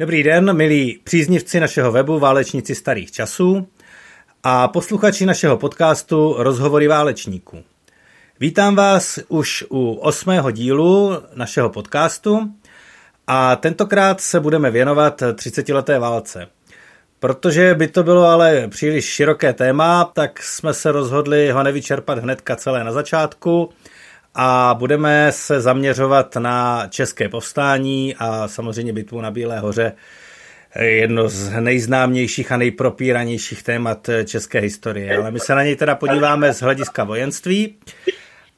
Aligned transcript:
Dobrý 0.00 0.22
den, 0.22 0.56
milí 0.56 1.00
příznivci 1.04 1.60
našeho 1.60 1.92
webu 1.92 2.18
Válečníci 2.18 2.74
starých 2.74 3.12
časů 3.12 3.68
a 4.42 4.68
posluchači 4.68 5.26
našeho 5.26 5.56
podcastu 5.56 6.34
Rozhovory 6.38 6.88
válečníků. 6.88 7.58
Vítám 8.40 8.76
vás 8.76 9.18
už 9.28 9.64
u 9.70 9.92
osmého 9.92 10.50
dílu 10.50 11.12
našeho 11.34 11.70
podcastu 11.70 12.50
a 13.26 13.56
tentokrát 13.56 14.20
se 14.20 14.40
budeme 14.40 14.70
věnovat 14.70 15.22
30-leté 15.22 15.98
válce. 15.98 16.48
Protože 17.18 17.74
by 17.74 17.88
to 17.88 18.02
bylo 18.02 18.24
ale 18.24 18.68
příliš 18.68 19.04
široké 19.04 19.52
téma, 19.52 20.04
tak 20.04 20.42
jsme 20.42 20.74
se 20.74 20.92
rozhodli 20.92 21.50
ho 21.50 21.62
nevyčerpat 21.62 22.18
hnedka 22.18 22.56
celé 22.56 22.84
na 22.84 22.92
začátku 22.92 23.70
a 24.34 24.74
budeme 24.78 25.32
se 25.32 25.60
zaměřovat 25.60 26.36
na 26.36 26.86
české 26.88 27.28
povstání 27.28 28.14
a 28.18 28.48
samozřejmě 28.48 28.92
bitvu 28.92 29.20
na 29.20 29.30
Bílé 29.30 29.58
hoře, 29.58 29.92
jedno 30.80 31.28
z 31.28 31.60
nejznámějších 31.60 32.52
a 32.52 32.56
nejpropíranějších 32.56 33.62
témat 33.62 34.10
české 34.24 34.60
historie. 34.60 35.16
Ale 35.16 35.30
my 35.30 35.40
se 35.40 35.54
na 35.54 35.62
něj 35.62 35.76
teda 35.76 35.94
podíváme 35.94 36.54
z 36.54 36.60
hlediska 36.60 37.04
vojenství. 37.04 37.74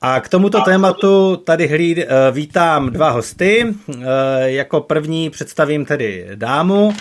A 0.04 0.20
k 0.20 0.28
tomuto 0.28 0.60
tématu 0.60 1.36
tady 1.36 1.66
hlíd, 1.66 1.98
eh, 1.98 2.06
vítám 2.32 2.90
dva 2.90 3.10
hosty. 3.10 3.66
Eh, 3.66 4.04
jako 4.44 4.80
první 4.80 5.30
představím 5.30 5.84
tedy 5.84 6.28
dámu. 6.34 6.94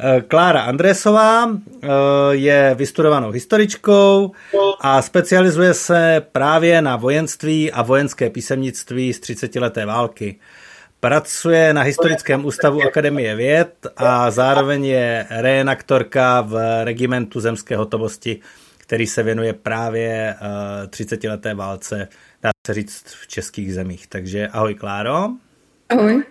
Eh, 0.00 0.20
Klára 0.20 0.60
Andresová 0.60 1.50
je 2.30 2.74
vystudovanou 2.78 3.30
historičkou 3.30 4.32
a 4.80 5.02
specializuje 5.02 5.74
se 5.74 6.22
právě 6.32 6.82
na 6.82 6.96
vojenství 6.96 7.72
a 7.72 7.82
vojenské 7.82 8.30
písemnictví 8.30 9.12
z 9.12 9.20
30. 9.20 9.60
leté 9.60 9.86
války. 9.86 10.38
Pracuje 11.00 11.74
na 11.74 11.82
Historickém 11.82 12.44
ústavu 12.44 12.82
Akademie 12.82 13.36
věd 13.36 13.86
a 13.96 14.30
zároveň 14.30 14.84
je 14.84 15.26
reenaktorka 15.30 16.40
v 16.40 16.84
regimentu 16.84 17.40
zemské 17.40 17.76
hotovosti, 17.76 18.40
který 18.78 19.06
se 19.06 19.22
věnuje 19.22 19.52
právě 19.52 20.34
30. 20.90 21.24
leté 21.24 21.54
válce 21.54 22.08
dá 22.42 22.50
se 22.66 22.74
říct, 22.74 23.04
v 23.22 23.26
českých 23.26 23.74
zemích. 23.74 24.06
Takže 24.06 24.48
ahoj 24.48 24.74
Kláro. 24.74 25.28
Ahoj. 25.88 26.22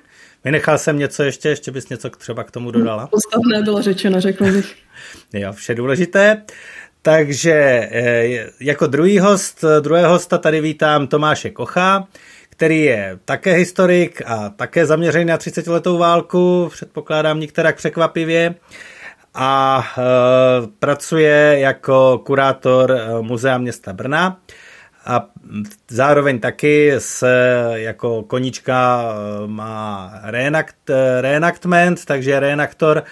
Vynechal 0.48 0.78
jsem 0.78 1.00
něco 1.00 1.24
ještě, 1.24 1.50
ještě 1.50 1.72
bys 1.72 1.90
něco 1.90 2.10
třeba 2.10 2.44
k 2.44 2.52
tomu 2.52 2.72
dodala? 2.72 3.08
Podstatné 3.08 3.62
bylo 3.62 3.82
řečeno, 3.82 4.22
řekl 4.22 4.44
bych. 4.44 4.76
jo, 5.34 5.54
vše 5.54 5.76
důležité. 5.76 6.42
Takže 7.02 7.54
eh, 7.92 8.50
jako 8.60 8.88
druhý 8.88 9.20
host, 9.20 9.66
druhé 9.82 10.08
hosta 10.08 10.38
tady 10.38 10.62
vítám 10.62 11.08
Tomáše 11.08 11.50
Kocha, 11.50 12.08
který 12.50 12.82
je 12.84 13.20
také 13.26 13.54
historik 13.54 14.22
a 14.26 14.50
také 14.50 14.86
zaměřený 14.86 15.26
na 15.26 15.38
30 15.38 15.68
letou 15.68 15.98
válku, 15.98 16.70
předpokládám 16.72 17.40
některak 17.40 17.76
překvapivě 17.76 18.56
a 19.34 19.84
e, 19.98 20.02
pracuje 20.80 21.56
jako 21.60 22.22
kurátor 22.26 22.92
eh, 22.92 23.22
Muzea 23.22 23.58
města 23.58 23.94
Brna 23.94 24.40
a 25.08 25.30
zároveň 25.90 26.40
taky 26.40 26.92
se 26.98 27.64
jako 27.74 28.24
konička 28.24 29.04
eh, 29.04 29.48
má 29.48 30.12
reenact, 30.24 30.90
reenactment, 31.22 32.06
takže 32.06 32.40
reenaktor 32.40 33.04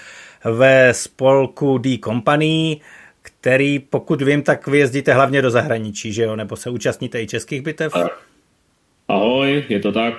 ve 0.44 0.94
spolku 0.94 1.78
D 1.78 1.98
Company, 2.04 2.82
který, 3.22 3.80
pokud 3.80 4.22
vím, 4.22 4.44
tak 4.44 4.68
vyjezdíte 4.68 5.14
hlavně 5.14 5.42
do 5.42 5.52
zahraničí, 5.52 6.14
že 6.14 6.24
jo? 6.24 6.36
Nebo 6.36 6.56
se 6.56 6.70
účastníte 6.70 7.22
i 7.22 7.28
českých 7.28 7.62
bitev? 7.62 7.94
Ahoj, 9.08 9.64
je 9.70 9.80
to 9.80 9.92
tak, 9.92 10.14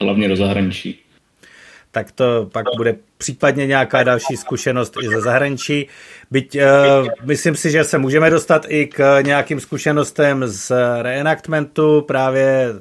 hlavně 0.00 0.28
do 0.28 0.36
zahraničí 0.36 1.07
tak 1.90 2.12
to 2.12 2.48
pak 2.52 2.66
bude 2.76 2.96
případně 3.18 3.66
nějaká 3.66 4.02
další 4.02 4.36
zkušenost 4.36 4.94
i 5.02 5.08
ze 5.08 5.20
zahraničí. 5.20 5.88
Byť 6.30 6.56
uh, 6.56 7.08
myslím 7.24 7.56
si, 7.56 7.70
že 7.70 7.84
se 7.84 7.98
můžeme 7.98 8.30
dostat 8.30 8.66
i 8.68 8.86
k 8.86 9.20
nějakým 9.22 9.60
zkušenostem 9.60 10.42
z 10.46 10.72
reenactmentu, 11.02 12.04
právě 12.08 12.68
uh, 12.70 12.78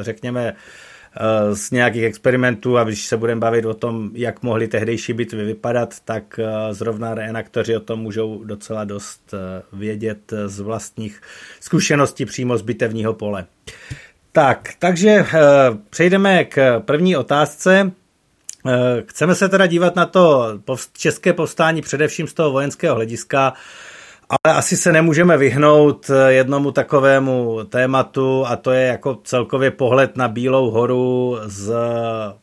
řekněme 0.00 0.52
uh, 0.52 1.54
z 1.54 1.70
nějakých 1.70 2.04
experimentů 2.04 2.78
a 2.78 2.84
když 2.84 3.06
se 3.06 3.16
budeme 3.16 3.40
bavit 3.40 3.64
o 3.64 3.74
tom, 3.74 4.10
jak 4.14 4.42
mohly 4.42 4.68
tehdejší 4.68 5.12
bitvy 5.12 5.44
vypadat, 5.44 5.94
tak 6.04 6.38
uh, 6.38 6.74
zrovna 6.74 7.14
reenaktoři 7.14 7.76
o 7.76 7.80
tom 7.80 8.00
můžou 8.00 8.44
docela 8.44 8.84
dost 8.84 9.34
uh, 9.34 9.78
vědět 9.78 10.32
z 10.46 10.60
vlastních 10.60 11.20
zkušeností 11.60 12.24
přímo 12.24 12.58
z 12.58 12.62
bitevního 12.62 13.14
pole. 13.14 13.46
Tak, 14.34 14.68
takže 14.78 15.24
přejdeme 15.90 16.44
k 16.44 16.80
první 16.80 17.16
otázce. 17.16 17.92
Eh, 18.66 19.02
chceme 19.06 19.34
se 19.34 19.48
teda 19.48 19.66
dívat 19.66 19.96
na 19.96 20.06
to 20.06 20.46
české 20.92 21.32
povstání 21.32 21.82
především 21.82 22.26
z 22.26 22.34
toho 22.34 22.50
vojenského 22.52 22.94
hlediska, 22.94 23.52
ale 24.28 24.56
asi 24.56 24.76
se 24.76 24.92
nemůžeme 24.92 25.36
vyhnout 25.36 26.10
eh, 26.10 26.32
jednomu 26.32 26.70
takovému 26.72 27.64
tématu 27.64 28.46
a 28.46 28.56
to 28.56 28.70
je 28.70 28.86
jako 28.86 29.18
celkově 29.24 29.70
pohled 29.70 30.16
na 30.16 30.28
Bílou 30.28 30.70
horu 30.70 31.38
z 31.44 31.74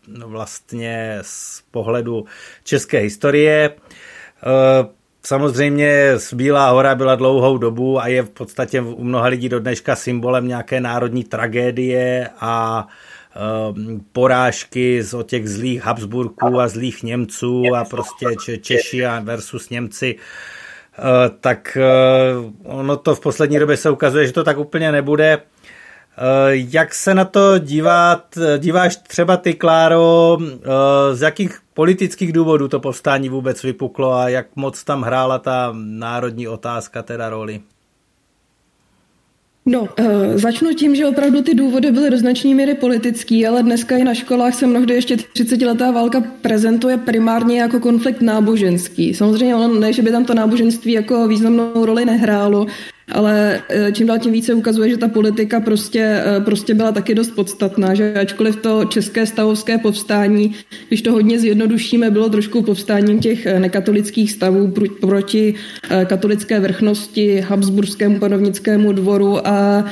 no 0.07 0.27
vlastně 0.27 1.17
z 1.21 1.61
pohledu 1.71 2.25
české 2.63 2.97
historie. 2.99 3.69
Eh, 3.69 4.87
samozřejmě 5.23 6.13
Bílá 6.33 6.69
hora 6.69 6.95
byla 6.95 7.15
dlouhou 7.15 7.57
dobu 7.57 8.01
a 8.01 8.07
je 8.07 8.21
v 8.21 8.29
podstatě 8.29 8.81
u 8.81 9.03
mnoha 9.03 9.27
lidí 9.27 9.49
do 9.49 9.59
dneška 9.59 9.95
symbolem 9.95 10.47
nějaké 10.47 10.81
národní 10.81 11.23
tragédie 11.23 12.29
a 12.39 12.87
porážky 14.11 15.03
z 15.03 15.13
od 15.13 15.27
těch 15.27 15.49
zlých 15.49 15.81
Habsburků 15.83 16.59
a 16.59 16.67
zlých 16.67 17.03
Němců 17.03 17.75
a 17.75 17.85
prostě 17.85 18.25
Češi 18.61 19.05
a 19.05 19.19
versus 19.19 19.69
Němci, 19.69 20.15
eh, 20.15 21.01
tak 21.39 21.77
eh, 21.77 21.83
ono 22.63 22.97
to 22.97 23.15
v 23.15 23.19
poslední 23.19 23.59
době 23.59 23.77
se 23.77 23.89
ukazuje, 23.89 24.27
že 24.27 24.33
to 24.33 24.43
tak 24.43 24.57
úplně 24.57 24.91
nebude. 24.91 25.33
Eh, 25.37 25.41
jak 26.51 26.93
se 26.93 27.13
na 27.13 27.25
to 27.25 27.57
dívat, 27.57 28.37
díváš 28.57 28.95
třeba 28.95 29.37
ty, 29.37 29.53
Kláro, 29.53 30.37
z 31.13 31.21
jakých 31.21 31.59
politických 31.73 32.33
důvodů 32.33 32.67
to 32.67 32.79
povstání 32.79 33.29
vůbec 33.29 33.63
vypuklo 33.63 34.13
a 34.13 34.29
jak 34.29 34.47
moc 34.55 34.83
tam 34.83 35.01
hrála 35.01 35.39
ta 35.39 35.71
národní 35.75 36.47
otázka 36.47 37.03
teda 37.03 37.29
roli? 37.29 37.61
No, 39.71 39.81
uh, 39.81 39.87
začnu 40.35 40.73
tím, 40.73 40.95
že 40.95 41.05
opravdu 41.05 41.41
ty 41.41 41.53
důvody 41.53 41.91
byly 41.91 42.09
do 42.09 42.17
značné 42.17 42.55
míry 42.55 42.73
politický, 42.73 43.47
ale 43.47 43.63
dneska 43.63 43.97
i 43.97 44.03
na 44.03 44.13
školách 44.13 44.55
se 44.55 44.67
mnohdy 44.67 44.93
ještě 44.93 45.15
30-letá 45.15 45.91
válka 45.93 46.23
prezentuje 46.41 46.97
primárně 46.97 47.61
jako 47.61 47.79
konflikt 47.79 48.21
náboženský. 48.21 49.13
Samozřejmě 49.13 49.55
ono 49.55 49.79
ne, 49.79 49.93
že 49.93 50.01
by 50.01 50.11
tam 50.11 50.25
to 50.25 50.33
náboženství 50.33 50.91
jako 50.91 51.27
významnou 51.27 51.85
roli 51.85 52.05
nehrálo, 52.05 52.67
ale 53.11 53.61
eh, 53.69 53.91
čím 53.91 54.07
dál 54.07 54.19
tím 54.19 54.31
více 54.31 54.53
ukazuje, 54.53 54.89
že 54.89 54.97
ta 54.97 55.07
politika 55.07 55.59
prostě, 55.59 56.21
eh, 56.25 56.41
prostě 56.41 56.73
byla 56.73 56.91
taky 56.91 57.15
dost 57.15 57.31
podstatná, 57.31 57.93
že 57.93 58.13
ačkoliv 58.13 58.55
to 58.55 58.85
české 58.85 59.25
stavovské 59.25 59.77
povstání, 59.77 60.55
když 60.87 61.01
to 61.01 61.11
hodně 61.11 61.39
zjednodušíme, 61.39 62.11
bylo 62.11 62.29
trošku 62.29 62.61
povstáním 62.61 63.19
těch 63.19 63.45
eh, 63.45 63.59
nekatolických 63.59 64.31
stavů 64.31 64.73
proti 65.01 65.55
katolické 66.05 66.59
vrchnosti, 66.59 67.39
habsburskému 67.39 68.19
panovnickému 68.19 68.91
dvoru 68.91 69.47
a 69.47 69.85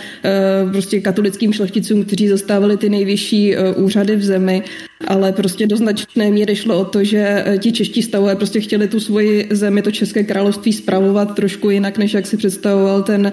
prostě 0.72 1.00
katolickým 1.00 1.54
šlechticům, 1.54 2.04
kteří 2.04 2.28
zastávali 2.28 2.78
ty 2.78 2.90
nejvyšší 2.90 3.56
úřady 3.76 4.16
v 4.16 4.24
zemi 4.24 4.64
ale 5.08 5.32
prostě 5.32 5.68
do 5.68 5.78
značné 5.78 6.32
míry 6.32 6.56
šlo 6.56 6.80
o 6.80 6.86
to, 6.86 7.04
že 7.04 7.46
ti 7.60 7.72
čeští 7.72 8.02
stavové 8.02 8.36
prostě 8.36 8.62
chtěli 8.62 8.88
tu 8.88 9.00
svoji 9.00 9.48
zemi, 9.52 9.82
to 9.82 9.92
České 9.92 10.24
království, 10.24 10.74
spravovat 10.74 11.36
trošku 11.36 11.70
jinak, 11.70 11.98
než 11.98 12.14
jak 12.14 12.28
si 12.28 12.38
představoval 12.38 13.04
ten 13.04 13.32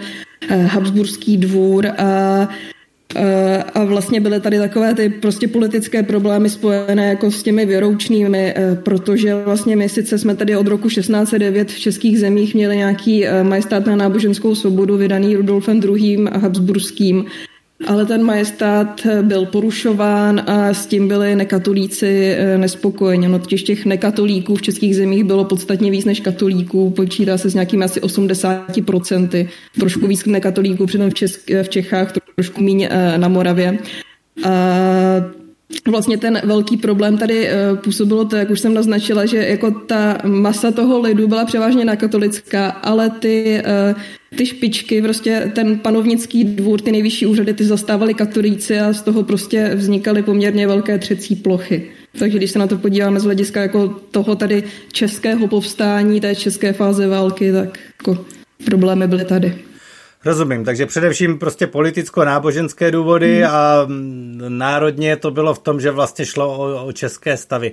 eh, 0.49 0.57
Habsburský 0.57 1.37
dvůr 1.37 1.87
a 1.87 2.49
eh, 3.17 3.63
a 3.75 3.85
vlastně 3.85 4.21
byly 4.21 4.41
tady 4.41 4.59
takové 4.59 4.95
ty 4.95 5.09
prostě 5.09 5.49
politické 5.49 6.03
problémy 6.03 6.51
spojené 6.51 7.09
jako 7.09 7.31
s 7.31 7.43
těmi 7.43 7.67
věroučnými, 7.67 8.55
eh, 8.57 8.77
protože 8.83 9.35
vlastně 9.35 9.77
my 9.77 9.89
sice 9.89 10.19
jsme 10.19 10.37
tady 10.37 10.57
od 10.57 10.67
roku 10.67 10.89
1609 10.89 11.71
v 11.71 11.79
českých 11.79 12.21
zemích 12.21 12.55
měli 12.55 12.77
nějaký 12.77 13.25
majestát 13.43 13.87
na 13.87 13.97
náboženskou 13.97 14.55
svobodu 14.55 14.97
vydaný 14.97 15.37
Rudolfem 15.37 15.81
II. 15.85 16.29
a 16.33 16.39
Habsburským, 16.39 17.25
ale 17.87 18.07
ten 18.07 18.23
majestát 18.23 19.07
byl 19.23 19.47
porušován 19.47 20.43
a 20.47 20.75
s 20.75 20.87
tím 20.87 21.09
byli 21.09 21.37
nekatolíci 21.37 22.35
eh, 22.39 22.59
nespokojeni. 22.59 23.29
No 23.29 23.39
totiž 23.39 23.63
těch 23.63 23.87
nekatolíků 23.87 24.55
v 24.55 24.63
českých 24.63 24.97
zemích 24.97 25.25
bylo 25.25 25.45
podstatně 25.45 25.91
víc 25.91 26.05
než 26.05 26.21
katolíků, 26.21 26.91
počítá 26.91 27.39
se 27.39 27.51
s 27.51 27.55
nějakými 27.55 27.85
asi 27.85 28.01
80%, 28.01 29.49
trošku 29.79 30.07
víc 30.07 30.25
nekatolíků, 30.25 30.87
přitom 30.87 31.11
v, 31.11 31.15
Česk- 31.15 31.63
v 31.63 31.69
Čechách 31.69 32.13
trošku 32.35 32.63
méně 32.63 32.89
eh, 32.91 33.19
na 33.19 33.29
Moravě. 33.29 33.79
A 34.45 35.45
Vlastně 35.89 36.19
ten 36.19 36.41
velký 36.45 36.77
problém 36.77 37.19
tady 37.19 37.49
eh, 37.49 37.55
působilo 37.85 38.25
to, 38.25 38.37
jak 38.37 38.51
už 38.51 38.61
jsem 38.61 38.75
naznačila, 38.75 39.27
že 39.27 39.37
jako 39.37 39.71
ta 39.71 40.19
masa 40.25 40.71
toho 40.71 41.01
lidu 41.01 41.29
byla 41.29 41.45
převážně 41.45 41.85
na 41.85 41.97
katolická, 41.97 42.69
ale 42.69 43.11
ty, 43.11 43.63
eh, 43.65 43.95
ty 44.37 44.47
špičky, 44.47 45.03
prostě 45.03 45.51
ten 45.55 45.79
panovnický 45.79 46.45
dvůr, 46.45 46.81
ty 46.81 46.93
nejvyšší 46.93 47.27
úřady, 47.27 47.55
ty 47.55 47.65
zastávali 47.65 48.15
katolíci 48.15 48.81
a 48.81 48.93
z 48.93 49.03
toho 49.03 49.23
prostě 49.23 49.71
vznikaly 49.75 50.23
poměrně 50.23 50.67
velké 50.67 50.99
třecí 50.99 51.37
plochy. 51.37 51.91
Takže 52.19 52.39
když 52.39 52.51
se 52.51 52.59
na 52.59 52.67
to 52.67 52.79
podíváme 52.79 53.21
z 53.21 53.25
hlediska 53.25 53.61
jako 53.61 53.89
toho 53.89 54.37
tady 54.37 54.65
českého 54.93 55.49
povstání, 55.49 56.21
té 56.21 56.35
české 56.35 56.73
fáze 56.73 57.07
války, 57.07 57.53
tak 57.53 57.79
jako 58.01 58.25
problémy 58.65 59.07
byly 59.07 59.25
tady. 59.25 59.59
Rozumím, 60.25 60.65
takže 60.65 60.87
především 60.87 61.39
prostě 61.39 61.67
politicko-náboženské 61.67 62.91
důvody 62.91 63.37
hmm. 63.37 63.51
a 63.51 63.87
národně 64.49 65.17
to 65.17 65.31
bylo 65.31 65.55
v 65.55 65.59
tom, 65.59 65.81
že 65.81 65.91
vlastně 65.91 66.27
šlo 66.27 66.59
o, 66.59 66.87
o 66.87 66.93
české 66.93 67.37
stavy. 67.37 67.73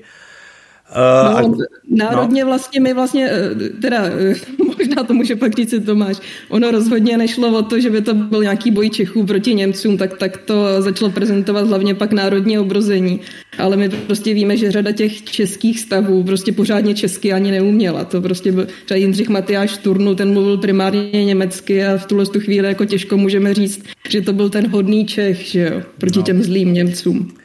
Uh, 0.95 1.41
no, 1.41 1.57
národně 1.89 2.41
no. 2.41 2.47
vlastně 2.47 2.79
my 2.79 2.93
vlastně, 2.93 3.29
eh, 3.31 3.69
teda 3.81 4.05
eh, 4.05 4.35
možná 4.77 5.03
to 5.03 5.13
může 5.13 5.35
pak 5.35 5.55
říct 5.55 5.73
Tomáš, 5.85 6.17
ono 6.49 6.71
rozhodně 6.71 7.17
nešlo 7.17 7.57
o 7.59 7.61
to, 7.61 7.79
že 7.79 7.89
by 7.89 8.01
to 8.01 8.13
byl 8.13 8.43
nějaký 8.43 8.71
boj 8.71 8.89
Čechů 8.89 9.25
proti 9.25 9.55
Němcům, 9.55 9.97
tak, 9.97 10.17
tak 10.17 10.37
to 10.37 10.81
začalo 10.81 11.11
prezentovat 11.11 11.67
hlavně 11.67 11.95
pak 11.95 12.11
národní 12.11 12.59
obrození. 12.59 13.19
Ale 13.57 13.77
my 13.77 13.89
prostě 13.89 14.33
víme, 14.33 14.57
že 14.57 14.71
řada 14.71 14.91
těch 14.91 15.23
českých 15.23 15.79
stavů 15.79 16.23
prostě 16.23 16.51
pořádně 16.51 16.93
česky 16.93 17.33
ani 17.33 17.51
neuměla. 17.51 18.03
To 18.03 18.21
prostě 18.21 18.51
byl 18.51 18.67
třeba 18.85 18.97
Jindřich 18.97 19.29
Matyáš 19.29 19.77
Turnu, 19.77 20.15
ten 20.15 20.33
mluvil 20.33 20.57
primárně 20.57 21.25
německy 21.25 21.85
a 21.85 21.97
v 21.97 22.05
tuhle 22.05 22.25
tu 22.25 22.39
chvíli 22.39 22.67
jako 22.67 22.85
těžko 22.85 23.17
můžeme 23.17 23.53
říct, 23.53 23.83
že 24.09 24.21
to 24.21 24.33
byl 24.33 24.49
ten 24.49 24.67
hodný 24.67 25.05
Čech, 25.05 25.41
že 25.41 25.71
jo, 25.73 25.81
proti 25.97 26.19
no. 26.19 26.25
těm 26.25 26.43
zlým 26.43 26.73
Němcům. 26.73 27.40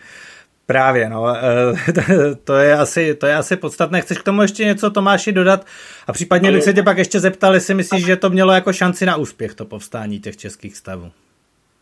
Právě, 0.67 1.09
no, 1.09 1.27
to 2.45 2.55
je, 2.55 2.75
asi, 2.77 3.15
to 3.15 3.27
je 3.27 3.37
asi 3.37 3.57
podstatné. 3.57 4.01
Chceš 4.01 4.19
k 4.19 4.23
tomu 4.23 4.43
ještě 4.43 4.65
něco, 4.65 4.91
Tomáši, 4.91 5.33
dodat? 5.33 5.67
A 6.07 6.13
případně 6.13 6.53
bych 6.53 6.63
se 6.63 6.73
tě 6.73 6.83
pak 6.83 6.99
ještě 6.99 7.21
zeptal, 7.21 7.55
jestli 7.55 7.75
myslíš, 7.75 8.07
že 8.07 8.17
to 8.17 8.31
mělo 8.31 8.53
jako 8.53 8.73
šanci 8.73 9.07
na 9.07 9.17
úspěch, 9.17 9.55
to 9.55 9.65
povstání 9.65 10.21
těch 10.21 10.37
českých 10.37 10.77
stavů. 10.77 11.11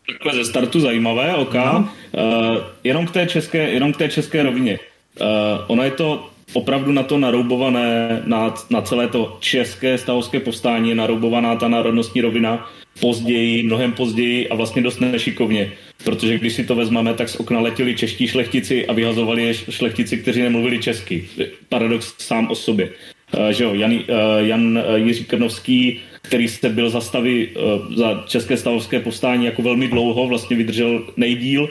Takhle 0.07 0.43
ze 0.43 0.49
startu 0.49 0.79
zajímavé, 0.79 1.35
OK. 1.35 1.53
No. 1.53 1.89
Uh, 2.11 2.57
jenom, 2.83 3.07
k 3.07 3.11
té 3.11 3.27
české, 3.27 3.57
jenom 3.57 3.93
k 3.93 3.97
té 3.97 4.09
české 4.09 4.43
rovině. 4.43 4.79
Uh, 5.21 5.27
ono 5.67 5.83
je 5.83 5.91
to 5.91 6.29
opravdu 6.53 6.91
na 6.91 7.03
to 7.03 7.17
naroubované, 7.17 8.21
na, 8.25 8.53
na 8.69 8.81
celé 8.81 9.07
to 9.07 9.37
české 9.39 9.97
stavovské 9.97 10.39
povstání 10.39 10.89
je 10.89 10.95
naroubovaná 10.95 11.55
ta 11.55 11.67
národnostní 11.67 12.21
rovina, 12.21 12.69
později, 12.99 13.63
mnohem 13.63 13.91
později 13.91 14.49
a 14.49 14.55
vlastně 14.55 14.81
dost 14.81 14.99
nešikovně. 14.99 15.71
Protože 16.03 16.39
když 16.39 16.53
si 16.53 16.63
to 16.63 16.75
vezmeme, 16.75 17.13
tak 17.13 17.29
z 17.29 17.35
okna 17.35 17.59
letěli 17.59 17.95
čeští 17.95 18.27
šlechtici 18.27 18.85
a 18.85 18.93
vyhazovali 18.93 19.43
je 19.43 19.53
šlechtici, 19.53 20.17
kteří 20.17 20.41
nemluvili 20.41 20.79
česky. 20.79 21.29
Paradox 21.69 22.13
sám 22.17 22.47
o 22.51 22.55
sobě. 22.55 22.89
Uh, 23.37 23.49
že 23.49 23.63
jo, 23.63 23.73
Jan, 23.73 23.93
uh, 23.93 23.99
Jan 24.39 24.77
uh, 24.77 24.95
Jiří 24.95 25.25
Krnovský, 25.25 25.99
který 26.21 26.47
se 26.47 26.69
byl 26.69 26.89
za 26.89 27.01
stavy, 27.01 27.49
za 27.95 28.23
české 28.27 28.57
stavovské 28.57 28.99
povstání 28.99 29.45
jako 29.45 29.61
velmi 29.61 29.87
dlouho, 29.87 30.27
vlastně 30.27 30.57
vydržel 30.57 31.07
nejdíl, 31.17 31.69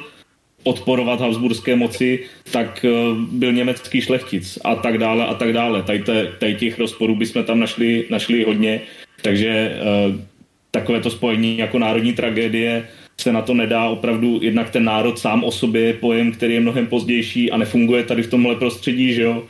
odporovat 0.63 1.21
Habsburské 1.21 1.77
moci, 1.77 2.21
tak 2.53 2.87
byl 3.31 3.53
německý 3.53 4.01
šlechtic 4.01 4.59
a 4.65 4.75
tak 4.75 4.99
dále 4.99 5.27
a 5.27 5.35
tak 5.35 5.53
dále. 5.53 5.83
Tady, 5.83 6.05
tady 6.39 6.55
těch 6.55 6.79
rozporů 6.79 7.15
bychom 7.15 7.45
tam 7.45 7.61
našli, 7.61 8.07
našli 8.11 8.45
hodně, 8.45 8.81
takže 9.23 9.77
takovéto 10.71 11.11
spojení 11.11 11.59
jako 11.59 11.79
národní 11.79 12.13
tragédie 12.13 12.89
se 13.21 13.33
na 13.33 13.43
to 13.43 13.55
nedá 13.55 13.89
opravdu, 13.89 14.39
jednak 14.43 14.71
ten 14.71 14.85
národ 14.85 15.19
sám 15.19 15.45
o 15.45 15.51
sobě 15.51 15.83
je 15.83 15.93
pojem, 15.93 16.33
který 16.33 16.55
je 16.55 16.61
mnohem 16.61 16.87
pozdější 16.87 17.51
a 17.51 17.57
nefunguje 17.57 18.05
tady 18.05 18.23
v 18.23 18.31
tomhle 18.31 18.55
prostředí, 18.55 19.15
že 19.15 19.23
jo. 19.23 19.43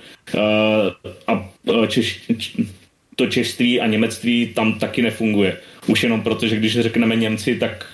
A 1.26 1.50
češ, 1.88 2.20
to 3.16 3.26
češství 3.26 3.80
a 3.80 3.86
němectví 3.86 4.46
tam 4.54 4.74
taky 4.74 5.02
nefunguje. 5.02 5.56
Už 5.86 6.02
jenom 6.02 6.20
proto, 6.20 6.48
že 6.48 6.56
když 6.56 6.80
řekneme 6.80 7.16
Němci, 7.16 7.54
tak 7.54 7.86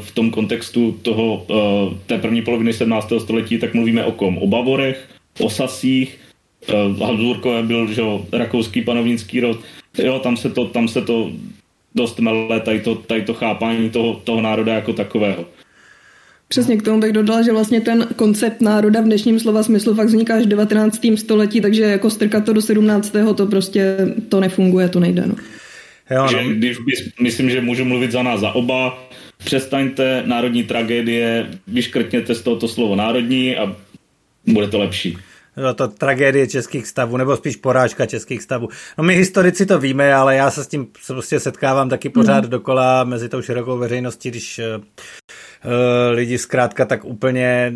v 0.00 0.14
tom 0.14 0.30
kontextu 0.30 0.92
toho, 1.02 1.46
té 2.06 2.18
první 2.18 2.42
poloviny 2.42 2.72
17. 2.72 3.12
století, 3.18 3.58
tak 3.58 3.74
mluvíme 3.74 4.04
o 4.04 4.12
kom? 4.12 4.38
O 4.38 4.46
Bavorech, 4.46 5.08
o 5.40 5.50
Sasích, 5.50 6.18
Habsburkové 7.00 7.62
byl 7.62 7.92
že 7.92 8.00
jo, 8.00 8.26
rakouský 8.32 8.82
panovnický 8.82 9.40
rod. 9.40 9.60
Jo, 9.98 10.18
tam 10.18 10.36
se 10.36 10.50
to, 10.50 10.64
tam 10.64 10.88
se 10.88 11.02
to 11.02 11.30
dost 11.94 12.20
mele 12.20 12.60
tady 12.60 12.80
to, 12.80 12.94
tady 12.94 13.22
to 13.22 13.34
chápání 13.34 13.90
toho, 13.90 14.20
toho 14.24 14.40
národa 14.40 14.74
jako 14.74 14.92
takového. 14.92 15.44
Přesně 16.48 16.76
k 16.76 16.82
tomu 16.82 17.00
bych 17.00 17.12
dodal, 17.12 17.42
že 17.42 17.52
vlastně 17.52 17.80
ten 17.80 18.06
koncept 18.16 18.60
národa 18.60 19.00
v 19.00 19.04
dnešním 19.04 19.40
slova 19.40 19.62
smyslu 19.62 19.94
fakt 19.94 20.06
vzniká 20.06 20.36
až 20.36 20.42
v 20.42 20.48
19. 20.48 21.00
století, 21.16 21.60
takže 21.60 21.82
jako 21.82 22.10
strkat 22.10 22.44
to 22.44 22.52
do 22.52 22.62
17. 22.62 23.12
to 23.36 23.46
prostě 23.46 23.96
to 24.28 24.40
nefunguje, 24.40 24.88
to 24.88 25.00
nejde. 25.00 25.24
No. 25.26 25.34
Jo, 26.10 26.26
no. 26.32 26.54
Když, 26.54 26.78
myslím, 27.20 27.50
že 27.50 27.60
můžu 27.60 27.84
mluvit 27.84 28.12
za 28.12 28.22
nás, 28.22 28.40
za 28.40 28.52
oba. 28.52 29.08
Přestaňte 29.38 30.22
národní 30.26 30.64
tragédie, 30.64 31.50
vyškrtněte 31.68 32.34
z 32.34 32.42
tohoto 32.42 32.68
slovo 32.68 32.96
národní 32.96 33.56
a 33.56 33.76
bude 34.46 34.68
to 34.68 34.78
lepší. 34.78 35.18
No, 35.56 35.74
to 35.74 35.88
tragédie 35.88 36.46
českých 36.46 36.86
stavů, 36.86 37.16
nebo 37.16 37.36
spíš 37.36 37.56
porážka 37.56 38.06
českých 38.06 38.42
stavů. 38.42 38.68
No 38.98 39.04
my 39.04 39.14
historici 39.14 39.66
to 39.66 39.78
víme, 39.78 40.14
ale 40.14 40.36
já 40.36 40.50
se 40.50 40.64
s 40.64 40.66
tím 40.66 40.86
prostě 41.06 41.40
setkávám 41.40 41.88
taky 41.88 42.08
pořád 42.08 42.44
mm. 42.44 42.50
dokola 42.50 43.04
mezi 43.04 43.28
tou 43.28 43.42
širokou 43.42 43.78
veřejností, 43.78 44.30
když 44.30 44.60
uh, 44.76 44.84
lidi 46.10 46.38
zkrátka 46.38 46.84
tak 46.84 47.04
úplně 47.04 47.72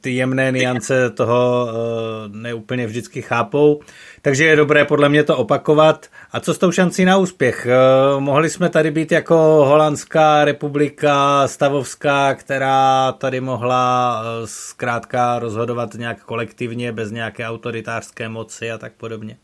ty 0.00 0.10
jemné 0.10 0.52
niance 0.52 1.10
toho 1.10 1.66
uh, 1.66 2.36
neúplně 2.36 2.86
vždycky 2.86 3.22
chápou. 3.22 3.80
Takže 4.22 4.44
je 4.44 4.56
dobré 4.56 4.84
podle 4.84 5.08
mě 5.08 5.24
to 5.24 5.36
opakovat. 5.36 6.06
A 6.32 6.40
co 6.40 6.54
s 6.54 6.58
tou 6.58 6.72
šancí 6.72 7.04
na 7.04 7.16
úspěch? 7.16 7.66
Uh, 7.66 8.20
mohli 8.20 8.50
jsme 8.50 8.68
tady 8.68 8.90
být 8.90 9.12
jako 9.12 9.34
Holandská 9.68 10.44
republika 10.44 11.48
stavovská, 11.48 12.34
která 12.34 13.12
tady 13.12 13.40
mohla 13.40 14.22
zkrátka 14.44 15.38
rozhodovat 15.38 15.94
nějak 15.94 16.24
kolektivně, 16.24 16.92
bez 16.92 17.10
nějaké 17.10 17.46
autoritářské 17.46 18.28
moci 18.28 18.70
a 18.70 18.78
tak 18.78 18.92
podobně. 18.92 19.36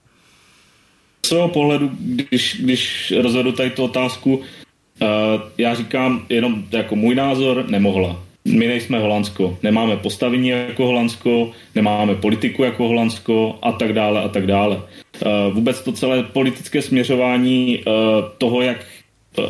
Z 1.26 1.28
svého 1.28 1.48
pohledu, 1.48 1.90
když, 2.00 2.60
když 2.62 3.12
rozhodu 3.22 3.52
tady 3.52 3.70
tu 3.70 3.84
otázku, 3.84 4.42
já 5.58 5.75
říkám 5.75 6.26
jenom 6.29 6.64
jako 6.73 6.97
můj 6.97 7.14
názor, 7.14 7.64
nemohla. 7.69 8.23
My 8.44 8.67
nejsme 8.67 8.99
Holandsko, 8.99 9.58
nemáme 9.62 9.97
postavení 9.97 10.49
jako 10.49 10.87
Holandsko, 10.87 11.50
nemáme 11.75 12.14
politiku 12.14 12.64
jako 12.64 12.88
Holandsko 12.88 13.58
a 13.62 13.73
tak 13.73 13.93
dále 13.93 14.23
a 14.23 14.29
tak 14.29 14.47
dále. 14.47 14.76
Uh, 14.76 15.55
vůbec 15.55 15.81
to 15.81 15.93
celé 15.93 16.23
politické 16.23 16.82
směřování 16.82 17.79
uh, 17.79 17.93
toho, 18.38 18.62
jak 18.62 18.87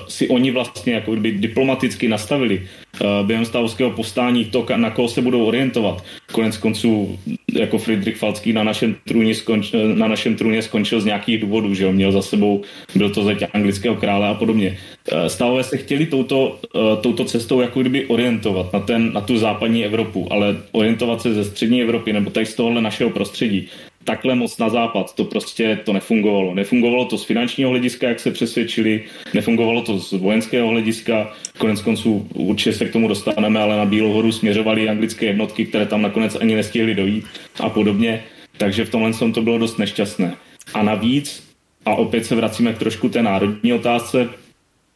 si 0.08 0.28
oni 0.28 0.50
vlastně 0.50 0.92
jako 0.92 1.12
kdyby 1.12 1.32
diplomaticky 1.32 2.08
nastavili 2.08 2.62
uh, 3.00 3.26
během 3.26 3.44
stavovského 3.44 3.90
povstání 3.90 4.44
to, 4.44 4.66
na 4.76 4.90
koho 4.90 5.08
se 5.08 5.22
budou 5.22 5.44
orientovat. 5.44 6.04
Konec 6.32 6.56
konců 6.56 7.18
jako 7.52 7.78
Friedrich 7.78 8.16
Falcký 8.16 8.52
na 8.52 8.62
našem 8.62 8.96
trůně, 9.08 9.34
skonč, 9.34 9.72
na 9.94 10.08
našem 10.08 10.36
trůně 10.36 10.62
skončil 10.62 11.00
z 11.00 11.04
nějakých 11.04 11.40
důvodů, 11.40 11.74
že 11.74 11.84
jo, 11.84 11.92
měl 11.92 12.12
za 12.12 12.22
sebou, 12.22 12.62
byl 12.94 13.10
to 13.10 13.24
zeď 13.24 13.44
anglického 13.52 13.96
krále 13.96 14.28
a 14.28 14.34
podobně. 14.34 14.78
Uh, 15.12 15.26
stavové 15.26 15.64
se 15.64 15.76
chtěli 15.76 16.06
touto, 16.06 16.58
uh, 16.74 16.82
touto 17.00 17.24
cestou 17.24 17.60
jako 17.60 17.80
kdyby 17.80 18.06
orientovat 18.06 18.72
na, 18.72 18.80
ten, 18.80 19.12
na 19.12 19.20
tu 19.20 19.38
západní 19.38 19.84
Evropu, 19.84 20.32
ale 20.32 20.56
orientovat 20.72 21.22
se 21.22 21.34
ze 21.34 21.44
střední 21.44 21.82
Evropy 21.82 22.12
nebo 22.12 22.30
tady 22.30 22.46
z 22.46 22.54
tohohle 22.54 22.82
našeho 22.82 23.10
prostředí 23.10 23.68
takhle 24.04 24.34
moc 24.34 24.58
na 24.58 24.68
západ. 24.68 25.14
To 25.14 25.24
prostě 25.24 25.80
to 25.84 25.92
nefungovalo. 25.92 26.54
Nefungovalo 26.54 27.04
to 27.04 27.18
z 27.18 27.24
finančního 27.24 27.70
hlediska, 27.70 28.08
jak 28.08 28.20
se 28.20 28.30
přesvědčili, 28.30 29.04
nefungovalo 29.34 29.82
to 29.82 29.98
z 29.98 30.12
vojenského 30.12 30.68
hlediska. 30.68 31.32
Konec 31.58 31.82
konců 31.82 32.28
určitě 32.34 32.72
se 32.72 32.84
k 32.84 32.92
tomu 32.92 33.08
dostaneme, 33.08 33.60
ale 33.60 33.76
na 33.76 33.84
Bílou 33.84 34.12
horu 34.12 34.32
směřovaly 34.32 34.88
anglické 34.88 35.26
jednotky, 35.26 35.66
které 35.66 35.86
tam 35.86 36.02
nakonec 36.02 36.36
ani 36.40 36.54
nestihly 36.54 36.94
dojít 36.94 37.24
a 37.60 37.68
podobně. 37.68 38.22
Takže 38.56 38.84
v 38.84 38.90
tomhle 38.90 39.12
to 39.34 39.42
bylo 39.42 39.58
dost 39.58 39.78
nešťastné. 39.78 40.34
A 40.74 40.82
navíc, 40.82 41.50
a 41.84 41.94
opět 41.94 42.26
se 42.26 42.34
vracíme 42.34 42.72
k 42.72 42.78
trošku 42.78 43.08
té 43.08 43.22
národní 43.22 43.72
otázce, 43.72 44.28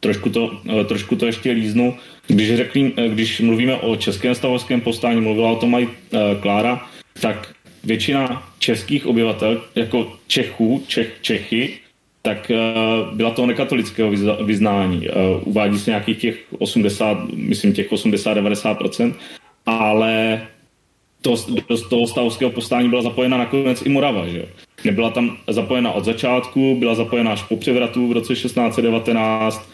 trošku 0.01 0.31
to, 0.31 0.61
eh, 0.81 0.85
trošku 0.85 1.17
to 1.17 1.27
ještě 1.27 1.51
líznu. 1.51 1.97
Když, 2.27 2.57
řekli, 2.57 2.93
eh, 2.97 3.09
když 3.09 3.41
mluvíme 3.41 3.75
o 3.77 3.97
českém 3.97 4.35
stavovském 4.35 4.81
povstání, 4.81 5.21
mluvila 5.21 5.51
o 5.51 5.57
tom 5.57 5.75
i 5.75 5.89
eh, 5.89 6.19
Klára, 6.41 6.87
tak 7.21 7.54
většina 7.85 8.43
českých 8.59 9.07
obyvatel, 9.07 9.63
jako 9.75 10.13
Čechů, 10.27 10.85
Čech, 10.87 11.19
Čechy, 11.21 11.79
tak 12.23 12.51
uh, 12.51 13.17
byla 13.17 13.31
to 13.31 13.47
nekatolického 13.47 14.11
vyznání. 14.45 15.09
Uh, 15.09 15.15
uvádí 15.45 15.79
se 15.79 15.91
nějakých 15.91 16.19
těch 16.19 16.45
80, 16.59 17.19
myslím 17.35 17.73
těch 17.73 17.93
80-90%, 17.93 19.15
ale 19.67 20.47
to, 21.23 21.37
do 21.69 21.89
toho 21.89 22.07
stavovského 22.07 22.51
povstání 22.51 22.89
byla 22.89 23.03
zapojena 23.03 23.37
nakonec 23.37 23.83
i 23.83 23.89
Morava. 23.89 24.29
Že? 24.29 24.47
Nebyla 24.85 25.11
tam 25.11 25.37
zapojena 25.49 25.93
od 25.93 26.05
začátku, 26.05 26.77
byla 26.79 26.95
zapojena 26.95 27.33
až 27.33 27.43
po 27.43 27.57
převratu 27.57 28.09
v 28.09 28.13
roce 28.13 28.35
1619. 28.35 29.71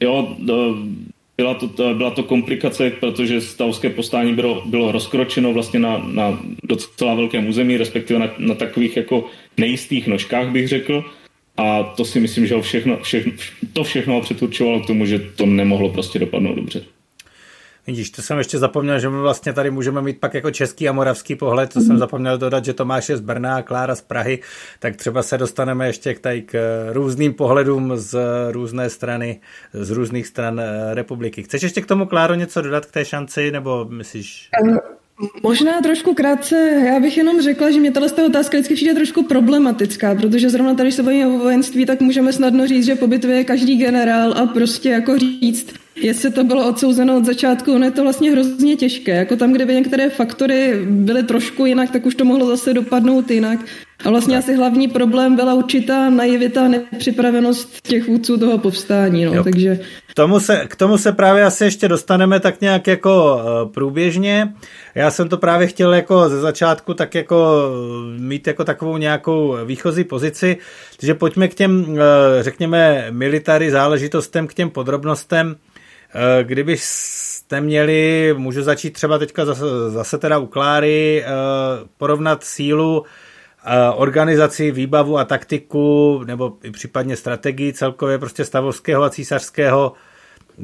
Jo, 0.00 0.36
do, 0.38 0.76
byla 1.36 1.54
to, 1.54 1.94
byla 1.94 2.10
to 2.10 2.22
komplikace, 2.22 2.90
protože 2.90 3.40
stavské 3.40 3.90
postání 3.90 4.34
bylo, 4.34 4.62
bylo 4.66 4.92
rozkročeno 4.92 5.52
vlastně 5.52 5.80
na, 5.80 5.98
na 5.98 6.40
docela 6.76 7.14
velkém 7.14 7.48
území, 7.48 7.76
respektive 7.76 8.20
na, 8.20 8.30
na 8.38 8.54
takových 8.54 8.96
jako 8.96 9.24
nejistých 9.56 10.06
nožkách, 10.06 10.48
bych 10.48 10.68
řekl. 10.68 11.04
A 11.56 11.82
to 11.82 12.04
si 12.04 12.20
myslím, 12.20 12.46
že 12.46 12.60
všechno, 12.60 12.98
všechno, 13.02 13.32
to 13.72 13.84
všechno 13.84 14.20
předurčovalo 14.20 14.80
k 14.80 14.86
tomu, 14.86 15.06
že 15.06 15.18
to 15.18 15.46
nemohlo 15.46 15.88
prostě 15.88 16.18
dopadnout 16.18 16.54
dobře. 16.54 16.84
Vidíš, 17.86 18.10
to 18.10 18.22
jsem 18.22 18.38
ještě 18.38 18.58
zapomněl, 18.58 18.98
že 18.98 19.08
my 19.08 19.20
vlastně 19.20 19.52
tady 19.52 19.70
můžeme 19.70 20.02
mít 20.02 20.20
pak 20.20 20.34
jako 20.34 20.50
český 20.50 20.88
a 20.88 20.92
moravský 20.92 21.36
pohled, 21.36 21.72
to 21.72 21.78
mm. 21.78 21.84
jsem 21.84 21.92
mhm. 21.92 21.98
zapomněl 21.98 22.38
dodat, 22.38 22.64
že 22.64 22.72
Tomáš 22.72 23.08
je 23.08 23.16
z 23.16 23.20
Brna 23.20 23.56
a 23.56 23.62
Klára 23.62 23.94
z 23.94 24.00
Prahy, 24.00 24.38
tak 24.78 24.96
třeba 24.96 25.22
se 25.22 25.38
dostaneme 25.38 25.86
ještě 25.86 26.14
k, 26.14 26.20
tady 26.20 26.42
k 26.42 26.86
různým 26.92 27.34
pohledům 27.34 27.92
z 27.96 28.18
různé 28.50 28.90
strany, 28.90 29.40
z 29.72 29.90
různých 29.90 30.26
stran 30.26 30.60
eh, 30.60 30.94
republiky. 30.94 31.42
Chceš 31.42 31.62
ještě 31.62 31.80
k 31.80 31.86
tomu, 31.86 32.06
Kláro, 32.06 32.34
něco 32.34 32.62
dodat 32.62 32.86
k 32.86 32.90
té 32.90 33.04
šanci, 33.04 33.50
nebo 33.50 33.84
myslíš? 33.84 34.50
Možná 35.42 35.80
trošku 35.80 36.14
krátce, 36.14 36.82
já 36.86 37.00
bych 37.00 37.16
jenom 37.16 37.40
řekla, 37.40 37.70
že 37.70 37.80
mě 37.80 37.90
tato 37.90 38.26
otázka 38.26 38.56
vždycky 38.56 38.74
přijde 38.74 38.94
trošku 38.94 39.22
problematická, 39.22 40.14
protože 40.14 40.50
zrovna 40.50 40.74
tady 40.74 40.92
se 40.92 41.02
bavíme 41.02 41.26
o 41.26 41.38
vojenství, 41.38 41.86
tak 41.86 42.00
můžeme 42.00 42.32
snadno 42.32 42.66
říct, 42.66 42.86
že 42.86 42.94
po 42.94 43.06
bitvě 43.06 43.36
je 43.36 43.44
každý 43.44 43.76
generál 43.76 44.32
a 44.32 44.46
prostě 44.46 44.88
jako 44.88 45.18
říct, 45.18 45.66
jestli 45.96 46.30
to 46.30 46.44
bylo 46.44 46.68
odsouzeno 46.68 47.16
od 47.16 47.24
začátku, 47.24 47.72
ono 47.72 47.84
je 47.84 47.90
to 47.90 48.02
vlastně 48.02 48.30
hrozně 48.30 48.76
těžké. 48.76 49.16
Jako 49.16 49.36
tam, 49.36 49.52
kde 49.52 49.66
by 49.66 49.74
některé 49.74 50.10
faktory 50.10 50.80
byly 50.86 51.22
trošku 51.22 51.66
jinak, 51.66 51.90
tak 51.90 52.06
už 52.06 52.14
to 52.14 52.24
mohlo 52.24 52.46
zase 52.46 52.74
dopadnout 52.74 53.30
jinak. 53.30 53.60
A 54.04 54.10
vlastně 54.10 54.38
asi 54.38 54.54
hlavní 54.54 54.88
problém 54.88 55.36
byla 55.36 55.54
určitá 55.54 56.10
naivita, 56.10 56.68
nepřipravenost 56.68 57.80
těch 57.82 58.08
vůdců 58.08 58.38
toho 58.38 58.58
povstání. 58.58 59.24
No. 59.24 59.44
Takže... 59.44 59.78
K, 60.06 60.14
tomu 60.14 60.40
se, 60.40 60.64
k 60.68 60.76
tomu 60.76 60.98
se 60.98 61.12
právě 61.12 61.44
asi 61.44 61.64
ještě 61.64 61.88
dostaneme 61.88 62.40
tak 62.40 62.60
nějak 62.60 62.86
jako 62.86 63.40
eh, 63.40 63.68
průběžně. 63.68 64.54
Já 64.94 65.10
jsem 65.10 65.28
to 65.28 65.36
právě 65.38 65.66
chtěl 65.66 65.94
jako 65.94 66.28
ze 66.28 66.40
začátku 66.40 66.94
tak 66.94 67.14
jako 67.14 67.70
eh, 68.16 68.20
mít 68.20 68.46
jako 68.46 68.64
takovou 68.64 68.96
nějakou 68.96 69.56
výchozí 69.64 70.04
pozici, 70.04 70.56
takže 71.00 71.14
pojďme 71.14 71.48
k 71.48 71.54
těm, 71.54 71.98
eh, 71.98 72.42
řekněme, 72.42 73.06
military 73.10 73.70
záležitostem, 73.70 74.46
k 74.46 74.54
těm 74.54 74.70
podrobnostem. 74.70 75.56
Kdybyste 76.42 77.60
měli, 77.60 78.34
můžu 78.36 78.62
začít 78.62 78.90
třeba 78.90 79.18
teďka 79.18 79.44
zase, 79.44 79.64
zase 79.88 80.18
teda 80.18 80.38
u 80.38 80.46
Kláry, 80.46 81.24
porovnat 81.98 82.44
sílu 82.44 83.04
organizaci, 83.94 84.70
výbavu 84.70 85.18
a 85.18 85.24
taktiku, 85.24 86.22
nebo 86.24 86.56
i 86.62 86.70
případně 86.70 87.16
strategii 87.16 87.72
celkově 87.72 88.18
prostě 88.18 88.44
stavovského 88.44 89.02
a 89.02 89.10
císařského, 89.10 89.92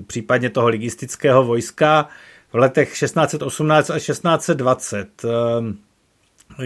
případně 0.06 0.50
toho 0.50 0.68
ligistického 0.68 1.44
vojska 1.44 2.08
v 2.52 2.56
letech 2.56 2.98
1618 2.98 3.90
a 3.90 3.98
1620. 3.98 5.24
Ehm, 5.24 5.76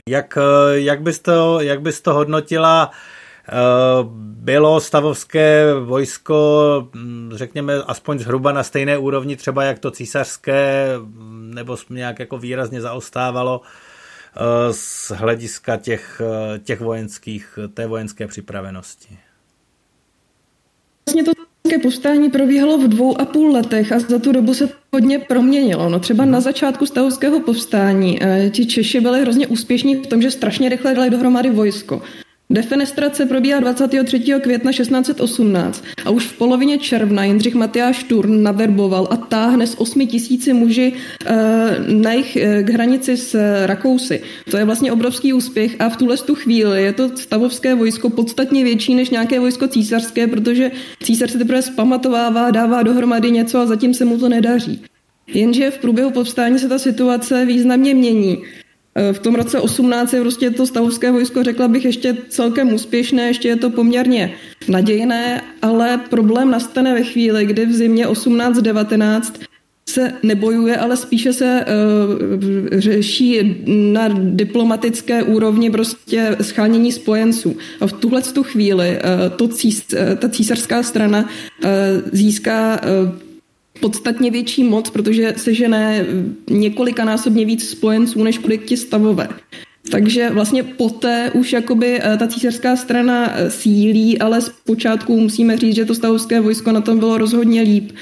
jak, 0.08 0.38
jak, 0.72 1.02
bys 1.02 1.18
to, 1.18 1.60
jak 1.60 1.80
bys 1.82 2.00
to 2.00 2.14
hodnotila? 2.14 2.90
Ehm, 3.48 4.08
bylo 4.22 4.80
stavovské 4.80 5.74
vojsko, 5.74 6.88
hm, 6.94 7.30
řekněme, 7.34 7.74
aspoň 7.86 8.18
zhruba 8.18 8.52
na 8.52 8.62
stejné 8.62 8.98
úrovni 8.98 9.36
třeba 9.36 9.64
jak 9.64 9.78
to 9.78 9.90
císařské, 9.90 10.88
nebo 11.40 11.76
nějak 11.90 12.18
jako 12.18 12.38
výrazně 12.38 12.80
zaostávalo? 12.80 13.60
Eh, 14.36 14.72
z 14.72 15.10
hlediska 15.10 15.76
těch, 15.76 16.22
eh, 16.24 16.58
těch 16.58 16.80
vojenských, 16.80 17.58
té 17.74 17.86
vojenské 17.86 18.26
připravenosti? 18.26 19.18
Vlastně 21.06 21.24
to 21.24 21.32
povstání 21.82 22.30
probíhalo 22.30 22.78
v 22.78 22.88
dvou 22.88 23.20
a 23.20 23.24
půl 23.24 23.52
letech 23.52 23.92
a 23.92 23.98
za 23.98 24.18
tu 24.18 24.32
dobu 24.32 24.54
se 24.54 24.68
hodně 24.92 25.18
proměnilo. 25.18 25.88
No 25.88 26.00
třeba 26.00 26.24
na 26.24 26.40
začátku 26.40 26.86
stavovského 26.86 27.40
povstání 27.40 28.22
eh, 28.22 28.50
ti 28.50 28.66
Češi 28.66 29.00
byli 29.00 29.20
hrozně 29.20 29.46
úspěšní 29.46 29.96
v 29.96 30.06
tom, 30.06 30.22
že 30.22 30.30
strašně 30.30 30.68
rychle 30.68 30.94
dali 30.94 31.10
dohromady 31.10 31.50
vojsko. 31.50 32.02
Defenestrace 32.50 33.26
probíhá 33.26 33.60
23. 33.60 34.20
května 34.42 34.72
1618 34.72 35.84
a 36.04 36.10
už 36.10 36.26
v 36.26 36.38
polovině 36.38 36.78
června 36.78 37.24
Jindřich 37.24 37.54
Matyáš 37.54 38.04
Turn 38.04 38.42
naverboval 38.42 39.08
a 39.10 39.16
táhne 39.16 39.66
s 39.66 39.80
8 39.80 40.06
tisíci 40.06 40.52
muži 40.52 40.92
uh, 40.92 41.36
na 42.02 42.12
jich 42.12 42.36
uh, 42.36 42.66
k 42.66 42.70
hranici 42.70 43.16
s 43.16 43.38
Rakousy. 43.66 44.22
To 44.50 44.56
je 44.56 44.64
vlastně 44.64 44.92
obrovský 44.92 45.32
úspěch 45.32 45.76
a 45.78 45.88
v 45.88 45.96
tuhle 45.96 46.16
tu 46.16 46.34
chvíli 46.34 46.82
je 46.82 46.92
to 46.92 47.16
stavovské 47.16 47.74
vojsko 47.74 48.10
podstatně 48.10 48.64
větší 48.64 48.94
než 48.94 49.10
nějaké 49.10 49.40
vojsko 49.40 49.68
císařské, 49.68 50.26
protože 50.26 50.70
císař 51.02 51.30
se 51.30 51.38
teprve 51.38 51.62
zpamatovává, 51.62 52.50
dává 52.50 52.82
dohromady 52.82 53.30
něco 53.30 53.58
a 53.58 53.66
zatím 53.66 53.94
se 53.94 54.04
mu 54.04 54.18
to 54.18 54.28
nedaří. 54.28 54.82
Jenže 55.34 55.70
v 55.70 55.78
průběhu 55.78 56.10
povstání 56.10 56.58
se 56.58 56.68
ta 56.68 56.78
situace 56.78 57.44
významně 57.44 57.94
mění. 57.94 58.38
V 59.12 59.18
tom 59.18 59.34
roce 59.34 59.60
18 59.60 60.12
je 60.12 60.20
prostě 60.20 60.50
to 60.50 60.66
stavovské 60.66 61.10
vojsko, 61.10 61.42
řekla 61.42 61.68
bych, 61.68 61.84
ještě 61.84 62.16
celkem 62.28 62.72
úspěšné, 62.72 63.22
ještě 63.22 63.48
je 63.48 63.56
to 63.56 63.70
poměrně 63.70 64.34
nadějné, 64.68 65.42
ale 65.62 66.00
problém 66.10 66.50
nastane 66.50 66.94
ve 66.94 67.02
chvíli, 67.02 67.46
kdy 67.46 67.66
v 67.66 67.72
zimě 67.72 68.06
18-19 68.06 69.22
se 69.90 70.12
nebojuje, 70.22 70.76
ale 70.76 70.96
spíše 70.96 71.32
se 71.32 71.64
uh, 71.64 72.80
řeší 72.80 73.64
na 73.92 74.08
diplomatické 74.14 75.22
úrovni 75.22 75.70
prostě 75.70 76.36
schánění 76.40 76.92
spojenců. 76.92 77.56
A 77.80 77.86
v 77.86 77.92
tuhle 77.92 78.22
tu 78.22 78.42
chvíli 78.42 78.88
uh, 78.90 79.36
to 79.36 79.48
cís, 79.48 79.86
uh, 79.92 80.14
ta 80.18 80.28
císařská 80.28 80.82
strana 80.82 81.20
uh, 81.64 81.70
získá 82.12 82.80
uh, 82.82 83.29
podstatně 83.80 84.30
větší 84.30 84.64
moc, 84.64 84.90
protože 84.90 85.34
sežené 85.36 86.06
několikanásobně 86.50 87.44
víc 87.44 87.68
spojenců 87.68 88.22
než 88.22 88.38
kolik 88.38 88.64
ti 88.64 88.76
stavové. 88.76 89.28
Takže 89.90 90.30
vlastně 90.30 90.62
poté 90.62 91.30
už 91.34 91.52
jakoby 91.52 92.00
eh, 92.02 92.16
ta 92.16 92.26
císařská 92.26 92.76
strana 92.76 93.32
eh, 93.34 93.50
sílí, 93.50 94.18
ale 94.18 94.40
zpočátku 94.40 95.20
musíme 95.20 95.56
říct, 95.56 95.74
že 95.74 95.84
to 95.84 95.94
stavovské 95.94 96.40
vojsko 96.40 96.72
na 96.72 96.80
tom 96.80 96.98
bylo 96.98 97.18
rozhodně 97.18 97.62
líp. 97.62 97.92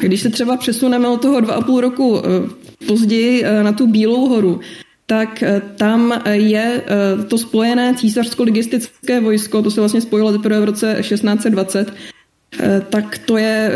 Když 0.00 0.20
se 0.20 0.30
třeba 0.30 0.56
přesuneme 0.56 1.08
od 1.08 1.22
toho 1.22 1.40
dva 1.40 1.54
a 1.54 1.60
půl 1.60 1.80
roku 1.80 2.18
eh, 2.18 2.86
později 2.86 3.44
na 3.62 3.72
tu 3.72 3.86
Bílou 3.86 4.28
horu, 4.28 4.60
tak 5.06 5.44
tam 5.76 6.22
je 6.32 6.82
to 7.28 7.38
spojené 7.38 7.94
císařsko-ligistické 7.94 9.20
vojsko, 9.20 9.62
to 9.62 9.70
se 9.70 9.80
vlastně 9.80 10.00
spojilo 10.00 10.32
teprve 10.32 10.60
v 10.60 10.64
roce 10.64 10.96
1620, 11.00 11.92
tak 12.90 13.18
to 13.18 13.36
je 13.36 13.72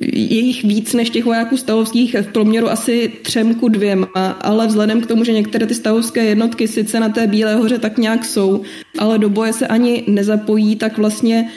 je 0.00 0.38
jich 0.38 0.64
víc 0.64 0.94
než 0.94 1.10
těch 1.10 1.24
vojáků 1.24 1.56
stavovských 1.56 2.16
v 2.22 2.26
proměru 2.32 2.70
asi 2.70 3.12
třem 3.22 3.54
ku 3.54 3.68
dvěma, 3.68 4.06
ale 4.40 4.66
vzhledem 4.66 5.00
k 5.00 5.06
tomu, 5.06 5.24
že 5.24 5.32
některé 5.32 5.66
ty 5.66 5.74
stavovské 5.74 6.24
jednotky 6.24 6.68
sice 6.68 7.00
na 7.00 7.08
té 7.08 7.26
Bílé 7.26 7.54
hoře 7.54 7.78
tak 7.78 7.98
nějak 7.98 8.24
jsou, 8.24 8.62
ale 8.98 9.18
do 9.18 9.28
boje 9.28 9.52
se 9.52 9.66
ani 9.66 10.04
nezapojí, 10.06 10.76
tak 10.76 10.98
vlastně 10.98 11.48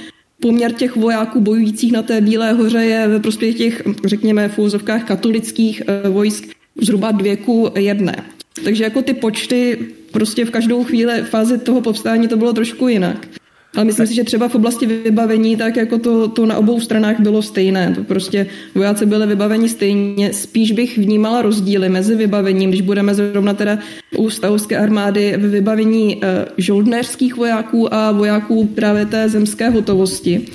poměr 0.42 0.72
těch 0.72 0.96
vojáků 0.96 1.40
bojujících 1.40 1.92
na 1.92 2.02
té 2.02 2.22
Bílé 2.22 2.54
hoře 2.54 2.86
je 2.86 3.08
ve 3.08 3.20
prospěch 3.20 3.58
těch, 3.58 3.82
řekněme, 4.06 4.50
v 4.50 4.60
úzovkách 4.60 5.04
katolických 5.04 5.82
eh, 5.88 6.10
vojsk 6.10 6.44
zhruba 6.82 7.12
dvě 7.12 7.38
ku 7.38 7.72
jedné. 7.76 8.24
Takže 8.64 8.84
jako 8.84 9.02
ty 9.02 9.14
počty 9.14 9.78
prostě 10.12 10.46
v 10.46 10.52
každou 10.52 10.84
chvíli 10.84 11.22
fázi 11.22 11.58
toho 11.58 11.82
povstání 11.82 12.28
to 12.28 12.38
bylo 12.38 12.54
trošku 12.54 12.88
jinak. 12.88 13.28
Ale 13.76 13.86
myslím 13.86 14.08
si, 14.08 14.14
že 14.14 14.24
třeba 14.24 14.48
v 14.48 14.56
oblasti 14.56 14.86
vybavení, 14.86 15.56
tak 15.56 15.76
jako 15.76 15.98
to, 15.98 16.28
to 16.28 16.46
na 16.46 16.58
obou 16.58 16.80
stranách 16.80 17.20
bylo 17.20 17.42
stejné. 17.42 17.94
To 17.96 18.04
prostě 18.04 18.48
vojáci 18.76 19.06
byli 19.06 19.28
vybaveni 19.28 19.70
stejně. 19.70 20.34
Spíš 20.34 20.72
bych 20.72 20.98
vnímala 20.98 21.42
rozdíly 21.42 21.90
mezi 21.90 22.16
vybavením, 22.16 22.70
když 22.70 22.82
budeme 22.82 23.16
zrovna 23.16 23.54
teda 23.54 23.80
u 24.18 24.30
stavovské 24.30 24.78
armády 24.78 25.34
ve 25.38 25.48
vybavení 25.48 26.18
eh, 26.22 26.46
žoldnéřských 26.58 27.36
vojáků 27.36 27.94
a 27.94 28.12
vojáků 28.12 28.66
právě 28.66 29.06
té 29.06 29.30
zemské 29.30 29.70
hotovosti 29.70 30.46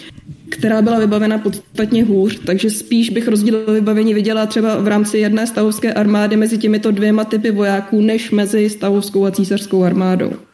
která 0.50 0.82
byla 0.82 0.98
vybavena 0.98 1.38
podstatně 1.38 2.04
hůř, 2.04 2.40
takže 2.46 2.70
spíš 2.70 3.10
bych 3.10 3.28
rozdíl 3.28 3.64
vybavení 3.72 4.14
viděla 4.14 4.46
třeba 4.46 4.76
v 4.76 4.88
rámci 4.88 5.18
jedné 5.18 5.46
stavovské 5.46 5.92
armády 5.92 6.37
mezi 6.37 6.58
těmito 6.58 6.90
dvěma 6.90 7.25
typy 7.25 7.50
vojáků, 7.50 8.00
než 8.00 8.30
mezi 8.30 8.70
stavovskou 8.70 9.25
a 9.25 9.30
císařskou 9.30 9.84
armádou. 9.84 10.48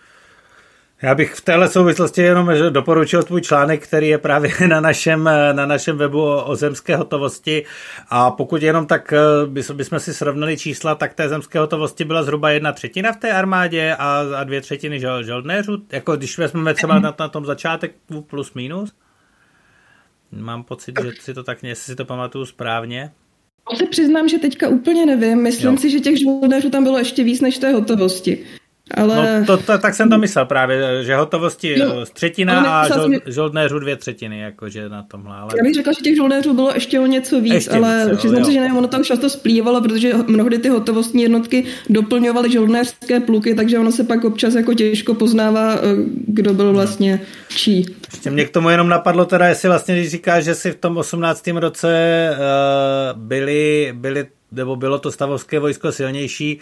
Já 1.05 1.15
bych 1.15 1.35
v 1.35 1.41
téhle 1.41 1.69
souvislosti 1.69 2.23
jenom 2.23 2.51
doporučil 2.71 3.23
tvůj 3.23 3.41
článek, 3.41 3.87
který 3.87 4.09
je 4.09 4.19
právě 4.19 4.51
na 4.69 4.81
našem, 4.81 5.25
na 5.53 5.67
našem 5.67 5.99
webu 5.99 6.23
o, 6.23 6.45
o 6.45 6.57
zemské 6.57 6.97
hotovosti 6.97 7.65
a 8.09 8.31
pokud 8.31 8.63
jenom 8.63 8.87
tak 8.87 9.13
eh, 9.13 9.73
bychom 9.75 10.01
si 10.01 10.15
srovnali 10.15 10.57
čísla, 10.57 10.95
tak 10.95 11.15
té 11.15 11.29
zemské 11.29 11.59
hotovosti 11.59 12.05
byla 12.05 12.23
zhruba 12.23 12.51
jedna 12.51 12.73
třetina 12.73 13.13
v 13.13 13.17
té 13.17 13.33
armádě 13.33 13.97
a, 13.99 14.25
a 14.37 14.45
dvě 14.45 14.61
třetiny 14.61 15.01
žol, 15.01 15.23
žoldnéřů, 15.23 15.83
jako 15.93 16.17
když 16.17 16.39
vezmeme 16.39 16.75
třeba 16.75 16.99
na, 16.99 17.15
na 17.19 17.29
tom 17.29 17.47
začátek 17.47 17.95
plus 18.27 18.55
minus. 18.55 18.93
Mám 20.33 20.65
pocit, 20.65 20.95
že 21.03 21.13
si 21.21 21.35
to 21.35 21.43
tak, 21.43 21.63
jestli 21.63 21.93
si 21.93 21.97
to 21.97 22.05
pamatuju 22.05 22.45
správně. 22.45 23.13
To 23.71 23.77
se 23.77 23.87
přiznám, 23.87 24.29
že 24.29 24.39
teďka 24.39 24.69
úplně 24.69 25.07
nevím. 25.07 25.43
Myslím 25.43 25.73
jo. 25.73 25.79
si, 25.79 25.91
že 25.91 26.01
těch 26.01 26.21
žoldnéřů 26.21 26.71
tam 26.71 26.85
bylo 26.85 26.99
ještě 26.99 27.25
víc 27.25 27.41
než 27.41 27.59
té 27.59 27.73
hotovosti. 27.73 28.45
Ale... 28.91 29.41
No 29.41 29.47
to, 29.47 29.57
to, 29.57 29.79
tak 29.79 29.95
jsem 29.95 30.11
to 30.11 30.19
myslel 30.19 30.47
právě, 30.47 31.05
že 31.05 31.17
hotovosti 31.17 31.76
no, 31.79 32.07
třetina 32.07 32.81
a 32.81 32.88
žol, 32.88 33.12
že... 33.12 33.33
žoldnéřů 33.33 33.79
dvě 33.79 33.97
třetiny, 33.97 34.41
jakože 34.41 34.88
na 34.88 35.03
tomhle. 35.03 35.37
Ale... 35.37 35.50
Já 35.57 35.62
bych 35.62 35.75
řekla, 35.75 35.93
že 35.93 36.00
těch 36.03 36.17
žoldnéřů 36.17 36.55
bylo 36.55 36.75
ještě 36.75 37.00
o 37.00 37.07
něco 37.07 37.41
víc, 37.41 37.53
ještě 37.53 37.71
ale 37.71 38.11
přiznám 38.17 38.45
se, 38.45 38.53
že 38.53 38.61
nevím, 38.61 38.76
ono 38.76 38.88
tam 38.88 39.05
často 39.05 39.31
splývalo, 39.31 39.81
protože 39.81 40.12
mnohdy 40.26 40.59
ty 40.59 40.69
hotovostní 40.69 41.23
jednotky 41.23 41.64
doplňovaly 41.91 42.53
žoldnéřské 42.53 43.21
pluky, 43.21 43.55
takže 43.55 43.79
ono 43.79 43.93
se 43.93 44.05
pak 44.05 44.25
občas 44.25 44.55
jako 44.55 44.75
těžko 44.75 45.14
poznává, 45.14 45.75
eh, 45.75 45.79
kdo 46.26 46.55
byl 46.55 46.73
vlastně 46.73 47.21
čí. 47.49 47.87
Ještě 48.12 48.31
mě 48.31 48.45
k 48.45 48.50
tomu 48.50 48.71
jenom 48.71 48.88
napadlo 48.88 49.25
teda, 49.25 49.49
jestli 49.49 49.69
vlastně, 49.69 49.95
když 49.95 50.11
říká, 50.11 50.41
že 50.41 50.55
si 50.55 50.71
v 50.71 50.76
tom 50.76 50.97
18. 50.97 51.47
roce 51.47 52.31
uh, 52.33 53.21
byli, 53.21 53.93
byli, 53.97 54.26
nebo 54.53 54.76
bylo 54.76 54.99
to 54.99 55.12
stavovské 55.12 55.59
vojsko 55.59 55.93
silnější, 55.93 56.59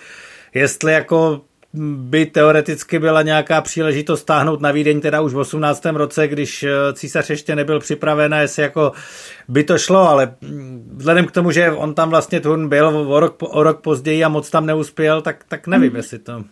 jestli 0.55 0.93
jako 0.93 1.41
by 1.75 2.26
teoreticky 2.26 2.99
byla 2.99 3.23
nějaká 3.23 3.61
příležitost 3.61 4.21
stáhnout 4.21 4.61
na 4.61 4.71
Vídeň 4.71 5.00
teda 5.00 5.21
už 5.21 5.33
v 5.33 5.38
18. 5.38 5.85
roce, 5.87 6.29
když 6.29 6.62
eh, 6.62 6.71
císař 6.93 7.31
ještě 7.31 7.57
nebyl 7.57 7.81
připraven 7.81 8.35
a 8.35 8.41
jestli 8.41 8.62
jako 8.62 8.93
by 9.49 9.64
to 9.64 9.79
šlo, 9.79 10.09
ale 10.09 10.35
mm, 10.41 10.93
vzhledem 10.97 11.26
k 11.26 11.31
tomu, 11.31 11.50
že 11.50 11.71
on 11.71 11.95
tam 11.95 12.11
vlastně 12.11 12.41
Turn 12.41 12.69
byl 12.69 12.87
o 12.87 13.21
rok, 13.21 13.37
o 13.41 13.62
rok 13.62 13.81
později 13.81 14.25
a 14.25 14.29
moc 14.29 14.50
tam 14.50 14.67
neuspěl, 14.67 15.23
tak, 15.23 15.45
tak 15.49 15.67
nevím, 15.67 15.88
hmm. 15.88 15.97
jestli 15.97 16.19
to... 16.19 16.45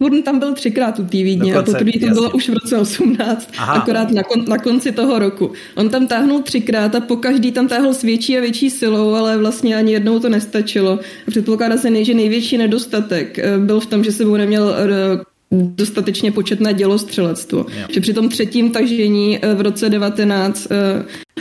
Hurn 0.00 0.22
tam 0.22 0.38
byl 0.38 0.54
třikrát 0.54 0.98
u 0.98 1.04
té 1.04 1.16
Vídně 1.16 1.54
a 1.54 1.62
poprvé 1.62 1.92
to 2.00 2.06
bylo 2.06 2.30
už 2.30 2.48
v 2.48 2.52
roce 2.52 2.78
18, 2.78 3.50
Aha. 3.58 3.72
akorát 3.72 4.10
na, 4.10 4.22
kon, 4.22 4.44
na 4.48 4.58
konci 4.58 4.92
toho 4.92 5.18
roku. 5.18 5.52
On 5.74 5.88
tam 5.88 6.06
táhnul 6.06 6.42
třikrát 6.42 6.94
a 6.94 7.00
po 7.00 7.16
každý 7.16 7.52
tam 7.52 7.68
táhl 7.68 7.94
s 7.94 8.02
větší 8.02 8.38
a 8.38 8.40
větší 8.40 8.70
silou, 8.70 9.14
ale 9.14 9.38
vlastně 9.38 9.76
ani 9.76 9.92
jednou 9.92 10.20
to 10.20 10.28
nestačilo. 10.28 10.92
A 11.28 11.30
předpokládá 11.30 11.76
se, 11.76 12.04
že 12.04 12.14
největší 12.14 12.58
nedostatek 12.58 13.38
eh, 13.38 13.58
byl 13.58 13.80
v 13.80 13.86
tom, 13.86 14.04
že 14.04 14.12
sebou 14.12 14.36
neměl 14.36 14.74
eh, 14.78 15.24
dostatečně 15.50 16.32
početné 16.32 16.74
dělostřelectvo. 16.74 17.66
Yeah. 17.76 17.90
Že 17.90 18.00
při 18.00 18.14
tom 18.14 18.28
třetím 18.28 18.70
tažení 18.70 19.38
eh, 19.42 19.54
v 19.54 19.60
roce 19.60 19.88
19 19.88 20.68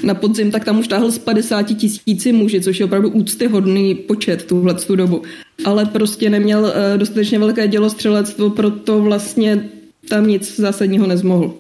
na 0.04 0.14
podzim, 0.14 0.52
tak 0.52 0.66
tam 0.66 0.80
už 0.80 0.88
táhl 0.88 1.12
z 1.12 1.18
50 1.18 1.64
tisíci 1.64 2.32
muži, 2.32 2.62
což 2.62 2.80
je 2.80 2.86
opravdu 2.86 3.10
úctyhodný 3.10 3.96
počet 3.96 4.46
tuhle 4.46 4.74
tu 4.74 4.96
dobu. 4.96 5.22
Ale 5.66 5.86
prostě 5.86 6.30
neměl 6.30 6.74
dostatečně 6.98 7.40
velké 7.40 7.68
dělostřelectvo, 7.68 8.50
proto 8.50 9.02
vlastně 9.02 9.70
tam 10.10 10.28
nic 10.28 10.60
zásadního 10.60 11.08
nezmohl. 11.08 11.54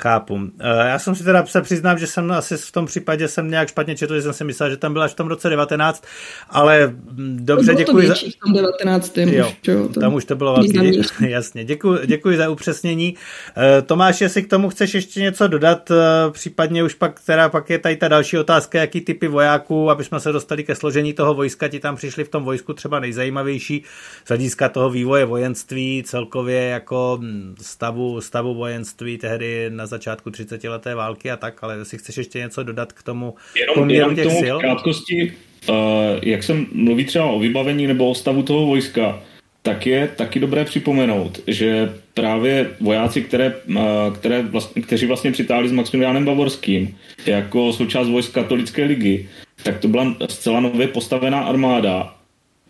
Chápu. 0.00 0.40
Eh, 0.60 0.88
já 0.88 0.98
jsem 0.98 1.14
si 1.14 1.24
teda 1.24 1.46
se 1.46 1.62
přiznám, 1.62 1.98
že 1.98 2.06
jsem 2.06 2.32
asi 2.32 2.56
v 2.56 2.72
tom 2.72 2.86
případě 2.86 3.28
jsem 3.28 3.50
nějak 3.50 3.68
špatně 3.68 3.96
četl, 3.96 4.14
že 4.14 4.22
jsem 4.22 4.32
si 4.32 4.44
myslel, 4.44 4.70
že 4.70 4.76
tam 4.76 4.92
byla 4.92 5.04
až 5.04 5.12
v 5.12 5.14
tom 5.14 5.28
roce 5.28 5.48
19, 5.48 6.04
ale 6.50 6.86
mm, 6.86 7.38
dobře, 7.40 7.72
bylo 7.72 7.78
děkuji. 7.78 8.08
To 8.08 8.08
za... 8.08 8.14
v 8.14 8.40
tom 8.44 8.52
19. 8.52 9.18
Jo, 9.18 9.52
už, 9.88 9.94
tam 10.00 10.14
už 10.14 10.24
to 10.24 10.36
bylo 10.36 10.54
velký. 10.54 11.02
Jasně, 11.28 11.64
děkuji, 11.64 11.98
děkuji 12.06 12.36
za 12.36 12.50
upřesnění. 12.50 13.14
Eh, 13.56 13.82
Tomáš, 13.82 14.20
jestli 14.20 14.42
k 14.42 14.50
tomu 14.50 14.68
chceš 14.68 14.94
ještě 14.94 15.20
něco 15.20 15.48
dodat, 15.48 15.90
eh, 15.90 16.30
případně 16.30 16.82
už 16.82 16.94
pak, 16.94 17.20
teda 17.26 17.48
pak 17.48 17.70
je 17.70 17.78
tady 17.78 17.96
ta 17.96 18.08
další 18.08 18.38
otázka, 18.38 18.78
jaký 18.80 19.00
typy 19.00 19.28
vojáků, 19.28 19.90
aby 19.90 20.04
jsme 20.04 20.20
se 20.20 20.32
dostali 20.32 20.64
ke 20.64 20.74
složení 20.74 21.12
toho 21.12 21.34
vojska, 21.34 21.68
ti 21.68 21.80
tam 21.80 21.96
přišli 21.96 22.24
v 22.24 22.28
tom 22.28 22.44
vojsku 22.44 22.72
třeba 22.72 23.00
nejzajímavější 23.00 23.84
z 24.24 24.28
hlediska 24.28 24.68
toho 24.68 24.90
vývoje 24.90 25.24
vojenství, 25.24 26.02
celkově 26.06 26.62
jako 26.62 27.18
mm, 27.20 27.54
stavu, 27.60 28.20
stavu 28.20 28.54
vojenství 28.54 29.18
tehdy 29.18 29.70
na 29.70 29.87
začátku 29.88 30.30
30. 30.30 30.64
leté 30.64 30.94
války 30.94 31.30
a 31.30 31.36
tak, 31.36 31.64
ale 31.64 31.78
jestli 31.78 31.98
chceš 31.98 32.16
ještě 32.16 32.38
něco 32.38 32.62
dodat 32.62 32.92
k 32.92 33.02
tomu 33.02 33.34
jenom, 33.76 33.90
jenom 33.90 34.14
těch 34.14 34.24
tomu 34.24 34.40
sil? 34.44 34.56
krátkosti, 34.58 35.32
uh, 35.68 35.74
jak 36.22 36.42
jsem 36.42 36.66
mluví 36.72 37.04
třeba 37.04 37.24
o 37.24 37.38
vybavení 37.38 37.86
nebo 37.86 38.10
o 38.10 38.14
stavu 38.14 38.42
toho 38.42 38.66
vojska, 38.66 39.22
tak 39.62 39.86
je 39.86 40.08
taky 40.08 40.40
dobré 40.40 40.64
připomenout, 40.64 41.40
že 41.46 41.92
právě 42.14 42.70
vojáci, 42.80 43.22
které, 43.22 43.54
uh, 43.68 43.76
které 44.14 44.42
vlastně, 44.42 44.82
kteří 44.82 45.06
vlastně 45.06 45.32
přitáhli 45.32 45.68
s 45.68 45.72
Maximiliánem 45.72 46.24
Bavorským 46.24 46.96
jako 47.26 47.72
součást 47.72 48.08
vojsk 48.08 48.32
katolické 48.32 48.84
ligy, 48.84 49.28
tak 49.62 49.78
to 49.78 49.88
byla 49.88 50.16
zcela 50.28 50.60
nově 50.60 50.88
postavená 50.88 51.40
armáda 51.40 52.14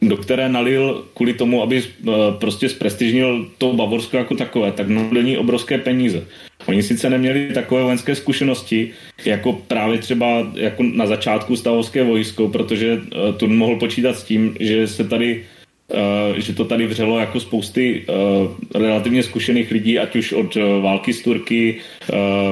do 0.03 0.17
které 0.17 0.49
nalil 0.49 1.05
kvůli 1.15 1.35
tomu, 1.35 1.63
aby 1.63 1.83
uh, 1.83 2.15
prostě 2.41 2.69
zprestižnil 2.69 3.51
to 3.59 3.73
Bavorsko 3.73 4.17
jako 4.17 4.35
takové, 4.35 4.73
tak 4.73 4.89
nalil 4.89 5.41
obrovské 5.41 5.79
peníze. 5.79 6.27
Oni 6.69 6.83
sice 6.83 7.11
neměli 7.11 7.49
takové 7.55 7.83
vojenské 7.83 8.15
zkušenosti, 8.15 8.91
jako 9.25 9.53
právě 9.53 9.99
třeba 9.99 10.53
jako 10.55 10.83
na 10.83 11.07
začátku 11.07 11.57
stavovské 11.57 12.05
vojsko, 12.05 12.49
protože 12.49 12.95
uh, 12.95 13.35
Turn 13.37 13.57
mohl 13.57 13.77
počítat 13.77 14.19
s 14.19 14.25
tím, 14.25 14.57
že 14.61 14.89
se 14.89 15.05
tady 15.05 15.45
Uh, 16.31 16.37
že 16.39 16.53
to 16.53 16.65
tady 16.65 16.87
vřelo 16.87 17.19
jako 17.19 17.41
spousty 17.41 18.05
uh, 18.09 18.83
relativně 18.83 19.23
zkušených 19.23 19.71
lidí, 19.71 19.99
ať 19.99 20.17
už 20.17 20.33
od 20.33 20.57
války 20.81 21.13
s 21.13 21.23
Turky, 21.23 21.81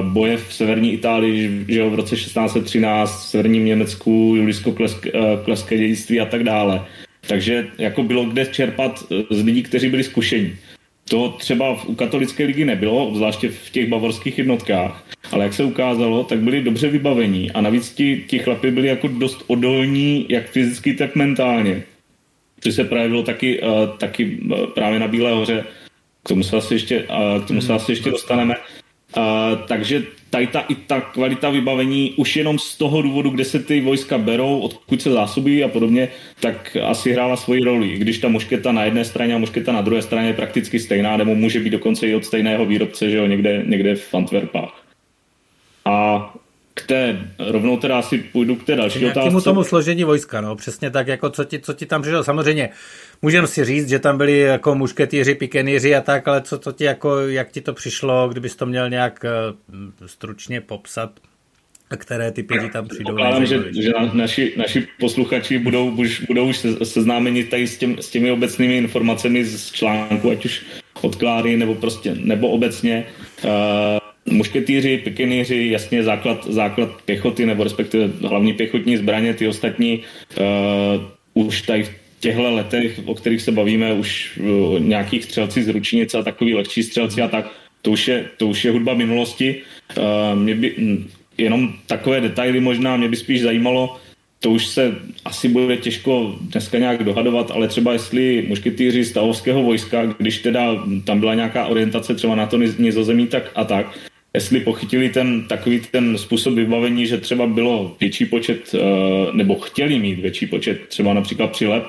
boje 0.01 0.37
v 0.37 0.53
severní 0.53 0.93
Itálii, 0.93 1.65
že 1.67 1.89
v 1.89 1.95
roce 1.95 2.15
1613, 2.15 3.25
v 3.25 3.29
severním 3.29 3.65
Německu, 3.65 4.33
julisko-kleské 4.37 5.77
dědictví 5.77 6.19
a 6.19 6.25
tak 6.25 6.43
dále. 6.43 6.85
Takže 7.27 7.67
jako 7.77 8.03
bylo 8.03 8.25
kde 8.25 8.45
čerpat 8.45 9.03
z 9.29 9.43
lidí, 9.43 9.63
kteří 9.63 9.89
byli 9.89 10.03
zkušení. 10.03 10.55
To 11.09 11.29
třeba 11.29 11.83
u 11.85 11.95
katolické 11.95 12.45
ligy 12.45 12.65
nebylo, 12.65 13.11
zvláště 13.15 13.49
v 13.49 13.69
těch 13.69 13.89
bavorských 13.89 14.37
jednotkách, 14.37 15.05
ale 15.31 15.43
jak 15.43 15.53
se 15.53 15.63
ukázalo, 15.63 16.23
tak 16.23 16.39
byli 16.39 16.61
dobře 16.61 16.89
vybavení 16.89 17.51
a 17.51 17.61
navíc 17.61 17.93
ti, 17.93 18.23
ti 18.27 18.39
chlapi 18.39 18.71
byli 18.71 18.87
jako 18.87 19.07
dost 19.07 19.43
odolní, 19.47 20.25
jak 20.29 20.49
fyzicky, 20.49 20.93
tak 20.93 21.15
mentálně. 21.15 21.83
Což 22.59 22.73
se 22.73 22.83
projevilo 22.83 23.23
taky, 23.23 23.61
uh, 23.61 23.97
taky 23.97 24.37
uh, 24.51 24.65
právě 24.65 24.99
na 24.99 25.07
Bílé 25.07 25.31
hoře, 25.31 25.63
k 26.23 26.29
tomu 26.29 26.43
se 26.43 26.57
asi 26.57 26.73
ještě, 26.73 26.99
uh, 27.03 27.43
k 27.43 27.47
tomu 27.47 27.61
se 27.61 27.73
asi 27.73 27.91
ještě 27.91 28.11
dostaneme. 28.11 28.55
Uh, 29.17 29.23
takže 29.67 30.03
tady 30.29 30.47
ta, 30.47 30.59
i 30.59 30.75
ta 30.75 31.01
kvalita 31.01 31.49
vybavení 31.49 32.13
už 32.17 32.35
jenom 32.35 32.59
z 32.59 32.77
toho 32.77 33.01
důvodu, 33.01 33.29
kde 33.29 33.45
se 33.45 33.59
ty 33.59 33.81
vojska 33.81 34.17
berou, 34.17 34.59
odkud 34.59 35.01
se 35.01 35.11
zásobí 35.11 35.63
a 35.63 35.67
podobně, 35.67 36.09
tak 36.39 36.77
asi 36.85 37.11
hrála 37.13 37.35
svoji 37.35 37.63
roli. 37.63 37.97
Když 37.97 38.17
ta 38.17 38.27
mušketa 38.27 38.71
na 38.71 38.83
jedné 38.83 39.05
straně 39.05 39.35
a 39.35 39.37
mušketa 39.37 39.71
na 39.71 39.81
druhé 39.81 40.01
straně 40.01 40.27
je 40.27 40.33
prakticky 40.33 40.79
stejná, 40.79 41.17
nebo 41.17 41.35
může 41.35 41.59
být 41.59 41.69
dokonce 41.69 42.07
i 42.07 42.15
od 42.15 42.25
stejného 42.25 42.65
výrobce, 42.65 43.09
že 43.09 43.17
jo, 43.17 43.25
někde, 43.25 43.63
někde 43.65 43.95
v 43.95 44.13
Antwerpách. 44.13 44.83
A 45.85 46.33
k 46.73 46.81
té, 46.87 47.19
rovnou 47.39 47.77
teda 47.77 47.99
asi 47.99 48.17
půjdu 48.17 48.55
k 48.55 48.63
té 48.63 48.75
další 48.75 48.99
k 48.99 49.03
otázce. 49.03 49.43
tomu 49.43 49.63
složení 49.63 50.03
vojska, 50.03 50.41
no, 50.41 50.55
přesně 50.55 50.89
tak, 50.89 51.07
jako 51.07 51.29
co 51.29 51.43
ti, 51.43 51.59
co 51.59 51.73
ti 51.73 51.85
tam 51.85 52.01
přišlo. 52.01 52.23
Samozřejmě 52.23 52.69
můžeme 53.21 53.47
si 53.47 53.65
říct, 53.65 53.89
že 53.89 53.99
tam 53.99 54.17
byli 54.17 54.39
jako 54.39 54.75
mušketýři, 54.75 55.35
pikeníři 55.35 55.95
a 55.95 56.01
tak, 56.01 56.27
ale 56.27 56.41
co, 56.41 56.59
co 56.59 56.71
ti 56.71 56.83
jako, 56.83 57.19
jak 57.19 57.51
ti 57.51 57.61
to 57.61 57.73
přišlo, 57.73 58.29
kdybys 58.29 58.55
to 58.55 58.65
měl 58.65 58.89
nějak 58.89 59.25
uh, 59.73 60.07
stručně 60.07 60.61
popsat? 60.61 61.19
A 61.89 61.95
které 61.95 62.31
ty 62.31 62.43
pěti 62.43 62.69
tam 62.69 62.87
přijdou? 62.87 63.11
Pokládám, 63.11 63.45
že, 63.45 63.63
že 63.81 63.89
na, 63.89 64.13
naši, 64.13 64.53
naši 64.57 64.87
posluchači 64.99 65.59
budou, 65.59 65.89
už, 65.89 66.21
budou 66.21 66.49
už 66.49 66.65
seznámeni 66.83 67.43
tady 67.43 67.67
s, 67.67 67.77
těm, 67.77 67.97
s 67.99 68.09
těmi 68.09 68.31
obecnými 68.31 68.77
informacemi 68.77 69.45
z 69.45 69.71
článku, 69.71 70.29
ať 70.29 70.45
už 70.45 70.65
od 71.01 71.15
Kláry 71.15 71.57
nebo 71.57 71.75
prostě, 71.75 72.15
nebo 72.19 72.49
obecně. 72.49 73.05
Uh, 73.43 74.33
mušketýři, 74.33 74.97
pikenýři, 74.97 75.67
jasně 75.71 76.03
základ, 76.03 76.47
základ 76.49 77.01
pěchoty, 77.05 77.45
nebo 77.45 77.63
respektive 77.63 78.09
hlavní 78.27 78.53
pěchotní 78.53 78.97
zbraně, 78.97 79.33
ty 79.33 79.47
ostatní 79.47 80.03
uh, 81.33 81.45
už 81.47 81.61
tady 81.61 81.83
v 81.83 82.06
těchto 82.19 82.55
letech, 82.55 82.99
o 83.05 83.15
kterých 83.15 83.41
se 83.41 83.51
bavíme, 83.51 83.93
už 83.93 84.39
uh, 84.39 84.79
nějakých 84.79 85.23
střelci 85.23 85.63
z 85.63 85.69
ručnic 85.69 86.13
a 86.13 86.23
takový 86.23 86.55
lehčí 86.55 86.83
střelci 86.83 87.21
a 87.21 87.27
tak, 87.27 87.51
to 87.81 87.91
už 87.91 88.07
je, 88.07 88.25
to 88.37 88.47
už 88.47 88.65
je 88.65 88.71
hudba 88.71 88.93
minulosti. 88.93 89.61
Uh, 89.97 90.39
mě 90.39 90.55
by, 90.55 90.75
hm, 90.77 91.09
jenom 91.37 91.73
takové 91.87 92.21
detaily 92.21 92.59
možná, 92.59 92.97
mě 92.97 93.09
by 93.09 93.15
spíš 93.15 93.41
zajímalo, 93.41 93.97
to 94.39 94.51
už 94.51 94.67
se 94.67 94.95
asi 95.25 95.47
bude 95.47 95.77
těžko 95.77 96.35
dneska 96.41 96.77
nějak 96.77 97.03
dohadovat, 97.03 97.51
ale 97.51 97.67
třeba 97.67 97.93
jestli 97.93 98.45
mušketýři 98.47 99.05
stavovského 99.05 99.63
vojska, 99.63 100.05
když 100.17 100.39
teda 100.39 100.85
tam 101.03 101.19
byla 101.19 101.33
nějaká 101.33 101.65
orientace 101.65 102.15
třeba 102.15 102.35
na 102.35 102.45
to 102.45 102.57
nizozemí 102.57 103.27
tak 103.27 103.51
a 103.55 103.63
tak, 103.63 103.97
jestli 104.33 104.59
pochytili 104.59 105.09
ten 105.09 105.47
takový 105.47 105.81
ten 105.91 106.17
způsob 106.17 106.53
vybavení, 106.53 107.07
že 107.07 107.17
třeba 107.17 107.47
bylo 107.47 107.95
větší 107.99 108.25
počet, 108.25 108.75
eh, 108.75 108.79
nebo 109.33 109.55
chtěli 109.55 109.99
mít 109.99 110.19
větší 110.19 110.47
počet 110.47 110.87
třeba 110.87 111.13
například 111.13 111.51
přilep, 111.51 111.83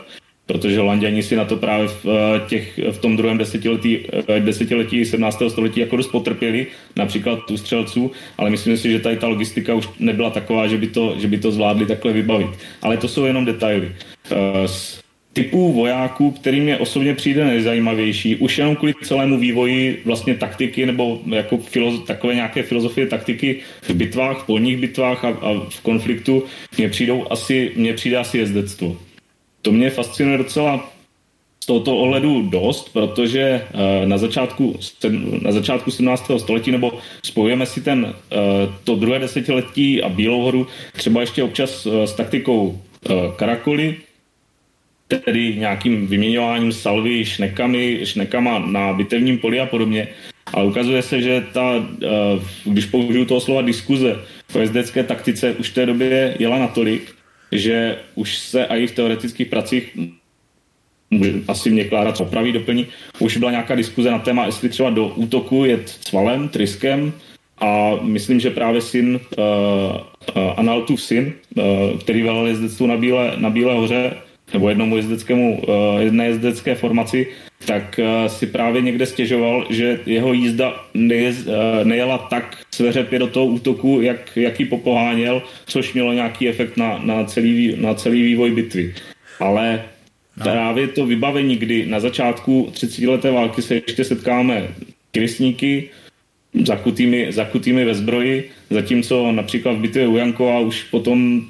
protože 0.49 0.79
Holanděni 0.79 1.23
si 1.23 1.37
na 1.37 1.45
to 1.45 1.57
právě 1.57 1.89
v, 1.89 2.07
eh, 2.07 2.49
těch, 2.49 2.81
v 2.91 2.99
tom 2.99 3.17
druhém 3.17 3.39
desetiletí, 3.39 3.99
eh, 4.29 4.41
desetiletí 4.41 5.05
17. 5.05 5.51
století 5.51 5.81
jako 5.81 5.97
dost 5.97 6.09
potrpěli, 6.09 6.67
například 6.97 7.45
tu 7.47 7.57
střelců, 7.57 8.11
ale 8.39 8.51
myslím 8.51 8.77
si, 8.77 8.91
že 8.91 8.99
tady 8.99 9.17
ta 9.17 9.27
logistika 9.27 9.75
už 9.75 9.89
nebyla 9.99 10.31
taková, 10.31 10.67
že 10.67 10.77
by 10.77 10.87
to, 10.87 11.15
že 11.19 11.29
by 11.29 11.39
to 11.39 11.53
zvládli 11.53 11.87
takhle 11.87 12.13
vybavit. 12.13 12.49
Ale 12.83 12.97
to 12.97 13.09
jsou 13.09 13.25
jenom 13.25 13.45
detaily. 13.45 13.93
Z 14.67 15.01
typů 15.33 15.73
vojáků, 15.73 16.31
který 16.31 16.61
mě 16.61 16.77
osobně 16.77 17.15
přijde 17.15 17.45
nejzajímavější, 17.45 18.37
už 18.37 18.59
jenom 18.59 18.77
kvůli 18.77 18.95
celému 19.03 19.39
vývoji 19.39 20.03
vlastně 20.05 20.35
taktiky 20.35 20.87
nebo 20.87 21.21
jako 21.35 21.57
filozo- 21.57 22.05
takové 22.05 22.35
nějaké 22.35 22.63
filozofie 22.63 23.07
taktiky 23.07 23.57
v 23.83 23.91
bitvách, 23.91 24.43
v 24.43 24.47
polních 24.47 24.79
bitvách 24.79 25.25
a, 25.25 25.29
a 25.29 25.53
v 25.69 25.81
konfliktu, 25.81 26.45
mě 26.79 26.89
přijdou 26.89 27.27
asi, 27.31 27.73
mě 27.77 27.93
přijde 27.93 28.17
asi 28.17 28.39
jezdectvo. 28.39 28.97
To 29.69 29.73
mě 29.73 29.91
fascinuje 29.91 30.39
docela 30.39 30.91
z 31.61 31.67
tohoto 31.67 31.97
ohledu 31.97 32.43
dost, 32.43 32.93
protože 32.93 33.41
eh, 33.41 34.07
na 34.07 34.19
začátku, 34.19 34.81
na 35.43 35.53
začátku 35.53 35.91
17. 35.91 36.31
století, 36.39 36.71
nebo 36.73 36.93
spojujeme 37.25 37.67
si 37.67 37.81
ten, 37.81 38.15
eh, 38.33 38.37
to 38.85 38.97
druhé 38.97 39.19
desetiletí 39.19 40.03
a 40.03 40.09
Bílou 40.09 40.43
horu 40.43 40.67
třeba 40.93 41.21
ještě 41.21 41.43
občas 41.43 41.87
eh, 41.87 42.07
s 42.07 42.13
taktikou 42.13 42.81
karakoly, 43.37 43.97
tedy 45.09 45.57
nějakým 45.57 46.07
vyměňováním 46.07 46.73
salvy 46.73 47.25
šnekami, 47.25 48.01
šnekama 48.05 48.59
na 48.59 48.93
bitevním 48.93 49.39
poli 49.39 49.61
a 49.61 49.67
podobně. 49.67 50.09
A 50.55 50.63
ukazuje 50.63 51.03
se, 51.03 51.23
že 51.23 51.45
ta, 51.53 51.89
když 52.65 52.87
použiju 52.87 53.25
toho 53.25 53.41
slova 53.41 53.63
diskuze 53.63 54.17
v 54.49 54.57
jezdecké 54.57 55.05
taktice, 55.05 55.53
už 55.53 55.71
v 55.71 55.75
té 55.75 55.87
době 55.87 56.37
jela 56.39 56.59
natolik, 56.59 57.18
že 57.53 57.97
už 58.15 58.39
se 58.39 58.65
i 58.65 58.87
v 58.87 58.95
teoretických 58.95 59.47
pracích 59.47 59.99
asi 61.49 61.71
mě 61.71 61.85
Klára 61.85 62.15
opraví, 62.21 62.53
doplní, 62.53 62.87
už 63.19 63.37
byla 63.37 63.51
nějaká 63.51 63.75
diskuze 63.75 64.11
na 64.11 64.19
téma, 64.19 64.47
jestli 64.47 64.69
třeba 64.69 64.91
do 64.91 65.09
útoku 65.09 65.65
jet 65.65 65.89
svalem, 65.89 66.49
tryskem. 66.49 67.13
A 67.61 67.91
myslím, 68.03 68.41
že 68.41 68.51
právě 68.51 68.81
syn, 68.81 69.21
uh, 69.39 69.45
uh, 70.37 70.53
Analtův 70.57 71.03
syn, 71.03 71.33
uh, 71.57 71.65
který 72.01 72.23
velel 72.23 72.47
jezdectvu 72.47 72.87
na 72.87 72.97
Bílé, 72.97 73.33
na 73.37 73.51
Bílé 73.51 73.75
hoře, 73.75 74.17
nebo 74.53 74.69
jednomu 74.69 74.97
jezdeckému, 74.97 75.63
uh, 75.63 76.01
jedné 76.01 76.27
jezdecké 76.27 76.75
formaci, 76.75 77.27
tak 77.67 78.01
uh, 78.03 78.27
si 78.27 78.47
právě 78.47 78.83
někde 78.83 79.07
stěžoval, 79.07 79.67
že 79.71 80.01
jeho 80.07 80.33
jízda 80.33 80.85
nejez, 80.95 81.47
uh, 81.47 81.55
nejela 81.85 82.19
tak 82.19 82.57
sveřepě 82.75 83.19
do 83.19 83.27
toho 83.27 83.47
útoku, 83.47 84.01
jak, 84.01 84.37
jaký 84.37 84.65
popoháněl, 84.65 85.43
což 85.67 85.93
mělo 85.93 86.13
nějaký 86.13 86.49
efekt 86.49 86.77
na, 86.77 86.99
na, 87.05 87.25
celý, 87.25 87.77
na 87.81 87.95
celý 87.95 88.23
vývoj 88.23 88.51
bitvy. 88.51 88.95
Ale 89.41 89.85
No. 90.39 90.45
Právě 90.45 90.89
to 90.89 91.07
vybavení, 91.07 91.57
kdy 91.57 91.87
na 91.87 92.01
začátku 92.01 92.69
30 92.73 93.07
leté 93.07 93.31
války 93.31 93.63
se 93.63 93.75
ještě 93.75 94.05
setkáme 94.05 94.69
krysníky, 95.13 95.91
zakutými, 96.65 97.33
zakutými 97.33 97.85
ve 97.85 97.95
zbroji, 97.95 98.51
zatímco 98.71 99.33
například 99.33 99.73
v 99.73 99.81
bitvě 99.81 100.09
u 100.09 100.17
Jankova 100.17 100.61
už 100.61 100.83
potom 100.83 101.43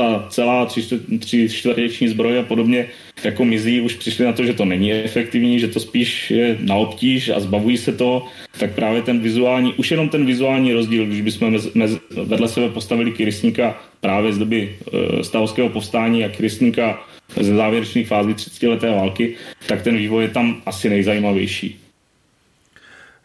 ta 0.00 0.26
celá 0.28 0.66
tři, 0.66 1.00
tři 1.18 2.08
zbroj 2.08 2.38
a 2.38 2.42
podobně 2.42 2.86
jako 3.24 3.44
mizí, 3.44 3.80
už 3.80 3.94
přišli 3.94 4.24
na 4.24 4.32
to, 4.32 4.44
že 4.44 4.52
to 4.52 4.64
není 4.64 4.92
efektivní, 4.92 5.60
že 5.60 5.68
to 5.68 5.80
spíš 5.80 6.30
je 6.30 6.56
na 6.60 6.74
obtíž 6.74 7.28
a 7.28 7.40
zbavují 7.40 7.76
se 7.76 7.92
to, 7.92 8.24
tak 8.58 8.74
právě 8.74 9.02
ten 9.02 9.20
vizuální, 9.20 9.74
už 9.74 9.90
jenom 9.90 10.08
ten 10.08 10.26
vizuální 10.26 10.72
rozdíl, 10.72 11.06
když 11.06 11.20
bychom 11.20 11.50
mez, 11.52 11.74
mez, 11.74 11.90
vedle 12.10 12.48
sebe 12.48 12.68
postavili 12.68 13.12
Krysníka 13.12 13.82
právě 14.00 14.32
z 14.32 14.38
doby 14.38 14.76
e, 15.20 15.24
stavovského 15.24 15.68
povstání 15.68 16.24
a 16.24 16.28
Krysníka 16.28 17.04
ze 17.40 17.54
závěrečných 17.54 18.08
fází 18.08 18.34
30 18.34 18.66
leté 18.66 18.90
války, 18.90 19.36
tak 19.66 19.82
ten 19.82 19.96
vývoj 19.96 20.22
je 20.22 20.28
tam 20.28 20.62
asi 20.66 20.88
nejzajímavější. 20.88 21.79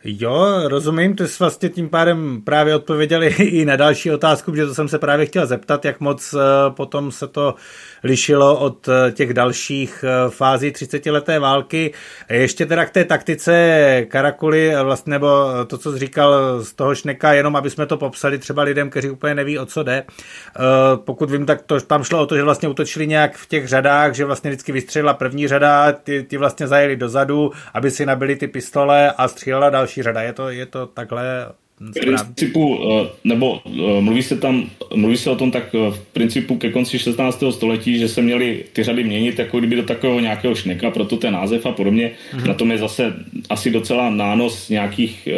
Jo, 0.08 0.68
rozumím, 0.68 1.15
ty 1.15 1.28
jsi 1.28 1.36
vlastně 1.39 1.70
tím 1.70 1.89
pádem 1.89 2.41
právě 2.41 2.76
odpověděli 2.76 3.28
i 3.39 3.65
na 3.65 3.76
další 3.76 4.12
otázku, 4.12 4.52
protože 4.52 4.65
to 4.65 4.76
jsem 4.76 4.88
se 4.88 5.00
právě 5.00 5.26
chtěl 5.26 5.48
zeptat, 5.48 5.86
jak 5.86 6.00
moc 6.00 6.34
eh, 6.34 6.38
potom 6.70 7.12
se 7.12 7.28
to 7.28 7.56
lišilo 8.06 8.60
od 8.60 8.88
eh, 8.88 9.12
těch 9.12 9.34
dalších 9.34 10.06
eh, 10.08 10.30
fází 10.30 10.72
30-leté 10.72 11.39
války. 11.39 11.94
Ještě 12.30 12.65
teda 12.65 12.86
k 12.86 12.89
té 12.89 13.06
taktice 13.06 14.06
Karakuly, 14.10 14.76
vlastně, 14.84 15.12
nebo 15.12 15.28
to, 15.68 15.78
co 15.78 15.91
jsi 15.91 16.00
říkal 16.00 16.62
z 16.63 16.74
toho 16.74 16.96
Šneka, 16.96 17.34
jenom 17.34 17.56
aby 17.56 17.70
jsme 17.70 17.86
to 17.86 17.98
popsali 17.98 18.38
třeba 18.38 18.63
lidem, 18.63 18.89
kteří 18.89 19.10
úplně 19.10 19.36
neví, 19.36 19.60
o 19.60 19.65
co 19.65 19.84
jde. 19.84 20.04
Pokud 20.96 21.32
vím, 21.32 21.46
tak 21.46 21.62
to, 21.62 21.82
tam 21.82 22.04
šlo 22.04 22.22
o 22.22 22.26
to, 22.26 22.36
že 22.36 22.44
vlastně 22.44 22.70
utočili 22.70 23.08
nějak 23.08 23.38
v 23.38 23.48
těch 23.48 23.68
řadách, 23.68 24.13
že 24.13 24.26
vlastně 24.26 24.50
vždycky 24.50 24.72
vystřelila 24.72 25.13
první 25.13 25.48
řada, 25.48 25.91
ty, 25.91 26.24
ty 26.24 26.38
vlastně 26.38 26.68
zajeli 26.68 26.96
dozadu, 26.96 27.52
aby 27.74 27.91
si 27.91 28.06
nabili 28.06 28.36
ty 28.36 28.48
pistole 28.48 29.12
a 29.12 29.28
střílela 29.28 29.70
další 29.70 30.04
řada. 30.04 30.22
Je 30.22 30.34
to, 30.34 30.50
je 30.50 30.65
to 30.65 30.86
takhle 30.86 31.48
principu, 31.94 32.80
eh, 32.80 33.10
nebo 33.24 33.62
eh, 33.66 34.02
mluví 34.02 34.24
se 34.24 34.38
tam, 34.38 34.70
mluví 34.96 35.18
se 35.18 35.30
o 35.30 35.36
tom 35.36 35.52
tak 35.52 35.76
eh, 35.76 35.92
v 35.92 36.00
principu 36.14 36.58
ke 36.58 36.72
konci 36.72 37.00
16. 37.00 37.44
století, 37.52 38.00
že 38.00 38.08
se 38.08 38.22
měly 38.22 38.64
ty 38.74 38.84
řady 38.84 39.04
měnit 39.04 39.40
jako 39.40 39.60
kdyby 39.60 39.76
do 39.76 39.84
takového 39.84 40.20
nějakého 40.20 40.56
šneka, 40.56 40.92
proto 40.92 41.18
ten 41.18 41.34
název 41.34 41.66
a 41.66 41.72
podobně. 41.72 42.12
Mm-hmm. 42.12 42.48
Na 42.48 42.54
tom 42.54 42.72
je 42.72 42.78
zase 42.78 43.14
asi 43.50 43.72
docela 43.72 44.10
nános 44.10 44.70
nějakých 44.70 45.30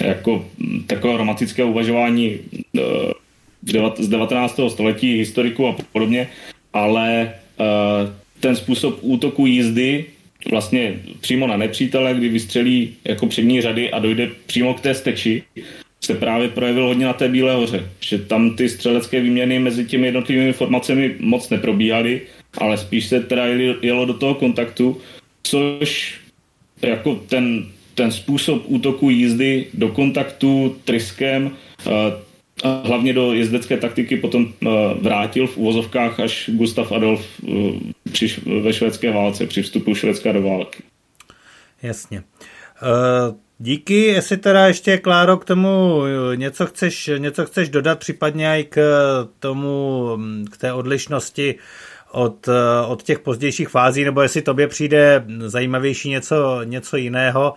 jako 0.00 0.46
takového 0.86 1.18
romantického 1.18 1.70
uvažování 1.70 2.38
z 3.98 4.08
19. 4.08 4.60
století, 4.68 5.18
historiku 5.18 5.66
a 5.66 5.76
podobně, 5.92 6.28
ale 6.72 7.34
ten 8.40 8.56
způsob 8.56 8.98
útoku 9.00 9.46
jízdy 9.46 10.04
vlastně 10.50 11.00
přímo 11.20 11.46
na 11.46 11.56
nepřítele, 11.56 12.14
kdy 12.14 12.28
vystřelí 12.28 12.94
jako 13.04 13.26
přední 13.26 13.60
řady 13.60 13.90
a 13.90 13.98
dojde 13.98 14.30
přímo 14.46 14.74
k 14.74 14.80
té 14.80 14.94
steči, 14.94 15.42
se 16.04 16.14
právě 16.14 16.48
projevil 16.48 16.86
hodně 16.86 17.06
na 17.06 17.12
té 17.12 17.28
Bílé 17.28 17.54
hoře. 17.54 17.90
Že 18.00 18.18
tam 18.18 18.56
ty 18.56 18.68
střelecké 18.68 19.20
výměny 19.20 19.58
mezi 19.58 19.84
těmi 19.84 20.06
jednotlivými 20.06 20.52
formacemi 20.52 21.14
moc 21.18 21.50
neprobíhaly, 21.50 22.20
ale 22.58 22.78
spíš 22.78 23.06
se 23.06 23.20
teda 23.20 23.46
jelo 23.82 24.04
do 24.04 24.14
toho 24.14 24.34
kontaktu, 24.34 25.00
což 25.42 26.20
jako 26.82 27.14
ten, 27.14 27.66
ten 27.94 28.12
způsob 28.12 28.62
útoku 28.66 29.10
jízdy 29.10 29.66
do 29.74 29.88
kontaktu 29.88 30.76
tryskem 30.84 31.50
eh, 32.64 32.88
hlavně 32.88 33.12
do 33.12 33.32
jezdecké 33.32 33.76
taktiky 33.76 34.16
potom 34.16 34.46
eh, 34.62 34.68
vrátil 35.00 35.46
v 35.46 35.56
úvozovkách 35.56 36.20
až 36.20 36.50
Gustav 36.52 36.92
Adolf 36.92 37.26
eh, 37.48 37.52
při, 38.12 38.34
ve 38.62 38.72
švédské 38.72 39.12
válce, 39.12 39.46
při 39.46 39.62
vstupu 39.62 39.94
Švédska 39.94 40.32
do 40.32 40.42
války. 40.42 40.82
Jasně. 41.82 42.22
Eh, 42.82 43.34
díky, 43.58 43.94
jestli 43.94 44.36
teda 44.36 44.66
ještě, 44.66 44.98
Kláro, 44.98 45.36
k 45.36 45.44
tomu 45.44 46.02
něco 46.34 46.66
chceš, 46.66 47.10
něco 47.18 47.46
chceš 47.46 47.68
dodat, 47.68 47.98
případně 47.98 48.60
i 48.60 48.64
k 48.64 48.80
tomu, 49.38 50.06
k 50.50 50.56
té 50.56 50.72
odlišnosti 50.72 51.54
od, 52.12 52.48
od 52.88 53.02
těch 53.02 53.18
pozdějších 53.18 53.68
fází, 53.68 54.04
nebo 54.04 54.22
jestli 54.22 54.42
tobě 54.42 54.68
přijde 54.68 55.24
zajímavější 55.46 56.08
něco, 56.08 56.60
něco 56.64 56.96
jiného. 56.96 57.54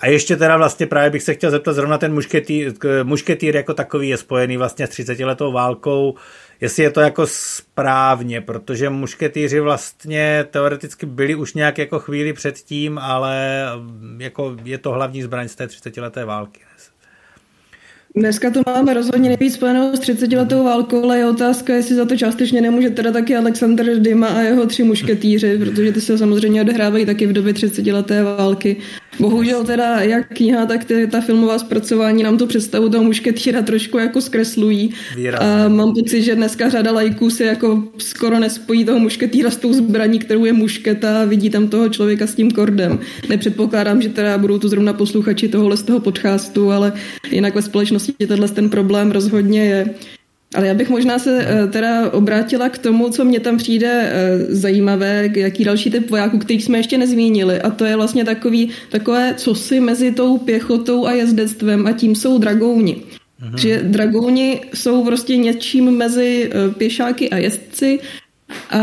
A 0.00 0.06
ještě 0.06 0.36
teda 0.36 0.56
vlastně 0.56 0.86
právě 0.86 1.10
bych 1.10 1.22
se 1.22 1.34
chtěl 1.34 1.50
zeptat, 1.50 1.72
zrovna 1.72 1.98
ten 1.98 2.14
mušketýr, 2.14 2.72
mušketýr 3.02 3.56
jako 3.56 3.74
takový 3.74 4.08
je 4.08 4.16
spojený 4.16 4.56
vlastně 4.56 4.86
s 4.86 4.90
30 4.90 5.18
letou 5.18 5.52
válkou, 5.52 6.14
jestli 6.60 6.82
je 6.82 6.90
to 6.90 7.00
jako 7.00 7.26
správně, 7.26 8.40
protože 8.40 8.90
mušketýři 8.90 9.60
vlastně 9.60 10.46
teoreticky 10.50 11.06
byli 11.06 11.34
už 11.34 11.54
nějak 11.54 11.78
jako 11.78 11.98
chvíli 11.98 12.32
předtím, 12.32 12.98
ale 12.98 13.64
jako 14.18 14.56
je 14.64 14.78
to 14.78 14.90
hlavní 14.90 15.22
zbraň 15.22 15.48
z 15.48 15.54
té 15.54 15.66
30 15.66 15.96
leté 15.96 16.24
války. 16.24 16.60
Dneska 18.18 18.50
to 18.50 18.62
máme 18.66 18.94
rozhodně 18.94 19.28
nejvíc 19.28 19.54
spojenou 19.54 19.96
s 19.96 20.00
30 20.00 20.32
letou 20.32 20.64
válkou, 20.64 21.04
ale 21.04 21.18
je 21.18 21.26
otázka, 21.26 21.74
jestli 21.74 21.94
za 21.94 22.04
to 22.04 22.16
částečně 22.16 22.60
nemůže 22.60 22.90
teda 22.90 23.12
taky 23.12 23.36
Alexander 23.36 23.98
Dyma 23.98 24.26
a 24.26 24.40
jeho 24.40 24.66
tři 24.66 24.82
mušketýři, 24.82 25.58
protože 25.58 25.92
ty 25.92 26.00
se 26.00 26.18
samozřejmě 26.18 26.60
odehrávají 26.60 27.06
taky 27.06 27.26
v 27.26 27.32
době 27.32 27.52
30 27.54 27.86
leté 27.86 28.22
války. 28.22 28.76
Bohužel 29.20 29.64
teda 29.64 30.00
jak 30.00 30.28
kniha, 30.36 30.66
tak 30.66 30.84
ty, 30.84 31.06
ta 31.06 31.20
filmová 31.20 31.58
zpracování 31.58 32.22
nám 32.22 32.38
tu 32.38 32.46
představu 32.46 32.88
toho 32.88 33.04
mušketýra 33.04 33.62
trošku 33.62 33.98
jako 33.98 34.20
zkreslují. 34.20 34.94
A 35.38 35.68
mám 35.68 35.94
pocit, 35.94 36.22
že 36.22 36.34
dneska 36.34 36.68
řada 36.68 36.92
lajků 36.92 37.30
si 37.30 37.44
jako 37.44 37.82
skoro 37.98 38.38
nespojí 38.38 38.84
toho 38.84 38.98
mušketýra 38.98 39.50
s 39.50 39.56
tou 39.56 39.72
zbraní, 39.72 40.18
kterou 40.18 40.44
je 40.44 40.52
mušketa 40.52 41.22
a 41.22 41.24
vidí 41.24 41.50
tam 41.50 41.68
toho 41.68 41.88
člověka 41.88 42.26
s 42.26 42.34
tím 42.34 42.50
kordem. 42.50 42.98
Nepředpokládám, 43.28 44.02
že 44.02 44.08
teda 44.08 44.38
budou 44.38 44.58
to 44.58 44.68
zrovna 44.68 44.92
posluchači 44.92 45.48
tohohle 45.48 45.76
z 45.76 45.82
toho 45.82 46.00
podcastu, 46.00 46.70
ale 46.70 46.92
jinak 47.30 47.54
ve 47.54 47.62
společnosti 47.62 48.07
tenhle 48.12 48.48
ten 48.48 48.70
problém 48.70 49.10
rozhodně 49.10 49.64
je. 49.64 49.94
Ale 50.54 50.66
já 50.66 50.74
bych 50.74 50.90
možná 50.90 51.18
se 51.18 51.46
eh, 51.48 51.66
teda 51.66 52.10
obrátila 52.10 52.68
k 52.68 52.78
tomu, 52.78 53.10
co 53.10 53.24
mě 53.24 53.40
tam 53.40 53.56
přijde 53.56 54.10
eh, 54.12 54.54
zajímavé, 54.54 55.30
jaký 55.36 55.64
další 55.64 55.90
typ 55.90 56.10
vojáků, 56.10 56.38
kterých 56.38 56.64
jsme 56.64 56.78
ještě 56.78 56.98
nezmínili. 56.98 57.60
A 57.60 57.70
to 57.70 57.84
je 57.84 57.96
vlastně 57.96 58.24
takový, 58.24 58.70
takové 58.90 59.34
cosi 59.36 59.80
mezi 59.80 60.12
tou 60.12 60.38
pěchotou 60.38 61.06
a 61.06 61.12
jezdectvem 61.12 61.86
a 61.86 61.92
tím 61.92 62.14
jsou 62.14 62.38
dragouni. 62.38 62.96
Aha. 63.42 63.56
Že 63.56 63.82
dragouni 63.82 64.60
jsou 64.74 65.04
prostě 65.04 65.36
něčím 65.36 65.90
mezi 65.90 66.50
eh, 66.50 66.74
pěšáky 66.74 67.30
a 67.30 67.36
jezdci 67.36 67.98
a 68.70 68.78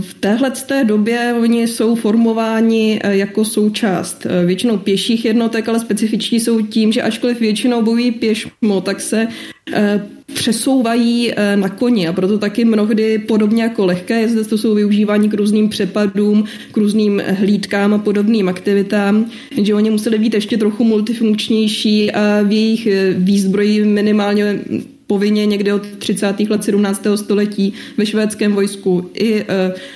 v 0.00 0.14
téhle 0.20 0.50
té 0.50 0.84
době 0.84 1.34
oni 1.40 1.68
jsou 1.68 1.94
formováni 1.94 3.00
jako 3.04 3.44
součást 3.44 4.26
většinou 4.46 4.78
pěších 4.78 5.24
jednotek, 5.24 5.68
ale 5.68 5.80
specifiční 5.80 6.40
jsou 6.40 6.60
tím, 6.60 6.92
že 6.92 7.02
ačkoliv 7.02 7.40
většinou 7.40 7.82
bojují 7.82 8.10
pěšmo, 8.10 8.80
tak 8.80 9.00
se 9.00 9.28
přesouvají 10.34 11.32
eh, 11.32 11.56
na 11.56 11.68
koni. 11.68 12.08
A 12.08 12.12
proto 12.12 12.38
taky 12.38 12.64
mnohdy 12.64 13.18
podobně 13.18 13.62
jako 13.62 13.86
lehké 13.86 14.20
jezdy 14.20 14.44
to 14.44 14.58
jsou 14.58 14.74
využívání 14.74 15.28
k 15.28 15.34
různým 15.34 15.68
přepadům, 15.68 16.44
k 16.72 16.76
různým 16.76 17.22
hlídkám 17.38 17.94
a 17.94 17.98
podobným 17.98 18.48
aktivitám, 18.48 19.30
že 19.62 19.74
oni 19.74 19.90
museli 19.90 20.18
být 20.18 20.34
ještě 20.34 20.56
trochu 20.56 20.84
multifunkčnější 20.84 22.12
a 22.12 22.42
v 22.42 22.52
jejich 22.52 22.88
výzbroji 23.16 23.84
minimálně 23.84 24.60
povinně 25.12 25.46
někdy 25.46 25.72
od 25.72 25.86
30. 25.98 26.40
let 26.40 26.64
17. 26.64 27.06
století 27.16 27.72
ve 27.96 28.06
švédském 28.06 28.52
vojsku 28.52 29.10
i 29.14 29.44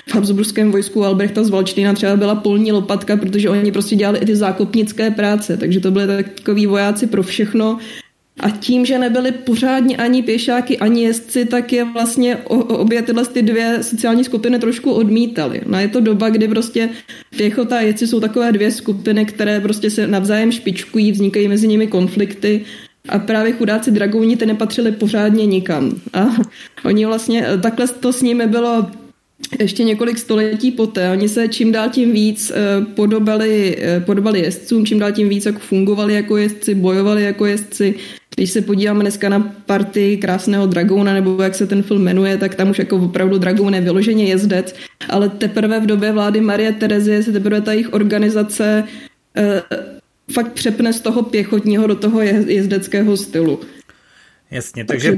v 0.06 0.14
Habsburském 0.14 0.72
vojsku 0.72 1.04
Albrechta 1.04 1.44
z 1.44 1.50
Valčtýna 1.50 1.92
třeba 1.92 2.16
byla 2.16 2.34
polní 2.34 2.72
lopatka, 2.72 3.16
protože 3.16 3.50
oni 3.50 3.72
prostě 3.72 3.96
dělali 3.96 4.18
i 4.18 4.26
ty 4.26 4.36
zákopnické 4.36 5.10
práce, 5.10 5.56
takže 5.56 5.80
to 5.80 5.90
byly 5.90 6.24
takový 6.24 6.66
vojáci 6.66 7.06
pro 7.06 7.22
všechno 7.22 7.78
a 8.40 8.50
tím, 8.50 8.86
že 8.86 8.98
nebyly 8.98 9.32
pořádně 9.32 9.96
ani 9.96 10.22
pěšáky, 10.22 10.78
ani 10.78 11.02
jezdci, 11.02 11.44
tak 11.44 11.72
je 11.72 11.84
vlastně 11.84 12.36
obě 12.68 13.02
tyhle 13.02 13.24
ty 13.24 13.42
dvě 13.42 13.78
sociální 13.80 14.24
skupiny 14.24 14.58
trošku 14.58 14.92
odmítaly. 14.92 15.60
No 15.66 15.78
je 15.78 15.88
to 15.88 16.00
doba, 16.00 16.28
kdy 16.28 16.48
prostě 16.48 16.88
pěchota 17.36 17.76
a 17.76 17.80
jezdci 17.80 18.06
jsou 18.06 18.20
takové 18.20 18.52
dvě 18.52 18.70
skupiny, 18.70 19.24
které 19.24 19.60
prostě 19.60 19.90
se 19.90 20.06
navzájem 20.06 20.52
špičkují, 20.52 21.12
vznikají 21.12 21.48
mezi 21.48 21.68
nimi 21.68 21.86
konflikty 21.86 22.64
a 23.08 23.18
právě 23.18 23.52
chudáci 23.52 23.90
dragouni 23.90 24.36
ty 24.36 24.46
nepatřili 24.46 24.92
pořádně 24.92 25.46
nikam. 25.46 26.00
A 26.12 26.26
oni 26.84 27.06
vlastně, 27.06 27.46
takhle 27.62 27.88
to 27.88 28.12
s 28.12 28.22
nimi 28.22 28.46
bylo 28.46 28.86
ještě 29.60 29.84
několik 29.84 30.18
století 30.18 30.70
poté. 30.70 31.10
Oni 31.10 31.28
se 31.28 31.48
čím 31.48 31.72
dál 31.72 31.88
tím 31.90 32.12
víc 32.12 32.52
eh, 32.54 32.84
podobali, 32.94 33.76
eh, 33.80 34.00
podobali 34.00 34.40
jezdcům, 34.40 34.86
čím 34.86 34.98
dál 34.98 35.12
tím 35.12 35.28
víc 35.28 35.46
jako 35.46 35.58
fungovali 35.58 36.14
jako 36.14 36.36
jezdci, 36.36 36.74
bojovali 36.74 37.22
jako 37.22 37.46
jezdci, 37.46 37.94
když 38.36 38.50
se 38.50 38.60
podíváme 38.60 39.00
dneska 39.00 39.28
na 39.28 39.54
party 39.66 40.16
krásného 40.16 40.66
Dragouna, 40.66 41.14
nebo 41.14 41.42
jak 41.42 41.54
se 41.54 41.66
ten 41.66 41.82
film 41.82 42.02
jmenuje, 42.02 42.36
tak 42.36 42.54
tam 42.54 42.70
už 42.70 42.78
jako 42.78 42.96
opravdu 42.96 43.38
Dragoun 43.38 43.74
je 43.74 43.80
vyloženě 43.80 44.24
jezdec, 44.24 44.74
ale 45.08 45.28
teprve 45.28 45.80
v 45.80 45.86
době 45.86 46.12
vlády 46.12 46.40
Marie 46.40 46.72
Terezie 46.72 47.22
se 47.22 47.32
teprve 47.32 47.60
ta 47.60 47.72
jejich 47.72 47.92
organizace 47.92 48.84
eh, 49.36 49.62
fakt 50.32 50.52
přepne 50.52 50.92
z 50.92 51.00
toho 51.00 51.22
pěchotního 51.22 51.86
do 51.86 51.94
toho 51.94 52.20
jezdeckého 52.20 53.16
stylu. 53.16 53.60
Jasně, 54.50 54.84
takže... 54.84 55.16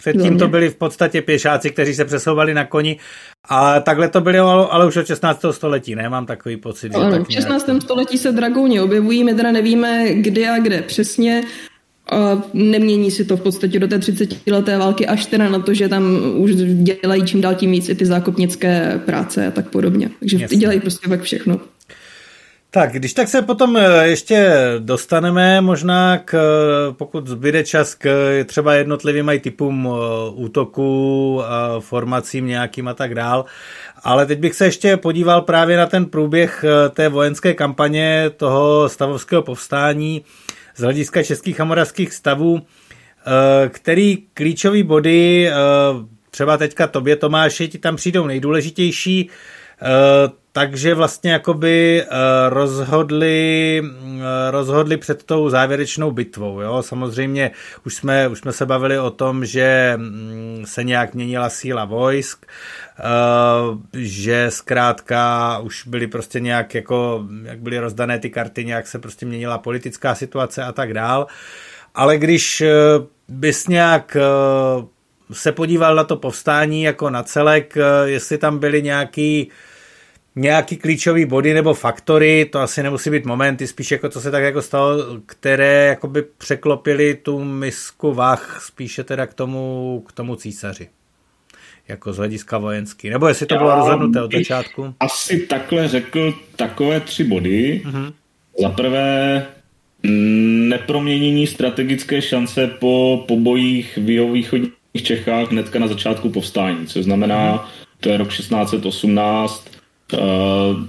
Předtím 0.00 0.38
to 0.38 0.48
byli 0.48 0.68
v 0.68 0.76
podstatě 0.76 1.22
pěšáci, 1.22 1.70
kteří 1.70 1.94
se 1.94 2.04
přesouvali 2.04 2.54
na 2.54 2.64
koni 2.64 2.98
a 3.48 3.80
takhle 3.80 4.08
to 4.08 4.20
byly 4.20 4.38
ale 4.38 4.86
už 4.86 4.96
od 4.96 5.06
16. 5.06 5.44
století, 5.50 5.94
ne? 5.94 6.08
Mám 6.08 6.26
takový 6.26 6.56
pocit. 6.56 6.92
Že 6.92 6.98
ano, 6.98 7.10
tak 7.10 7.28
v 7.28 7.32
16. 7.32 7.66
Nějak... 7.66 7.82
století 7.82 8.18
se 8.18 8.32
dragouni 8.32 8.80
objevují, 8.80 9.24
my 9.24 9.34
teda 9.34 9.52
nevíme 9.52 10.14
kdy 10.14 10.48
a 10.48 10.58
kde 10.58 10.82
přesně, 10.82 11.42
a 12.10 12.42
nemění 12.54 13.10
si 13.10 13.24
to 13.24 13.36
v 13.36 13.40
podstatě 13.40 13.78
do 13.78 13.88
té 13.88 13.98
30 13.98 14.46
leté 14.46 14.78
války, 14.78 15.06
až 15.06 15.26
teda 15.26 15.48
na 15.48 15.58
to, 15.58 15.74
že 15.74 15.88
tam 15.88 16.04
už 16.36 16.50
dělají 16.54 17.24
čím 17.24 17.40
dál 17.40 17.54
tím 17.54 17.70
víc 17.70 17.88
i 17.88 17.94
ty 17.94 18.06
zákopnické 18.06 19.00
práce 19.06 19.46
a 19.46 19.50
tak 19.50 19.70
podobně. 19.70 20.10
Takže 20.18 20.38
Jasně. 20.40 20.56
dělají 20.56 20.80
prostě 20.80 21.08
tak 21.08 21.22
všechno. 21.22 21.60
Tak, 22.72 22.92
když 22.92 23.14
tak 23.14 23.28
se 23.28 23.42
potom 23.42 23.76
eh, 23.76 24.08
ještě 24.08 24.52
dostaneme 24.78 25.60
možná 25.60 26.18
k, 26.18 26.34
eh, 26.34 26.92
pokud 26.92 27.26
zbyde 27.26 27.64
čas 27.64 27.94
k 27.94 28.08
třeba 28.44 28.74
jednotlivým 28.74 29.30
typům 29.40 29.88
eh, 29.88 30.30
útoků, 30.34 31.42
formacím 31.80 32.46
nějakým 32.46 32.88
a 32.88 32.94
tak 32.94 33.14
dál. 33.14 33.44
Ale 34.02 34.26
teď 34.26 34.38
bych 34.38 34.54
se 34.54 34.64
ještě 34.64 34.96
podíval 34.96 35.42
právě 35.42 35.76
na 35.76 35.86
ten 35.86 36.06
průběh 36.06 36.64
té 36.90 37.08
vojenské 37.08 37.54
kampaně 37.54 38.30
toho 38.36 38.88
stavovského 38.88 39.42
povstání 39.42 40.24
z 40.76 40.80
hlediska 40.80 41.22
českých 41.22 41.60
a 41.60 41.64
moravských 41.64 42.14
stavů, 42.14 42.62
který 43.68 44.18
klíčový 44.34 44.82
body, 44.82 45.50
třeba 46.30 46.56
teďka 46.56 46.86
tobě 46.86 47.16
Tomáši, 47.16 47.68
ti 47.68 47.78
tam 47.78 47.96
přijdou 47.96 48.26
nejdůležitější, 48.26 49.30
takže 50.52 50.94
vlastně 50.94 51.32
jakoby 51.32 52.02
eh, 52.02 52.06
rozhodli, 52.48 53.82
eh, 53.84 54.50
rozhodli 54.50 54.96
před 54.96 55.24
tou 55.24 55.48
závěrečnou 55.48 56.10
bitvou. 56.10 56.60
Jo? 56.60 56.82
Samozřejmě 56.82 57.50
už 57.86 57.94
jsme, 57.94 58.28
už 58.28 58.38
jsme 58.38 58.52
se 58.52 58.66
bavili 58.66 58.98
o 58.98 59.10
tom, 59.10 59.44
že 59.44 59.92
mm, 59.96 60.62
se 60.66 60.84
nějak 60.84 61.14
měnila 61.14 61.48
síla 61.48 61.84
vojsk, 61.84 62.46
eh, 62.98 63.02
že 63.94 64.46
zkrátka 64.48 65.58
už 65.58 65.86
byly 65.86 66.06
prostě 66.06 66.40
nějak 66.40 66.74
jako, 66.74 67.26
jak 67.42 67.58
byly 67.58 67.78
rozdané 67.78 68.18
ty 68.18 68.30
karty, 68.30 68.64
nějak 68.64 68.86
se 68.86 68.98
prostě 68.98 69.26
měnila 69.26 69.58
politická 69.58 70.14
situace 70.14 70.62
a 70.62 70.72
tak 70.72 70.94
dál. 70.94 71.26
Ale 71.94 72.18
když 72.18 72.62
bys 73.28 73.68
nějak 73.68 74.16
se 75.32 75.52
podíval 75.52 75.94
na 75.94 76.04
to 76.04 76.16
povstání 76.16 76.82
jako 76.82 77.10
na 77.10 77.22
celek, 77.22 77.74
jestli 78.04 78.38
tam 78.38 78.58
byly 78.58 78.82
nějaký 78.82 79.50
nějaký 80.36 80.76
klíčový 80.76 81.24
body 81.24 81.54
nebo 81.54 81.74
faktory, 81.74 82.44
to 82.44 82.60
asi 82.60 82.82
nemusí 82.82 83.10
být 83.10 83.26
momenty, 83.26 83.66
spíš 83.66 83.90
jako 83.90 84.08
to 84.08 84.20
se 84.20 84.30
tak 84.30 84.42
jako 84.42 84.62
stalo, 84.62 84.96
které 85.26 85.86
jakoby 85.86 86.22
překlopily 86.38 87.14
tu 87.14 87.44
misku 87.44 88.12
vach 88.12 88.62
spíše 88.64 89.04
teda 89.04 89.26
k 89.26 89.34
tomu, 89.34 90.04
k 90.08 90.12
tomu 90.12 90.36
císaři. 90.36 90.88
Jako 91.88 92.12
z 92.12 92.16
hlediska 92.16 92.58
vojenský. 92.58 93.10
Nebo 93.10 93.28
jestli 93.28 93.46
to 93.46 93.56
bylo 93.56 93.74
rozhodnuté 93.74 94.22
od 94.22 94.32
začátku? 94.32 94.94
Asi 95.00 95.38
takhle 95.38 95.88
řekl 95.88 96.34
takové 96.56 97.00
tři 97.00 97.24
body. 97.24 97.82
Uh-huh. 97.84 98.12
Za 98.62 98.68
prvé 98.68 99.46
neproměnění 100.68 101.46
strategické 101.46 102.22
šance 102.22 102.66
po 102.66 103.24
pobojích 103.28 103.98
v 104.02 104.10
jihovýchodních 104.10 104.72
Čechách 105.02 105.50
hnedka 105.50 105.78
na 105.78 105.86
začátku 105.86 106.30
povstání, 106.30 106.86
což 106.86 107.04
znamená, 107.04 107.54
uh-huh. 107.54 107.68
to 108.00 108.08
je 108.08 108.16
rok 108.16 108.28
1618, 108.28 109.79
Uh, 110.12 110.84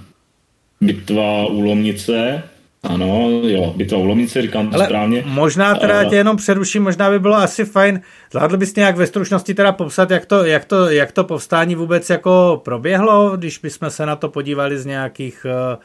bitva 0.80 1.46
u 1.46 1.60
Lomnice, 1.60 2.42
ano, 2.82 3.30
jo, 3.44 3.74
bitva 3.76 3.98
u 3.98 4.04
Lomnice, 4.04 4.42
říkám 4.42 4.68
to 4.68 4.74
Ale 4.74 4.84
správně. 4.84 5.22
Možná 5.26 5.74
teda 5.74 6.04
tě 6.04 6.16
jenom 6.16 6.36
přeruším, 6.36 6.82
možná 6.82 7.10
by 7.10 7.18
bylo 7.18 7.36
asi 7.36 7.64
fajn, 7.64 8.00
zvládl 8.30 8.56
bys 8.56 8.74
nějak 8.74 8.96
ve 8.96 9.06
stručnosti 9.06 9.54
teda 9.54 9.72
popsat, 9.72 10.10
jak 10.10 10.26
to, 10.26 10.44
jak 10.44 10.64
to, 10.64 10.90
jak 10.90 11.12
to 11.12 11.24
povstání 11.24 11.74
vůbec 11.74 12.10
jako 12.10 12.60
proběhlo, 12.64 13.36
když 13.36 13.58
bychom 13.58 13.90
se 13.90 14.06
na 14.06 14.16
to 14.16 14.28
podívali 14.28 14.78
z 14.78 14.86
nějakých 14.86 15.46
uh, 15.76 15.82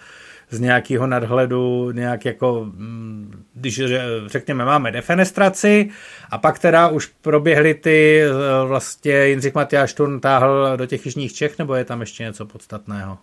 z 0.49 0.59
nějakého 0.59 1.07
nadhledu, 1.07 1.91
nějak 1.91 2.25
jako, 2.25 2.65
mm, 2.65 3.43
když 3.53 3.81
řekněme, 4.25 4.65
máme 4.65 4.91
defenestraci 4.91 5.89
a 6.29 6.37
pak 6.37 6.59
teda 6.59 6.87
už 6.87 7.05
proběhly 7.05 7.73
ty, 7.73 8.21
eh, 8.21 8.67
vlastně 8.67 9.27
Jindřich 9.27 9.55
Matyáš 9.55 9.93
Turn 9.93 10.19
táhl 10.19 10.77
do 10.77 10.85
těch 10.85 11.05
jižních 11.05 11.33
Čech, 11.33 11.57
nebo 11.57 11.75
je 11.75 11.85
tam 11.85 12.01
ještě 12.01 12.23
něco 12.23 12.45
podstatného? 12.45 13.17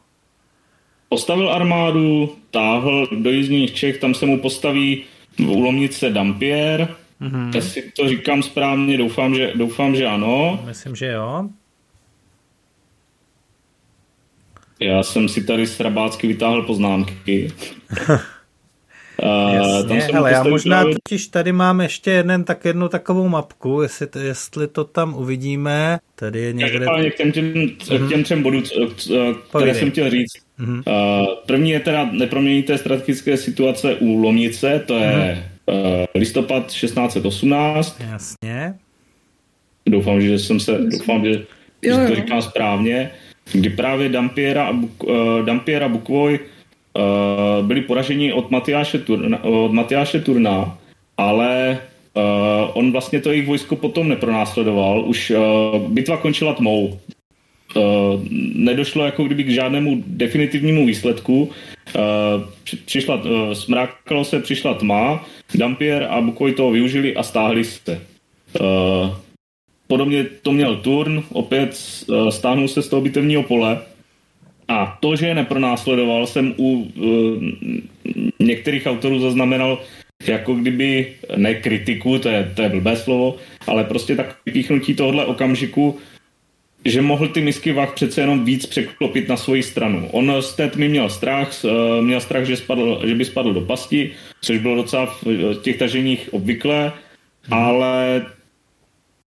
Postavil 1.15 1.51
armádu, 1.51 2.37
táhl 2.51 3.09
do 3.13 3.31
jižních 3.31 3.75
Čech, 3.75 3.99
tam 3.99 4.15
se 4.15 4.27
mu 4.27 4.41
postaví 4.41 5.05
v 5.39 5.49
úlomnice 5.49 6.11
Dampier, 6.11 6.89
mm-hmm. 7.21 7.51
Jestli 7.55 7.83
to 7.97 8.09
říkám 8.09 8.43
správně, 8.43 8.99
doufám, 8.99 9.35
že, 9.35 9.53
doufám, 9.55 9.97
že 9.97 10.07
ano. 10.07 10.63
Myslím, 10.67 10.97
že 10.97 11.07
jo. 11.07 11.49
Já 14.81 15.03
jsem 15.03 15.29
si 15.29 15.45
tady 15.45 15.67
srabácky 15.67 16.27
vytáhl 16.27 16.63
poznámky. 16.63 17.53
Jasně, 19.53 20.07
tam 20.07 20.17
ale 20.17 20.33
já 20.33 20.43
možná 20.43 20.81
právě... 20.81 20.95
totiž 20.95 21.27
tady 21.27 21.53
mám 21.53 21.81
ještě 21.81 22.11
jeden, 22.11 22.45
tak 22.45 22.65
jednu 22.65 22.89
takovou 22.89 23.29
mapku, 23.29 23.83
jestli 23.83 24.07
to, 24.07 24.19
jestli 24.19 24.69
to 24.69 24.85
tam 24.85 25.15
uvidíme. 25.15 25.99
Tady 26.15 26.41
je 26.41 26.53
někde... 26.53 26.87
K 27.11 27.17
těm, 27.17 27.33
těm, 27.33 28.09
těm 28.09 28.25
třem 28.25 28.43
bodům, 28.43 28.63
které 28.63 29.35
Povídej. 29.51 29.75
jsem 29.75 29.91
chtěl 29.91 30.11
říct. 30.11 30.44
Mm-hmm. 30.61 30.83
První 31.47 31.71
je 31.71 31.81
teda 31.81 32.09
neproměníte 32.13 32.79
strategické 32.79 33.37
situace 33.37 33.95
u 33.95 34.17
Lomnice, 34.17 34.83
to 34.87 34.99
je 34.99 35.45
mm-hmm. 35.67 36.07
listopad 36.15 36.67
1618. 36.67 38.01
Jasně. 38.11 38.75
Doufám, 39.87 40.21
že 40.21 40.39
jsem 40.39 40.61
se, 40.61 40.79
doufám, 40.79 41.25
že, 41.25 41.31
jo, 41.83 42.01
že 42.01 42.07
to 42.07 42.15
říkám 42.15 42.43
správně 42.43 43.11
kdy 43.53 43.71
právě 43.71 44.09
Dampiera 44.09 44.67
a, 44.67 44.73
Buk, 44.73 45.05
uh, 45.05 45.45
Dampiera 45.45 45.89
Bukvoj 45.89 46.39
uh, 46.39 47.67
byli 47.67 47.81
poraženi 47.81 48.33
od 48.33 48.51
Matyáše 48.51 48.99
Turna, 48.99 49.45
od 49.45 49.73
Matyáše 49.73 50.21
Turna 50.21 50.79
ale 51.17 51.79
uh, 52.15 52.23
on 52.75 52.93
vlastně 52.93 53.21
to 53.21 53.31
jejich 53.31 53.47
vojsko 53.47 53.77
potom 53.77 54.09
nepronásledoval. 54.09 55.05
Už 55.07 55.31
uh, 55.31 55.39
bitva 55.89 56.17
končila 56.17 56.55
tmou. 56.55 56.99
Uh, 57.77 57.83
nedošlo 58.55 59.05
jako 59.05 59.25
kdyby 59.25 59.45
k 59.45 59.51
žádnému 59.51 60.03
definitivnímu 60.07 60.87
výsledku. 60.87 61.43
Uh, 61.43 62.03
přišla, 62.85 63.15
uh, 63.15 63.53
smrákalo 63.53 64.25
se, 64.25 64.41
přišla 64.41 64.75
tma, 64.75 65.27
Dampier 65.55 66.07
a 66.11 66.21
Bukvoj 66.21 66.53
to 66.53 66.71
využili 66.71 67.17
a 67.17 67.23
stáhli 67.23 67.65
se. 67.65 68.01
Podobně 69.87 70.25
to 70.25 70.53
měl 70.53 70.77
Turn, 70.77 71.23
opět 71.33 71.71
eh, 71.77 72.31
stáhnul 72.33 72.69
se 72.69 72.83
z 72.83 72.89
toho 72.89 73.03
bitevního 73.03 73.43
pole. 73.43 73.79
A 74.69 74.99
to, 75.01 75.17
že 75.17 75.27
je 75.27 75.35
nepronásledoval, 75.35 76.27
jsem 76.27 76.55
u 76.59 76.93
některých 78.41 78.87
autorů 78.87 79.19
zaznamenal 79.19 79.79
jako 80.27 80.55
kdyby 80.55 81.13
ne 81.37 81.55
kritiku, 81.55 82.19
to 82.19 82.29
je, 82.29 82.53
to 82.57 82.63
je 82.63 82.69
blbé 82.69 82.97
slovo, 82.97 83.37
ale 83.67 83.85
prostě 83.85 84.17
tak 84.17 84.37
vypíchnutí 84.47 84.95
tohle 84.95 85.25
okamžiku, 85.27 85.99
že 86.85 87.03
mohl 87.03 87.29
ty 87.29 87.41
misky 87.41 87.73
vach 87.73 87.95
přece 87.95 88.21
jenom 88.21 88.45
víc 88.45 88.67
překlopit 88.67 89.29
na 89.29 89.37
svoji 89.37 89.63
stranu. 89.63 90.09
On 90.13 90.33
té 90.57 90.71
tmy 90.71 90.89
měl 90.89 91.11
strach, 91.11 91.65
eh, 91.65 92.03
měl 92.03 92.21
strach, 92.21 92.45
že, 92.45 92.57
spadl, 92.57 93.03
že 93.05 93.15
by 93.15 93.25
spadl 93.25 93.55
do 93.55 93.61
pasti, 93.61 94.11
což 94.41 94.59
bylo 94.59 94.77
docela 94.77 95.07
v 95.07 95.55
těch 95.63 95.79
taženích 95.79 96.29
obvyklé, 96.33 96.93
ale 97.51 98.27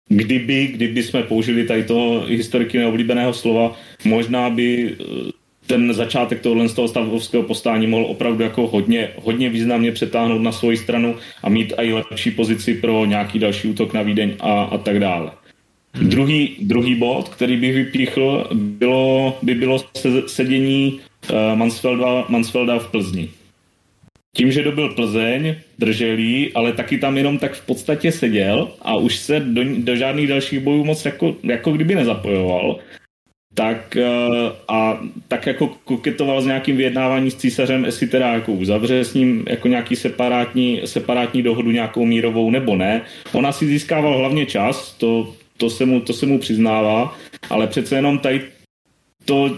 kdyby, 0.10 0.68
kdyby 0.68 1.04
jsme 1.04 1.24
použili 1.24 1.66
tady 1.68 1.84
toho 1.84 2.26
historiky 2.26 2.78
neoblíbeného 2.78 3.34
slova, 3.34 3.76
možná 4.06 4.50
by 4.50 4.96
eh, 5.00 5.32
ten 5.68 5.94
začátek 5.94 6.42
tohohle 6.42 6.70
z 6.70 6.74
toho 6.74 6.88
stavovského 6.88 7.44
postání 7.44 7.88
mohl 7.88 8.06
opravdu 8.06 8.44
jako 8.44 8.68
hodně, 8.68 9.10
hodně 9.16 9.50
významně 9.50 9.92
přetáhnout 9.92 10.42
na 10.42 10.52
svoji 10.52 10.78
stranu 10.78 11.16
a 11.44 11.50
mít 11.50 11.74
i 11.78 11.94
lepší 11.94 12.32
pozici 12.32 12.74
pro 12.74 13.06
nějaký 13.06 13.40
další 13.40 13.68
útok 13.68 13.94
na 13.94 14.02
Vídeň 14.02 14.36
a, 14.40 14.64
a 14.64 14.78
tak 14.78 15.00
dále. 15.00 15.32
Hmm. 15.94 16.10
Druhý, 16.10 16.56
druhý 16.62 16.96
bod, 16.96 17.30
který 17.30 17.58
bych 17.58 17.74
vypíchl, 17.74 18.50
bylo, 18.54 19.38
by 19.42 19.56
bylo 19.56 19.84
sedění 20.28 21.00
uh, 21.30 21.58
Mansfelda, 21.58 22.26
Mansfelda 22.30 22.80
v 22.80 22.92
Plzni. 22.92 23.30
Tím, 24.38 24.52
že 24.52 24.64
dobil 24.64 24.90
Plzeň, 24.90 25.56
držel 25.80 26.18
jí, 26.18 26.54
ale 26.54 26.74
taky 26.74 26.98
tam 26.98 27.18
jenom 27.18 27.38
tak 27.38 27.54
v 27.54 27.66
podstatě 27.66 28.12
seděl 28.12 28.72
a 28.82 28.96
už 28.96 29.16
se 29.16 29.40
do, 29.40 29.64
do 29.78 29.96
žádných 29.96 30.28
dalších 30.28 30.60
bojů 30.60 30.84
moc 30.84 31.06
jako, 31.06 31.36
jako 31.44 31.72
kdyby 31.72 31.96
nezapojoval, 31.96 32.80
tak 33.58 33.98
eh, 33.98 34.08
a 34.68 35.00
tak 35.28 35.48
jako 35.48 35.68
koketoval 35.68 36.42
s 36.42 36.46
nějakým 36.46 36.78
vyjednáváním 36.78 37.32
s 37.32 37.36
císařem, 37.36 37.86
jestli 37.86 38.08
teda 38.08 38.34
jako 38.34 38.52
uzavře 38.52 39.04
s 39.04 39.14
ním 39.14 39.46
jako 39.50 39.68
nějaký 39.68 39.96
separátní, 39.96 40.82
separátní 40.86 41.44
dohodu 41.44 41.72
nějakou 41.72 42.06
mírovou 42.06 42.52
nebo 42.52 42.76
ne. 42.76 43.02
On 43.34 43.48
asi 43.48 43.68
získával 43.68 44.18
hlavně 44.18 44.46
čas, 44.46 44.94
to, 44.94 45.34
to, 45.58 45.70
se, 45.70 45.86
mu, 45.86 46.02
to 46.02 46.14
se 46.14 46.26
mu 46.26 46.40
přiznává, 46.40 47.18
ale 47.50 47.68
přece 47.68 47.96
jenom 47.96 48.20
tady 48.20 48.42
to 49.26 49.58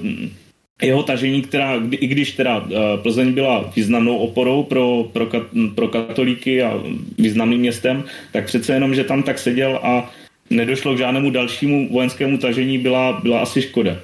jeho 0.81 1.03
tažení, 1.03 1.41
která, 1.41 1.81
i 1.91 2.07
když 2.07 2.31
teda 2.31 2.67
eh, 2.71 2.97
Plzeň 3.01 3.33
byla 3.33 3.71
významnou 3.75 4.17
oporou 4.17 4.63
pro, 4.63 5.03
pro, 5.13 5.27
pro 5.75 5.87
katolíky 5.87 6.63
a 6.63 6.83
významným 7.17 7.59
městem, 7.59 8.03
tak 8.31 8.45
přece 8.45 8.73
jenom, 8.73 8.95
že 8.95 9.03
tam 9.03 9.23
tak 9.23 9.39
seděl 9.39 9.79
a 9.83 10.11
nedošlo 10.49 10.95
k 10.95 10.97
žádnému 10.97 11.31
dalšímu 11.31 11.89
vojenskému 11.91 12.37
tažení, 12.37 12.77
byla, 12.77 13.19
byla 13.23 13.39
asi 13.39 13.61
škoda. 13.61 13.97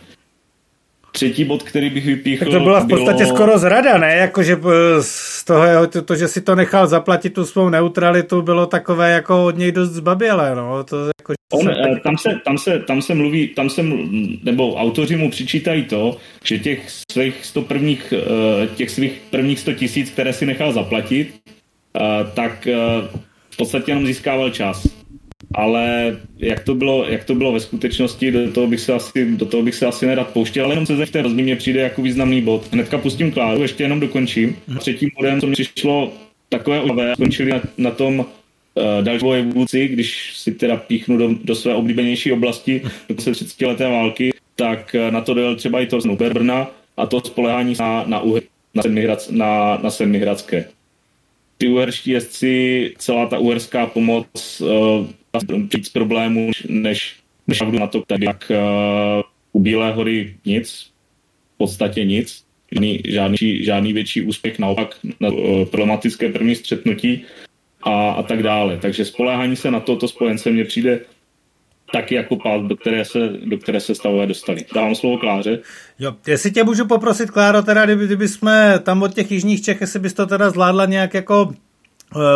Třetí 1.15 1.43
bod, 1.43 1.63
který 1.63 1.89
bych 1.89 2.06
vypíchl... 2.06 2.45
Tak 2.45 2.54
to 2.54 2.60
byla 2.60 2.80
v 2.80 2.88
podstatě 2.88 3.23
bylo... 3.23 3.36
skoro 3.36 3.58
zrada, 3.58 3.97
ne? 3.97 4.15
Jakože 4.15 4.54
eh, 4.54 5.01
z 5.01 5.43
toho, 5.43 5.88
to, 5.88 6.01
to, 6.01 6.15
že 6.15 6.28
si 6.28 6.41
to 6.41 6.56
nechal 6.56 6.88
zaplatit 6.88 7.34
tu 7.34 7.45
svou 7.45 7.69
neutralitu, 7.69 8.41
bylo 8.41 8.65
takové 8.65 9.12
jako 9.12 9.45
od 9.45 9.58
něj 9.58 9.71
dost 9.71 9.89
zbabělé, 9.89 10.56
no. 10.56 10.84
To 10.84 11.06
jako, 11.19 11.34
On, 11.54 11.65
se, 11.65 11.73
tak... 11.73 12.04
tam, 12.04 12.17
se, 12.17 12.30
tam, 12.45 12.58
se, 12.58 12.80
tam 12.80 13.01
se 13.01 13.13
mluví, 13.15 13.47
tam 13.47 13.69
se, 13.69 13.84
nebo 14.43 14.75
autoři 14.75 15.15
mu 15.15 15.32
přičítají 15.32 15.84
to, 15.84 16.17
že 16.43 16.60
těch 16.60 16.89
svých 17.12 17.45
100 17.45 17.62
prvních, 17.62 18.13
eh, 18.17 18.67
těch 18.67 18.89
svých 18.89 19.21
prvních 19.30 19.60
100 19.60 19.73
tisíc, 19.73 20.10
které 20.10 20.34
si 20.34 20.45
nechal 20.45 20.73
zaplatit, 20.73 21.36
eh, 21.95 22.01
tak 22.34 22.67
v 23.49 23.58
podstatě 23.58 23.91
jenom 23.91 24.06
získával 24.06 24.49
čas 24.49 25.04
ale 25.55 26.17
jak 26.37 26.63
to 26.63 26.75
bylo, 26.75 27.05
jak 27.09 27.23
to 27.23 27.35
bylo 27.35 27.51
ve 27.51 27.59
skutečnosti, 27.59 28.31
do 28.31 28.51
toho 28.51 28.67
bych 28.67 28.79
se 28.79 28.93
asi, 28.93 29.31
do 29.31 29.45
toho 29.45 29.63
bych 29.63 29.75
se 29.75 29.85
asi 29.85 30.05
nerad 30.05 30.27
pouštěl, 30.27 30.65
ale 30.65 30.73
jenom 30.73 30.85
se 30.85 31.05
v 31.05 31.11
té 31.11 31.23
mě 31.23 31.55
přijde 31.55 31.81
jako 31.81 32.01
významný 32.01 32.41
bod. 32.41 32.73
Hnedka 32.73 32.97
pustím 32.97 33.31
Kláru, 33.31 33.61
ještě 33.61 33.83
jenom 33.83 33.99
dokončím. 33.99 34.55
Třetím 34.79 35.09
bodem, 35.15 35.41
co 35.41 35.47
mi 35.47 35.53
přišlo 35.53 36.13
takové 36.49 36.81
obavé, 36.81 37.13
skončili 37.13 37.51
na, 37.51 37.61
na 37.77 37.91
tom 37.91 38.19
uh, 38.19 38.25
další 39.01 39.41
vůdci, 39.41 39.87
když 39.87 40.37
si 40.37 40.51
teda 40.51 40.77
píchnu 40.77 41.17
do, 41.17 41.29
do 41.43 41.55
své 41.55 41.73
oblíbenější 41.73 42.31
oblasti 42.31 42.81
do 43.09 43.15
30 43.15 43.61
leté 43.61 43.87
války, 43.89 44.33
tak 44.55 44.95
uh, 44.99 45.11
na 45.11 45.21
to 45.21 45.33
dojel 45.33 45.55
třeba 45.55 45.79
i 45.79 45.85
to 45.85 46.01
z 46.01 46.05
Brna 46.15 46.71
a 46.97 47.05
to 47.05 47.21
spolehání 47.21 47.73
na, 47.79 48.03
na, 48.07 48.19
Uhr, 48.19 48.41
na, 48.73 48.83
Sedmihrad, 48.83 49.31
na, 49.31 49.79
na 49.83 49.89
Sedmihradské. 49.89 50.65
Ty 51.57 51.67
uherští 51.67 52.11
jezdci, 52.11 52.93
celá 52.97 53.25
ta 53.25 53.39
uherská 53.39 53.85
pomoc 53.85 54.61
uh, 55.43 55.61
víc 55.73 55.89
problémů, 55.89 56.51
než, 56.69 57.15
než 57.47 57.61
na 57.61 57.87
to, 57.87 58.03
tak 58.07 58.21
jak 58.21 58.51
uh, 58.51 59.23
u 59.51 59.59
Bílé 59.59 59.91
hory 59.91 60.35
nic, 60.45 60.91
v 61.55 61.57
podstatě 61.57 62.05
nic, 62.05 62.43
žádný, 62.71 63.01
žádný, 63.07 63.63
žádný 63.63 63.93
větší 63.93 64.21
úspěch, 64.21 64.59
naopak 64.59 64.95
na 65.19 65.29
uh, 65.29 65.65
problematické 65.65 66.29
první 66.29 66.55
střetnutí 66.55 67.23
a, 67.83 68.11
a 68.11 68.23
tak 68.23 68.43
dále. 68.43 68.77
Takže 68.77 69.05
spoléhání 69.05 69.55
se 69.55 69.71
na 69.71 69.79
toto 69.79 70.07
spojence 70.07 70.51
mně 70.51 70.65
přijde 70.65 70.99
taky 71.91 72.15
jako 72.15 72.35
pás, 72.35 72.61
do 72.61 72.75
které 72.75 73.05
se, 73.05 73.19
do 73.45 73.57
které 73.57 73.79
se 73.79 73.95
stavové 73.95 74.27
dostali. 74.27 74.65
Dávám 74.75 74.95
slovo 74.95 75.17
Kláře. 75.17 75.59
Jo, 75.99 76.15
jestli 76.27 76.51
tě 76.51 76.63
můžu 76.63 76.87
poprosit, 76.87 77.31
Kláro, 77.31 77.61
teda 77.61 77.85
kdyby, 77.85 78.05
kdyby 78.05 78.27
jsme 78.27 78.79
tam 78.83 79.03
od 79.03 79.13
těch 79.13 79.31
jižních 79.31 79.61
Čech, 79.61 79.81
jestli 79.81 79.99
bys 79.99 80.13
to 80.13 80.25
teda 80.25 80.49
zvládla 80.49 80.85
nějak 80.85 81.13
jako 81.13 81.53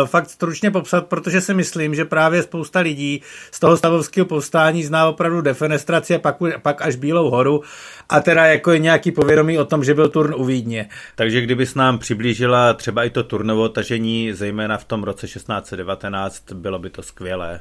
fakt 0.04 0.30
stručně 0.30 0.70
popsat, 0.70 1.06
protože 1.06 1.40
si 1.40 1.54
myslím, 1.54 1.94
že 1.94 2.04
právě 2.04 2.42
spousta 2.42 2.80
lidí 2.80 3.22
z 3.50 3.60
toho 3.60 3.76
stavovského 3.76 4.26
povstání 4.26 4.84
zná 4.84 5.08
opravdu 5.08 5.40
defenestraci 5.40 6.14
a 6.14 6.18
pak, 6.18 6.36
pak 6.62 6.82
až 6.82 6.96
Bílou 6.96 7.30
horu 7.30 7.62
a 8.08 8.20
teda 8.20 8.46
jako 8.46 8.72
je 8.72 8.78
nějaký 8.78 9.12
povědomí 9.12 9.58
o 9.58 9.64
tom, 9.64 9.84
že 9.84 9.94
byl 9.94 10.08
turn 10.08 10.34
u 10.36 10.44
Vídně. 10.44 10.88
Takže 11.14 11.40
kdybys 11.40 11.74
nám 11.74 11.98
přiblížila 11.98 12.74
třeba 12.74 13.04
i 13.04 13.10
to 13.10 13.24
turnovo 13.24 13.68
tažení, 13.68 14.32
zejména 14.32 14.78
v 14.78 14.84
tom 14.84 15.02
roce 15.02 15.26
1619, 15.26 16.52
bylo 16.52 16.78
by 16.78 16.90
to 16.90 17.02
skvělé. 17.02 17.60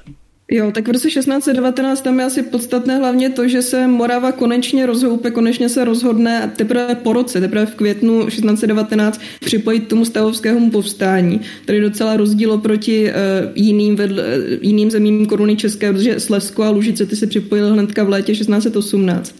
Jo, 0.52 0.72
tak 0.72 0.88
v 0.88 0.92
roce 0.92 1.10
1619 1.10 2.02
tam 2.02 2.20
je 2.20 2.26
asi 2.26 2.44
podstatné 2.44 2.98
hlavně 2.98 3.30
to, 3.30 3.48
že 3.48 3.62
se 3.62 3.88
Morava 3.88 4.32
konečně 4.32 4.86
rozhoupe, 4.86 5.32
konečně 5.32 5.70
se 5.70 5.86
rozhodne 5.86 6.44
a 6.44 6.48
teprve 6.48 6.96
po 6.96 7.14
roce, 7.14 7.40
teprve 7.40 7.66
v 7.66 7.76
květnu 7.76 8.26
1619 8.26 9.22
připojit 9.46 9.88
tomu 9.88 10.06
stavovskému 10.06 10.72
povstání. 10.72 11.42
Tady 11.66 11.82
docela 11.82 12.18
rozdíl 12.18 12.58
proti 12.58 13.10
uh, 13.10 13.14
jiným, 13.56 13.96
vedle, 13.96 14.24
uh, 14.24 14.44
jiným 14.62 14.92
zemím 14.92 15.26
koruny 15.26 15.56
České, 15.56 15.94
protože 15.94 16.20
Slevsko 16.20 16.64
a 16.64 16.70
Lužice 16.70 17.06
ty 17.06 17.16
se 17.16 17.28
připojily 17.28 17.72
hnedka 17.72 18.04
v 18.04 18.10
létě 18.10 18.34
1618. 18.34 19.36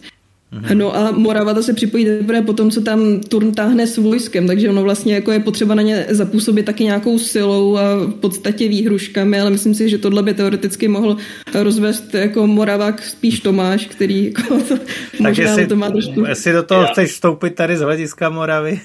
Mhm. 0.52 0.78
No 0.78 0.96
a 0.96 1.10
Morava 1.10 1.54
ta 1.54 1.62
se 1.62 1.72
připojí 1.72 2.04
teprve 2.04 2.42
po 2.42 2.52
tom, 2.52 2.70
co 2.70 2.80
tam 2.80 3.20
Turn 3.20 3.52
táhne 3.52 3.86
s 3.86 3.96
vojskem, 3.96 4.46
takže 4.46 4.70
ono 4.70 4.82
vlastně 4.82 5.14
jako 5.14 5.32
je 5.32 5.40
potřeba 5.40 5.74
na 5.74 5.82
ně 5.82 6.06
zapůsobit 6.08 6.66
taky 6.66 6.84
nějakou 6.84 7.18
silou 7.18 7.76
a 7.76 7.94
v 7.94 8.14
podstatě 8.20 8.68
výhruškami, 8.68 9.40
ale 9.40 9.50
myslím 9.50 9.74
si, 9.74 9.88
že 9.88 9.98
tohle 9.98 10.22
by 10.22 10.34
teoreticky 10.34 10.88
mohl 10.88 11.16
rozvést 11.54 12.14
jako 12.14 12.46
Moravák 12.46 13.02
spíš 13.02 13.40
Tomáš, 13.40 13.86
který 13.86 14.24
jako 14.24 14.60
to, 14.68 14.78
takže 15.22 15.48
si, 15.48 15.66
to 15.66 15.76
má 15.76 15.90
trošku... 15.90 16.24
Jestli 16.26 16.52
do 16.52 16.62
toho 16.62 16.82
Já. 16.82 16.86
chceš 16.86 17.10
vstoupit 17.10 17.50
tady 17.50 17.76
z 17.76 17.80
hlediska 17.80 18.28
Moravy? 18.28 18.80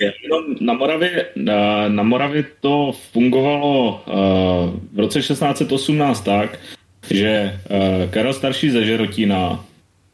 Na 0.61 0.73
Moravě, 0.73 1.25
na, 1.35 1.89
na 1.89 2.03
Moravě 2.03 2.45
to 2.61 2.91
fungovalo 3.13 4.03
uh, 4.07 4.79
v 4.93 4.99
roce 4.99 5.19
1618 5.19 6.21
tak, 6.21 6.59
že 7.11 7.59
uh, 7.69 8.09
Karel 8.09 8.33
starší 8.33 8.69
ze 8.69 8.85
Žerotína 8.85 9.65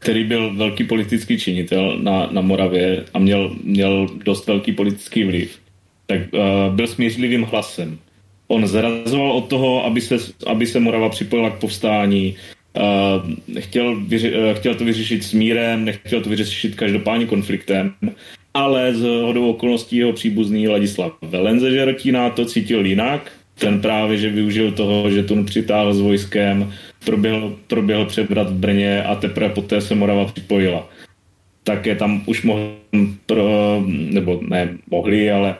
který 0.02 0.24
byl 0.24 0.54
velký 0.54 0.84
politický 0.84 1.38
činitel 1.38 2.00
na, 2.02 2.30
na 2.32 2.42
Moravě 2.42 3.06
a 3.14 3.20
měl, 3.20 3.56
měl 3.64 4.10
dost 4.26 4.48
velký 4.48 4.72
politický 4.72 5.24
vliv, 5.24 5.60
tak 6.06 6.22
uh, 6.34 6.76
byl 6.76 6.88
smířlivým 6.88 7.44
hlasem. 7.44 7.98
On 8.48 8.68
zrazoval 8.68 9.32
od 9.32 9.48
toho, 9.48 9.86
aby 9.86 10.02
se, 10.02 10.18
aby 10.48 10.68
se 10.68 10.80
Morava 10.80 11.10
připojila 11.10 11.50
k 11.50 11.60
povstání, 11.60 12.36
uh, 12.74 13.62
chtěl, 13.62 13.96
vyři, 13.96 14.34
uh, 14.34 14.54
chtěl 14.54 14.76
to 14.76 14.86
vyřešit 14.86 15.24
s 15.24 15.34
mírem, 15.34 15.86
nechtěl 15.86 16.22
to 16.22 16.30
vyřešit 16.30 16.76
každopádně 16.76 17.26
konfliktem, 17.26 17.94
ale 18.54 18.96
z 18.96 19.02
hodou 19.02 19.50
okolností 19.50 19.98
jeho 19.98 20.14
příbuzný 20.14 20.68
Ladislav 20.68 21.14
Velenze 21.22 21.72
Žerotína 21.72 22.30
to 22.30 22.46
cítil 22.46 22.86
jinak. 22.86 23.32
Ten 23.62 23.82
právě, 23.82 24.18
že 24.18 24.30
využil 24.30 24.72
toho, 24.72 25.12
že 25.12 25.24
tu 25.24 25.44
přitáhl 25.44 25.94
s 25.94 26.02
vojskem, 26.02 26.74
proběhl, 27.06 27.56
proběhl 27.68 28.06
převrat 28.06 28.50
v 28.50 28.58
Brně 28.58 29.04
a 29.04 29.16
teprve 29.16 29.50
poté 29.50 29.82
se 29.82 29.96
Morava 29.96 30.26
připojila. 30.26 30.90
je 31.86 31.96
tam 31.96 32.24
už 32.26 32.44
mohli, 32.44 32.66
pro, 33.26 33.84
nebo 33.86 34.42
ne 34.48 34.78
mohli, 34.90 35.32
ale 35.32 35.56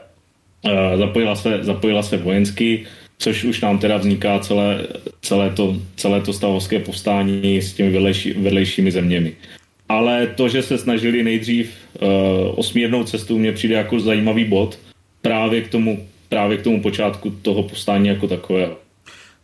uh, 0.66 0.98
zapojila, 0.98 1.36
se, 1.36 1.60
zapojila 1.62 2.04
se 2.04 2.18
vojensky, 2.18 2.86
což 3.18 3.44
už 3.44 3.62
nám 3.62 3.78
teda 3.78 3.98
vzniká 3.98 4.40
celé, 4.40 4.88
celé, 5.22 5.50
to, 5.50 5.78
celé 5.96 6.22
to 6.22 6.34
stavovské 6.34 6.80
povstání 6.80 7.62
s 7.62 7.74
těmi 7.74 7.92
vedlejší, 7.92 8.34
vedlejšími 8.34 8.92
zeměmi. 8.92 9.34
Ale 9.90 10.28
to, 10.28 10.50
že 10.50 10.62
se 10.62 10.78
snažili 10.78 11.24
nejdřív 11.24 11.72
uh, 12.02 12.10
o 12.60 12.64
smírnou 12.64 13.04
cestu, 13.04 13.38
mě 13.38 13.52
přijde 13.52 13.76
jako 13.76 14.00
zajímavý 14.00 14.46
bod 14.46 14.80
právě 15.22 15.62
k 15.62 15.70
tomu, 15.70 16.08
právě 16.32 16.58
k 16.58 16.64
tomu 16.64 16.82
počátku 16.82 17.30
toho 17.30 17.64
povstání 17.64 18.08
jako 18.08 18.28
takového. 18.28 18.78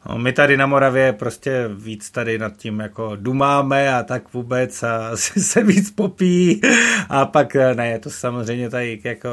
No, 0.10 0.18
my 0.18 0.34
tady 0.34 0.58
na 0.58 0.66
Moravě 0.66 1.14
prostě 1.14 1.52
víc 1.84 2.12
tady 2.12 2.38
nad 2.38 2.58
tím 2.58 2.80
jako 2.80 3.16
dumáme 3.16 3.94
a 3.94 4.04
tak 4.04 4.34
vůbec 4.34 4.84
a 4.84 5.12
se 5.18 5.64
víc 5.64 5.92
popí 5.92 6.62
a 7.10 7.26
pak 7.26 7.56
eh, 7.56 7.76
ne, 7.76 7.88
je 7.88 8.00
to 8.00 8.10
samozřejmě 8.10 8.70
tady 8.70 9.00
jako... 9.04 9.30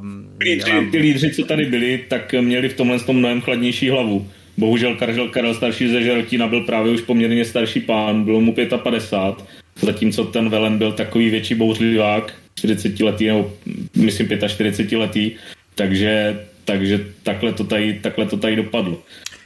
Um, 0.00 0.28
dělám... 0.40 0.90
Ty 0.90 0.98
lídři, 0.98 1.30
co 1.30 1.44
tady 1.44 1.64
byli, 1.64 2.04
tak 2.08 2.32
měli 2.32 2.68
v 2.68 2.76
tomhle 2.76 2.98
tom 2.98 3.16
mnohem 3.16 3.40
chladnější 3.40 3.90
hlavu. 3.90 4.28
Bohužel 4.56 4.96
Karel, 4.96 5.28
Karel 5.28 5.54
starší 5.54 5.88
ze 5.88 6.02
Žerotína 6.02 6.46
byl 6.46 6.60
právě 6.60 6.92
už 6.92 7.00
poměrně 7.00 7.44
starší 7.44 7.80
pán, 7.80 8.24
bylo 8.24 8.40
mu 8.40 8.54
55, 8.82 9.46
zatímco 9.82 10.24
ten 10.24 10.48
Velen 10.48 10.78
byl 10.78 10.92
takový 10.92 11.30
větší 11.30 11.54
bouřlivák, 11.54 12.32
40 12.54 13.00
letý 13.00 13.26
nebo 13.26 13.52
myslím 13.96 14.28
45 14.48 14.98
letý, 14.98 15.32
takže, 15.74 16.40
takže 16.64 17.06
takhle, 17.22 17.52
to 17.52 17.64
tady, 17.64 18.00
takhle 18.02 18.26
to 18.26 18.36
tady 18.36 18.56
dopadlo. 18.56 19.02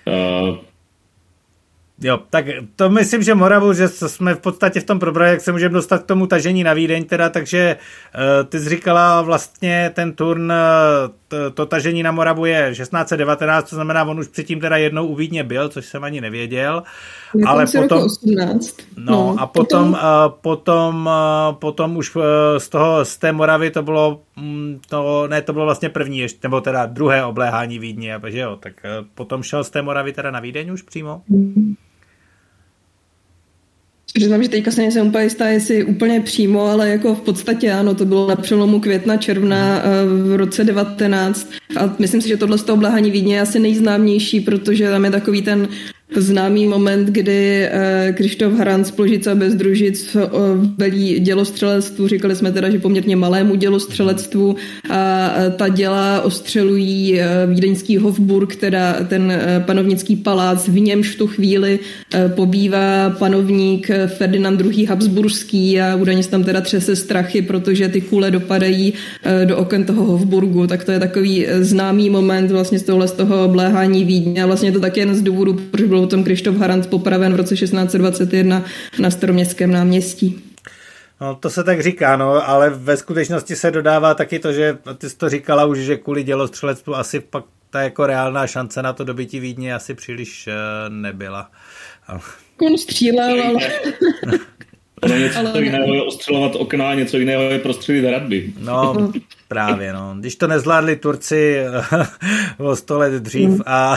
Uh, 0.07 0.57
Jo, 2.03 2.19
tak 2.31 2.47
to 2.77 2.91
myslím, 2.91 3.23
že 3.23 3.35
Moravu, 3.35 3.73
že 3.73 3.89
jsme 3.89 4.35
v 4.35 4.39
podstatě 4.39 4.81
v 4.81 4.85
tom 4.85 4.99
probrali, 4.99 5.31
jak 5.31 5.41
se 5.41 5.53
můžeme 5.53 5.75
dostat 5.75 6.03
k 6.03 6.07
tomu 6.07 6.27
tažení 6.27 6.65
na 6.65 6.73
Vídeň, 6.73 7.05
teda, 7.05 7.29
takže 7.29 7.77
uh, 8.15 8.49
ty 8.49 8.61
jsi 8.61 8.69
říkala 8.69 9.23
vlastně 9.23 9.91
ten 9.95 10.13
turn, 10.13 10.53
to, 11.29 11.51
to 11.51 11.67
tažení 11.67 12.03
na 12.03 12.13
Moravu 12.13 12.47
je 12.47 12.75
1619, 12.75 13.71
to 13.71 13.77
znamená, 13.77 14.05
on 14.05 14.19
už 14.19 14.29
předtím 14.29 14.61
teda 14.61 14.77
jednou 14.77 15.07
u 15.07 15.15
Vídně 15.15 15.45
byl, 15.45 15.69
což 15.69 15.87
jsem 15.87 16.05
ani 16.05 16.21
nevěděl. 16.21 16.83
Na 17.35 17.51
ale 17.51 17.67
potom, 17.67 18.03
18. 18.03 18.77
No, 18.97 19.05
no 19.13 19.37
a 19.39 19.47
potom, 19.47 19.93
potom, 19.93 19.93
uh, 19.93 20.33
potom, 20.41 21.07
uh, 21.07 21.55
potom 21.59 21.97
už 21.97 22.17
uh, 22.17 22.23
z 22.59 22.69
toho, 22.69 23.05
z 23.05 23.17
té 23.17 23.33
Moravy 23.33 23.71
to 23.71 23.83
bylo, 23.83 24.21
um, 24.37 24.81
to, 24.89 25.27
ne, 25.29 25.43
to 25.43 25.53
bylo 25.53 25.65
vlastně 25.65 25.89
první, 25.89 26.19
ještě, 26.19 26.39
nebo 26.43 26.61
teda 26.61 26.87
druhé 26.87 27.25
obléhání 27.25 27.79
Vídně, 27.79 28.21
že 28.27 28.39
jo, 28.39 28.57
tak 28.57 28.73
uh, 28.85 29.07
potom 29.15 29.43
šel 29.43 29.65
z 29.65 29.71
té 29.71 29.83
Moravy 29.83 30.13
teda 30.13 30.31
na 30.31 30.41
Vídeň 30.41 30.71
už 30.71 30.83
přímo? 30.83 31.23
Mm. 31.29 31.75
Přiznám, 34.13 34.43
že 34.43 34.49
teďka 34.49 34.71
se 34.71 34.81
nejsem 34.81 35.07
úplně 35.07 35.25
jistá, 35.25 35.49
jestli 35.49 35.85
úplně 35.85 36.21
přímo, 36.21 36.63
ale 36.63 36.89
jako 36.89 37.15
v 37.15 37.21
podstatě 37.21 37.73
ano, 37.73 37.95
to 37.95 38.05
bylo 38.05 38.29
na 38.29 38.37
přelomu 38.37 38.81
května, 38.81 39.17
června 39.17 39.83
eh, 39.83 39.89
v 40.07 40.37
roce 40.37 40.65
19 40.65 41.51
a 41.77 41.95
myslím 41.99 42.21
si, 42.21 42.29
že 42.29 42.37
tohle 42.37 42.59
z 42.59 42.63
toho 42.63 42.77
bláhání 42.77 43.11
Vídně 43.11 43.35
je 43.35 43.41
asi 43.41 43.59
nejznámější, 43.59 44.41
protože 44.41 44.91
tam 44.91 45.05
je 45.05 45.11
takový 45.11 45.43
ten 45.43 45.69
známý 46.17 46.67
moment, 46.67 47.09
kdy 47.09 47.69
eh, 47.71 48.13
Krištof 48.17 48.53
Haran 48.53 48.85
z 48.85 48.91
Pložica 48.91 49.35
bez 49.35 49.55
družic 49.55 50.17
eh, 50.17 50.29
velí 50.79 51.21
dělostřelectvu, 51.21 52.09
říkali 52.09 52.37
jsme 52.37 52.53
teda, 52.53 52.71
že 52.71 52.79
poměrně 52.79 53.17
malému 53.17 53.55
dělostřelectvu 53.55 54.57
a 54.91 55.31
ta 55.57 55.69
děla 55.69 56.21
ostřelují 56.21 57.21
eh, 57.21 57.27
vídeňský 57.47 57.97
Hofburg, 57.97 58.57
teda 58.57 58.97
ten 59.09 59.33
panovnický 59.67 60.17
palác, 60.17 60.69
v 60.69 60.81
němž 60.81 61.09
v 61.09 61.19
tu 61.19 61.27
chvíli 61.27 61.79
pobývá 62.35 63.11
panovník 63.11 63.91
Ferdinand 64.07 64.61
II. 64.61 64.87
Habsburský 64.87 65.81
a 65.81 65.97
údajně 65.97 66.23
se 66.23 66.31
tam 66.31 66.45
teda 66.45 66.61
třese 66.61 66.97
strachy, 66.97 67.43
protože 67.43 67.89
ty 67.89 68.01
kule 68.01 68.31
dopadají 68.31 68.95
do 69.45 69.57
oken 69.57 69.85
toho 69.85 70.05
Hofburgu, 70.05 70.67
tak 70.67 70.85
to 70.85 70.93
je 70.93 71.01
takový 71.01 71.47
známý 71.61 72.11
moment 72.11 72.51
vlastně 72.51 72.79
z 72.79 72.83
tohle 72.83 73.09
z 73.09 73.13
toho 73.13 73.45
obléhání 73.45 74.05
Vídně 74.05 74.43
a 74.43 74.47
vlastně 74.47 74.73
to 74.73 74.81
taky 74.81 75.01
jen 75.01 75.15
z 75.15 75.23
důvodu, 75.23 75.61
proč 75.71 75.89
potom 76.01 76.25
Krištof 76.25 76.57
Harant 76.57 76.87
popraven 76.87 77.33
v 77.33 77.37
roce 77.37 77.55
1621 77.57 78.65
na 78.99 79.11
staroměstském 79.11 79.71
náměstí. 79.71 80.45
No, 81.21 81.35
to 81.35 81.51
se 81.51 81.65
tak 81.65 81.83
říká, 81.83 82.17
no, 82.17 82.49
ale 82.49 82.71
ve 82.71 82.97
skutečnosti 82.97 83.57
se 83.57 83.71
dodává 83.71 84.15
taky 84.15 84.39
to, 84.39 84.53
že 84.53 84.79
ty 84.99 85.11
jsi 85.11 85.17
to 85.17 85.29
říkala 85.29 85.65
už, 85.65 85.79
že 85.79 85.97
kvůli 85.97 86.23
dělostřelectvu 86.23 86.97
asi 86.97 87.21
pak 87.21 87.45
ta 87.71 87.81
jako 87.81 88.07
reálná 88.07 88.47
šance 88.47 88.83
na 88.83 88.93
to 88.93 89.05
dobití 89.05 89.41
Vídně 89.41 89.75
asi 89.75 89.95
příliš 89.95 90.47
uh, 90.47 90.95
nebyla. 90.95 91.51
On 92.67 92.79
střílel, 92.79 93.43
ale... 93.43 93.59
Ono 95.03 95.17
něco 95.17 95.39
ale... 95.39 95.63
jiného 95.63 95.95
je 95.95 96.03
ostřelovat 96.03 96.57
okna, 96.57 96.95
něco 96.95 97.19
jiného 97.19 97.43
je 97.43 97.59
prostřelit 97.59 98.05
hradby. 98.05 98.53
No, 98.59 98.95
právě, 99.49 99.93
no. 99.93 100.15
Když 100.19 100.37
to 100.37 100.47
nezvládli 100.47 100.97
Turci 100.97 101.65
o 102.59 102.77
sto 102.77 102.99
let 102.99 103.13
dřív 103.13 103.49
mm. 103.49 103.61
a, 103.67 103.95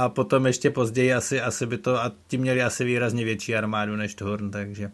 a 0.00 0.08
potom 0.08 0.46
ještě 0.46 0.70
později 0.70 1.14
asi, 1.14 1.40
asi 1.40 1.66
by 1.66 1.78
to, 1.78 2.02
a 2.02 2.12
ti 2.26 2.38
měli 2.38 2.62
asi 2.62 2.84
výrazně 2.84 3.24
větší 3.24 3.56
armádu 3.56 3.96
než 3.96 4.14
Thorn, 4.14 4.50
takže 4.50 4.90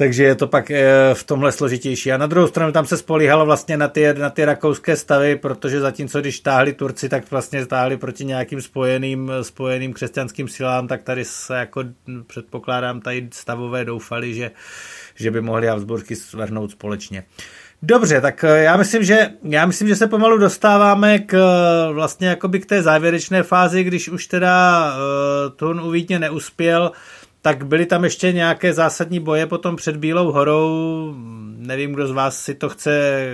takže 0.00 0.24
je 0.24 0.34
to 0.34 0.46
pak 0.46 0.70
eh, 0.70 1.14
v 1.14 1.24
tomhle 1.24 1.52
složitější. 1.52 2.12
A 2.12 2.16
na 2.16 2.26
druhou 2.26 2.46
stranu 2.46 2.72
tam 2.72 2.86
se 2.86 2.96
spolíhalo 2.96 3.46
vlastně 3.46 3.76
na 3.76 3.88
ty, 3.88 4.14
na 4.14 4.30
ty 4.30 4.44
rakouské 4.44 4.96
stavy, 4.96 5.36
protože 5.36 5.80
zatímco 5.80 6.20
když 6.20 6.40
táhli 6.40 6.72
Turci, 6.72 7.08
tak 7.08 7.30
vlastně 7.30 7.64
stáhli 7.64 7.96
proti 7.96 8.24
nějakým 8.24 8.62
spojeným, 8.62 9.32
spojeným 9.42 9.92
křesťanským 9.92 10.48
silám, 10.48 10.88
tak 10.88 11.02
tady 11.02 11.24
se 11.24 11.56
jako 11.56 11.84
předpokládám 12.26 13.00
tady 13.00 13.28
stavové 13.32 13.84
doufali, 13.84 14.34
že, 14.34 14.50
že 15.14 15.30
by 15.30 15.40
mohli 15.40 15.66
Habsburky 15.66 16.16
svrhnout 16.16 16.70
společně. 16.70 17.24
Dobře, 17.82 18.20
tak 18.20 18.44
eh, 18.44 18.62
já 18.62 18.76
myslím, 18.76 19.04
že, 19.04 19.28
já 19.42 19.66
myslím, 19.66 19.88
že 19.88 19.96
se 19.96 20.06
pomalu 20.06 20.38
dostáváme 20.38 21.18
k 21.18 21.34
eh, 21.34 21.92
vlastně 21.92 22.28
jakoby 22.28 22.60
k 22.60 22.66
té 22.66 22.82
závěrečné 22.82 23.42
fázi, 23.42 23.84
když 23.84 24.08
už 24.08 24.26
teda 24.26 24.84
uh, 24.92 25.56
Tun 25.56 25.80
uvidně 25.80 26.18
neuspěl, 26.18 26.92
tak 27.42 27.66
byly 27.66 27.86
tam 27.86 28.04
ještě 28.04 28.32
nějaké 28.32 28.72
zásadní 28.72 29.20
boje 29.20 29.46
potom 29.46 29.76
před 29.76 29.96
Bílou 29.96 30.32
horou. 30.32 31.14
Nevím, 31.56 31.92
kdo 31.92 32.06
z 32.06 32.10
vás 32.10 32.44
si 32.44 32.54
to 32.54 32.68
chce, 32.68 33.26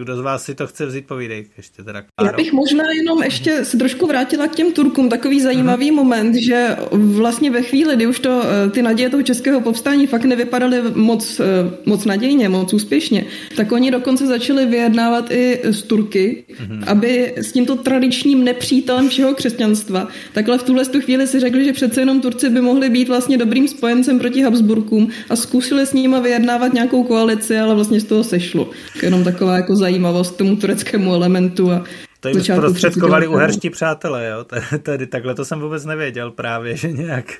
kdo 0.00 0.16
z 0.16 0.20
vás 0.20 0.44
si 0.44 0.54
to 0.54 0.66
chce 0.66 0.86
vzít, 0.86 1.06
povídej 1.06 1.46
ještě 1.56 1.82
teda. 1.82 2.02
Já 2.24 2.32
bych 2.32 2.52
možná 2.52 2.84
jenom 2.98 3.22
ještě 3.22 3.64
se 3.64 3.76
trošku 3.76 4.06
vrátila 4.06 4.46
k 4.46 4.54
těm 4.54 4.72
Turkům. 4.72 5.08
Takový 5.08 5.40
zajímavý 5.40 5.90
uh-huh. 5.90 5.94
moment, 5.94 6.34
že 6.34 6.76
vlastně 6.92 7.50
ve 7.50 7.62
chvíli, 7.62 7.96
kdy 7.96 8.06
už 8.06 8.20
to 8.20 8.42
eh, 8.44 8.70
ty 8.70 8.82
naděje 8.82 9.10
toho 9.10 9.22
českého 9.22 9.60
povstání 9.60 10.06
fakt 10.06 10.24
nevypadaly 10.24 10.82
moc, 10.94 11.40
eh, 11.40 11.44
moc 11.86 12.04
nadějně, 12.04 12.48
moc 12.48 12.72
úspěšně, 12.72 13.24
tak 13.56 13.72
oni 13.72 13.90
dokonce 13.90 14.26
začali 14.26 14.66
vyjednávat 14.66 15.30
i 15.30 15.60
z 15.64 15.82
Turky, 15.82 16.44
uh-huh. 16.48 16.84
aby 16.86 17.32
s 17.36 17.52
tímto 17.52 17.76
tradičním 17.76 18.44
nepřítelem 18.44 19.08
všeho 19.08 19.34
křesťanstva, 19.34 20.08
takhle 20.32 20.58
v 20.58 20.62
tuhle 20.62 20.84
chvíli 20.84 21.26
si 21.26 21.40
řekli, 21.40 21.64
že 21.64 21.72
přece 21.72 22.00
jenom 22.00 22.20
Turci 22.20 22.50
by 22.50 22.60
mohli 22.60 22.90
být 22.90 23.08
vlastně 23.08 23.35
vlastně 23.36 23.44
dobrým 23.44 23.68
spojencem 23.68 24.18
proti 24.18 24.42
Habsburkům 24.42 25.10
a 25.30 25.36
zkusili 25.36 25.86
s 25.86 25.92
nimi 25.92 26.20
vyjednávat 26.20 26.72
nějakou 26.72 27.04
koalici, 27.04 27.58
ale 27.58 27.74
vlastně 27.74 28.00
z 28.00 28.04
toho 28.04 28.24
sešlo. 28.24 28.70
Jenom 29.02 29.24
taková 29.24 29.56
jako 29.56 29.76
zajímavost 29.76 30.34
k 30.34 30.38
tomu 30.38 30.56
tureckému 30.56 31.14
elementu 31.14 31.70
a 31.70 31.84
to 32.20 32.28
jim 32.28 32.40
zprostředkovali 32.40 33.26
uherští 33.26 33.70
přátelé, 33.70 34.28
jo? 34.28 34.44
Tedy 34.82 35.06
takhle 35.06 35.34
to 35.34 35.44
jsem 35.44 35.60
vůbec 35.60 35.84
nevěděl 35.84 36.30
právě, 36.30 36.76
že 36.76 36.92
nějak... 36.92 37.34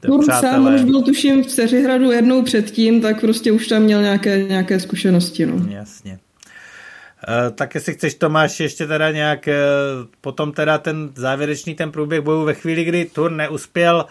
Turk 0.00 0.24
sám 0.24 0.74
už 0.74 0.84
byl 0.84 1.02
tuším 1.02 1.44
v 1.44 1.46
Ceřihradu 1.46 2.10
jednou 2.10 2.42
předtím, 2.42 3.00
tak 3.00 3.20
prostě 3.20 3.52
už 3.52 3.66
tam 3.66 3.82
měl 3.82 4.02
nějaké, 4.02 4.42
nějaké 4.42 4.80
zkušenosti. 4.80 5.46
No. 5.46 5.66
Jasně. 5.68 6.18
Uh, 7.28 7.56
tak 7.56 7.74
jestli 7.74 7.94
chceš, 7.94 8.14
Tomáš, 8.14 8.60
ještě 8.60 8.86
teda 8.86 9.10
nějak, 9.10 9.48
uh, 9.48 10.06
potom 10.20 10.52
teda 10.52 10.78
ten 10.78 11.10
závěrečný 11.14 11.74
ten 11.74 11.92
průběh 11.92 12.20
bojů 12.20 12.44
ve 12.44 12.54
chvíli, 12.54 12.84
kdy 12.84 13.04
Tur 13.04 13.30
neuspěl 13.30 14.04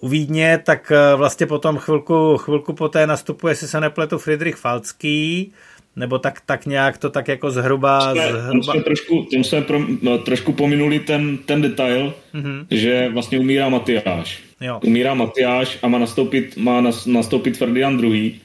u 0.00 0.08
Vídně, 0.08 0.60
tak 0.64 0.92
eh, 0.92 1.16
vlastně 1.16 1.46
potom 1.46 1.78
chvilku, 1.78 2.36
chvilku 2.36 2.72
poté 2.72 3.06
nastupuje, 3.06 3.52
jestli 3.52 3.68
se 3.68 3.80
nepletu, 3.80 4.18
Friedrich 4.18 4.56
Falcký, 4.56 5.52
nebo 5.96 6.18
tak, 6.18 6.40
tak 6.46 6.66
nějak 6.66 6.98
to 6.98 7.10
tak 7.10 7.28
jako 7.28 7.50
zhruba... 7.50 8.12
Jsme, 8.12 8.32
zhruba... 8.32 8.72
Jsme 8.72 8.82
trošku, 8.82 9.26
tím 9.30 9.44
jsme 9.44 9.62
pro, 9.62 9.80
no, 10.02 10.18
trošku 10.18 10.52
pominuli 10.52 10.98
ten, 10.98 11.38
ten 11.38 11.62
detail, 11.62 12.14
mm-hmm. 12.34 12.66
že 12.70 13.08
vlastně 13.12 13.38
umírá 13.38 13.68
Matyáš. 13.68 14.42
Jo. 14.60 14.80
Umírá 14.84 15.14
Matyáš 15.14 15.78
a 15.82 15.88
má 15.88 15.98
nastoupit, 15.98 16.56
má 16.56 16.82
nastoupit 17.06 17.56
Ferdinand 17.56 18.02
II. 18.02 18.40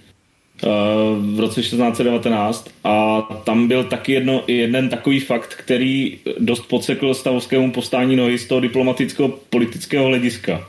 Uh, 0.63 0.71
v 1.35 1.39
roce 1.39 1.61
1619 1.61 2.69
a 2.83 3.21
tam 3.43 3.67
byl 3.67 3.83
taky 3.83 4.11
jedno, 4.11 4.43
jeden 4.47 4.89
takový 4.89 5.19
fakt, 5.19 5.55
který 5.55 6.17
dost 6.39 6.61
podsekl 6.61 7.13
stavovskému 7.13 7.71
povstání 7.71 8.15
nohy 8.15 8.37
z 8.37 8.47
toho 8.47 8.61
diplomatického 8.61 9.29
politického 9.49 10.05
hlediska 10.05 10.67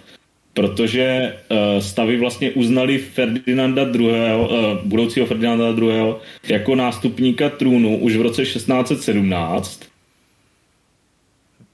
protože 0.57 1.34
uh, 1.50 1.80
stavy 1.80 2.16
vlastně 2.16 2.50
uznali 2.50 2.98
Ferdinanda 2.98 3.82
II., 3.82 4.09
uh, 4.09 4.48
budoucího 4.84 5.26
Ferdinanda 5.26 5.68
II. 5.68 6.14
jako 6.48 6.74
nástupníka 6.74 7.48
trůnu 7.48 7.98
už 7.98 8.16
v 8.16 8.20
roce 8.20 8.42
1617. 8.42 9.80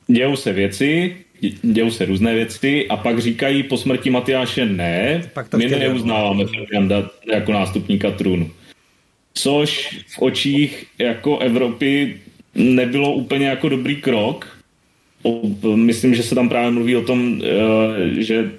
Dějou 0.06 0.36
se 0.36 0.52
věci, 0.52 1.16
dějou 1.62 1.90
se 1.90 2.04
různé 2.04 2.34
věci 2.34 2.86
a 2.88 2.96
pak 2.96 3.18
říkají 3.18 3.62
po 3.62 3.76
smrti 3.76 4.10
Matyáše 4.10 4.66
ne, 4.66 5.22
pak 5.34 5.54
my 5.54 5.66
neuznáváme 5.66 6.44
Ferdinanda 6.44 7.10
jako 7.32 7.52
nástupníka 7.52 8.10
trůnu. 8.10 8.50
Což 9.34 10.00
v 10.08 10.22
očích 10.22 10.86
jako 10.98 11.38
Evropy 11.38 12.20
nebylo 12.54 13.12
úplně 13.12 13.46
jako 13.46 13.68
dobrý 13.68 13.96
krok, 13.96 14.61
myslím, 15.74 16.14
že 16.14 16.22
se 16.22 16.34
tam 16.34 16.48
právě 16.48 16.70
mluví 16.70 16.96
o 16.96 17.02
tom, 17.02 17.40
eh, 17.44 18.22
že 18.22 18.50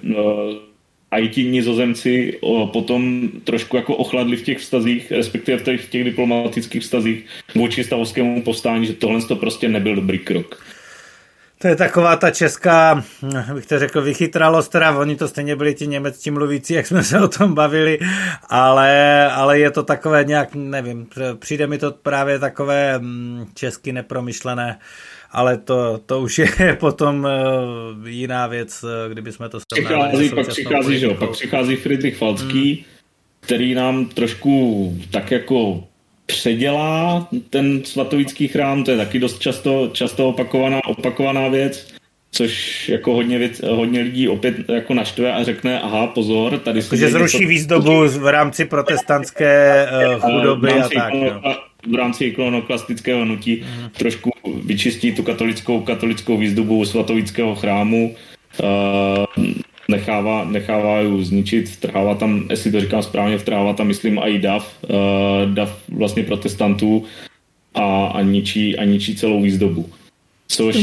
i 1.16 1.26
eh, 1.26 1.28
ti 1.28 1.44
nizozemci 1.44 2.38
potom 2.72 3.28
trošku 3.44 3.76
jako 3.76 3.96
ochladli 3.96 4.36
v 4.36 4.42
těch 4.42 4.58
vztazích, 4.58 5.12
respektive 5.12 5.58
v 5.58 5.62
těch, 5.62 5.80
v 5.80 5.90
těch 5.90 6.04
diplomatických 6.04 6.82
vztazích 6.82 7.26
vůči 7.54 7.84
stavovskému 7.84 8.42
povstání, 8.42 8.86
že 8.86 8.92
tohle 8.92 9.22
to 9.22 9.36
prostě 9.36 9.68
nebyl 9.68 9.96
dobrý 9.96 10.18
krok. 10.18 10.64
To 11.58 11.68
je 11.68 11.76
taková 11.76 12.16
ta 12.16 12.30
česká, 12.30 13.04
bych 13.54 13.66
to 13.66 13.78
řekl, 13.78 14.02
vychytralost, 14.02 14.72
teda 14.72 14.98
oni 14.98 15.16
to 15.16 15.28
stejně 15.28 15.56
byli 15.56 15.74
ti 15.74 15.86
němečtí 15.86 16.30
mluvící, 16.30 16.74
jak 16.74 16.86
jsme 16.86 17.02
se 17.02 17.20
o 17.20 17.28
tom 17.28 17.54
bavili, 17.54 17.98
ale, 18.48 19.24
ale 19.32 19.58
je 19.58 19.70
to 19.70 19.82
takové 19.82 20.24
nějak, 20.24 20.54
nevím, 20.54 21.06
přijde 21.38 21.66
mi 21.66 21.78
to 21.78 21.92
právě 21.92 22.38
takové 22.38 22.98
mm, 22.98 23.46
česky 23.54 23.92
nepromyšlené 23.92 24.76
uh, 24.76 24.82
ale 25.34 25.56
to, 25.56 26.00
to 26.06 26.20
už 26.20 26.38
je 26.38 26.48
potom 26.80 27.24
uh, 28.00 28.08
jiná 28.08 28.46
věc, 28.46 28.84
eh, 28.84 29.12
kdyby 29.12 29.32
jsme 29.32 29.48
to 29.48 29.58
přichází, 29.74 30.30
pak 30.30 30.48
přichází, 30.48 30.98
že 30.98 31.06
jo, 31.06 31.14
pak 31.14 31.30
přichází 31.30 31.76
Friedrich 31.76 32.16
Falcký, 32.16 32.74
hmm. 32.74 32.84
který 33.40 33.74
nám 33.74 34.06
trošku 34.06 34.94
tak 35.10 35.30
jako 35.30 35.84
předělá 36.26 37.28
ten 37.50 37.84
svatovický 37.84 38.48
chrám, 38.48 38.84
to 38.84 38.90
je 38.90 38.96
taky 38.96 39.18
dost 39.18 39.38
často, 39.38 39.90
často 39.92 40.28
opakovaná, 40.28 40.84
opakovaná 40.84 41.48
věc. 41.48 41.94
což 42.30 42.88
jako 42.88 43.14
hodně, 43.14 43.38
věc, 43.38 43.62
hodně 43.62 44.00
lidí 44.00 44.28
opět 44.28 44.54
jako 44.68 44.94
naštve 44.94 45.32
a 45.32 45.44
řekne, 45.44 45.80
aha, 45.80 46.06
pozor, 46.06 46.58
tady 46.58 46.82
se... 46.82 46.96
Že 46.96 47.08
zruší 47.08 47.38
něco... 47.38 47.48
výzdobu 47.48 48.08
v 48.08 48.28
rámci 48.28 48.64
protestantské 48.64 49.86
uh, 50.14 50.20
chudoby 50.20 50.72
a 50.72 50.88
tak. 50.88 51.14
Ikono, 51.14 51.40
v 51.90 51.94
rámci 51.94 52.24
ikonoklastického 52.24 53.24
nutí 53.24 53.62
hmm. 53.62 53.90
trošku 53.90 54.30
vyčistí 54.64 55.12
tu 55.12 55.22
katolickou, 55.22 55.80
katolickou 55.80 56.38
výzdobu 56.38 56.84
svatovického 56.84 57.54
chrámu, 57.54 58.14
uh, 58.62 59.44
nechává, 59.88 60.44
nechává 60.44 61.00
ju 61.00 61.24
zničit, 61.24 61.68
vtrhává 61.68 62.14
tam, 62.14 62.46
jestli 62.50 62.72
to 62.72 62.80
říkám 62.80 63.02
správně, 63.02 63.38
vtrhává 63.38 63.72
tam, 63.72 63.86
myslím, 63.86 64.18
i 64.18 64.38
DAF, 64.38 64.76
uh, 64.82 65.54
DAF 65.54 65.82
vlastně 65.88 66.22
protestantů 66.22 67.04
a, 67.74 68.06
a, 68.06 68.22
ničí, 68.22 68.76
a 68.76 68.84
ničí 68.84 69.16
celou 69.16 69.42
výzdobu. 69.42 69.90
Což... 70.48 70.76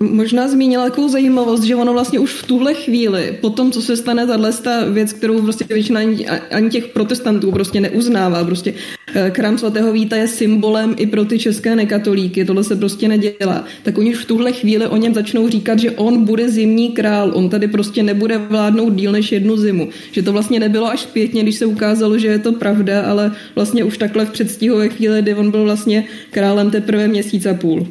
Možná 0.00 0.48
zmínila 0.48 0.84
takovou 0.84 1.08
zajímavost, 1.08 1.62
že 1.62 1.76
ono 1.76 1.92
vlastně 1.92 2.18
už 2.18 2.32
v 2.32 2.46
tuhle 2.46 2.74
chvíli, 2.74 3.38
po 3.40 3.50
tom, 3.50 3.72
co 3.72 3.82
se 3.82 3.96
stane 3.96 4.26
tahle 4.26 4.52
věc, 4.92 5.12
kterou 5.12 5.42
prostě 5.42 5.64
většina 5.68 6.00
ani, 6.00 6.28
ani 6.28 6.70
těch 6.70 6.86
protestantů 6.86 7.52
prostě 7.52 7.80
neuznává, 7.80 8.44
prostě 8.44 8.74
eh, 9.14 9.30
krám 9.30 9.58
svatého 9.58 9.92
Víta 9.92 10.16
je 10.16 10.28
symbolem 10.28 10.94
i 10.98 11.06
pro 11.06 11.24
ty 11.24 11.38
české 11.38 11.76
nekatolíky, 11.76 12.44
tohle 12.44 12.64
se 12.64 12.76
prostě 12.76 13.08
nedělá, 13.08 13.64
tak 13.82 13.98
oni 13.98 14.10
už 14.10 14.16
v 14.16 14.24
tuhle 14.24 14.52
chvíli 14.52 14.86
o 14.86 14.96
něm 14.96 15.14
začnou 15.14 15.48
říkat, 15.48 15.78
že 15.78 15.90
on 15.90 16.24
bude 16.24 16.48
zimní 16.48 16.92
král, 16.92 17.30
on 17.34 17.48
tady 17.48 17.68
prostě 17.68 18.02
nebude 18.02 18.38
vládnout 18.38 18.94
díl 18.94 19.12
než 19.12 19.32
jednu 19.32 19.56
zimu. 19.56 19.88
Že 20.12 20.22
to 20.22 20.32
vlastně 20.32 20.60
nebylo 20.60 20.86
až 20.86 21.00
zpětně, 21.00 21.42
když 21.42 21.56
se 21.56 21.66
ukázalo, 21.66 22.18
že 22.18 22.28
je 22.28 22.38
to 22.38 22.52
pravda, 22.52 23.02
ale 23.02 23.32
vlastně 23.54 23.84
už 23.84 23.98
takhle 23.98 24.26
v 24.26 24.30
předstihové 24.30 24.88
chvíli, 24.88 25.22
kdy 25.22 25.34
on 25.34 25.50
byl 25.50 25.64
vlastně 25.64 26.04
králem 26.30 26.70
teprve 26.70 27.08
měsíc 27.08 27.46
a 27.46 27.54
půl. 27.54 27.86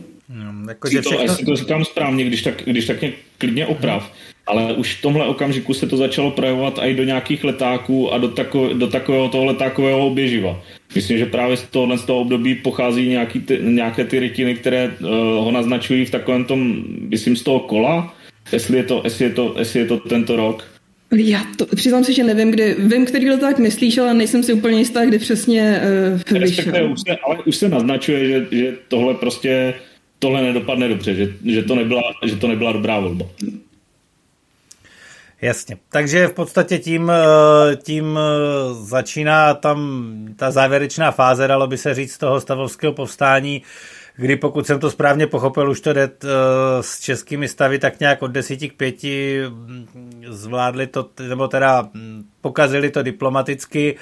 Hmm, 0.65 0.69
jako, 0.69 0.89
že 0.89 1.01
všechno... 1.01 1.17
to, 1.17 1.23
jestli 1.23 1.45
to 1.45 1.55
říkám 1.55 1.85
správně, 1.85 2.23
když 2.23 2.41
tak, 2.41 2.63
když 2.65 2.85
tak 2.85 3.01
mě 3.01 3.13
klidně 3.37 3.65
oprav, 3.65 4.11
ale 4.47 4.73
už 4.73 4.95
v 4.95 5.01
tomhle 5.01 5.25
okamžiku 5.25 5.73
se 5.73 5.87
to 5.87 5.97
začalo 5.97 6.31
projevovat 6.31 6.79
i 6.81 6.93
do 6.93 7.03
nějakých 7.03 7.43
letáků 7.43 8.13
a 8.13 8.17
do, 8.17 8.27
tako, 8.27 8.69
do 8.73 8.87
takového 8.87 9.29
toho 9.29 9.45
letákového 9.45 10.07
oběživa. 10.07 10.61
Myslím, 10.95 11.17
že 11.17 11.25
právě 11.25 11.57
z 11.57 11.63
tohohle 11.63 11.97
z 11.97 12.03
toho 12.03 12.19
období 12.19 12.55
pochází 12.55 13.09
nějaký 13.09 13.39
ty, 13.39 13.59
nějaké 13.61 14.05
ty 14.05 14.19
rytiny, 14.19 14.55
které 14.55 14.91
uh, 14.99 15.09
ho 15.43 15.51
naznačují 15.51 16.05
v 16.05 16.11
takovém 16.11 16.45
tom, 16.45 16.83
myslím, 17.09 17.35
z 17.35 17.43
toho 17.43 17.59
kola, 17.59 18.15
jestli 18.51 18.77
je 18.77 18.83
to, 18.83 19.01
jestli 19.03 19.25
je 19.25 19.31
to, 19.31 19.55
jestli 19.59 19.79
je 19.79 19.85
to 19.85 19.97
tento 19.97 20.35
rok. 20.35 20.63
Já 21.11 21.43
to, 21.57 21.65
přiznám 21.65 22.03
si, 22.03 22.13
že 22.13 22.23
nevím, 22.23 22.51
kdy, 22.51 22.75
vím, 22.79 23.05
který 23.05 23.29
leták 23.29 23.59
myslíš, 23.59 23.97
ale 23.97 24.13
nejsem 24.13 24.43
si 24.43 24.53
úplně 24.53 24.79
jistá, 24.79 25.05
kdy 25.05 25.19
přesně 25.19 25.81
uh, 26.33 26.39
vyšel. 26.39 26.91
Už 26.91 26.99
se, 27.07 27.17
ale 27.25 27.37
už 27.45 27.55
se 27.55 27.69
naznačuje, 27.69 28.27
že, 28.27 28.45
že 28.51 28.73
tohle 28.87 29.13
prostě 29.13 29.73
tohle 30.25 30.41
nedopadne 30.41 30.87
dobře, 30.87 31.15
že, 31.15 31.27
že, 31.45 31.63
to 31.63 31.75
nebyla, 31.75 32.01
že 32.25 32.35
to 32.35 32.47
nebyla 32.47 32.71
dobrá 32.71 32.99
volba. 32.99 33.25
Jasně. 35.41 35.77
Takže 35.89 36.27
v 36.27 36.33
podstatě 36.33 36.77
tím, 36.77 37.11
eh, 37.11 37.75
tím 37.75 38.19
eh, 38.19 38.73
začíná 38.73 39.53
tam 39.53 39.77
ta 40.35 40.51
závěrečná 40.51 41.11
fáze, 41.11 41.47
dalo 41.47 41.67
by 41.67 41.77
se 41.77 41.93
říct, 41.93 42.17
toho 42.17 42.41
stavovského 42.41 42.93
povstání, 42.93 43.61
kdy 44.15 44.35
pokud 44.35 44.67
jsem 44.67 44.79
to 44.79 44.91
správně 44.91 45.27
pochopil, 45.27 45.69
už 45.69 45.81
to 45.81 45.93
jde 45.93 46.03
eh, 46.03 46.27
s 46.81 46.99
českými 46.99 47.47
stavy 47.47 47.79
tak 47.79 47.99
nějak 47.99 48.21
od 48.21 48.31
desíti 48.31 48.69
k 48.69 48.77
pěti 48.77 49.41
mm, 49.49 50.23
zvládli 50.27 50.87
to, 50.87 51.09
nebo 51.29 51.47
teda 51.47 51.89
mm, 51.93 52.23
pokazili 52.41 52.89
to 52.89 53.03
diplomaticky 53.03 53.95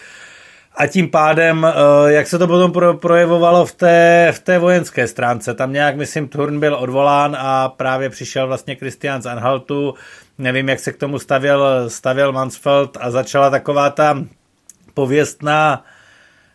a 0.75 0.87
tím 0.87 1.09
pádem, 1.09 1.65
eh, 1.65 2.11
jak 2.11 2.27
se 2.27 2.37
to 2.37 2.47
potom 2.47 2.99
projevovalo 2.99 3.65
v 3.65 3.71
té, 3.71 4.31
v 4.35 4.39
té 4.39 4.59
vojenské 4.59 5.07
stránce, 5.07 5.53
tam 5.53 5.73
nějak, 5.73 5.95
myslím, 5.95 6.27
Turn 6.27 6.59
byl 6.59 6.75
odvolán 6.75 7.37
a 7.39 7.69
právě 7.69 8.09
přišel 8.09 8.47
vlastně 8.47 8.75
Christian 8.75 9.21
z 9.21 9.25
Anhaltu, 9.25 9.93
nevím, 10.37 10.69
jak 10.69 10.79
se 10.79 10.91
k 10.91 10.97
tomu 10.97 11.19
stavěl, 11.19 11.89
stavěl 11.89 12.31
Mansfeld 12.31 12.97
a 13.01 13.11
začala 13.11 13.49
taková 13.49 13.89
ta 13.89 14.23
pověstná 14.93 15.83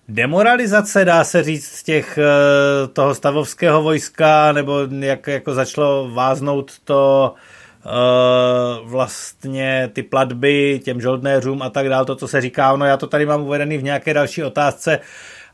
demoralizace, 0.09 1.05
dá 1.05 1.25
se 1.25 1.43
říct, 1.43 1.67
z 1.67 1.83
těch, 1.83 2.19
eh, 2.19 2.89
toho 2.89 3.15
stavovského 3.15 3.83
vojska, 3.83 4.53
nebo 4.53 4.79
jak 4.99 5.27
jako 5.27 5.55
začalo 5.55 6.11
váznout 6.11 6.73
to 6.85 7.35
vlastně 8.85 9.91
ty 9.93 10.03
platby 10.03 10.81
těm 10.85 11.01
žoldnéřům 11.01 11.63
a 11.63 11.71
tak 11.71 11.89
dále, 11.89 12.05
to, 12.05 12.17
co 12.17 12.29
se 12.29 12.41
říká, 12.41 12.77
no 12.77 12.87
já 12.87 12.97
to 12.97 13.07
tady 13.07 13.27
mám 13.27 13.43
uvedený 13.43 13.79
v 13.79 13.83
nějaké 13.83 14.15
další 14.15 14.45
otázce, 14.45 14.99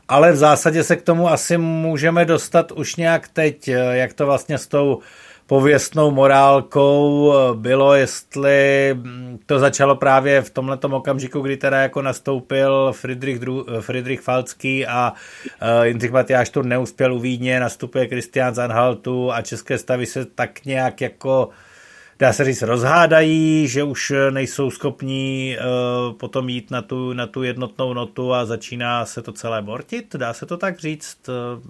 ale 0.07 0.31
v 0.31 0.35
zásadě 0.35 0.83
se 0.83 0.95
k 0.95 1.01
tomu 1.01 1.29
asi 1.29 1.57
můžeme 1.57 2.25
dostat 2.25 2.71
už 2.71 2.95
nějak 2.95 3.27
teď, 3.27 3.67
eh, 3.67 3.97
jak 3.97 4.13
to 4.13 4.25
vlastně 4.25 4.57
s 4.57 4.67
tou 4.67 4.99
pověstnou 5.47 6.11
morálkou 6.11 7.33
eh, 7.33 7.55
bylo, 7.55 7.93
jestli 7.93 8.89
hm, 8.93 9.39
to 9.45 9.59
začalo 9.59 9.95
právě 9.95 10.41
v 10.41 10.49
tomhle 10.49 10.77
okamžiku, 10.77 11.39
kdy 11.41 11.57
teda 11.57 11.81
jako 11.81 12.01
nastoupil 12.01 12.93
Friedrich, 12.93 13.39
Dru, 13.39 13.65
Friedrich 13.81 14.21
Falcký 14.21 14.87
a 14.87 15.13
uh, 15.61 15.85
Jindřich 15.85 16.11
Matyáš 16.11 16.49
tu 16.49 16.61
neuspěl 16.61 17.13
u 17.13 17.19
Vídně, 17.19 17.59
nastupuje 17.59 18.07
Christian 18.07 18.55
Zanhaltu 18.55 19.31
a 19.31 19.41
české 19.41 19.77
stavy 19.77 20.05
se 20.05 20.25
tak 20.25 20.65
nějak 20.65 21.01
jako 21.01 21.49
dá 22.19 22.33
se 22.33 22.45
říct, 22.45 22.61
rozhádají, 22.61 23.67
že 23.67 23.83
už 23.83 24.13
nejsou 24.29 24.71
schopní 24.71 25.57
uh, 25.57 26.13
potom 26.13 26.49
jít 26.49 26.71
na 26.71 26.81
tu, 26.81 27.13
na 27.13 27.27
tu 27.27 27.43
jednotnou 27.43 27.93
notu 27.93 28.33
a 28.33 28.45
začíná 28.45 29.05
se 29.05 29.21
to 29.21 29.31
celé 29.31 29.61
bortit, 29.61 30.15
dá 30.15 30.33
se 30.33 30.45
to 30.45 30.57
tak 30.57 30.79
říct? 30.79 31.17
Uh, 31.27 31.63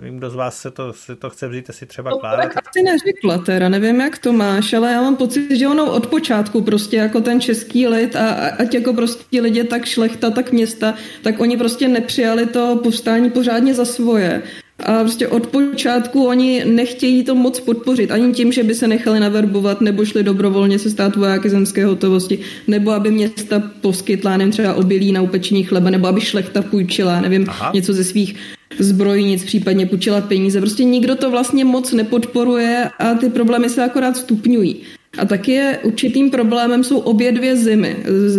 nevím, 0.00 0.18
kdo 0.18 0.30
z 0.30 0.34
vás 0.34 0.60
se 0.60 0.70
to, 0.70 0.92
si 0.92 1.16
to 1.16 1.30
chce 1.30 1.48
vzít, 1.48 1.68
jestli 1.68 1.86
třeba 1.86 2.10
Klára. 2.20 2.42
Tak 2.42 2.52
asi 2.56 2.82
neřekla 2.82 3.38
teda, 3.38 3.68
nevím, 3.68 4.00
jak 4.00 4.18
to 4.18 4.32
máš, 4.32 4.72
ale 4.72 4.92
já 4.92 5.02
mám 5.02 5.16
pocit, 5.16 5.56
že 5.56 5.68
ono 5.68 5.92
od 5.92 6.06
počátku 6.06 6.62
prostě 6.62 6.96
jako 6.96 7.20
ten 7.20 7.40
český 7.40 7.88
lid 7.88 8.16
a 8.16 8.30
ať 8.58 8.74
jako 8.74 8.94
prostě 8.94 9.40
lidi 9.40 9.64
tak 9.64 9.84
šlechta, 9.84 10.30
tak 10.30 10.52
města, 10.52 10.94
tak 11.22 11.40
oni 11.40 11.56
prostě 11.56 11.88
nepřijali 11.88 12.46
to 12.46 12.80
povstání 12.82 13.30
pořádně 13.30 13.74
za 13.74 13.84
svoje. 13.84 14.42
A 14.82 15.00
prostě 15.00 15.28
od 15.28 15.46
počátku 15.46 16.26
oni 16.26 16.64
nechtějí 16.64 17.24
to 17.24 17.34
moc 17.34 17.60
podpořit, 17.60 18.10
ani 18.10 18.32
tím, 18.32 18.52
že 18.52 18.62
by 18.62 18.74
se 18.74 18.88
nechali 18.88 19.20
naverbovat, 19.20 19.80
nebo 19.80 20.04
šli 20.04 20.22
dobrovolně 20.22 20.78
se 20.78 20.90
stát 20.90 21.16
vojáky 21.16 21.50
zemské 21.50 21.86
hotovosti, 21.86 22.38
nebo 22.68 22.90
aby 22.90 23.10
města 23.10 23.62
poskytla, 23.80 24.36
nevím, 24.36 24.52
třeba 24.52 24.74
obilí 24.74 25.12
na 25.12 25.22
upečení 25.22 25.64
chleba, 25.64 25.90
nebo 25.90 26.06
aby 26.06 26.20
šlechta 26.20 26.62
půjčila, 26.62 27.20
nevím, 27.20 27.44
Aha. 27.48 27.70
něco 27.74 27.92
ze 27.92 28.04
svých 28.04 28.34
zbrojnic, 28.78 29.44
případně 29.44 29.86
půjčila 29.86 30.20
peníze. 30.20 30.60
Prostě 30.60 30.84
nikdo 30.84 31.16
to 31.16 31.30
vlastně 31.30 31.64
moc 31.64 31.92
nepodporuje 31.92 32.90
a 32.98 33.14
ty 33.14 33.30
problémy 33.30 33.68
se 33.68 33.84
akorát 33.84 34.16
stupňují. 34.16 34.76
A 35.18 35.24
taky 35.24 35.52
je 35.52 35.78
určitým 35.82 36.30
problémem 36.30 36.84
jsou 36.84 36.98
obě 36.98 37.32
dvě 37.32 37.56
zimy. 37.56 37.96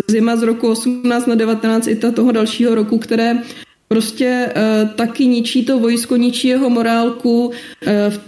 Zima 0.07 0.35
z 0.35 0.43
roku 0.43 0.67
18 0.67 1.27
na 1.27 1.35
19 1.35 1.87
i 1.87 1.95
ta 1.95 2.11
toho 2.11 2.31
dalšího 2.31 2.75
roku, 2.75 2.97
které 2.97 3.37
prostě 3.93 4.49
uh, 4.49 4.89
taky 4.89 5.25
ničí 5.25 5.65
to 5.65 5.79
vojsko, 5.79 6.15
ničí 6.15 6.47
jeho 6.47 6.69
morálku, 6.69 7.45
uh, 7.45 7.53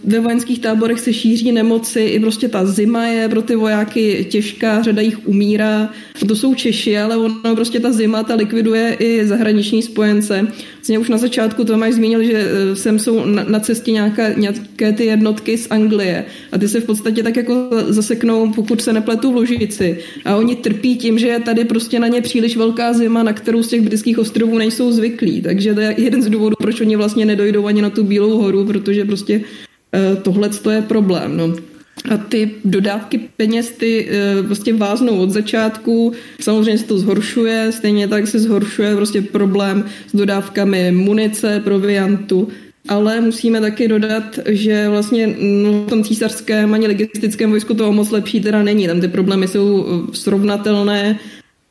ve 0.03 0.19
vojenských 0.19 0.59
táborech 0.59 0.99
se 0.99 1.13
šíří 1.13 1.51
nemoci, 1.51 2.01
i 2.01 2.19
prostě 2.19 2.47
ta 2.47 2.65
zima 2.65 3.05
je 3.05 3.29
pro 3.29 3.41
ty 3.41 3.55
vojáky 3.55 4.27
těžká, 4.29 4.81
řada 4.81 5.01
jich 5.01 5.27
umírá, 5.27 5.89
to 6.27 6.35
jsou 6.35 6.53
Češi, 6.53 6.97
ale 6.97 7.17
ono 7.17 7.55
prostě 7.55 7.79
ta 7.79 7.91
zima, 7.91 8.23
ta 8.23 8.35
likviduje 8.35 8.95
i 8.99 9.25
zahraniční 9.25 9.81
spojence. 9.81 10.47
Vlastně 10.85 10.99
už 10.99 11.09
na 11.09 11.17
začátku 11.17 11.63
Tomáš 11.63 11.93
zmínil, 11.93 12.23
že 12.23 12.33
uh, 12.33 12.75
sem 12.75 12.99
jsou 12.99 13.25
na, 13.25 13.43
na 13.43 13.59
cestě 13.59 13.91
nějaké, 13.91 14.35
nějaké 14.37 14.93
ty 14.93 15.05
jednotky 15.05 15.57
z 15.57 15.67
Anglie 15.71 16.25
a 16.51 16.57
ty 16.57 16.67
se 16.67 16.79
v 16.79 16.85
podstatě 16.85 17.23
tak 17.23 17.35
jako 17.37 17.69
zaseknou, 17.87 18.51
pokud 18.51 18.81
se 18.81 18.93
nepletu 18.93 19.31
v 19.31 19.35
Lužici 19.35 19.97
a 20.25 20.35
oni 20.35 20.55
trpí 20.55 20.97
tím, 20.97 21.19
že 21.19 21.27
je 21.27 21.39
tady 21.39 21.65
prostě 21.65 21.99
na 21.99 22.07
ně 22.07 22.21
příliš 22.21 22.57
velká 22.57 22.93
zima, 22.93 23.23
na 23.23 23.33
kterou 23.33 23.63
z 23.63 23.67
těch 23.67 23.81
britských 23.81 24.19
ostrovů 24.19 24.57
nejsou 24.57 24.91
zvyklí. 24.91 25.41
Tak 25.41 25.53
takže 25.53 25.73
to 25.73 25.79
je 25.79 25.95
jeden 25.97 26.21
z 26.21 26.29
důvodů, 26.29 26.55
proč 26.59 26.81
oni 26.81 26.95
vlastně 26.95 27.25
nedojdou 27.25 27.65
ani 27.65 27.81
na 27.81 27.89
tu 27.89 28.03
Bílou 28.03 28.37
horu, 28.37 28.65
protože 28.65 29.05
prostě 29.05 29.37
uh, 29.37 30.21
tohle 30.21 30.49
je 30.71 30.81
problém. 30.81 31.37
No. 31.37 31.74
A 32.09 32.17
ty 32.17 32.51
dodávky 32.65 33.17
peněz 33.37 33.71
ty 33.71 34.09
uh, 34.39 34.45
prostě 34.45 34.73
váznou 34.73 35.17
od 35.17 35.31
začátku, 35.31 36.13
samozřejmě 36.41 36.77
se 36.77 36.85
to 36.85 36.97
zhoršuje, 36.97 37.71
stejně 37.71 38.07
tak 38.07 38.27
se 38.27 38.39
zhoršuje 38.39 38.95
prostě 38.95 39.21
problém 39.21 39.85
s 40.07 40.15
dodávkami 40.15 40.91
munice, 40.91 41.61
proviantu, 41.63 42.47
ale 42.87 43.21
musíme 43.21 43.61
taky 43.61 43.87
dodat, 43.87 44.39
že 44.45 44.89
vlastně 44.89 45.27
no, 45.27 45.71
v 45.71 45.89
tom 45.89 46.03
císařském 46.03 46.73
ani 46.73 46.87
logistickém 46.87 47.49
vojsku 47.49 47.73
toho 47.73 47.93
moc 47.93 48.11
lepší 48.11 48.41
teda 48.41 48.63
není. 48.63 48.87
Tam 48.87 49.01
ty 49.01 49.07
problémy 49.07 49.47
jsou 49.47 49.85
srovnatelné, 50.13 51.19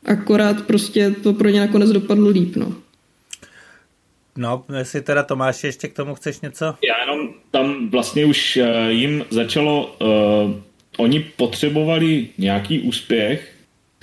akorát 0.05 0.61
prostě 0.61 1.15
to 1.23 1.33
pro 1.33 1.49
ně 1.49 1.59
nakonec 1.59 1.91
dopadlo 1.91 2.29
líp. 2.29 2.55
No. 2.55 2.73
No, 4.37 4.63
jestli 4.77 5.01
teda 5.01 5.23
Tomáš 5.23 5.63
ještě 5.63 5.87
k 5.87 5.93
tomu 5.93 6.15
chceš 6.15 6.41
něco? 6.41 6.65
Já 6.65 7.01
jenom 7.01 7.29
tam 7.51 7.89
vlastně 7.89 8.25
už 8.25 8.57
uh, 8.57 8.89
jim 8.89 9.25
začalo, 9.29 9.95
uh, 10.01 10.07
oni 10.97 11.19
potřebovali 11.19 12.27
nějaký 12.37 12.79
úspěch 12.79 13.51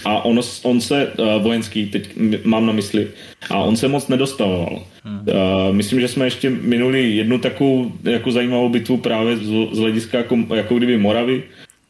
a 0.04 0.24
on, 0.24 0.40
on 0.62 0.80
se, 0.80 1.12
uh, 1.18 1.42
vojenský, 1.42 1.86
teď 1.86 2.16
mám 2.44 2.66
na 2.66 2.72
mysli, 2.72 3.10
a 3.50 3.58
on 3.58 3.76
se 3.76 3.88
moc 3.88 4.08
nedostavoval. 4.08 4.84
Hmm. 5.04 5.18
Uh, 5.18 5.74
myslím, 5.74 6.00
že 6.00 6.08
jsme 6.08 6.24
ještě 6.24 6.50
minuli 6.50 7.10
jednu 7.10 7.38
takovou 7.38 7.92
jako 8.02 8.30
zajímavou 8.30 8.68
bitvu 8.68 8.96
právě 8.96 9.36
z, 9.36 9.50
z 9.72 9.78
hlediska 9.78 10.18
jako, 10.18 10.38
jako 10.54 10.74
kdyby 10.74 10.98
Moravy, 10.98 11.42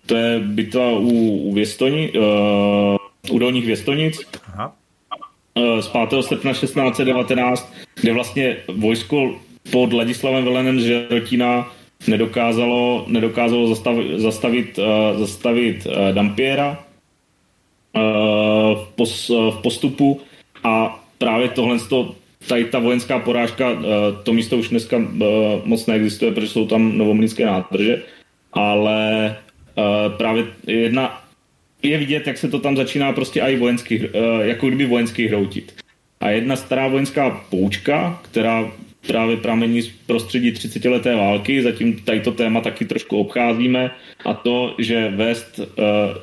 to 0.06 0.16
je 0.16 0.40
bitva 0.40 0.90
u, 0.90 1.08
u, 1.36 1.54
Věstoni, 1.54 2.12
uh, 2.12 3.34
u 3.34 3.38
Dolních 3.38 3.66
Věstonic 3.66 4.20
z 5.80 5.88
5. 5.88 6.22
srpna 6.22 6.52
1619, 6.52 7.72
kde 8.00 8.12
vlastně 8.12 8.56
vojsko 8.68 9.34
pod 9.70 9.92
Ladislavem 9.92 10.44
Velenem 10.44 10.80
z 10.80 10.84
Žerotína 10.84 11.72
nedokázalo, 12.08 13.04
nedokázalo 13.08 13.68
zastavit, 13.68 14.20
zastavit, 14.20 14.78
uh, 14.78 15.18
zastavit 15.18 15.86
uh, 15.86 16.14
Dampiera 16.14 16.84
v, 18.74 18.88
pos, 18.94 19.28
v 19.28 19.58
postupu 19.62 20.20
a 20.64 21.04
právě 21.18 21.48
tohle 21.48 21.78
tady 22.48 22.64
ta 22.64 22.78
vojenská 22.78 23.18
porážka, 23.18 23.76
to 24.22 24.32
místo 24.32 24.56
už 24.56 24.68
dneska 24.68 24.96
moc 25.64 25.86
neexistuje, 25.86 26.32
protože 26.32 26.48
jsou 26.48 26.66
tam 26.66 26.98
novomlínské 26.98 27.46
nádrže, 27.46 28.02
ale 28.52 29.36
právě 30.16 30.46
jedna 30.66 31.21
je 31.82 31.98
vidět, 31.98 32.26
jak 32.26 32.38
se 32.38 32.48
to 32.48 32.58
tam 32.58 32.76
začíná 32.76 33.12
prostě 33.12 33.40
i 33.40 33.56
vojensky, 33.56 34.08
uh, 34.08 34.40
jako 34.40 34.68
kdyby 34.68 34.86
vojensky 34.86 35.28
hroutit. 35.28 35.74
A 36.20 36.30
jedna 36.30 36.56
stará 36.56 36.88
vojenská 36.88 37.30
poučka, 37.50 38.20
která 38.24 38.72
právě 39.06 39.36
pramení 39.36 39.82
z 39.82 39.88
prostředí 40.06 40.52
30 40.52 40.84
leté 40.84 41.16
války, 41.16 41.62
zatím 41.62 42.00
tady 42.00 42.20
to 42.20 42.32
téma 42.32 42.60
taky 42.60 42.84
trošku 42.84 43.16
obcházíme, 43.16 43.90
a 44.24 44.34
to, 44.34 44.74
že 44.78 45.08
vést 45.08 45.58
uh, 45.58 45.64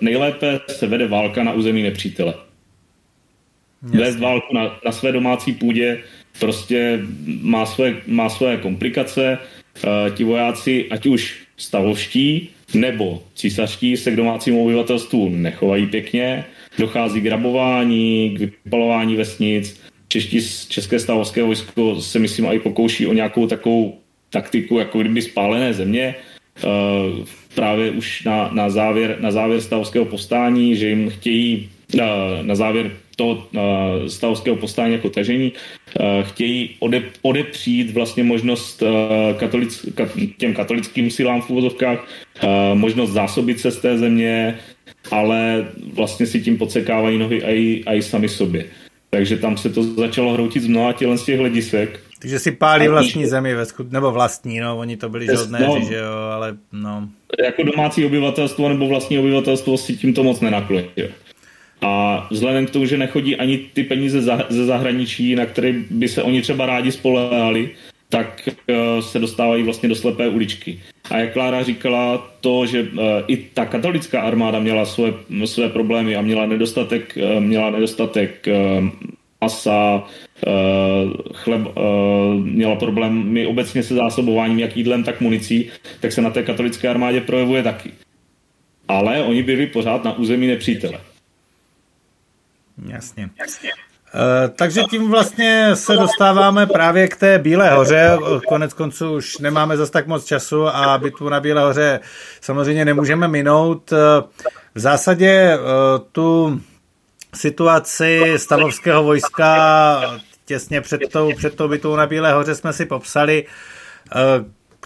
nejlépe 0.02 0.60
se 0.68 0.88
vede 0.88 1.08
válka 1.08 1.44
na 1.44 1.54
území 1.54 1.84
nepřítele. 1.84 2.34
Jasně. 3.84 4.00
Vést 4.00 4.20
válku 4.20 4.54
na, 4.54 4.80
na 4.86 4.92
své 4.92 5.12
domácí 5.12 5.54
půdě 5.54 6.00
prostě 6.40 7.00
má 7.42 7.66
své, 7.66 7.96
má 8.08 8.30
své 8.30 8.58
komplikace. 8.58 9.38
Uh, 9.84 10.16
ti 10.16 10.24
vojáci, 10.24 10.88
ať 10.92 11.06
už 11.06 11.44
stavovští 11.58 12.50
nebo 12.74 13.24
císařští, 13.36 13.98
se 13.98 14.12
k 14.12 14.16
domácímu 14.16 14.64
obyvatelstvu 14.64 15.30
nechovají 15.30 15.88
pěkně, 15.88 16.46
dochází 16.78 17.22
k 17.22 17.26
rabování, 17.26 18.36
k 18.38 18.40
vypalování 18.40 19.16
vesnic, 19.16 19.82
čeští, 20.08 20.40
české 20.70 21.00
stavovské 21.00 21.44
vojsko 21.44 22.02
se 22.02 22.20
myslím 22.20 22.46
i 22.46 22.60
pokouší 22.60 23.08
o 23.08 23.14
nějakou 23.14 23.48
takovou 23.48 23.98
taktiku, 24.30 24.80
jako 24.80 25.00
kdyby 25.00 25.22
spálené 25.22 25.74
země, 25.74 26.16
uh, 26.64 27.26
právě 27.56 27.92
už 27.92 28.24
na, 28.24 28.50
na, 28.54 28.70
závěr, 28.70 29.18
na 29.20 29.32
závěr 29.32 29.62
stavovského 29.62 30.06
povstání, 30.06 30.76
že 30.76 30.90
jim 30.90 31.10
chtějí 31.10 31.70
uh, 31.94 32.02
na 32.42 32.56
závěr 32.56 32.92
toho 33.20 33.32
uh, 33.32 34.08
stavovského 34.08 34.56
povstání 34.56 34.94
jako 34.94 35.10
tažení, 35.10 35.52
uh, 35.52 36.24
chtějí 36.24 36.76
ode, 36.80 37.04
odepřít 37.22 37.92
vlastně 37.92 38.24
možnost 38.24 38.82
uh, 38.82 38.90
katolic, 39.38 39.86
kat, 39.96 40.10
těm 40.38 40.54
katolickým 40.54 41.12
silám 41.12 41.42
v 41.42 41.50
úvozovkách, 41.50 42.00
uh, 42.00 42.50
možnost 42.74 43.12
zásobit 43.12 43.60
se 43.60 43.72
z 43.72 43.78
té 43.78 43.98
země, 43.98 44.60
ale 45.12 45.68
vlastně 45.94 46.26
si 46.26 46.42
tím 46.42 46.58
podsekávají 46.58 47.18
nohy 47.18 47.44
i 47.86 48.02
sami 48.02 48.30
sobě. 48.30 48.66
Takže 49.10 49.38
tam 49.38 49.58
se 49.58 49.70
to 49.70 49.84
začalo 49.84 50.34
hroutit 50.34 50.64
z 50.64 50.68
mnoha 50.68 50.94
tělen 50.94 51.18
z 51.18 51.24
těch 51.24 51.40
hledisek. 51.40 52.00
Takže 52.20 52.40
si 52.40 52.52
pálí 52.52 52.88
vlastní 52.88 53.26
zemi, 53.26 53.56
ve 53.56 53.66
skut... 53.66 53.92
nebo 53.92 54.12
vlastní, 54.12 54.60
no, 54.60 54.78
oni 54.78 54.98
to 54.98 55.10
byli 55.10 55.26
žodnéři, 55.26 55.66
no, 55.66 55.82
že 55.90 55.96
jo, 55.96 56.14
ale 56.34 56.58
no. 56.72 57.10
Jako 57.44 57.64
domácí 57.64 58.06
obyvatelstvo 58.06 58.70
nebo 58.70 58.88
vlastní 58.88 59.20
obyvatelstvo 59.20 59.78
si 59.78 59.98
tímto 59.98 60.24
moc 60.24 60.40
nenakloní. 60.40 60.86
A 61.82 62.28
vzhledem 62.32 62.66
k 62.66 62.70
tomu, 62.70 62.86
že 62.86 62.98
nechodí 62.98 63.36
ani 63.36 63.58
ty 63.58 63.84
peníze 63.84 64.22
ze 64.50 64.66
zahraničí, 64.66 65.36
na 65.36 65.46
které 65.46 65.74
by 65.90 66.08
se 66.08 66.24
oni 66.24 66.42
třeba 66.42 66.66
rádi 66.66 66.92
spolehali, 66.92 67.70
tak 68.10 68.50
uh, 68.70 69.02
se 69.02 69.20
dostávají 69.20 69.64
vlastně 69.64 69.90
do 69.90 69.96
slepé 69.96 70.28
uličky. 70.28 70.80
A 71.12 71.18
jak 71.18 71.34
Klára 71.34 71.64
říkala, 71.64 72.32
to, 72.42 72.66
že 72.66 72.82
uh, 72.82 73.00
i 73.28 73.38
ta 73.38 73.66
katolická 73.66 74.22
armáda 74.22 74.60
měla 74.60 74.86
své, 74.86 75.14
své 75.46 75.70
problémy 75.70 76.16
a 76.16 76.22
měla 76.22 76.46
nedostatek, 76.46 77.18
uh, 77.18 77.44
měla 77.44 77.70
nedostatek 77.70 78.48
masa, 79.42 80.04
chleb, 81.34 81.62
měla 82.44 82.76
problémy 82.76 83.46
obecně 83.46 83.84
se 83.84 83.96
zásobováním 83.96 84.60
jak 84.60 84.78
jídlem, 84.78 85.04
tak 85.04 85.22
municí, 85.22 85.70
tak 86.00 86.12
se 86.12 86.22
na 86.22 86.30
té 86.30 86.44
katolické 86.44 86.90
armádě 86.90 87.22
projevuje 87.22 87.64
taky. 87.64 87.92
Ale 88.88 89.24
oni 89.24 89.44
byli 89.44 89.68
pořád 89.68 90.04
na 90.04 90.18
území 90.18 90.48
nepřítele. 90.48 91.00
Jasně. 92.86 93.30
Jasně. 93.40 93.70
Eh, 94.14 94.50
takže 94.50 94.82
tím 94.90 95.12
vlastně 95.12 95.70
se 95.74 95.98
dostáváme 95.98 96.68
právě 96.68 97.08
k 97.08 97.16
té 97.16 97.40
Bílé 97.40 97.70
hoře. 97.70 98.18
Konec 98.48 98.74
konců 98.74 99.12
už 99.16 99.38
nemáme 99.38 99.78
zas 99.78 99.90
tak 99.90 100.08
moc 100.08 100.26
času 100.26 100.68
a 100.68 100.98
bitvu 100.98 101.30
na 101.30 101.40
Bílé 101.40 101.62
hoře 101.62 102.00
samozřejmě 102.42 102.86
nemůžeme 102.86 103.28
minout. 103.28 103.94
Eh, 103.94 103.98
v 104.76 104.80
zásadě 104.80 105.30
eh, 105.30 105.60
tu 106.12 106.62
situaci 107.36 108.34
stavovského 108.38 109.04
vojska 109.04 110.02
těsně 110.46 110.82
před 110.82 111.02
tou, 111.12 111.34
před 111.36 111.56
tou 111.56 111.68
bitvou 111.68 111.96
na 111.96 112.08
Bílé 112.08 112.34
hoře 112.34 112.56
jsme 112.56 112.74
si 112.74 112.86
popsali 112.86 113.46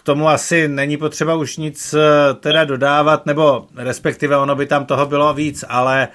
tomu 0.04 0.30
asi 0.30 0.68
není 0.68 0.98
potřeba 0.98 1.36
už 1.36 1.58
nic 1.58 1.94
eh, 1.94 2.34
teda 2.34 2.66
dodávat, 2.66 3.26
nebo 3.26 3.66
respektive 3.76 4.38
ono 4.38 4.56
by 4.56 4.66
tam 4.66 4.86
toho 4.86 5.06
bylo 5.06 5.34
víc, 5.34 5.66
ale 5.70 6.08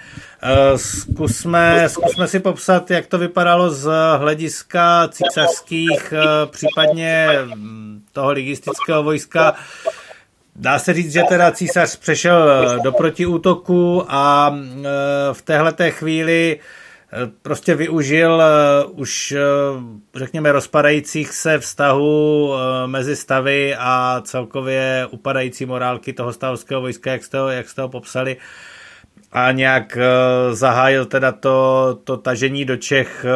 uh, 0.42 0.76
zkusme, 0.76 1.88
zkusme 1.88 2.28
si 2.28 2.40
popsat, 2.40 2.90
jak 2.90 3.06
to 3.06 3.18
vypadalo 3.18 3.70
z 3.70 3.90
hlediska 4.18 5.08
císařských, 5.08 6.12
uh, 6.12 6.50
případně 6.50 7.28
mm, 7.44 8.02
toho 8.12 8.32
ligistického 8.32 9.02
vojska. 9.02 9.54
Dá 10.56 10.78
se 10.78 10.94
říct, 10.94 11.12
že 11.12 11.22
teda 11.28 11.50
císař 11.50 11.96
přešel 11.96 12.48
do 12.84 12.92
protiútoku 12.92 14.04
a 14.08 14.54
v 15.32 15.42
téhleté 15.42 15.90
chvíli 15.90 16.60
prostě 17.42 17.74
využil 17.74 18.42
eh, 18.42 18.84
už, 18.84 19.32
eh, 19.32 19.40
řekněme, 20.14 20.52
rozpadajících 20.52 21.32
se 21.32 21.58
vztahů 21.58 22.52
eh, 22.54 22.86
mezi 22.86 23.16
stavy 23.16 23.74
a 23.78 24.22
celkově 24.24 25.06
upadající 25.10 25.66
morálky 25.66 26.12
toho 26.12 26.32
stavovského 26.32 26.80
vojska, 26.80 27.12
jak 27.12 27.24
jste 27.24 27.38
ho, 27.38 27.48
jak 27.48 27.68
jste 27.68 27.82
ho 27.82 27.88
popsali, 27.88 28.36
a 29.32 29.52
nějak 29.52 29.98
zahájil 30.52 31.06
teda 31.06 31.32
to, 31.32 31.98
to 32.04 32.16
tažení 32.16 32.64
do 32.64 32.76
Čech. 32.76 33.26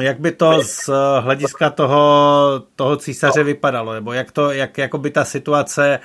Jak 0.00 0.20
by 0.20 0.32
to 0.32 0.62
z 0.62 0.90
hlediska 1.20 1.70
toho, 1.70 2.62
toho 2.76 2.96
císaře 2.96 3.42
vypadalo, 3.42 3.94
nebo 3.94 4.12
jak, 4.12 4.32
to, 4.32 4.50
jak 4.50 4.78
jako 4.78 4.98
by 4.98 5.10
ta 5.10 5.24
situace 5.24 6.00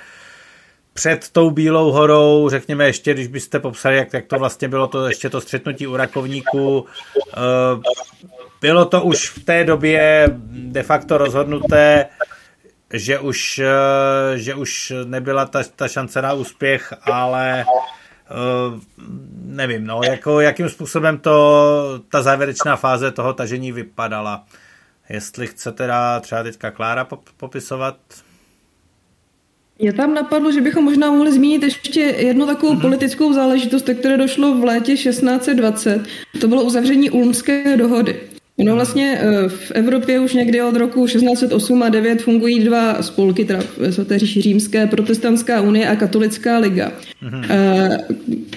před 0.92 1.28
tou 1.32 1.50
Bílou 1.50 1.92
horou, 1.92 2.48
řekněme 2.48 2.86
ještě, 2.86 3.14
když 3.14 3.26
byste 3.26 3.58
popsali, 3.58 3.96
jak, 3.96 4.12
jak 4.12 4.26
to 4.26 4.38
vlastně 4.38 4.68
bylo 4.68 4.86
to 4.86 5.08
ještě 5.08 5.30
to 5.30 5.40
střetnutí 5.40 5.86
u 5.86 5.96
rakovníků, 5.96 6.86
eh, 7.36 7.40
bylo 8.60 8.84
to 8.84 9.02
už 9.02 9.30
v 9.30 9.44
té 9.44 9.64
době 9.64 10.28
de 10.52 10.82
facto 10.82 11.18
rozhodnuté, 11.18 12.06
že 12.92 13.18
už, 13.18 13.58
eh, 13.58 14.38
že 14.38 14.54
už 14.54 14.92
nebyla 15.04 15.46
ta, 15.46 15.62
ta 15.76 15.88
šance 15.88 16.22
na 16.22 16.32
úspěch, 16.32 16.94
ale 17.02 17.60
eh, 17.60 18.80
nevím, 19.44 19.86
no, 19.86 20.00
jako, 20.04 20.40
jakým 20.40 20.68
způsobem 20.68 21.18
to, 21.18 22.00
ta 22.08 22.22
závěrečná 22.22 22.76
fáze 22.76 23.10
toho 23.10 23.32
tažení 23.32 23.72
vypadala. 23.72 24.44
Jestli 25.08 25.46
chce 25.46 25.72
teda 25.72 26.20
třeba 26.20 26.42
teďka 26.42 26.70
Klára 26.70 27.08
popisovat? 27.36 27.96
Mě 29.82 29.92
tam 29.92 30.14
napadlo, 30.14 30.52
že 30.52 30.60
bychom 30.60 30.84
možná 30.84 31.10
mohli 31.10 31.32
zmínit 31.32 31.62
ještě 31.62 32.00
jednu 32.00 32.46
takovou 32.46 32.74
mm-hmm. 32.74 32.80
politickou 32.80 33.32
záležitost, 33.32 33.88
které 33.98 34.16
došlo 34.16 34.54
v 34.54 34.64
létě 34.64 34.94
1620. 34.94 36.00
To 36.40 36.48
bylo 36.48 36.62
uzavření 36.62 37.10
Ulmské 37.10 37.76
dohody. 37.76 38.16
No 38.58 38.74
vlastně 38.74 39.18
eh, 39.20 39.48
v 39.48 39.70
Evropě 39.70 40.20
už 40.20 40.34
někdy 40.34 40.62
od 40.62 40.76
roku 40.76 41.06
1608 41.06 41.82
a 41.82 41.88
9 41.88 42.22
fungují 42.22 42.64
dva 42.64 43.02
spolky, 43.02 43.44
teda 43.44 43.60
v 43.60 44.18
říši 44.18 44.40
římské, 44.42 44.86
protestantská 44.86 45.60
unie 45.60 45.88
a 45.88 45.96
katolická 45.96 46.58
liga. 46.58 46.92
Mm-hmm. 47.22 47.98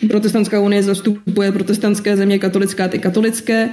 Protestantská 0.08 0.60
unie 0.60 0.84
zastupuje 0.84 1.52
protestantské 1.52 2.18
země, 2.18 2.40
katolická 2.40 2.88
ty 2.88 3.00
katolické. 3.00 3.70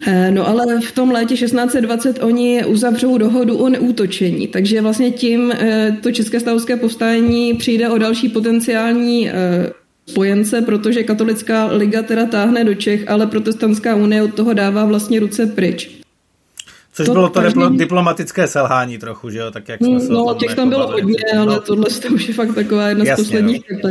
Eh, 0.00 0.30
no 0.30 0.48
ale 0.48 0.80
v 0.80 0.92
tom 0.92 1.10
létě 1.10 1.34
1620 1.34 2.22
oni 2.22 2.64
uzavřou 2.64 3.18
dohodu 3.18 3.56
o 3.56 3.68
neútočení, 3.68 4.48
takže 4.48 4.80
vlastně 4.80 5.10
tím 5.10 5.52
eh, 5.52 5.96
to 6.02 6.12
České 6.12 6.40
stavovské 6.40 6.76
povstání 6.76 7.54
přijde 7.54 7.88
o 7.88 7.98
další 7.98 8.28
potenciální 8.28 9.30
eh, 9.30 9.32
spojence, 10.06 10.62
protože 10.62 11.02
katolická 11.02 11.66
liga 11.66 12.02
teda 12.02 12.26
táhne 12.26 12.64
do 12.64 12.74
Čech, 12.74 13.08
ale 13.08 13.26
protestantská 13.26 13.94
unie 13.94 14.22
od 14.22 14.34
toho 14.34 14.52
dává 14.52 14.84
vlastně 14.84 15.20
ruce 15.20 15.46
pryč. 15.46 15.90
Což 16.92 17.06
to 17.06 17.12
bylo 17.12 17.28
to 17.28 17.40
každý... 17.40 17.60
diplomatické 17.76 18.46
selhání 18.46 18.98
trochu, 18.98 19.30
že 19.30 19.38
jo? 19.38 19.50
Tak 19.50 19.68
jak 19.68 19.80
jsme 19.80 20.00
se 20.00 20.12
no, 20.12 20.34
těch 20.34 20.54
tam 20.54 20.68
bylo 20.68 20.86
hodně, 20.86 21.24
ale 21.38 21.60
tohle 21.60 21.86
to 22.02 22.08
už 22.08 22.28
je 22.28 22.34
fakt 22.34 22.54
taková 22.54 22.88
jedna 22.88 23.04
Jasně, 23.04 23.24
z 23.24 23.26
posledních 23.26 23.64
no. 23.84 23.90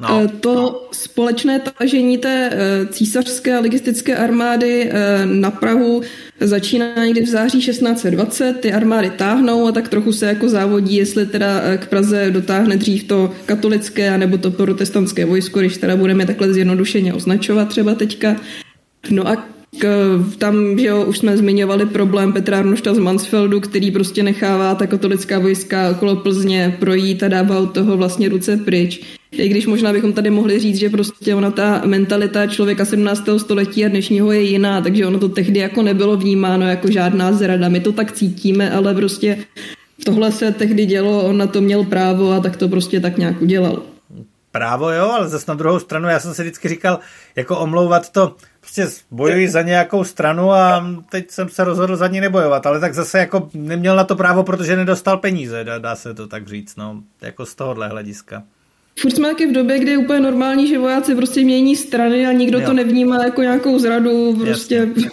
No, 0.00 0.22
eh, 0.24 0.28
to 0.28 0.54
no. 0.54 0.80
společné 0.92 1.60
tažení 1.78 2.18
té 2.18 2.50
eh, 2.52 2.86
císařské 2.86 3.56
a 3.56 3.60
legistické 3.60 4.16
armády 4.16 4.90
eh, 4.90 5.26
na 5.26 5.50
Prahu 5.50 6.02
začíná 6.40 7.04
někdy 7.04 7.20
v 7.20 7.28
září 7.28 7.58
1620, 7.58 8.60
ty 8.60 8.72
armády 8.72 9.10
táhnou 9.10 9.66
a 9.66 9.72
tak 9.72 9.88
trochu 9.88 10.12
se 10.12 10.26
jako 10.26 10.48
závodí, 10.48 10.96
jestli 10.96 11.26
teda 11.26 11.76
k 11.76 11.86
Praze 11.86 12.30
dotáhne 12.30 12.76
dřív 12.76 13.04
to 13.04 13.32
katolické 13.46 14.18
nebo 14.18 14.38
to 14.38 14.50
protestantské 14.50 15.24
vojsko, 15.24 15.60
když 15.60 15.76
teda 15.76 15.96
budeme 15.96 16.26
takhle 16.26 16.52
zjednodušeně 16.52 17.14
označovat 17.14 17.68
třeba 17.68 17.94
teďka. 17.94 18.36
No 19.10 19.28
a 19.28 19.36
k, 19.78 19.86
tam, 20.38 20.78
že 20.78 20.86
jo, 20.86 21.04
už 21.04 21.18
jsme 21.18 21.36
zmiňovali 21.36 21.86
problém 21.86 22.32
Petra 22.32 22.58
Arnošta 22.58 22.94
z 22.94 22.98
Mansfeldu, 22.98 23.60
který 23.60 23.90
prostě 23.90 24.22
nechává 24.22 24.74
ta 24.74 24.86
katolická 24.86 25.38
vojska 25.38 25.90
okolo 25.90 26.16
Plzně 26.16 26.76
projít 26.78 27.22
a 27.22 27.28
dává 27.28 27.58
od 27.58 27.72
toho 27.72 27.96
vlastně 27.96 28.28
ruce 28.28 28.56
pryč. 28.56 29.18
I 29.38 29.48
když 29.48 29.66
možná 29.66 29.92
bychom 29.92 30.12
tady 30.12 30.30
mohli 30.30 30.58
říct, 30.58 30.76
že 30.76 30.90
prostě 30.90 31.34
ona 31.34 31.50
ta 31.50 31.82
mentalita 31.84 32.46
člověka 32.46 32.84
17. 32.84 33.28
století 33.36 33.84
a 33.84 33.88
dnešního 33.88 34.32
je 34.32 34.40
jiná, 34.40 34.80
takže 34.80 35.06
ono 35.06 35.18
to 35.18 35.28
tehdy 35.28 35.60
jako 35.60 35.82
nebylo 35.82 36.16
vnímáno 36.16 36.68
jako 36.68 36.90
žádná 36.90 37.32
zrada. 37.32 37.68
My 37.68 37.80
to 37.80 37.92
tak 37.92 38.12
cítíme, 38.12 38.70
ale 38.70 38.94
prostě 38.94 39.38
tohle 40.04 40.32
se 40.32 40.52
tehdy 40.52 40.86
dělo, 40.86 41.22
on 41.22 41.38
na 41.38 41.46
to 41.46 41.60
měl 41.60 41.84
právo 41.84 42.32
a 42.32 42.40
tak 42.40 42.56
to 42.56 42.68
prostě 42.68 43.00
tak 43.00 43.18
nějak 43.18 43.42
udělal. 43.42 43.82
Právo 44.52 44.90
jo, 44.90 45.10
ale 45.10 45.28
zase 45.28 45.44
na 45.48 45.54
druhou 45.54 45.78
stranu 45.78 46.08
já 46.08 46.20
jsem 46.20 46.34
si 46.34 46.42
vždycky 46.42 46.68
říkal, 46.68 46.98
jako 47.36 47.58
omlouvat 47.58 48.12
to, 48.12 48.36
prostě 48.60 48.88
bojuji 49.10 49.48
za 49.48 49.62
nějakou 49.62 50.04
stranu 50.04 50.52
a 50.52 50.86
teď 51.10 51.30
jsem 51.30 51.48
se 51.48 51.64
rozhodl 51.64 51.96
za 51.96 52.06
ní 52.06 52.20
nebojovat, 52.20 52.66
ale 52.66 52.80
tak 52.80 52.94
zase 52.94 53.18
jako 53.18 53.48
neměl 53.54 53.96
na 53.96 54.04
to 54.04 54.16
právo, 54.16 54.42
protože 54.42 54.76
nedostal 54.76 55.18
peníze, 55.18 55.64
dá, 55.78 55.96
se 55.96 56.14
to 56.14 56.26
tak 56.26 56.48
říct, 56.48 56.76
no, 56.76 57.02
jako 57.22 57.46
z 57.46 57.54
tohohle 57.54 57.88
hlediska. 57.88 58.42
Furt 58.98 59.10
jsme 59.10 59.28
taky 59.28 59.46
v 59.46 59.52
době, 59.52 59.78
kdy 59.78 59.90
je 59.90 59.98
úplně 59.98 60.20
normální, 60.20 60.68
že 60.68 60.78
vojáci 60.78 61.14
prostě 61.14 61.40
mění 61.40 61.76
strany 61.76 62.26
a 62.26 62.32
nikdo 62.32 62.58
jo. 62.60 62.66
to 62.66 62.72
nevnímá 62.72 63.24
jako 63.24 63.42
nějakou 63.42 63.78
zradu, 63.78 64.36
prostě 64.36 64.74
Jasně. 64.74 65.10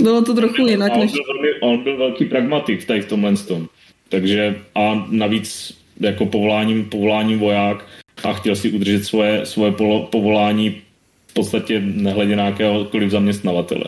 bylo 0.00 0.22
to 0.22 0.34
trochu 0.34 0.66
jinak. 0.66 0.92
On, 0.94 1.00
než... 1.00 1.12
byl, 1.12 1.22
velmi, 1.26 1.60
on 1.60 1.82
byl 1.82 1.96
velký 1.96 2.24
pragmatik 2.24 2.84
tady 2.84 3.00
v 3.00 3.08
tomhle 3.08 3.36
tom. 3.36 3.68
Takže 4.08 4.56
a 4.74 5.06
navíc 5.10 5.78
jako 6.00 6.26
povoláním, 6.26 6.84
povoláním 6.84 7.38
voják 7.38 7.84
a 8.24 8.32
chtěl 8.32 8.56
si 8.56 8.70
udržet 8.70 9.04
svoje, 9.04 9.46
svoje 9.46 9.72
povolání 10.10 10.82
v 11.26 11.34
podstatě 11.34 11.80
nehledě 11.80 12.36
na 12.36 12.44
jakéhokoliv 12.44 13.10
zaměstnavatele. 13.10 13.84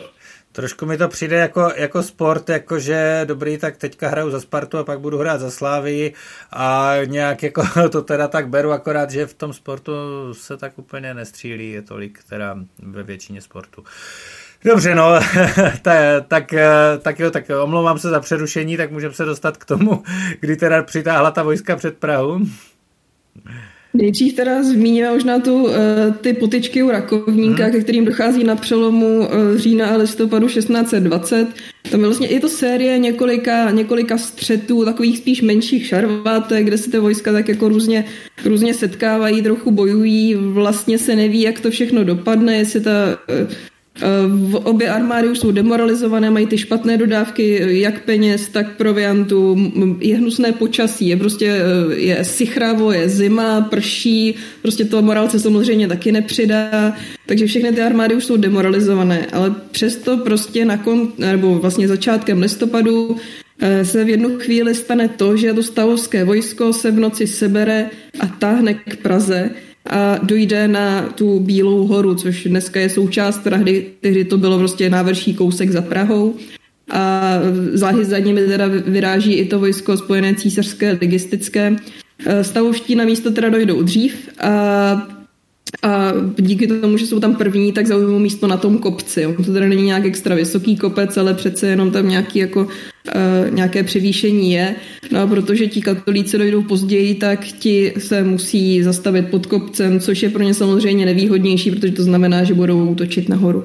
Trošku 0.55 0.85
mi 0.85 0.97
to 0.97 1.07
přijde 1.07 1.35
jako, 1.35 1.71
jako 1.75 2.03
sport, 2.03 2.49
jakože 2.49 3.21
dobrý, 3.25 3.57
tak 3.57 3.77
teďka 3.77 4.09
hraju 4.09 4.31
za 4.31 4.39
Spartu 4.41 4.77
a 4.77 4.83
pak 4.83 4.99
budu 4.99 5.17
hrát 5.17 5.41
za 5.41 5.51
Slávii 5.51 6.13
a 6.51 6.93
nějak 7.05 7.43
jako 7.43 7.63
to 7.91 8.01
teda 8.01 8.27
tak 8.27 8.49
beru, 8.49 8.71
akorát, 8.71 9.11
že 9.11 9.25
v 9.25 9.33
tom 9.33 9.53
sportu 9.53 9.93
se 10.33 10.57
tak 10.57 10.79
úplně 10.79 11.13
nestřílí, 11.13 11.71
je 11.71 11.81
tolik 11.81 12.19
teda 12.29 12.57
ve 12.79 13.03
většině 13.03 13.41
sportu. 13.41 13.83
Dobře, 14.65 14.95
no, 14.95 15.19
tak, 15.81 16.27
tak, 16.27 16.53
tak 17.01 17.19
jo, 17.19 17.31
tak 17.31 17.45
omlouvám 17.61 17.99
se 17.99 18.09
za 18.09 18.19
přerušení, 18.19 18.77
tak 18.77 18.91
můžeme 18.91 19.13
se 19.13 19.25
dostat 19.25 19.57
k 19.57 19.65
tomu, 19.65 20.03
kdy 20.39 20.55
teda 20.55 20.83
přitáhla 20.83 21.31
ta 21.31 21.43
vojska 21.43 21.75
před 21.75 21.97
Prahu. 21.97 22.39
Nejdřív 23.95 24.33
teda 24.33 24.63
zmíníme 24.63 25.11
možná 25.11 25.39
tu, 25.39 25.63
uh, 25.63 25.71
ty 26.21 26.33
potičky 26.33 26.83
u 26.83 26.89
rakovníka, 26.89 27.63
hmm. 27.63 27.71
ke 27.71 27.79
kterým 27.81 28.05
dochází 28.05 28.43
na 28.43 28.55
přelomu 28.55 29.19
uh, 29.19 29.25
října 29.55 29.87
a 29.87 29.97
listopadu 29.97 30.47
1620. 30.47 31.47
Tam 31.91 31.99
je 31.99 32.05
vlastně 32.05 32.27
i 32.27 32.39
to 32.39 32.49
série 32.49 32.97
několika, 32.97 33.71
několika 33.71 34.17
střetů, 34.17 34.85
takových 34.85 35.17
spíš 35.17 35.41
menších 35.41 35.85
šarvátek, 35.85 36.65
kde 36.65 36.77
se 36.77 36.91
ty 36.91 36.99
vojska 36.99 37.31
tak 37.31 37.49
jako 37.49 37.69
různě, 37.69 38.05
různě 38.45 38.73
setkávají, 38.73 39.41
trochu 39.41 39.71
bojují, 39.71 40.35
vlastně 40.35 40.97
se 40.97 41.15
neví, 41.15 41.41
jak 41.41 41.59
to 41.59 41.71
všechno 41.71 42.03
dopadne, 42.03 42.57
jestli 42.57 42.81
ta 42.81 43.19
uh, 43.43 43.51
v 44.27 44.55
obě 44.55 44.89
armády 44.89 45.27
už 45.29 45.39
jsou 45.39 45.51
demoralizované, 45.51 46.29
mají 46.29 46.45
ty 46.45 46.57
špatné 46.57 46.97
dodávky, 46.97 47.61
jak 47.81 48.03
peněz, 48.03 48.49
tak 48.49 48.75
proviantu, 48.75 49.71
je 49.99 50.17
hnusné 50.17 50.51
počasí, 50.51 51.07
je 51.07 51.17
prostě 51.17 51.61
je 51.95 52.25
sichravo, 52.25 52.91
je 52.91 53.09
zima, 53.09 53.61
prší, 53.61 54.35
prostě 54.61 54.85
to 54.85 55.01
morálce 55.01 55.39
samozřejmě 55.39 55.87
taky 55.87 56.11
nepřidá, 56.11 56.93
takže 57.25 57.45
všechny 57.47 57.71
ty 57.71 57.81
armády 57.81 58.15
už 58.15 58.25
jsou 58.25 58.37
demoralizované, 58.37 59.25
ale 59.33 59.55
přesto 59.71 60.17
prostě 60.17 60.65
na 60.65 60.77
kon, 60.77 61.11
nebo 61.17 61.59
vlastně 61.59 61.87
začátkem 61.87 62.41
listopadu 62.41 63.15
eh, 63.59 63.85
se 63.85 64.03
v 64.03 64.09
jednu 64.09 64.39
chvíli 64.39 64.75
stane 64.75 65.07
to, 65.07 65.37
že 65.37 65.53
to 65.53 65.63
stavovské 65.63 66.23
vojsko 66.23 66.73
se 66.73 66.91
v 66.91 66.99
noci 66.99 67.27
sebere 67.27 67.89
a 68.19 68.27
táhne 68.27 68.73
k 68.73 68.95
Praze, 68.95 69.49
a 69.89 70.19
dojde 70.23 70.67
na 70.67 71.01
tu 71.01 71.39
Bílou 71.39 71.87
horu, 71.87 72.15
což 72.15 72.43
dneska 72.43 72.79
je 72.79 72.89
součást 72.89 73.43
Prahy, 73.43 73.85
tehdy 74.01 74.25
to 74.25 74.37
bylo 74.37 74.57
prostě 74.57 74.89
návrší 74.89 75.33
kousek 75.33 75.71
za 75.71 75.81
Prahou. 75.81 76.35
A 76.91 77.33
záhy 77.73 78.05
za 78.05 78.19
nimi 78.19 78.41
teda 78.41 78.67
vyráží 78.67 79.33
i 79.33 79.45
to 79.45 79.59
vojsko 79.59 79.97
spojené 79.97 80.35
císařské 80.35 80.97
logistické. 81.01 81.75
Stavovští 82.41 82.95
na 82.95 83.05
místo 83.05 83.31
teda 83.31 83.49
dojdou 83.49 83.81
dřív 83.81 84.29
a 84.39 85.07
a 85.83 86.13
díky 86.39 86.67
tomu, 86.67 86.97
že 86.97 87.07
jsou 87.07 87.19
tam 87.19 87.35
první, 87.35 87.71
tak 87.71 87.87
zaujmou 87.87 88.19
místo 88.19 88.47
na 88.47 88.57
tom 88.57 88.77
kopci. 88.77 89.25
To 89.45 89.53
teda 89.53 89.67
není 89.67 89.83
nějak 89.83 90.05
extra 90.05 90.35
vysoký 90.35 90.77
kopec, 90.77 91.17
ale 91.17 91.33
přece 91.33 91.67
jenom 91.67 91.91
tam 91.91 92.09
nějaký 92.09 92.39
jako, 92.39 92.61
uh, 92.61 93.53
nějaké 93.55 93.83
převýšení 93.83 94.51
je. 94.51 94.75
No 95.11 95.19
a 95.21 95.27
protože 95.27 95.67
ti 95.67 95.81
katolíci 95.81 96.37
dojdou 96.37 96.63
později, 96.63 97.15
tak 97.15 97.45
ti 97.45 97.93
se 97.97 98.23
musí 98.23 98.83
zastavit 98.83 99.29
pod 99.29 99.45
kopcem, 99.45 99.99
což 99.99 100.23
je 100.23 100.29
pro 100.29 100.43
ně 100.43 100.53
samozřejmě 100.53 101.05
nevýhodnější, 101.05 101.71
protože 101.71 101.91
to 101.91 102.03
znamená, 102.03 102.43
že 102.43 102.53
budou 102.53 102.85
útočit 102.85 103.29
nahoru. 103.29 103.63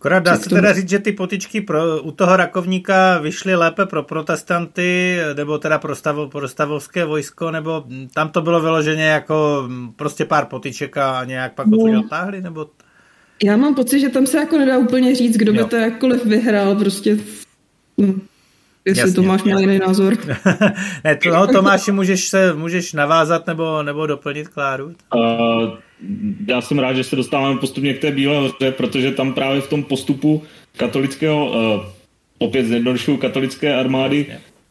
Akorát 0.00 0.22
dá 0.22 0.36
se 0.36 0.50
teda 0.50 0.72
říct, 0.72 0.88
že 0.88 0.98
ty 0.98 1.12
potičky 1.12 1.60
pro, 1.60 2.02
u 2.02 2.10
toho 2.10 2.36
rakovníka 2.36 3.18
vyšly 3.18 3.54
lépe 3.54 3.86
pro 3.86 4.02
protestanty, 4.02 5.18
nebo 5.36 5.58
teda 5.58 5.78
pro, 5.78 5.94
stavo, 5.94 6.28
pro 6.28 6.48
stavovské 6.48 7.04
vojsko, 7.04 7.50
nebo 7.50 7.84
tam 8.14 8.28
to 8.28 8.42
bylo 8.42 8.60
vyloženě 8.60 9.04
jako 9.04 9.68
prostě 9.96 10.24
pár 10.24 10.46
potiček 10.46 10.96
a 10.96 11.24
nějak 11.24 11.54
pak 11.54 11.66
no. 11.66 11.78
to 11.78 11.92
dotáhli, 11.92 12.42
nebo... 12.42 12.66
Já 13.44 13.56
mám 13.56 13.74
pocit, 13.74 14.00
že 14.00 14.08
tam 14.08 14.26
se 14.26 14.38
jako 14.38 14.58
nedá 14.58 14.78
úplně 14.78 15.14
říct, 15.14 15.36
kdo 15.36 15.52
jo. 15.52 15.64
by 15.64 15.70
to 15.70 15.76
jakkoliv 15.76 16.24
vyhrál, 16.24 16.74
prostě... 16.74 17.18
No. 17.98 18.14
Jestli 18.84 19.00
Jasně. 19.00 19.14
Tomáš 19.14 19.42
má 19.42 19.60
jiný 19.60 19.78
názor. 19.78 20.14
ne, 21.04 21.16
to, 21.16 21.30
no, 21.30 21.46
Tomáši, 21.46 21.92
můžeš, 21.92 22.28
se, 22.28 22.54
můžeš 22.54 22.92
navázat 22.92 23.46
nebo, 23.46 23.82
nebo 23.82 24.06
doplnit 24.06 24.48
Kláru? 24.48 24.94
Uh, 25.14 25.78
já 26.48 26.60
jsem 26.60 26.78
rád, 26.78 26.94
že 26.94 27.04
se 27.04 27.16
dostáváme 27.16 27.60
postupně 27.60 27.94
k 27.94 28.00
té 28.00 28.10
Bílé 28.10 28.38
hoře, 28.38 28.70
protože 28.70 29.12
tam 29.12 29.32
právě 29.32 29.60
v 29.60 29.68
tom 29.68 29.82
postupu 29.82 30.42
katolického, 30.76 31.46
uh, 31.46 31.84
opět 32.38 32.66
zjednodušuju, 32.66 33.16
katolické 33.16 33.74
armády 33.74 34.26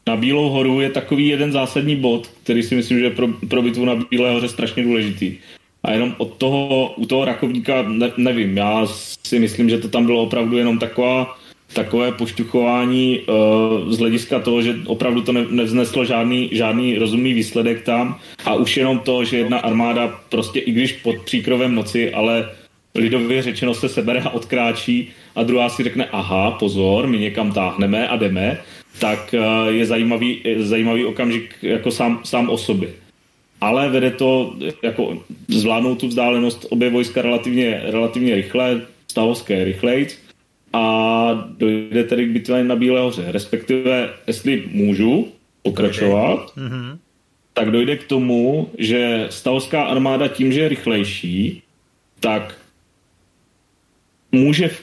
na 0.08 0.16
Bílou 0.16 0.50
horu 0.50 0.82
je 0.82 0.90
takový 0.90 1.28
jeden 1.28 1.52
zásadní 1.52 1.96
bod, 1.96 2.28
který 2.44 2.64
si 2.64 2.76
myslím, 2.76 3.00
že 3.00 3.06
je 3.06 3.12
pro, 3.12 3.28
pro 3.28 3.62
bitvu 3.62 3.86
na 3.86 3.96
Bílé 3.96 4.32
hoře 4.32 4.50
strašně 4.50 4.84
důležitý. 4.84 5.38
A 5.84 5.92
jenom 5.92 6.16
od 6.18 6.38
toho, 6.38 6.94
u 6.98 7.06
toho 7.06 7.26
rakovníka 7.26 7.82
ne, 7.82 8.12
nevím, 8.18 8.58
já 8.58 8.88
si 9.24 9.40
myslím, 9.40 9.70
že 9.70 9.78
to 9.78 9.88
tam 9.88 10.06
bylo 10.06 10.22
opravdu 10.22 10.58
jenom 10.58 10.80
taková 10.80 11.38
takové 11.74 12.12
poštuchování 12.12 13.20
uh, 13.20 13.92
z 13.92 14.00
hlediska 14.00 14.40
toho, 14.40 14.62
že 14.62 14.76
opravdu 14.86 15.22
to 15.22 15.32
ne, 15.32 15.46
nevzneslo 15.50 16.06
žádný, 16.06 16.50
žádný 16.52 16.98
rozumný 16.98 17.34
výsledek 17.34 17.84
tam 17.84 18.20
a 18.46 18.56
už 18.56 18.78
jenom 18.78 19.00
to, 19.00 19.24
že 19.24 19.38
jedna 19.38 19.58
armáda 19.60 20.20
prostě 20.30 20.60
i 20.60 20.72
když 20.72 20.94
pod 20.94 21.16
příkrovem 21.26 21.76
noci, 21.76 22.14
ale 22.14 22.50
lidově 22.96 23.42
řečeno 23.42 23.74
se 23.74 23.90
sebere 23.90 24.22
a 24.22 24.30
odkráčí 24.30 25.10
a 25.36 25.44
druhá 25.44 25.70
si 25.70 25.84
řekne 25.84 26.06
aha, 26.12 26.52
pozor, 26.52 27.08
my 27.08 27.18
někam 27.18 27.52
táhneme 27.52 28.08
a 28.08 28.16
jdeme, 28.16 28.58
tak 29.00 29.36
uh, 29.38 29.74
je 29.74 29.86
zajímavý, 29.86 30.44
zajímavý 30.58 31.06
okamžik 31.06 31.56
jako 31.62 31.92
sám, 31.92 32.20
sám 32.24 32.50
o 32.50 32.58
sobě. 32.58 32.90
Ale 33.62 33.90
vede 33.90 34.12
to, 34.12 34.56
jako 34.84 35.24
zvládnout 35.48 36.00
tu 36.00 36.08
vzdálenost 36.08 36.66
obě 36.70 36.90
vojska 36.90 37.22
relativně, 37.22 37.82
relativně 37.84 38.36
rychle, 38.36 38.82
stavovské 39.08 39.64
rychlejc, 39.64 40.25
a 40.76 41.48
dojde 41.58 42.04
tedy 42.04 42.26
k 42.26 42.32
bitvě 42.32 42.64
na 42.64 42.76
Bílé 42.76 43.02
hoře. 43.02 43.26
Respektive, 43.28 44.10
jestli 44.28 44.64
můžu 44.72 45.28
pokračovat, 45.62 46.56
mm-hmm. 46.58 46.98
tak 47.54 47.72
dojde 47.72 47.98
k 47.98 48.08
tomu, 48.08 48.70
že 48.78 49.28
stavská 49.30 49.84
armáda 49.84 50.28
tím, 50.28 50.52
že 50.52 50.62
je 50.62 50.70
rychlejší, 50.70 51.62
tak 52.20 52.58
může 54.32 54.68
v, 54.68 54.82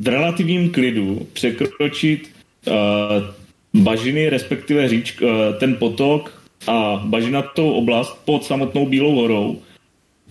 v 0.00 0.08
relativním 0.08 0.70
klidu 0.70 1.26
překročit 1.32 2.30
uh, 2.66 3.82
bažiny, 3.82 4.28
respektive 4.28 4.88
říč, 4.88 5.20
uh, 5.20 5.30
ten 5.60 5.76
potok 5.76 6.42
a 6.66 7.02
bažinatou 7.04 7.72
oblast 7.72 8.20
pod 8.24 8.44
samotnou 8.44 8.86
Bílou 8.86 9.14
horou 9.14 9.62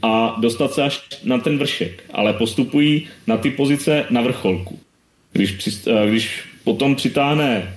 a 0.01 0.35
dostat 0.39 0.73
se 0.73 0.83
až 0.83 1.01
na 1.23 1.37
ten 1.37 1.57
vršek, 1.57 2.03
ale 2.13 2.33
postupují 2.33 3.07
na 3.27 3.37
ty 3.37 3.51
pozice 3.51 4.05
na 4.09 4.21
vrcholku. 4.21 4.79
Když, 5.31 5.67
eh, 5.87 6.09
když 6.09 6.43
potom 6.63 6.95
přitáhne 6.95 7.73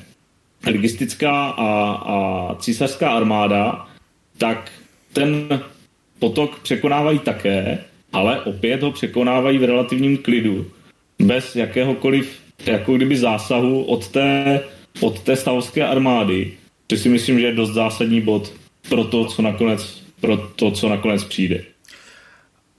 logistická 0.67 1.47
a, 1.47 1.91
a 1.91 2.55
císařská 2.55 3.11
armáda, 3.11 3.89
tak 4.39 4.73
ten 5.13 5.61
potok 6.19 6.61
překonávají 6.61 7.19
také, 7.19 7.79
ale 8.13 8.41
opět 8.41 8.83
ho 8.83 8.93
překonávají 8.93 9.59
v 9.59 9.65
relativním 9.65 10.17
klidu, 10.17 10.67
bez 11.23 11.57
jakéhokoliv 11.57 12.41
jako 12.67 12.97
kdyby 12.97 13.17
zásahu 13.17 13.85
od 13.85 14.09
té, 14.09 14.61
od 15.01 15.21
té 15.21 15.37
stavovské 15.37 15.87
armády, 15.87 16.53
To 16.87 16.97
si 16.97 17.09
myslím, 17.09 17.41
že 17.41 17.47
je 17.47 17.53
dost 17.53 17.73
zásadní 17.73 18.21
bod 18.21 18.53
pro 18.89 19.05
to, 19.05 19.25
co 19.25 19.43
nakonec, 19.43 20.03
pro 20.21 20.37
to, 20.37 20.71
co 20.71 20.89
nakonec 20.89 21.25
přijde. 21.25 21.65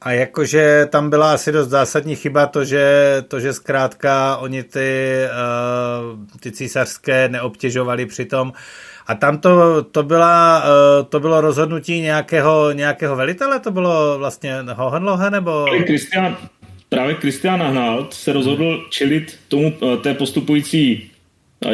A 0.05 0.11
jakože 0.11 0.87
tam 0.89 1.09
byla 1.09 1.33
asi 1.33 1.51
dost 1.51 1.69
zásadní 1.69 2.15
chyba 2.15 2.45
to, 2.45 2.65
že, 2.65 3.15
to, 3.27 3.39
že 3.39 3.53
zkrátka 3.53 4.37
oni 4.37 4.63
ty, 4.63 5.17
uh, 5.25 6.19
ty 6.39 6.51
císařské 6.51 7.29
neobtěžovali 7.29 8.05
přitom. 8.05 8.53
A 9.07 9.15
tam 9.15 9.37
to, 9.37 9.83
to, 9.83 10.03
byla, 10.03 10.63
uh, 10.63 11.05
to 11.05 11.19
bylo 11.19 11.41
rozhodnutí 11.41 12.01
nějakého, 12.01 12.71
nějakého 12.71 13.15
velitele? 13.15 13.59
To 13.59 13.71
bylo 13.71 14.17
vlastně 14.17 14.55
Hohenlohe 14.73 15.29
nebo... 15.29 15.65
Christian, 15.85 16.37
právě 16.89 17.15
Christian 17.15 17.61
Ahnald 17.61 18.13
se 18.13 18.33
rozhodl 18.33 18.85
čelit 18.89 19.39
tomu, 19.47 19.73
uh, 19.79 19.95
té 19.95 20.13
postupující 20.13 21.11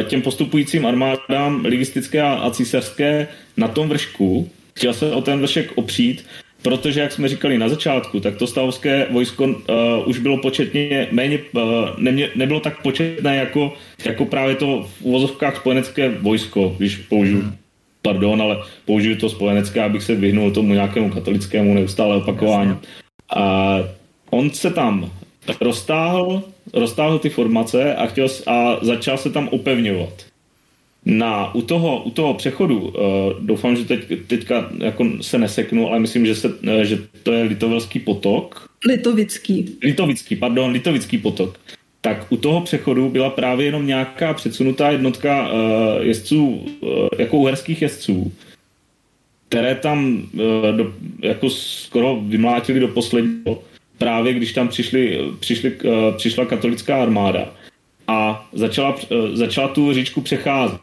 těm 0.04 0.22
postupujícím 0.22 0.86
armádám 0.86 1.64
ligistické 1.64 2.22
a 2.22 2.50
císařské 2.50 3.28
na 3.56 3.68
tom 3.68 3.88
vršku. 3.88 4.50
Chtěl 4.76 4.94
se 4.94 5.10
o 5.10 5.20
ten 5.20 5.40
vršek 5.40 5.72
opřít 5.74 6.24
Protože, 6.62 7.00
jak 7.00 7.12
jsme 7.12 7.28
říkali 7.28 7.58
na 7.58 7.68
začátku, 7.68 8.20
tak 8.20 8.36
to 8.36 8.46
stavovské 8.46 9.06
vojsko 9.10 9.44
uh, 9.44 9.54
už 10.06 10.18
bylo 10.18 10.38
početně 10.38 11.08
méně, 11.10 11.38
uh, 11.52 11.62
nemě, 11.98 12.30
nebylo 12.34 12.60
tak 12.60 12.82
početné 12.82 13.36
jako, 13.36 13.72
jako 14.04 14.24
právě 14.24 14.54
to 14.54 14.88
v 14.98 15.02
uvozovkách 15.02 15.56
spojenecké 15.56 16.08
vojsko, 16.08 16.74
když 16.78 16.96
použiju, 16.96 17.52
pardon, 18.02 18.42
ale 18.42 18.56
použiju 18.84 19.16
to 19.16 19.28
spojenecké, 19.28 19.82
abych 19.82 20.02
se 20.02 20.14
vyhnul 20.14 20.50
tomu 20.50 20.74
nějakému 20.74 21.10
katolickému 21.10 21.74
neustále 21.74 22.16
opakování. 22.16 22.76
A 23.36 23.78
on 24.30 24.50
se 24.50 24.70
tam 24.70 25.10
roztáhl, 25.60 26.42
roztáhl 26.74 27.18
ty 27.18 27.30
formace 27.30 27.94
a, 27.94 28.06
chtěl, 28.06 28.28
a 28.46 28.76
začal 28.82 29.18
se 29.18 29.30
tam 29.30 29.48
upevňovat 29.52 30.31
na, 31.04 31.54
u, 31.54 31.62
toho, 31.62 32.02
u 32.02 32.10
toho 32.10 32.34
přechodu, 32.34 32.78
uh, 32.78 32.92
doufám, 33.40 33.76
že 33.76 33.84
teď, 33.84 34.08
teďka 34.26 34.70
jako 34.78 35.06
se 35.20 35.38
neseknu, 35.38 35.88
ale 35.88 35.98
myslím, 35.98 36.26
že, 36.26 36.34
se, 36.34 36.48
uh, 36.48 36.80
že 36.82 36.98
to 37.22 37.32
je 37.32 37.42
Litovelský 37.42 37.98
potok. 37.98 38.68
Litovický. 38.88 39.78
Litovický, 39.82 40.36
pardon, 40.36 40.70
Litovický 40.70 41.18
potok. 41.18 41.58
Tak 42.00 42.26
u 42.32 42.36
toho 42.36 42.60
přechodu 42.60 43.08
byla 43.08 43.30
právě 43.30 43.66
jenom 43.66 43.86
nějaká 43.86 44.34
předsunutá 44.34 44.90
jednotka 44.90 45.52
uh, 45.52 45.58
jezdců, 46.00 46.46
uh, 46.46 46.90
jako 47.18 47.36
uherských 47.36 47.82
jezdců, 47.82 48.32
které 49.48 49.74
tam 49.74 50.22
uh, 50.32 50.76
do, 50.76 50.92
jako 51.22 51.50
skoro 51.50 52.20
vymlátili 52.22 52.80
do 52.80 52.88
posledního, 52.88 53.62
právě 53.98 54.34
když 54.34 54.52
tam 54.52 54.68
přišli, 54.68 55.18
přišli, 55.40 55.72
uh, 55.72 56.16
přišla 56.16 56.44
katolická 56.44 57.02
armáda 57.02 57.52
a 58.12 58.46
začala, 58.52 58.96
eh, 59.10 59.36
začala 59.36 59.68
tu 59.68 59.92
říčku 59.92 60.20
přecházet. 60.20 60.80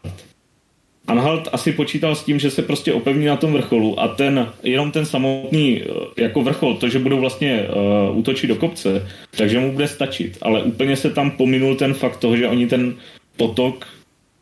Anhalt 1.06 1.48
asi 1.52 1.72
počítal 1.72 2.14
s 2.14 2.24
tím, 2.24 2.38
že 2.38 2.50
se 2.50 2.62
prostě 2.62 2.92
opevní 2.92 3.26
na 3.26 3.36
tom 3.36 3.52
vrcholu 3.52 4.00
a 4.00 4.08
ten, 4.08 4.52
jenom 4.62 4.90
ten 4.90 5.06
samotný 5.06 5.82
eh, 5.82 6.22
jako 6.22 6.42
vrchol, 6.42 6.74
to, 6.74 6.88
že 6.88 6.98
budou 6.98 7.20
vlastně 7.20 7.66
uh, 7.68 8.18
útočit 8.18 8.46
do 8.46 8.56
kopce, 8.56 9.06
takže 9.36 9.60
mu 9.60 9.72
bude 9.72 9.88
stačit. 9.88 10.38
Ale 10.42 10.62
úplně 10.62 10.96
se 10.96 11.10
tam 11.10 11.30
pominul 11.30 11.74
ten 11.74 11.94
fakt 11.94 12.16
toho, 12.16 12.36
že 12.36 12.48
oni 12.48 12.66
ten 12.66 12.94
potok 13.36 13.86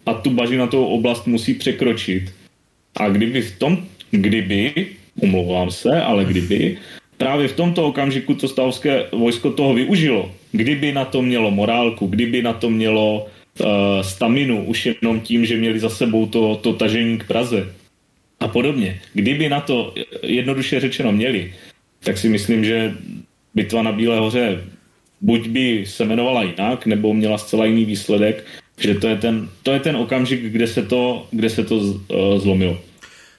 a 0.07 0.15
tu 0.15 0.31
bažinatou 0.31 0.85
oblast 0.85 1.27
musí 1.27 1.55
překročit. 1.55 2.33
A 2.97 3.09
kdyby 3.09 3.43
v 3.43 3.59
tom, 3.59 3.79
kdyby, 4.11 4.87
umlouvám 5.21 5.71
se, 5.71 6.03
ale 6.03 6.25
kdyby, 6.25 6.77
právě 7.17 7.49
v 7.49 7.57
tomto 7.57 7.87
okamžiku 7.87 8.35
to 8.35 8.49
stavovské 8.49 9.07
vojsko 9.13 9.51
toho 9.51 9.75
využilo. 9.75 10.31
Kdyby 10.53 10.93
na 10.93 11.05
to 11.05 11.23
mělo 11.23 11.51
morálku, 11.51 12.07
kdyby 12.07 12.43
na 12.43 12.53
to 12.53 12.71
mělo 12.71 13.27
uh, 13.61 13.67
staminu, 14.03 14.65
už 14.65 14.87
jenom 14.87 15.21
tím, 15.21 15.47
že 15.47 15.57
měli 15.57 15.81
za 15.81 15.89
sebou 15.89 16.27
to, 16.27 16.57
to 16.57 16.73
tažení 16.73 17.19
k 17.19 17.27
Praze 17.27 17.75
a 18.41 18.49
podobně. 18.49 19.01
Kdyby 19.13 19.49
na 19.49 19.61
to 19.61 19.95
jednoduše 20.23 20.81
řečeno 20.81 21.13
měli, 21.13 21.55
tak 22.05 22.19
si 22.19 22.29
myslím, 22.29 22.65
že 22.65 22.93
bitva 23.55 23.83
na 23.83 23.93
Bílé 23.93 24.19
hoře 24.19 24.65
buď 25.21 25.49
by 25.49 25.85
se 25.87 26.03
jmenovala 26.03 26.43
jinak, 26.43 26.87
nebo 26.87 27.15
měla 27.15 27.39
zcela 27.39 27.65
jiný 27.65 27.85
výsledek, 27.85 28.45
že 28.79 28.95
to 28.95 29.09
je 29.09 29.17
ten, 29.17 29.49
to 29.63 29.73
je 29.73 29.81
ten 29.81 29.97
okamžik, 29.97 30.43
kde 30.43 30.67
se 30.67 30.83
to, 30.83 31.27
kde 31.31 31.51
se 31.51 31.65
to 31.65 31.77
uh, 31.77 31.99
zlomilo. 32.39 32.79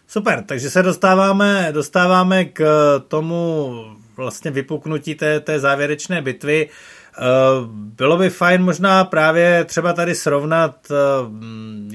Super, 0.08 0.44
takže 0.46 0.70
se 0.70 0.84
dostáváme, 0.84 1.70
dostáváme 1.72 2.46
k 2.46 2.64
tomu 3.08 3.74
vlastně 4.18 4.52
vypuknutí 4.52 5.16
té, 5.16 5.40
té 5.40 5.60
závěrečné 5.60 6.22
bitvy. 6.22 6.68
Eh, 6.70 6.99
bylo 7.72 8.18
by 8.18 8.30
fajn 8.30 8.64
možná 8.64 9.06
právě 9.06 9.66
třeba 9.66 9.94
tady 9.94 10.16
srovnat 10.16 10.76
eh, 10.92 10.96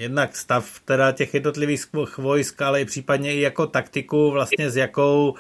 jednak 0.01 0.37
stav 0.37 0.81
teda 0.85 1.13
těch 1.13 1.35
jednotlivých 1.35 1.87
vojsk, 2.19 2.63
ale 2.63 2.81
i 2.81 2.85
případně 2.85 3.35
i 3.35 3.41
jako 3.41 3.67
taktiku 3.67 4.31
vlastně 4.31 4.71
s 4.71 4.77
jakou, 4.77 5.35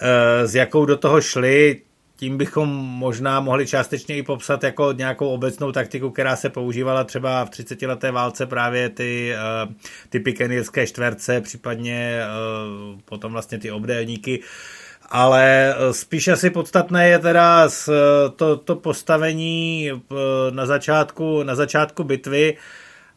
eh, 0.00 0.46
s 0.46 0.54
jakou 0.54 0.84
do 0.84 0.96
toho 0.96 1.20
šli 1.20 1.82
tím 2.16 2.38
bychom 2.38 2.68
možná 2.76 3.40
mohli 3.40 3.66
částečně 3.66 4.16
i 4.16 4.22
popsat 4.22 4.64
jako 4.64 4.92
nějakou 4.92 5.28
obecnou 5.28 5.72
taktiku, 5.72 6.10
která 6.10 6.36
se 6.36 6.48
používala 6.48 7.04
třeba 7.04 7.44
v 7.44 7.50
30 7.50 7.86
leté 7.86 8.10
válce 8.10 8.46
právě 8.46 8.88
ty, 8.88 9.34
ty 10.08 10.20
pikenierské 10.20 10.86
čtverce, 10.86 11.40
případně 11.40 12.20
potom 13.04 13.32
vlastně 13.32 13.58
ty 13.58 13.70
obdélníky. 13.70 14.42
Ale 15.08 15.74
eh, 15.74 15.92
spíš 15.92 16.28
asi 16.28 16.50
podstatné 16.50 17.08
je 17.08 17.18
teda 17.18 17.68
to, 18.36 18.56
to 18.56 18.76
postavení 18.76 19.90
na 20.50 20.66
začátku, 20.66 21.42
na 21.42 21.54
začátku 21.54 22.04
bitvy 22.04 22.56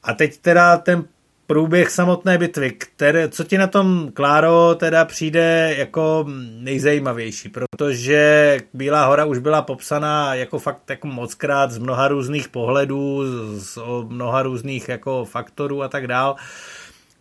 a 0.04 0.14
teď 0.14 0.38
teda 0.38 0.78
ten 0.78 1.04
průběh 1.52 1.90
samotné 1.90 2.38
bitvy, 2.38 2.72
které, 2.72 3.30
co 3.30 3.44
ti 3.44 3.58
na 3.58 3.68
tom, 3.68 4.12
Kláro, 4.14 4.76
teda 4.76 5.06
přijde 5.06 5.76
jako 5.78 6.26
nejzajímavější, 6.60 7.50
protože 7.50 8.60
Bílá 8.74 9.06
hora 9.06 9.26
už 9.26 9.38
byla 9.38 9.62
popsaná 9.62 10.36
jako 10.36 10.60
fakt 10.60 10.90
jako 10.90 11.08
mockrát 11.08 11.72
z 11.72 11.78
mnoha 11.78 12.08
různých 12.08 12.50
pohledů, 12.50 13.24
z 13.60 13.78
mnoha 14.08 14.42
různých 14.42 14.90
jako 14.90 15.26
faktorů 15.26 15.84
a 15.84 15.88
tak 15.88 16.08
dál. 16.08 16.36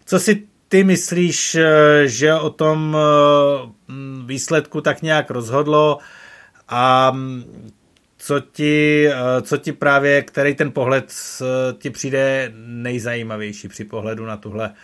Co 0.05 0.21
si 0.21 0.47
ty 0.71 0.85
myslíš, 0.85 1.57
že 2.05 2.35
o 2.35 2.51
tom 2.51 2.97
eh, 2.97 3.03
výsledku 4.27 4.81
tak 4.81 5.03
nějak 5.03 5.31
rozhodlo 5.31 5.99
a 6.69 7.13
co 8.19 8.41
ti, 8.41 9.09
eh, 9.09 9.43
co 9.43 9.57
ti 9.57 9.73
právě, 9.73 10.23
který 10.23 10.55
ten 10.55 10.73
pohled 10.73 11.15
ti 11.79 11.91
přijde 11.91 12.53
nejzajímavější 12.57 13.69
při 13.69 13.85
pohledu 13.85 14.27
na 14.27 14.37
tuhle 14.37 14.75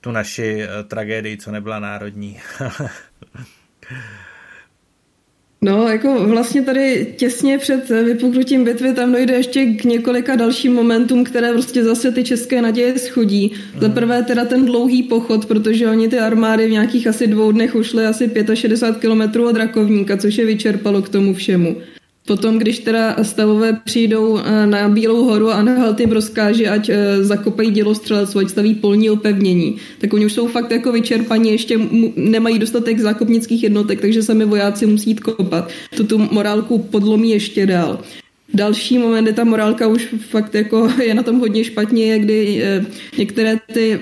tu 0.00 0.10
naši 0.10 0.62
eh, 0.62 0.84
tragédii, 0.84 1.36
co 1.36 1.52
nebyla 1.52 1.78
národní. 1.78 2.40
No, 5.62 5.88
jako 5.88 6.26
vlastně 6.26 6.62
tady 6.62 7.14
těsně 7.16 7.58
před 7.58 7.88
vypuknutím 7.88 8.64
bitvy 8.64 8.92
tam 8.94 9.12
dojde 9.12 9.34
ještě 9.34 9.66
k 9.66 9.84
několika 9.84 10.36
dalším 10.36 10.74
momentům, 10.74 11.24
které 11.24 11.52
prostě 11.52 11.84
zase 11.84 12.12
ty 12.12 12.24
české 12.24 12.62
naděje 12.62 12.98
schodí. 12.98 13.52
Mm. 13.74 13.80
Za 13.80 13.88
prvé 13.88 14.22
teda 14.22 14.44
ten 14.44 14.66
dlouhý 14.66 15.02
pochod, 15.02 15.46
protože 15.46 15.90
oni 15.90 16.08
ty 16.08 16.18
armády 16.18 16.66
v 16.66 16.70
nějakých 16.70 17.06
asi 17.06 17.26
dvou 17.26 17.52
dnech 17.52 17.74
ušly 17.74 18.06
asi 18.06 18.30
65 18.54 19.00
kilometrů 19.00 19.48
od 19.48 19.56
Rakovníka, 19.56 20.16
což 20.16 20.38
je 20.38 20.46
vyčerpalo 20.46 21.02
k 21.02 21.08
tomu 21.08 21.34
všemu. 21.34 21.76
Potom, 22.28 22.58
když 22.58 22.78
teda 22.78 23.16
stavové 23.22 23.80
přijdou 23.84 24.38
eh, 24.38 24.66
na 24.66 24.88
Bílou 24.88 25.24
horu 25.24 25.50
a 25.50 25.62
Nahalt 25.62 26.00
jim 26.00 26.12
rozkáže, 26.12 26.68
ať 26.68 26.88
eh, 26.88 27.24
zakopají 27.24 27.70
dělostřelectvo, 27.70 28.40
ať 28.40 28.48
staví 28.48 28.74
polní 28.74 29.10
opevnění, 29.10 29.76
tak 29.98 30.12
oni 30.12 30.26
už 30.26 30.32
jsou 30.32 30.48
fakt 30.48 30.70
jako 30.70 30.92
vyčerpaní, 30.92 31.50
ještě 31.50 31.78
nemají 32.16 32.58
dostatek 32.58 32.98
zákopnických 32.98 33.62
jednotek, 33.62 34.00
takže 34.00 34.22
sami 34.22 34.44
vojáci 34.44 34.86
musí 34.86 35.10
jít 35.10 35.20
kopat. 35.20 35.70
To 35.96 36.04
tu 36.04 36.18
morálku 36.18 36.78
podlomí 36.78 37.30
ještě 37.30 37.66
dál. 37.66 38.00
Další 38.54 38.98
moment, 38.98 39.24
kdy 39.24 39.32
ta 39.32 39.44
morálka 39.44 39.86
už 39.86 40.14
fakt 40.30 40.54
jako 40.54 40.92
je 41.02 41.14
na 41.14 41.22
tom 41.22 41.38
hodně 41.38 41.64
špatně, 41.64 42.06
je 42.06 42.18
kdy 42.18 42.62
eh, 42.62 42.84
některé 43.18 43.56
ty 43.72 44.00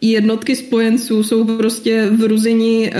jednotky 0.00 0.56
spojenců 0.56 1.22
jsou 1.22 1.44
prostě 1.44 2.10
v 2.10 2.24
Ruzini 2.24 2.92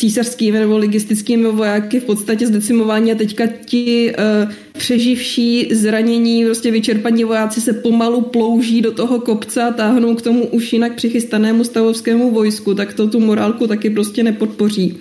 císařskými 0.00 0.58
nebo 0.58 0.78
ligistickými 0.78 1.48
vojáky 1.48 2.00
v 2.00 2.04
podstatě 2.04 2.46
zdecimování 2.46 3.12
a 3.12 3.14
teďka 3.14 3.46
ti 3.64 4.12
uh, 4.12 4.52
přeživší 4.72 5.74
zranění, 5.74 6.44
prostě 6.44 6.70
vyčerpaní 6.70 7.24
vojáci 7.24 7.60
se 7.60 7.72
pomalu 7.72 8.20
plouží 8.20 8.82
do 8.82 8.92
toho 8.92 9.20
kopce 9.20 9.62
a 9.62 9.70
táhnou 9.70 10.14
k 10.14 10.22
tomu 10.22 10.46
už 10.46 10.72
jinak 10.72 10.94
přichystanému 10.94 11.64
stavovskému 11.64 12.30
vojsku, 12.30 12.74
tak 12.74 12.94
to 12.94 13.08
tu 13.08 13.20
morálku 13.20 13.66
taky 13.66 13.90
prostě 13.90 14.22
nepodpoří. 14.22 14.98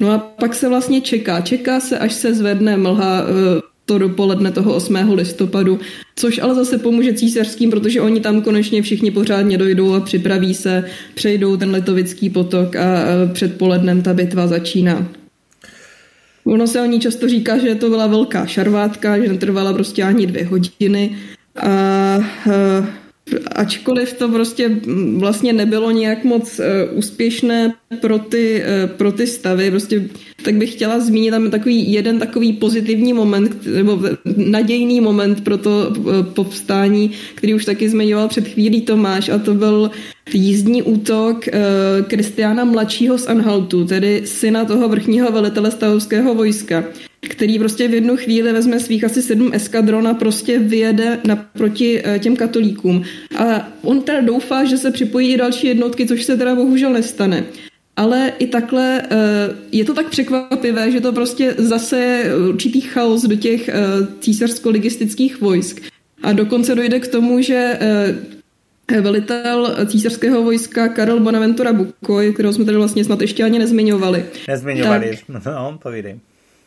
No 0.00 0.10
a 0.10 0.18
pak 0.18 0.54
se 0.54 0.68
vlastně 0.68 1.00
čeká. 1.00 1.40
Čeká 1.40 1.80
se, 1.80 1.98
až 1.98 2.12
se 2.12 2.34
zvedne 2.34 2.76
mlha 2.76 3.22
uh, 3.22 3.28
to 3.86 3.98
dopoledne 3.98 4.52
toho 4.52 4.74
8. 4.74 4.96
listopadu 5.14 5.80
Což 6.16 6.38
ale 6.38 6.54
zase 6.54 6.78
pomůže 6.78 7.12
císařským, 7.12 7.70
protože 7.70 8.00
oni 8.00 8.20
tam 8.20 8.42
konečně 8.42 8.82
všichni 8.82 9.10
pořádně 9.10 9.58
dojdou 9.58 9.94
a 9.94 10.00
připraví 10.00 10.54
se, 10.54 10.84
přejdou 11.14 11.56
ten 11.56 11.70
letovický 11.70 12.30
potok 12.30 12.76
a 12.76 13.04
předpolednem 13.32 14.02
ta 14.02 14.14
bitva 14.14 14.46
začíná. 14.46 15.08
Ono 16.44 16.66
se 16.66 16.80
o 16.80 16.84
ní 16.84 17.00
často 17.00 17.28
říká, 17.28 17.58
že 17.58 17.74
to 17.74 17.88
byla 17.88 18.06
velká 18.06 18.46
šarvátka, 18.46 19.18
že 19.18 19.28
netrvala 19.28 19.72
prostě 19.72 20.02
ani 20.02 20.26
dvě 20.26 20.44
hodiny. 20.44 21.16
A, 21.56 21.68
a 21.68 22.20
ačkoliv 23.54 24.12
to 24.12 24.28
prostě 24.28 24.70
vlastně 25.16 25.52
nebylo 25.52 25.90
nějak 25.90 26.24
moc 26.24 26.58
uh, 26.58 26.98
úspěšné 26.98 27.74
pro 28.00 28.18
ty, 28.18 28.62
uh, 28.62 28.90
pro 28.90 29.12
ty 29.12 29.26
stavy, 29.26 29.70
prostě 29.70 30.08
tak 30.44 30.54
bych 30.54 30.72
chtěla 30.72 31.00
zmínit 31.00 31.30
tam 31.30 31.50
takový 31.50 31.92
jeden 31.92 32.18
takový 32.18 32.52
pozitivní 32.52 33.12
moment, 33.12 33.66
nebo 33.66 34.00
nadějný 34.36 35.00
moment 35.00 35.44
pro 35.44 35.58
to 35.58 35.94
uh, 35.98 36.22
povstání, 36.22 37.10
který 37.34 37.54
už 37.54 37.64
taky 37.64 37.88
zmiňoval 37.88 38.28
před 38.28 38.48
chvílí 38.48 38.80
Tomáš 38.80 39.28
a 39.28 39.38
to 39.38 39.54
byl 39.54 39.90
jízdní 40.32 40.82
útok 40.82 41.44
Kristiána 42.06 42.64
mladšího 42.64 43.18
z 43.18 43.26
Anhaltu, 43.26 43.84
tedy 43.84 44.22
syna 44.24 44.64
toho 44.64 44.88
vrchního 44.88 45.32
velitele 45.32 45.70
stavovského 45.70 46.34
vojska 46.34 46.84
který 47.28 47.58
prostě 47.58 47.88
v 47.88 47.94
jednu 47.94 48.16
chvíli 48.16 48.52
vezme 48.52 48.80
svých 48.80 49.04
asi 49.04 49.22
sedm 49.22 49.50
eskadron 49.54 50.08
a 50.08 50.14
prostě 50.14 50.58
vyjede 50.58 51.18
naproti 51.26 52.02
eh, 52.04 52.18
těm 52.18 52.36
katolíkům. 52.36 53.02
A 53.38 53.68
on 53.82 54.02
teda 54.02 54.20
doufá, 54.20 54.64
že 54.64 54.76
se 54.76 54.90
připojí 54.90 55.32
i 55.32 55.36
další 55.36 55.66
jednotky, 55.66 56.06
což 56.06 56.24
se 56.24 56.36
teda 56.36 56.54
bohužel 56.54 56.92
nestane. 56.92 57.44
Ale 57.96 58.32
i 58.38 58.46
takhle 58.46 59.02
eh, 59.02 59.06
je 59.72 59.84
to 59.84 59.94
tak 59.94 60.08
překvapivé, 60.08 60.90
že 60.90 61.00
to 61.00 61.12
prostě 61.12 61.54
zase 61.58 62.24
určitý 62.48 62.80
chaos 62.80 63.22
do 63.22 63.36
těch 63.36 63.68
eh, 63.68 63.74
císařsko-logistických 64.20 65.40
vojsk. 65.40 65.80
A 66.22 66.32
dokonce 66.32 66.74
dojde 66.74 67.00
k 67.00 67.08
tomu, 67.08 67.40
že 67.42 67.78
velitel 69.00 69.76
císařského 69.86 70.42
vojska 70.42 70.88
Karel 70.88 71.20
Bonaventura 71.20 71.72
Bukoj, 71.72 72.32
kterého 72.32 72.52
jsme 72.52 72.64
tady 72.64 72.76
vlastně 72.76 73.04
snad 73.04 73.20
ještě 73.20 73.44
ani 73.44 73.58
nezmiňovali. 73.58 74.24
Nezmiňovali, 74.48 75.18
tak, 75.26 75.44
no, 75.46 75.78
povídej 75.82 76.18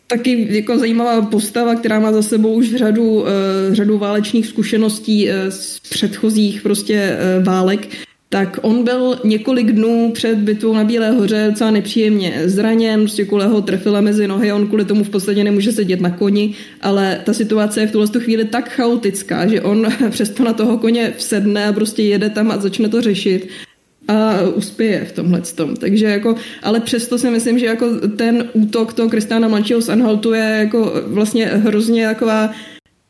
taky 0.08 0.48
jako 0.50 0.80
zajímavá 0.80 1.22
postava, 1.22 1.76
která 1.76 2.00
má 2.00 2.12
za 2.12 2.22
sebou 2.22 2.54
už 2.54 2.76
řadu, 2.76 3.14
uh, 3.14 3.28
řadu 3.72 3.98
válečných 3.98 4.46
zkušeností 4.46 5.28
uh, 5.28 5.34
z 5.50 5.80
předchozích 5.80 6.62
prostě 6.62 7.18
uh, 7.38 7.44
válek, 7.46 7.88
tak 8.30 8.60
on 8.62 8.84
byl 8.84 9.20
několik 9.24 9.72
dnů 9.72 10.12
před 10.14 10.38
bitvou 10.38 10.74
na 10.74 10.84
Bílé 10.84 11.12
hoře 11.12 11.48
docela 11.50 11.72
nepříjemně 11.72 12.42
zraněn, 12.46 13.00
prostě 13.00 13.26
kvůli 13.26 13.46
ho 13.46 13.62
trefila 13.62 14.02
mezi 14.02 14.28
nohy, 14.28 14.54
on 14.54 14.68
kvůli 14.68 14.86
tomu 14.86 15.04
v 15.04 15.10
podstatě 15.10 15.44
nemůže 15.44 15.72
sedět 15.72 16.02
na 16.02 16.10
koni, 16.10 16.54
ale 16.82 17.22
ta 17.24 17.34
situace 17.34 17.82
je 17.82 17.88
v 17.88 17.92
tuhle 17.92 18.08
chvíli 18.20 18.46
tak 18.46 18.70
chaotická, 18.70 19.48
že 19.48 19.62
on 19.62 19.88
přesto 20.10 20.44
na 20.44 20.54
toho 20.54 20.78
koně 20.78 21.14
vsedne 21.18 21.68
a 21.68 21.74
prostě 21.74 22.04
jede 22.04 22.30
tam 22.30 22.52
a 22.52 22.58
začne 22.58 22.90
to 22.90 23.02
řešit 23.02 23.48
a 24.08 24.42
uspěje 24.42 25.06
v 25.06 25.12
tomhle 25.12 25.42
tom. 25.42 25.76
Takže 25.76 26.06
jako, 26.06 26.36
ale 26.64 26.80
přesto 26.80 27.18
si 27.18 27.30
myslím, 27.30 27.60
že 27.60 27.66
jako 27.66 27.86
ten 28.18 28.50
útok 28.54 28.94
toho 28.94 29.10
Kristiana 29.10 29.48
mladšího 29.48 29.82
z 29.82 29.90
Anhaltu 29.90 30.34
je 30.34 30.44
jako 30.44 30.94
vlastně 31.08 31.46
hrozně 31.46 32.08
taková 32.08 32.52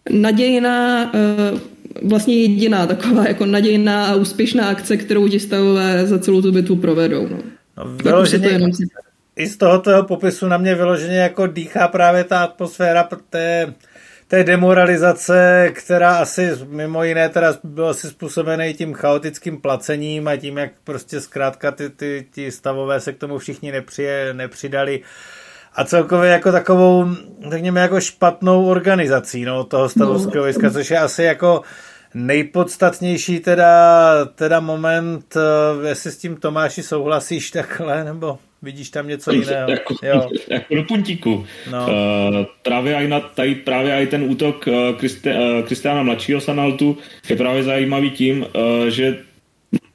nadějná, 0.09 1.11
eh, 1.15 1.59
vlastně 2.03 2.35
jediná 2.35 2.87
taková 2.87 3.27
jako 3.27 3.45
nadějná 3.45 4.05
a 4.05 4.15
úspěšná 4.15 4.67
akce, 4.69 4.97
kterou 4.97 5.27
ti 5.27 5.39
stavové 5.39 6.07
za 6.07 6.19
celou 6.19 6.41
tu 6.41 6.51
bitvu 6.51 6.75
provedou. 6.75 7.27
No. 7.27 7.37
No, 7.77 7.85
vyloženě, 8.03 8.47
jenom 8.47 8.71
I 9.35 9.47
z 9.47 9.57
tohoto 9.57 10.03
popisu 10.03 10.47
na 10.47 10.57
mě 10.57 10.75
vyloženě 10.75 11.17
jako 11.17 11.47
dýchá 11.47 11.87
právě 11.87 12.23
ta 12.23 12.43
atmosféra 12.43 13.09
té 13.29 13.73
té 14.27 14.43
demoralizace, 14.43 15.69
která 15.73 16.17
asi 16.17 16.51
mimo 16.67 17.03
jiné 17.03 17.29
teda 17.29 17.53
byla 17.63 17.89
asi 17.89 18.07
způsobený 18.07 18.73
tím 18.73 18.93
chaotickým 18.93 19.61
placením 19.61 20.27
a 20.27 20.37
tím, 20.37 20.57
jak 20.57 20.71
prostě 20.83 21.21
zkrátka 21.21 21.71
ty, 21.71 21.89
ty, 21.89 22.25
ty 22.33 22.51
stavové 22.51 22.99
se 22.99 23.13
k 23.13 23.17
tomu 23.17 23.37
všichni 23.37 23.71
nepřije, 23.71 24.33
nepřidali 24.33 25.01
a 25.75 25.83
celkově 25.83 26.31
jako 26.31 26.51
takovou, 26.51 27.05
řekněme, 27.49 27.81
jako 27.81 28.01
špatnou 28.01 28.65
organizací 28.65 29.45
no, 29.45 29.63
toho 29.63 29.89
stavovského 29.89 30.35
no. 30.35 30.41
vojska, 30.41 30.71
což 30.71 30.91
je 30.91 30.99
asi 30.99 31.23
jako 31.23 31.61
nejpodstatnější 32.13 33.39
teda, 33.39 34.11
teda 34.35 34.59
moment, 34.59 35.37
eh, 35.37 35.87
jestli 35.87 36.11
s 36.11 36.17
tím 36.17 36.35
Tomáši 36.35 36.83
souhlasíš 36.83 37.51
takhle, 37.51 38.03
nebo 38.03 38.39
vidíš 38.65 38.89
tam 38.89 39.07
něco 39.07 39.31
jiného. 39.31 39.69
Jako, 39.71 39.95
jo. 40.03 40.29
jako 40.49 40.75
do 40.75 40.83
puntíku. 40.83 41.45
No. 41.71 41.87
Uh, 41.87 42.45
právě 42.61 42.95
aj 42.95 43.07
na, 43.07 43.19
tady 43.19 43.55
právě 43.55 43.93
aj 43.93 44.07
ten 44.07 44.23
útok 44.23 44.67
uh, 44.67 44.97
Kristiána 45.63 46.01
uh, 46.01 46.05
mladšího 46.05 46.41
Sanaltu 46.41 46.97
je 47.29 47.35
právě 47.35 47.63
zajímavý 47.63 48.11
tím, 48.11 48.41
uh, 48.41 48.87
že 48.89 49.17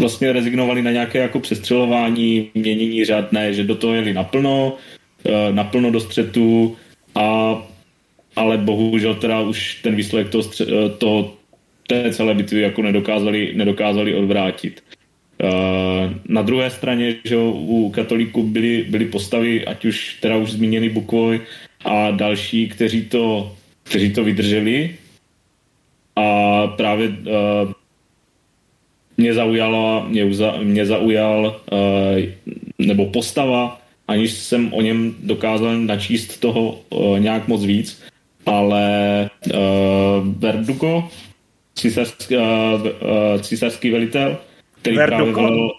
vlastně 0.00 0.32
rezignovali 0.32 0.82
na 0.82 0.90
nějaké 0.90 1.18
jako 1.18 1.40
přestřelování, 1.40 2.50
měnění 2.54 3.04
řádné, 3.04 3.52
že 3.52 3.64
do 3.64 3.74
toho 3.74 3.94
jeli 3.94 4.14
naplno, 4.14 4.72
uh, 4.72 5.54
naplno 5.54 5.90
do 5.90 6.00
střetu 6.00 6.76
a 7.14 7.56
ale 8.36 8.58
bohužel 8.58 9.14
teda 9.14 9.40
už 9.40 9.74
ten 9.82 9.94
výsledek 9.96 10.28
toho, 10.28 10.42
stře- 10.42 10.90
toho 10.98 11.34
té 11.86 12.12
celé 12.12 12.34
bitvy 12.34 12.60
jako 12.60 12.82
nedokázali, 12.82 13.52
nedokázali 13.54 14.14
odvrátit. 14.14 14.82
Eh, 15.40 16.14
na 16.28 16.42
druhé 16.42 16.70
straně, 16.70 17.16
že 17.24 17.36
u 17.52 17.90
katolíků 17.94 18.42
byly, 18.42 18.84
byly 18.88 19.04
postavy, 19.06 19.64
ať 19.64 19.84
už 19.84 20.18
teda 20.20 20.36
už 20.36 20.52
zmíněný 20.52 20.88
Bukvoj 20.88 21.40
a 21.84 22.10
další, 22.10 22.68
kteří 22.68 23.04
to, 23.04 23.56
kteří 23.82 24.12
to 24.12 24.24
vydrželi. 24.24 24.96
A 26.16 26.66
právě 26.66 27.08
uh, 27.08 27.72
mě 29.16 29.34
zaujala, 29.34 30.08
mě, 30.08 30.24
uza, 30.24 30.56
mě 30.62 30.86
zaujal 30.86 31.60
uh, 31.72 31.78
nebo 32.78 33.06
postava, 33.06 33.80
aniž 34.08 34.32
jsem 34.32 34.72
o 34.72 34.82
něm 34.82 35.14
dokázal 35.22 35.78
načíst 35.78 36.40
toho 36.40 36.80
uh, 36.90 37.18
nějak 37.18 37.48
moc 37.48 37.64
víc, 37.64 38.02
ale 38.46 38.84
uh, 39.46 39.60
Verdugo, 40.36 41.08
císařský, 41.74 42.36
uh, 42.36 42.42
uh, 42.42 43.40
císařský 43.40 43.90
velitel, 43.90 44.38
který 44.80 44.96
Verduko? 44.96 45.16
právě 45.16 45.32
velel, 45.32 45.70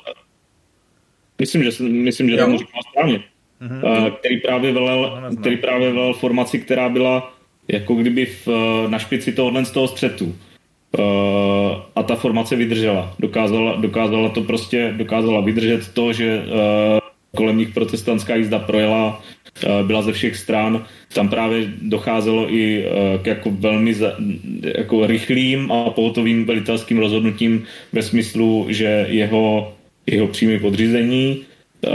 myslím, 1.39 1.63
že, 1.63 1.83
myslím, 1.83 2.29
že 2.29 2.37
tomu 2.37 2.57
říkám 2.57 2.81
správně, 2.91 3.23
mm-hmm. 3.61 4.11
který 4.11 4.37
právě 4.37 4.71
velel, 4.71 5.21
který 5.39 5.57
právě 5.57 5.93
velel 5.93 6.13
formaci, 6.13 6.59
která 6.59 6.89
byla 6.89 7.33
jako 7.67 7.95
kdyby 7.95 8.25
v, 8.25 8.47
na 8.87 8.99
špici 8.99 9.31
tohohle 9.31 9.65
z 9.65 9.71
toho 9.71 9.87
střetu. 9.87 10.35
Uh, 10.99 11.03
a 11.95 12.03
ta 12.03 12.15
formace 12.15 12.55
vydržela. 12.55 13.15
Dokázala, 13.19 13.75
dokázala 13.75 14.29
to 14.29 14.41
prostě, 14.41 14.93
dokázala 14.97 15.41
vydržet 15.41 15.93
to, 15.93 16.13
že 16.13 16.43
uh, 16.43 16.99
kolem 17.35 17.57
nich 17.57 17.73
protestantská 17.73 18.35
jízda 18.35 18.59
projela, 18.59 19.21
byla 19.87 20.01
ze 20.01 20.11
všech 20.11 20.37
stran. 20.37 20.85
Tam 21.13 21.29
právě 21.29 21.73
docházelo 21.81 22.53
i 22.53 22.85
uh, 22.85 23.21
k 23.21 23.27
jako 23.27 23.51
velmi 23.51 23.93
za, 23.93 24.15
jako 24.75 25.07
rychlým 25.07 25.71
a 25.71 25.89
pohotovým 25.89 26.45
velitelským 26.45 26.99
rozhodnutím 26.99 27.63
ve 27.93 28.01
smyslu, 28.01 28.65
že 28.69 29.05
jeho, 29.09 29.73
jeho 30.07 30.27
přímý 30.27 30.59
podřízení, 30.59 31.41
uh, 31.87 31.91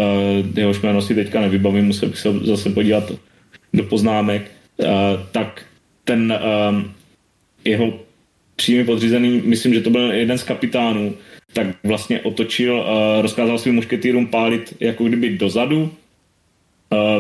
jehož 0.59 0.83
jméno 0.83 1.03
si 1.03 1.15
teďka 1.15 1.41
nevybavím, 1.41 1.85
musel 1.85 2.09
bych 2.09 2.19
se 2.19 2.33
zase 2.43 2.71
podívat 2.71 3.13
do 3.75 3.85
poznámek, 3.85 4.51
tak 5.33 5.63
ten 6.05 6.39
jeho 7.65 8.01
přímý 8.57 8.85
podřízený, 8.85 9.43
myslím, 9.45 9.75
že 9.75 9.81
to 9.81 9.91
byl 9.91 10.13
jeden 10.13 10.39
z 10.39 10.43
kapitánů, 10.43 11.15
tak 11.53 11.67
vlastně 11.85 12.21
otočil, 12.21 12.87
rozkázal 13.21 13.59
svým 13.59 13.75
mušketýrům 13.75 14.27
pálit 14.27 14.77
jako 14.81 15.05
kdyby 15.05 15.39
dozadu. 15.39 15.93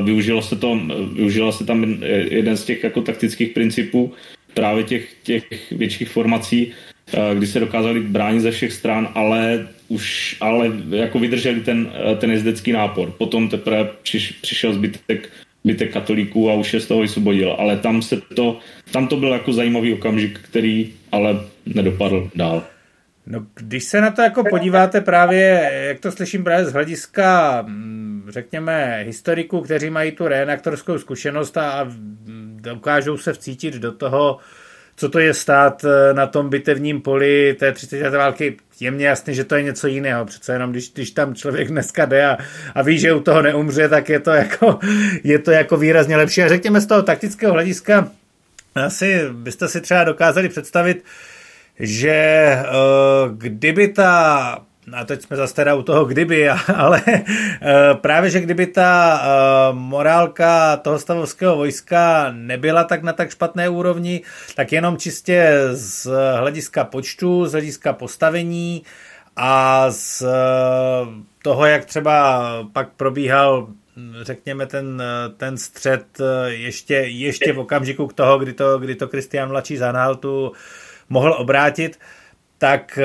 Využilo 0.04 0.42
se, 0.42 0.56
to, 0.56 0.80
využila 1.12 1.52
se 1.52 1.64
tam 1.64 1.96
jeden 2.30 2.56
z 2.56 2.64
těch 2.64 2.84
jako 2.84 3.02
taktických 3.02 3.50
principů 3.50 4.12
právě 4.54 4.84
těch, 4.84 5.14
těch 5.22 5.44
větších 5.70 6.08
formací, 6.08 6.72
kdy 7.34 7.46
se 7.46 7.60
dokázali 7.60 8.00
bránit 8.00 8.40
ze 8.40 8.50
všech 8.50 8.72
stran, 8.72 9.08
ale 9.14 9.68
už 9.88 10.36
ale 10.40 10.72
jako 10.90 11.18
vydrželi 11.18 11.60
ten, 11.60 11.92
ten 12.18 12.30
jezdecký 12.30 12.72
nápor. 12.72 13.10
Potom 13.10 13.48
teprve 13.48 13.88
přiš, 14.02 14.32
přišel 14.32 14.72
zbytek 14.72 15.30
zbytek 15.66 15.92
katolíků 15.92 16.50
a 16.50 16.54
už 16.54 16.74
je 16.74 16.80
z 16.80 16.86
toho 16.86 17.00
vysvobodil. 17.00 17.56
Ale 17.58 17.76
tam 17.76 18.02
se 18.02 18.20
to, 18.34 18.58
tam 18.92 19.08
to 19.08 19.16
byl 19.16 19.32
jako 19.32 19.52
zajímavý 19.52 19.94
okamžik, 19.94 20.38
který 20.38 20.94
ale 21.12 21.40
nedopadl 21.66 22.30
dál. 22.34 22.62
No, 23.26 23.46
když 23.54 23.84
se 23.84 24.00
na 24.00 24.10
to 24.10 24.22
jako 24.22 24.44
podíváte 24.50 25.00
právě, 25.00 25.70
jak 25.88 26.00
to 26.00 26.12
slyším 26.12 26.44
právě 26.44 26.64
z 26.64 26.72
hlediska, 26.72 27.62
mm, 27.66 28.15
řekněme, 28.28 29.02
historiků, 29.06 29.60
kteří 29.60 29.90
mají 29.90 30.12
tu 30.12 30.28
reenaktorskou 30.28 30.98
zkušenost 30.98 31.56
a 31.56 31.88
dokážou 32.54 33.16
se 33.16 33.32
vcítit 33.32 33.74
do 33.74 33.92
toho, 33.92 34.38
co 34.96 35.08
to 35.08 35.18
je 35.18 35.34
stát 35.34 35.84
eh, 35.84 36.14
na 36.14 36.26
tom 36.26 36.48
bitevním 36.48 37.00
poli 37.00 37.56
té 37.58 37.72
30. 37.72 38.10
války, 38.10 38.56
je 38.80 38.90
mně 38.90 39.06
jasný, 39.06 39.34
že 39.34 39.44
to 39.44 39.56
je 39.56 39.62
něco 39.62 39.86
jiného. 39.86 40.24
Přece 40.24 40.52
jenom, 40.52 40.70
když, 40.70 40.92
když 40.92 41.10
tam 41.10 41.34
člověk 41.34 41.68
dneska 41.68 42.04
jde 42.04 42.26
a, 42.26 42.36
a 42.74 42.82
ví, 42.82 42.98
že 42.98 43.12
u 43.12 43.20
toho 43.20 43.42
neumře, 43.42 43.88
tak 43.88 44.08
je 44.08 44.20
to 44.20 44.30
jako, 44.30 44.78
je 45.24 45.38
to 45.38 45.50
jako 45.50 45.76
výrazně 45.76 46.16
lepší. 46.16 46.42
A 46.42 46.48
řekněme 46.48 46.80
z 46.80 46.86
toho 46.86 47.02
taktického 47.02 47.52
hlediska, 47.52 48.08
asi 48.74 49.20
byste 49.32 49.68
si 49.68 49.80
třeba 49.80 50.04
dokázali 50.04 50.48
představit, 50.48 51.04
že 51.78 52.56
kdyby 53.36 53.88
ta 53.88 54.65
a 54.93 55.05
teď 55.05 55.22
jsme 55.22 55.37
zase 55.37 55.55
teda 55.55 55.74
u 55.74 55.82
toho 55.82 56.05
kdyby, 56.05 56.49
ale 56.76 57.03
právě, 57.95 58.30
že 58.30 58.41
kdyby 58.41 58.66
ta 58.66 59.20
morálka 59.72 60.76
toho 60.76 60.99
stavovského 60.99 61.57
vojska 61.57 62.32
nebyla 62.32 62.84
tak 62.84 63.03
na 63.03 63.12
tak 63.12 63.30
špatné 63.30 63.68
úrovni, 63.68 64.22
tak 64.55 64.72
jenom 64.72 64.97
čistě 64.97 65.59
z 65.72 66.11
hlediska 66.39 66.84
počtu, 66.84 67.47
z 67.47 67.53
hlediska 67.53 67.93
postavení 67.93 68.82
a 69.37 69.87
z 69.91 70.24
toho, 71.43 71.66
jak 71.66 71.84
třeba 71.84 72.49
pak 72.72 72.89
probíhal 72.97 73.68
řekněme, 74.22 74.66
ten, 74.66 75.03
ten 75.37 75.59
střed 75.59 76.05
ještě, 76.47 76.95
ještě 76.95 77.53
v 77.53 77.59
okamžiku 77.59 78.07
k 78.07 78.12
toho, 78.12 78.39
kdy 78.39 78.53
to, 78.53 78.78
kdy 78.78 78.95
to 78.95 79.09
Kristian 79.09 79.49
Mladší 79.49 79.76
Zanhaltu 79.76 80.53
mohl 81.09 81.32
obrátit, 81.32 81.99
tak 82.59 82.98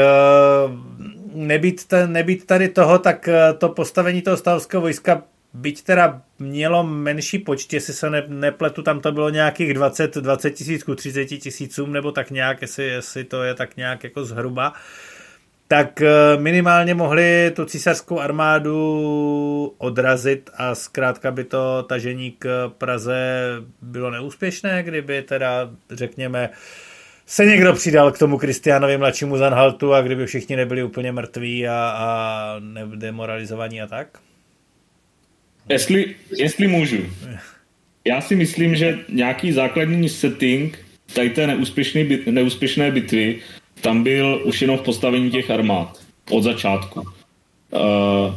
nebýt, 1.34 1.94
nebýt 2.06 2.46
tady 2.46 2.70
toho, 2.70 3.00
tak 3.00 3.30
to 3.58 3.70
postavení 3.70 4.22
toho 4.22 4.38
stavovského 4.38 4.82
vojska 4.82 5.24
byť 5.54 5.84
teda 5.84 6.22
mělo 6.40 6.84
menší 6.84 7.40
počty, 7.40 7.76
jestli 7.76 7.94
se 7.94 8.10
ne, 8.10 8.24
nepletu, 8.28 8.82
tam 8.82 9.00
to 9.00 9.12
bylo 9.12 9.30
nějakých 9.30 9.74
20, 9.74 10.16
20 10.16 10.52
tisíc 10.52 10.84
ku 10.84 10.96
30 10.96 11.26
tisícům, 11.26 11.94
nebo 11.94 12.12
tak 12.12 12.32
nějak, 12.32 12.62
jestli, 12.62 12.84
jestli 12.84 13.24
to 13.24 13.44
je 13.44 13.54
tak 13.54 13.78
nějak 13.78 14.04
jako 14.04 14.26
zhruba, 14.26 14.74
tak 15.68 16.02
eh, 16.02 16.38
minimálně 16.38 16.94
mohli 16.94 17.52
tu 17.56 17.66
císařskou 17.66 18.20
armádu 18.20 19.76
odrazit 19.78 20.50
a 20.58 20.76
zkrátka 20.76 21.32
by 21.32 21.44
to 21.44 21.84
tažení 21.84 22.32
k 22.32 22.72
Praze 22.78 23.46
bylo 23.82 24.12
neúspěšné, 24.12 24.84
kdyby 24.84 25.22
teda, 25.22 25.70
řekněme, 25.90 26.50
se 27.32 27.46
někdo 27.46 27.74
přidal 27.74 28.12
k 28.12 28.20
tomu 28.20 28.38
Kristiánovi 28.38 28.98
mladšímu 28.98 29.38
Zanhaltu 29.38 29.94
a 29.94 30.02
kdyby 30.02 30.26
všichni 30.26 30.56
nebyli 30.56 30.84
úplně 30.84 31.12
mrtví 31.12 31.68
a, 31.68 31.74
a 31.74 32.56
demoralizovaní 32.96 33.82
a 33.82 33.88
tak? 33.88 34.08
Jestli, 35.70 36.16
jestli 36.38 36.68
můžu. 36.68 36.98
Já 38.06 38.22
si 38.22 38.36
myslím, 38.36 38.76
že 38.76 39.00
nějaký 39.10 39.52
základní 39.52 40.10
setting 40.10 40.80
tady 41.14 41.30
té 41.30 41.48
neúspěšné, 41.48 42.06
neúspěšné 42.26 42.92
bitvy 42.92 43.40
tam 43.82 44.04
byl 44.04 44.42
už 44.44 44.62
jenom 44.62 44.78
v 44.78 44.82
postavení 44.82 45.32
těch 45.32 45.52
armád 45.52 46.00
od 46.30 46.44
začátku. 46.44 47.00
Uh, 47.00 48.36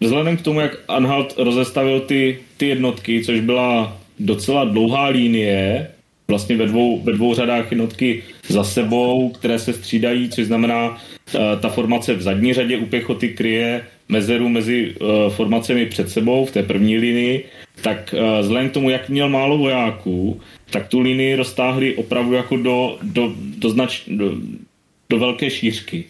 vzhledem 0.00 0.36
k 0.36 0.42
tomu, 0.42 0.60
jak 0.60 0.78
Anhalt 0.88 1.34
rozestavil 1.38 2.00
ty, 2.00 2.38
ty 2.56 2.68
jednotky, 2.68 3.24
což 3.24 3.40
byla 3.40 4.00
docela 4.18 4.64
dlouhá 4.64 5.06
linie, 5.06 5.90
vlastně 6.30 6.56
ve 6.56 6.66
dvou, 6.66 7.00
ve 7.02 7.12
dvou 7.12 7.34
řadách 7.34 7.70
jednotky 7.70 8.22
za 8.48 8.64
sebou, 8.64 9.28
které 9.28 9.58
se 9.58 9.72
střídají, 9.72 10.28
což 10.28 10.46
znamená, 10.46 10.88
uh, 10.90 11.40
ta 11.60 11.68
formace 11.68 12.14
v 12.14 12.22
zadní 12.22 12.54
řadě 12.54 12.78
u 12.78 12.86
pěchoty 12.86 13.28
kryje 13.28 13.84
mezeru 14.08 14.48
mezi 14.48 14.94
uh, 14.94 15.32
formacemi 15.34 15.86
před 15.86 16.10
sebou 16.10 16.44
v 16.46 16.50
té 16.50 16.62
první 16.62 16.98
linii, 16.98 17.44
tak 17.82 18.14
uh, 18.14 18.40
vzhledem 18.40 18.70
k 18.70 18.72
tomu, 18.72 18.90
jak 18.90 19.08
měl 19.08 19.28
málo 19.28 19.58
vojáků, 19.58 20.40
tak 20.70 20.88
tu 20.88 21.00
linii 21.00 21.34
roztáhli 21.34 21.94
opravdu 21.94 22.32
jako 22.32 22.56
do, 22.56 22.98
do, 23.02 23.34
do, 23.58 23.70
znač, 23.70 24.02
do, 24.06 24.32
do 25.10 25.18
velké 25.18 25.50
šířky. 25.50 26.04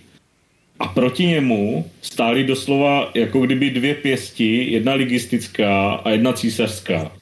A 0.80 0.86
proti 0.88 1.26
němu 1.26 1.84
stály 2.02 2.44
doslova 2.44 3.10
jako 3.14 3.40
kdyby 3.40 3.70
dvě 3.70 3.94
pěsti, 3.94 4.72
jedna 4.72 4.94
ligistická 4.94 5.92
a 5.92 6.10
jedna 6.10 6.32
císařská. 6.32 7.12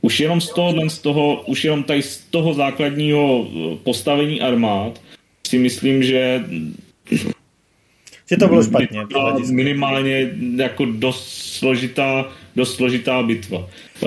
Už 0.00 0.20
jenom 0.20 0.40
z 0.40 0.50
toho, 0.50 0.90
z 0.90 0.98
toho, 0.98 1.42
už 1.46 1.64
jenom 1.64 1.82
tady 1.82 2.02
z 2.02 2.18
toho 2.18 2.54
základního 2.54 3.46
eh, 3.46 3.76
postavení 3.82 4.40
armád 4.40 5.00
si 5.46 5.58
myslím, 5.58 6.02
že 6.02 6.44
že 8.30 8.36
to 8.36 8.48
bylo 8.48 8.62
špatně. 8.62 9.00
Minimálně 9.50 10.30
jako 10.56 10.84
dost 10.84 11.28
složitá, 11.28 12.32
dost 12.56 12.74
složitá 12.74 13.22
bitva. 13.22 13.68
Eh, 14.02 14.06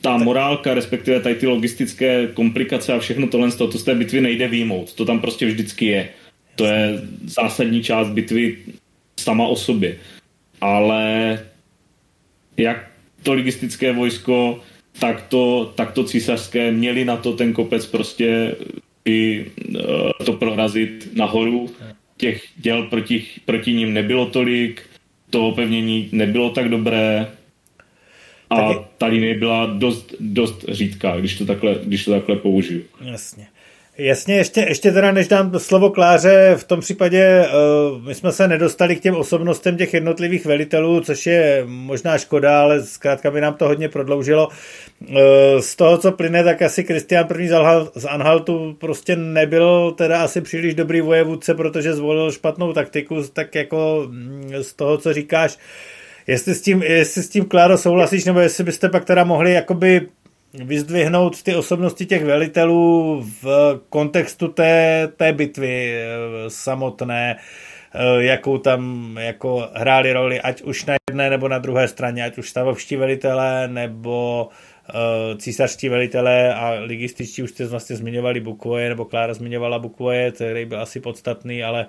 ta 0.00 0.16
morálka, 0.16 0.74
respektive 0.74 1.20
tady 1.20 1.34
ty 1.34 1.46
logistické 1.46 2.26
komplikace 2.26 2.92
a 2.92 2.98
všechno 2.98 3.26
tohle, 3.26 3.52
to, 3.52 3.68
to 3.68 3.78
z 3.78 3.84
té 3.84 3.94
bitvy 3.94 4.20
nejde 4.20 4.48
výjmout. 4.48 4.92
To 4.92 5.04
tam 5.04 5.20
prostě 5.20 5.46
vždycky 5.46 5.86
je. 5.86 6.08
To 6.56 6.64
je 6.64 7.00
zásadní 7.24 7.82
část 7.82 8.08
bitvy 8.08 8.56
sama 9.20 9.46
o 9.46 9.56
sobě. 9.56 9.96
Ale 10.60 11.40
jak 12.56 12.90
to 13.22 13.34
logistické 13.34 13.92
vojsko, 13.92 14.60
tak 14.98 15.22
to, 15.22 15.72
tak 15.74 15.92
to 15.92 16.04
císařské 16.04 16.72
měli 16.72 17.04
na 17.04 17.16
to 17.16 17.32
ten 17.32 17.52
kopec 17.52 17.86
prostě 17.86 18.56
i 19.04 19.46
uh, 19.68 20.10
to 20.24 20.32
prorazit 20.32 21.08
nahoru. 21.14 21.70
Těch 22.16 22.44
děl 22.56 22.82
proti, 22.82 23.24
proti 23.44 23.72
ním 23.72 23.94
nebylo 23.94 24.26
tolik, 24.26 24.82
to 25.30 25.48
opevnění 25.48 26.08
nebylo 26.12 26.50
tak 26.50 26.68
dobré, 26.68 27.26
a 28.50 28.74
ta 28.98 29.06
linie 29.06 29.38
byla 29.38 29.66
dost, 29.66 30.14
dost 30.20 30.64
řídká, 30.68 31.16
když 31.16 31.38
to 31.38 31.46
takhle, 31.46 31.78
když 31.84 32.04
to 32.04 32.10
takhle 32.10 32.36
použiju. 32.36 32.82
Jasně. 33.00 33.46
Jasně, 33.98 34.36
ještě, 34.36 34.60
ještě 34.60 34.92
teda 34.92 35.12
než 35.12 35.28
dám 35.28 35.58
slovo 35.58 35.90
Kláře, 35.90 36.54
v 36.56 36.64
tom 36.64 36.80
případě 36.80 37.46
uh, 37.46 38.02
my 38.02 38.14
jsme 38.14 38.32
se 38.32 38.48
nedostali 38.48 38.96
k 38.96 39.00
těm 39.00 39.14
osobnostem 39.14 39.76
těch 39.76 39.94
jednotlivých 39.94 40.46
velitelů, 40.46 41.00
což 41.00 41.26
je 41.26 41.62
možná 41.66 42.18
škoda, 42.18 42.60
ale 42.60 42.82
zkrátka 42.82 43.30
by 43.30 43.40
nám 43.40 43.54
to 43.54 43.68
hodně 43.68 43.88
prodloužilo. 43.88 44.48
Uh, 44.48 45.16
z 45.60 45.76
toho, 45.76 45.98
co 45.98 46.12
plyne, 46.12 46.44
tak 46.44 46.62
asi 46.62 46.84
Kristian 46.84 47.26
první 47.26 47.48
z 47.94 48.04
Anhaltu 48.08 48.76
prostě 48.80 49.16
nebyl 49.16 49.92
teda 49.92 50.22
asi 50.22 50.40
příliš 50.40 50.74
dobrý 50.74 51.00
vojevůdce, 51.00 51.54
protože 51.54 51.94
zvolil 51.94 52.32
špatnou 52.32 52.72
taktiku, 52.72 53.22
tak 53.32 53.54
jako 53.54 54.06
mm, 54.08 54.52
z 54.62 54.72
toho, 54.72 54.98
co 54.98 55.12
říkáš, 55.12 55.58
Jestli 56.26 56.54
s 56.54 56.62
tím, 56.62 56.82
jestli 56.82 57.22
s 57.22 57.28
tím 57.28 57.44
Kláro 57.44 57.78
souhlasíš, 57.78 58.24
nebo 58.24 58.40
jestli 58.40 58.64
byste 58.64 58.88
pak 58.88 59.04
teda 59.04 59.24
mohli 59.24 59.52
jakoby 59.52 60.08
vyzdvihnout 60.54 61.42
ty 61.42 61.54
osobnosti 61.54 62.06
těch 62.06 62.24
velitelů 62.24 63.20
v 63.42 63.80
kontextu 63.88 64.48
té, 64.48 65.08
té 65.16 65.32
bitvy 65.32 65.94
eh, 65.94 66.06
samotné, 66.48 67.36
eh, 67.94 68.22
jakou 68.24 68.58
tam 68.58 69.14
jako 69.20 69.68
hráli 69.74 70.12
roli, 70.12 70.40
ať 70.40 70.62
už 70.62 70.84
na 70.84 70.94
jedné 71.10 71.30
nebo 71.30 71.48
na 71.48 71.58
druhé 71.58 71.88
straně, 71.88 72.24
ať 72.24 72.38
už 72.38 72.50
stavovští 72.50 72.96
velitelé 72.96 73.68
nebo 73.68 74.48
uh, 74.94 75.38
císařští 75.38 75.88
velitelé 75.88 76.54
a 76.54 76.70
ligističtí 76.70 77.42
už 77.42 77.50
jste 77.50 77.66
vlastně 77.66 77.96
zmiňovali 77.96 78.40
Bukvoje, 78.40 78.88
nebo 78.88 79.04
Klára 79.04 79.34
zmiňovala 79.34 79.78
Bukvoje, 79.78 80.32
který 80.32 80.64
byl 80.64 80.80
asi 80.80 81.00
podstatný, 81.00 81.64
ale 81.64 81.86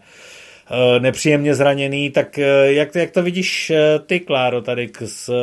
Eh, 0.72 0.99
nepříjemně 0.99 1.55
zraněný, 1.55 2.09
tak 2.09 2.39
eh, 2.39 2.74
jak, 2.74 2.95
jak 2.95 3.11
to 3.11 3.24
vidíš 3.24 3.70
eh, 3.70 3.99
ty, 3.99 4.20
Kláro, 4.20 4.61
tady 4.61 4.89
s, 5.05 5.34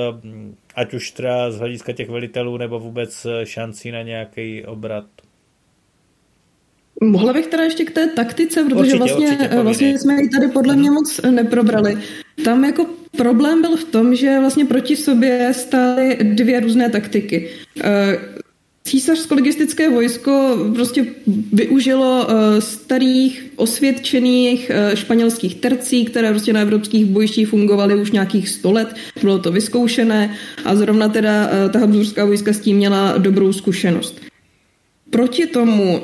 ať 0.74 0.94
už 0.94 1.10
třeba 1.10 1.50
z 1.50 1.58
hlediska 1.58 1.92
těch 1.92 2.08
velitelů 2.08 2.56
nebo 2.56 2.78
vůbec 2.80 3.26
šancí 3.44 3.90
na 3.90 4.02
nějaký 4.02 4.64
obrat? 4.64 5.04
Mohla 7.02 7.32
bych 7.32 7.46
teda 7.46 7.64
ještě 7.64 7.84
k 7.84 7.90
té 7.90 8.06
taktice, 8.06 8.64
protože 8.64 8.78
určitě, 8.78 8.98
vlastně, 8.98 9.26
určitě 9.26 9.62
vlastně 9.62 9.98
jsme 9.98 10.22
ji 10.22 10.28
tady 10.28 10.48
podle 10.48 10.76
mě 10.76 10.90
moc 10.90 11.20
neprobrali. 11.30 11.98
Tam 12.44 12.64
jako 12.64 12.86
problém 13.16 13.62
byl 13.62 13.76
v 13.76 13.84
tom, 13.84 14.14
že 14.14 14.40
vlastně 14.40 14.64
proti 14.64 14.96
sobě 14.96 15.52
stály 15.54 16.18
dvě 16.22 16.60
různé 16.60 16.90
taktiky. 16.90 17.48
Císařsko-logistické 18.85 19.91
vojsko 19.91 20.59
prostě 20.74 21.07
využilo 21.53 22.26
uh, 22.26 22.35
starých 22.59 23.47
osvědčených 23.57 24.70
uh, 24.70 24.95
španělských 24.95 25.55
tercí, 25.55 26.05
které 26.05 26.30
prostě 26.30 26.53
na 26.53 26.61
evropských 26.61 27.05
bojištích 27.07 27.49
fungovaly 27.49 27.95
už 27.95 28.11
nějakých 28.11 28.49
sto 28.49 28.72
let, 28.72 28.95
bylo 29.22 29.39
to 29.39 29.53
vyzkoušené 29.53 30.37
a 30.64 30.76
zrovna 30.76 31.09
teda 31.09 31.47
uh, 31.47 31.72
ta 31.72 31.78
habsburská 31.78 32.24
vojska 32.24 32.53
s 32.53 32.61
tím 32.61 32.76
měla 32.76 33.18
dobrou 33.18 33.53
zkušenost. 33.53 34.20
Proti 35.11 35.47
tomu 35.47 36.01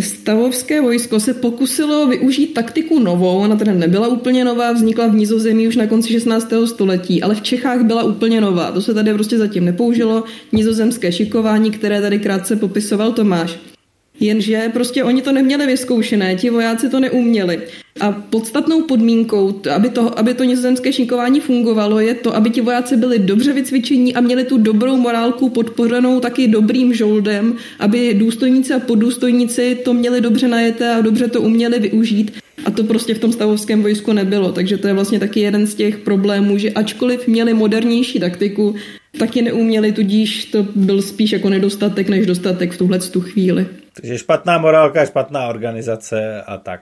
Stavovské 0.00 0.80
vojsko 0.80 1.20
se 1.20 1.34
pokusilo 1.34 2.06
využít 2.06 2.54
taktiku 2.54 2.98
novou, 2.98 3.38
ona 3.38 3.56
teda 3.56 3.72
nebyla 3.72 4.08
úplně 4.08 4.44
nová, 4.44 4.72
vznikla 4.72 5.06
v 5.06 5.14
Nizozemí 5.14 5.68
už 5.68 5.76
na 5.76 5.86
konci 5.86 6.12
16. 6.12 6.52
století, 6.64 7.22
ale 7.22 7.34
v 7.34 7.42
Čechách 7.42 7.84
byla 7.84 8.02
úplně 8.02 8.40
nová. 8.40 8.72
To 8.72 8.80
se 8.82 8.94
tady 8.94 9.14
prostě 9.14 9.38
zatím 9.38 9.64
nepoužilo. 9.64 10.24
Nizozemské 10.52 11.12
šikování, 11.12 11.70
které 11.70 12.00
tady 12.00 12.18
krátce 12.18 12.56
popisoval 12.56 13.12
Tomáš. 13.12 13.71
Jenže 14.20 14.70
prostě 14.72 15.04
oni 15.04 15.22
to 15.22 15.32
neměli 15.32 15.66
vyzkoušené, 15.66 16.36
ti 16.36 16.50
vojáci 16.50 16.88
to 16.88 17.00
neuměli. 17.00 17.60
A 18.00 18.12
podstatnou 18.12 18.82
podmínkou, 18.82 19.60
aby 19.74 19.88
to, 19.88 20.18
aby 20.18 20.34
to 20.34 20.44
nizozemské 20.44 20.92
šinkování 20.92 21.40
fungovalo, 21.40 22.00
je 22.00 22.14
to, 22.14 22.36
aby 22.36 22.50
ti 22.50 22.60
vojáci 22.60 22.96
byli 22.96 23.18
dobře 23.18 23.52
vycvičení 23.52 24.14
a 24.14 24.20
měli 24.20 24.44
tu 24.44 24.58
dobrou 24.58 24.96
morálku 24.96 25.48
podpořenou 25.48 26.20
taky 26.20 26.48
dobrým 26.48 26.94
žoldem, 26.94 27.56
aby 27.78 28.14
důstojníci 28.14 28.74
a 28.74 28.78
poddůstojníci 28.78 29.78
to 29.84 29.94
měli 29.94 30.20
dobře 30.20 30.48
najeté 30.48 30.94
a 30.94 31.00
dobře 31.00 31.28
to 31.28 31.40
uměli 31.40 31.78
využít. 31.78 32.32
A 32.64 32.70
to 32.70 32.84
prostě 32.84 33.14
v 33.14 33.18
tom 33.18 33.32
stavovském 33.32 33.82
vojsku 33.82 34.12
nebylo. 34.12 34.52
Takže 34.52 34.78
to 34.78 34.88
je 34.88 34.94
vlastně 34.94 35.20
taky 35.20 35.40
jeden 35.40 35.66
z 35.66 35.74
těch 35.74 35.98
problémů, 35.98 36.58
že 36.58 36.70
ačkoliv 36.70 37.28
měli 37.28 37.54
modernější 37.54 38.20
taktiku, 38.20 38.74
taky 39.18 39.42
neuměli, 39.42 39.92
tudíž 39.92 40.44
to 40.44 40.62
byl 40.62 41.02
spíš 41.02 41.32
jako 41.32 41.48
nedostatek 41.48 42.08
než 42.08 42.26
dostatek 42.26 42.72
v 42.72 42.78
tuhle 42.78 42.98
tu 42.98 43.20
chvíli. 43.20 43.66
Takže 43.92 44.18
špatná 44.18 44.58
morálka, 44.58 45.06
špatná 45.06 45.48
organizace 45.48 46.42
a 46.42 46.56
tak. 46.56 46.80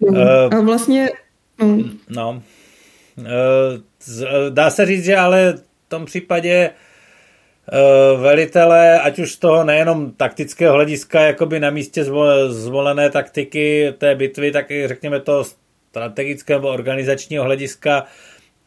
No, 0.00 0.08
uh, 0.08 0.58
a 0.58 0.60
vlastně... 0.60 1.10
No. 1.58 1.78
no. 2.08 2.42
Uh, 3.16 3.24
dá 4.50 4.70
se 4.70 4.86
říct, 4.86 5.04
že 5.04 5.16
ale 5.16 5.52
v 5.52 5.88
tom 5.88 6.04
případě 6.04 6.70
uh, 7.72 8.20
velitelé, 8.20 9.00
ať 9.00 9.18
už 9.18 9.32
z 9.32 9.38
toho 9.38 9.64
nejenom 9.64 10.12
taktického 10.12 10.74
hlediska, 10.74 11.20
jakoby 11.20 11.60
na 11.60 11.70
místě 11.70 12.04
zvolené 12.48 13.10
taktiky 13.10 13.94
té 13.98 14.14
bitvy, 14.14 14.52
tak 14.52 14.70
i 14.70 14.88
řekněme 14.88 15.20
to 15.20 15.44
strategického 15.90 16.60
nebo 16.60 16.68
organizačního 16.68 17.44
hlediska, 17.44 18.06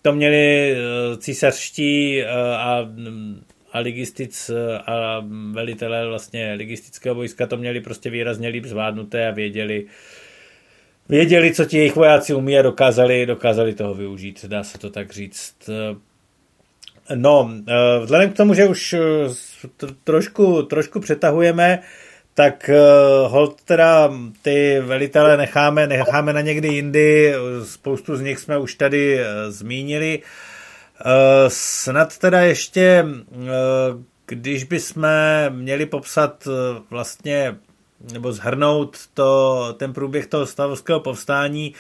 to 0.01 0.13
měli 0.13 0.75
císařští 1.17 2.23
a 2.23 2.87
a 3.73 3.79
ligistic 3.79 4.51
a 4.85 5.25
velitelé 5.51 6.07
vlastně 6.07 6.53
ligistického 6.53 7.15
vojska 7.15 7.47
to 7.47 7.57
měli 7.57 7.81
prostě 7.81 8.09
výrazně 8.09 8.47
líp 8.47 8.65
zvládnuté 8.65 9.27
a 9.27 9.31
věděli, 9.31 9.85
věděli, 11.09 11.53
co 11.53 11.65
ti 11.65 11.77
jejich 11.77 11.95
vojáci 11.95 12.33
umí 12.33 12.59
a 12.59 12.61
dokázali, 12.61 13.25
dokázali 13.25 13.73
toho 13.73 13.93
využít, 13.93 14.45
dá 14.45 14.63
se 14.63 14.77
to 14.77 14.89
tak 14.89 15.11
říct. 15.11 15.69
No, 17.15 17.51
vzhledem 18.03 18.29
k 18.29 18.37
tomu, 18.37 18.53
že 18.53 18.67
už 18.67 18.95
trošku, 20.03 20.63
trošku 20.63 20.99
přetahujeme, 20.99 21.79
tak 22.33 22.69
hold 23.27 23.61
teda 23.61 24.11
ty 24.41 24.79
velitele 24.79 25.37
necháme, 25.37 25.87
necháme 25.87 26.33
na 26.33 26.41
někdy 26.41 26.67
jindy, 26.67 27.33
spoustu 27.63 28.15
z 28.15 28.21
nich 28.21 28.39
jsme 28.39 28.57
už 28.57 28.75
tady 28.75 29.19
zmínili. 29.49 30.21
Eh, 31.05 31.45
snad 31.47 32.17
teda 32.17 32.41
ještě, 32.41 33.05
eh, 33.33 33.47
když 34.25 34.63
bychom 34.63 35.07
měli 35.49 35.85
popsat 35.85 36.47
eh, 36.47 36.81
vlastně 36.89 37.55
nebo 38.13 38.33
zhrnout 38.33 38.97
to, 39.13 39.73
ten 39.77 39.93
průběh 39.93 40.27
toho 40.27 40.45
stavovského 40.45 40.99
povstání, 40.99 41.73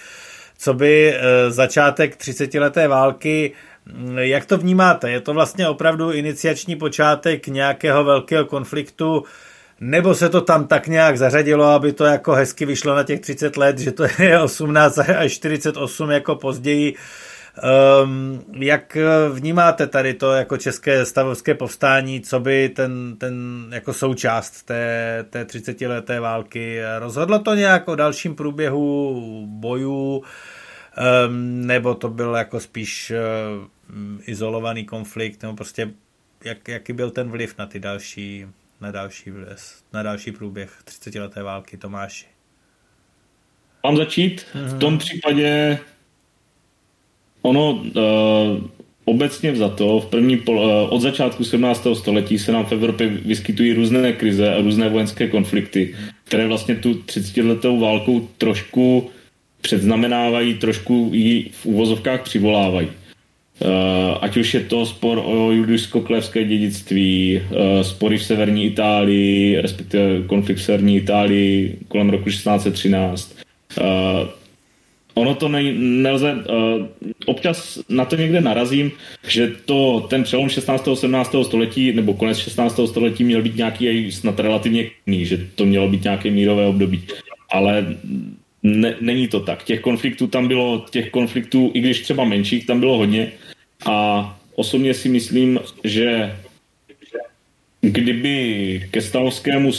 co 0.57 0.73
by 0.73 1.15
začátek 1.49 2.17
30-leté 2.17 2.87
války, 2.87 3.51
mm, 3.85 4.17
jak 4.17 4.45
to 4.45 4.57
vnímáte? 4.57 5.11
Je 5.11 5.21
to 5.21 5.33
vlastně 5.33 5.69
opravdu 5.69 6.11
iniciační 6.11 6.75
počátek 6.75 7.47
nějakého 7.47 8.03
velkého 8.03 8.45
konfliktu, 8.45 9.23
nebo 9.81 10.15
se 10.15 10.29
to 10.29 10.41
tam 10.41 10.67
tak 10.67 10.87
nějak 10.87 11.17
zařadilo, 11.17 11.65
aby 11.65 11.93
to 11.93 12.05
jako 12.05 12.33
hezky 12.33 12.65
vyšlo 12.65 12.95
na 12.95 13.03
těch 13.03 13.19
30 13.19 13.57
let, 13.57 13.79
že 13.79 13.91
to 13.91 14.05
je 14.19 14.41
18 14.41 14.99
až 14.99 15.31
48 15.31 16.11
jako 16.11 16.35
později, 16.35 16.95
Um, 18.03 18.43
jak 18.53 18.97
vnímáte 19.31 19.87
tady 19.87 20.13
to 20.13 20.31
jako 20.31 20.57
české 20.57 21.05
stavovské 21.05 21.53
povstání, 21.53 22.21
co 22.21 22.39
by 22.39 22.69
ten, 22.69 23.15
ten 23.17 23.65
jako 23.71 23.93
součást 23.93 24.63
té, 24.63 25.25
té 25.29 25.45
30 25.45 25.81
leté 25.81 26.19
války? 26.19 26.79
Rozhodlo 26.99 27.39
to 27.39 27.55
nějak 27.55 27.87
o 27.87 27.95
dalším 27.95 28.35
průběhu 28.35 29.45
bojů, 29.49 30.17
um, 30.17 31.67
nebo 31.67 31.95
to 31.95 32.09
byl 32.09 32.35
jako 32.35 32.59
spíš 32.59 33.13
um, 33.89 34.21
izolovaný 34.25 34.85
konflikt, 34.85 35.41
nebo 35.43 35.55
prostě 35.55 35.91
jak, 36.43 36.67
jaký 36.67 36.93
byl 36.93 37.11
ten 37.11 37.29
vliv 37.29 37.55
na 37.57 37.65
ty 37.65 37.79
další, 37.79 38.47
na 38.81 38.91
další, 38.91 39.31
na 39.93 40.03
další 40.03 40.31
průběh 40.31 40.81
30 40.83 41.15
leté 41.15 41.43
války, 41.43 41.77
Tomáši? 41.77 42.25
Mám 43.83 43.97
začít? 43.97 44.45
V 44.53 44.79
tom 44.79 44.97
případě 44.97 45.79
Ono 47.41 47.71
uh, 47.71 47.83
obecně 49.05 49.51
vzato, 49.51 49.99
v 49.99 50.05
první 50.05 50.37
pol, 50.37 50.59
uh, 50.59 50.93
od 50.93 51.01
začátku 51.01 51.43
17. 51.43 51.87
století 51.93 52.39
se 52.39 52.51
nám 52.51 52.65
v 52.65 52.71
Evropě 52.71 53.07
vyskytují 53.07 53.73
různé 53.73 54.13
krize 54.13 54.55
a 54.55 54.61
různé 54.61 54.89
vojenské 54.89 55.27
konflikty, 55.27 55.95
které 56.23 56.47
vlastně 56.47 56.75
tu 56.75 56.93
30-letou 56.93 57.79
válku 57.79 58.29
trošku 58.37 59.09
předznamenávají, 59.61 60.53
trošku 60.53 61.09
ji 61.13 61.49
v 61.53 61.65
úvozovkách 61.65 62.21
přivolávají. 62.21 62.87
Uh, 63.61 64.17
ať 64.21 64.37
už 64.37 64.53
je 64.53 64.59
to 64.59 64.85
spor 64.85 65.21
o 65.25 65.51
judisko-klevské 65.51 66.43
dědictví, 66.43 67.41
uh, 67.41 67.81
spory 67.81 68.17
v 68.17 68.23
severní 68.23 68.65
Itálii, 68.65 69.61
respektive 69.61 70.21
konflikt 70.27 70.57
v 70.57 70.63
severní 70.63 70.97
Itálii 70.97 71.77
kolem 71.87 72.09
roku 72.09 72.23
1613, 72.23 73.35
uh, 73.77 73.85
ono 75.13 75.35
to 75.35 75.47
ne, 75.49 75.73
nelze, 75.73 76.33
uh, 76.33 76.85
občas 77.25 77.79
na 77.89 78.05
to 78.05 78.15
někde 78.15 78.41
narazím, 78.41 78.91
že 79.27 79.51
to 79.65 80.07
ten 80.09 80.23
přelom 80.23 80.49
16. 80.49 80.87
17. 80.93 81.35
století 81.43 81.93
nebo 81.93 82.13
konec 82.13 82.37
16. 82.37 82.79
století 82.85 83.23
měl 83.23 83.41
být 83.41 83.55
nějaký 83.55 84.11
snad 84.11 84.39
relativně 84.39 84.89
kný, 85.03 85.25
že 85.25 85.47
to 85.55 85.65
mělo 85.65 85.89
být 85.89 86.03
nějaké 86.03 86.31
mírové 86.31 86.65
období. 86.65 87.03
Ale 87.51 87.85
ne, 88.63 88.95
není 89.01 89.27
to 89.27 89.39
tak. 89.39 89.63
Těch 89.63 89.81
konfliktů 89.81 90.27
tam 90.27 90.47
bylo, 90.47 90.85
těch 90.89 91.09
konfliktů, 91.09 91.71
i 91.73 91.79
když 91.79 92.01
třeba 92.01 92.23
menších, 92.23 92.65
tam 92.65 92.79
bylo 92.79 92.97
hodně. 92.97 93.31
A 93.85 94.39
osobně 94.55 94.93
si 94.93 95.09
myslím, 95.09 95.59
že 95.83 96.37
kdyby 97.81 98.87
ke 98.91 99.01
stavovskému 99.01 99.71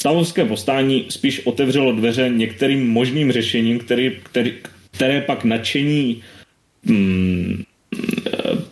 Stavovské 0.00 0.44
povstání 0.44 1.06
spíš 1.08 1.46
otevřelo 1.46 1.92
dveře 1.92 2.28
některým 2.28 2.90
možným 2.90 3.32
řešením, 3.32 3.78
který, 3.78 4.16
který, 4.22 4.54
které 4.90 5.20
pak 5.20 5.44
nadšení 5.44 6.22
hmm, 6.84 7.62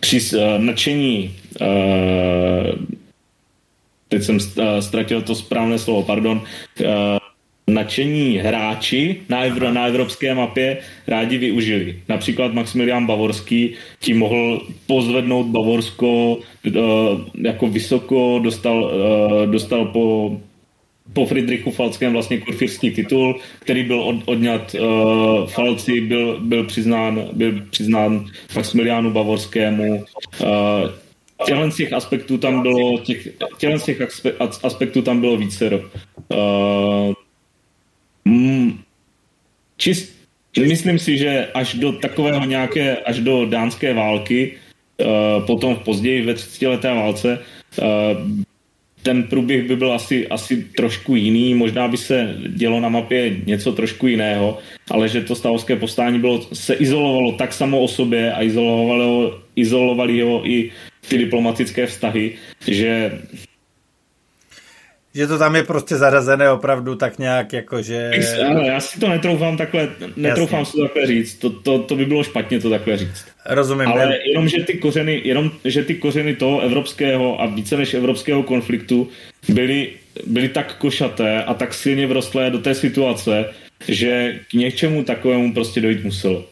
při 0.00 0.20
uh, 0.36 0.58
nadšení 0.58 1.36
uh, 1.60 2.86
teď 4.08 4.22
jsem 4.22 4.40
ztratil 4.80 5.22
to 5.22 5.34
správné 5.34 5.78
slovo, 5.78 6.02
pardon, 6.02 6.42
uh, 6.80 6.86
nadšení 7.68 8.38
hráči 8.38 9.20
na, 9.28 9.44
evro, 9.44 9.72
na 9.72 9.86
evropské 9.86 10.34
mapě 10.34 10.78
rádi 11.06 11.38
využili. 11.38 11.96
Například 12.08 12.54
Maximilian 12.54 13.06
Bavorský 13.06 13.74
tím 14.00 14.18
mohl 14.18 14.66
pozvednout 14.86 15.46
Bavorsko 15.46 16.34
uh, 16.34 16.42
jako 17.42 17.66
vysoko, 17.66 18.40
dostal, 18.42 18.84
uh, 18.84 19.46
dostal 19.50 19.84
po 19.84 20.36
po 21.12 21.26
Friedrichu 21.26 21.70
Falckém 21.70 22.12
vlastně 22.12 22.38
kurfírský 22.38 22.90
titul, 22.90 23.40
který 23.60 23.84
byl 23.84 24.00
od, 24.00 24.16
odňat 24.24 24.74
uh, 24.74 25.46
Falci, 25.46 26.00
byl, 26.00 26.40
byl, 26.40 26.64
přiznán, 26.64 27.28
byl 27.32 27.62
přiznán 27.70 28.24
Maximiliánu 28.56 29.10
Bavorskému. 29.10 30.04
Uh, 30.40 30.48
těchto 31.46 31.70
těch 31.76 31.92
aspektů 31.92 32.38
tam 32.38 32.62
bylo, 32.62 32.98
těch, 32.98 33.28
těch 33.58 34.00
aspektů 34.62 35.02
tam 35.02 35.20
bylo 35.20 35.36
více. 35.36 35.70
Uh, 35.70 37.14
mm, 38.28 38.78
čist, 39.76 40.12
myslím 40.60 40.98
si, 40.98 41.18
že 41.18 41.48
až 41.54 41.74
do 41.74 41.92
takového 41.92 42.44
nějaké, 42.44 42.96
až 42.96 43.20
do 43.20 43.46
dánské 43.46 43.94
války, 43.94 44.56
uh, 45.00 45.46
potom 45.46 45.74
v 45.74 45.78
později 45.78 46.22
ve 46.22 46.34
30 46.34 46.66
leté 46.66 46.94
válce, 46.94 47.38
uh, 47.78 47.84
ten 49.02 49.22
průběh 49.22 49.68
by 49.68 49.76
byl 49.76 49.92
asi, 49.92 50.28
asi 50.28 50.64
trošku 50.76 51.16
jiný, 51.16 51.54
možná 51.54 51.88
by 51.88 51.96
se 51.96 52.36
dělo 52.48 52.80
na 52.80 52.88
mapě 52.88 53.36
něco 53.46 53.72
trošku 53.72 54.06
jiného, 54.06 54.58
ale 54.90 55.08
že 55.08 55.24
to 55.24 55.34
stavovské 55.34 55.76
povstání 55.76 56.18
bylo, 56.18 56.42
se 56.52 56.74
izolovalo 56.74 57.32
tak 57.32 57.52
samo 57.52 57.80
o 57.80 57.88
sobě 57.88 58.32
a 58.32 58.42
izolovalo, 58.42 59.40
izolovali 59.56 60.20
ho 60.20 60.50
i 60.50 60.70
ty 61.08 61.18
diplomatické 61.18 61.86
vztahy, 61.86 62.36
že 62.68 63.18
že 65.14 65.26
to 65.26 65.38
tam 65.38 65.56
je 65.56 65.62
prostě 65.62 65.96
zarazené 65.96 66.50
opravdu 66.50 66.94
tak 66.94 67.18
nějak 67.18 67.52
jako, 67.52 67.82
že... 67.82 68.10
Ano, 68.50 68.60
já 68.60 68.80
si 68.80 69.00
to 69.00 69.08
netroufám 69.08 69.56
takhle, 69.56 69.88
netroufám 70.16 70.58
Jasně. 70.58 70.70
si 70.70 70.76
to 70.76 70.82
takhle 70.82 71.06
říct, 71.06 71.34
to, 71.34 71.50
to, 71.50 71.78
to 71.78 71.96
by 71.96 72.04
bylo 72.04 72.24
špatně 72.24 72.60
to 72.60 72.70
takhle 72.70 72.96
říct. 72.96 73.24
Rozumím. 73.46 73.88
Ale 73.88 74.06
ne? 74.06 74.18
jenom, 74.28 74.48
že 74.48 74.64
ty 74.64 74.78
kořeny, 74.78 75.22
jenom, 75.24 75.50
že 75.64 75.84
ty 75.84 75.94
kořeny 75.94 76.36
toho 76.36 76.60
evropského 76.60 77.40
a 77.40 77.46
více 77.46 77.76
než 77.76 77.94
evropského 77.94 78.42
konfliktu 78.42 79.08
byly, 79.48 79.90
byly 80.26 80.48
tak 80.48 80.74
košaté 80.74 81.44
a 81.44 81.54
tak 81.54 81.74
silně 81.74 82.06
vrostlé 82.06 82.50
do 82.50 82.58
té 82.58 82.74
situace, 82.74 83.44
že 83.88 84.40
k 84.50 84.52
něčemu 84.52 85.04
takovému 85.04 85.54
prostě 85.54 85.80
dojít 85.80 86.04
muselo. 86.04 86.44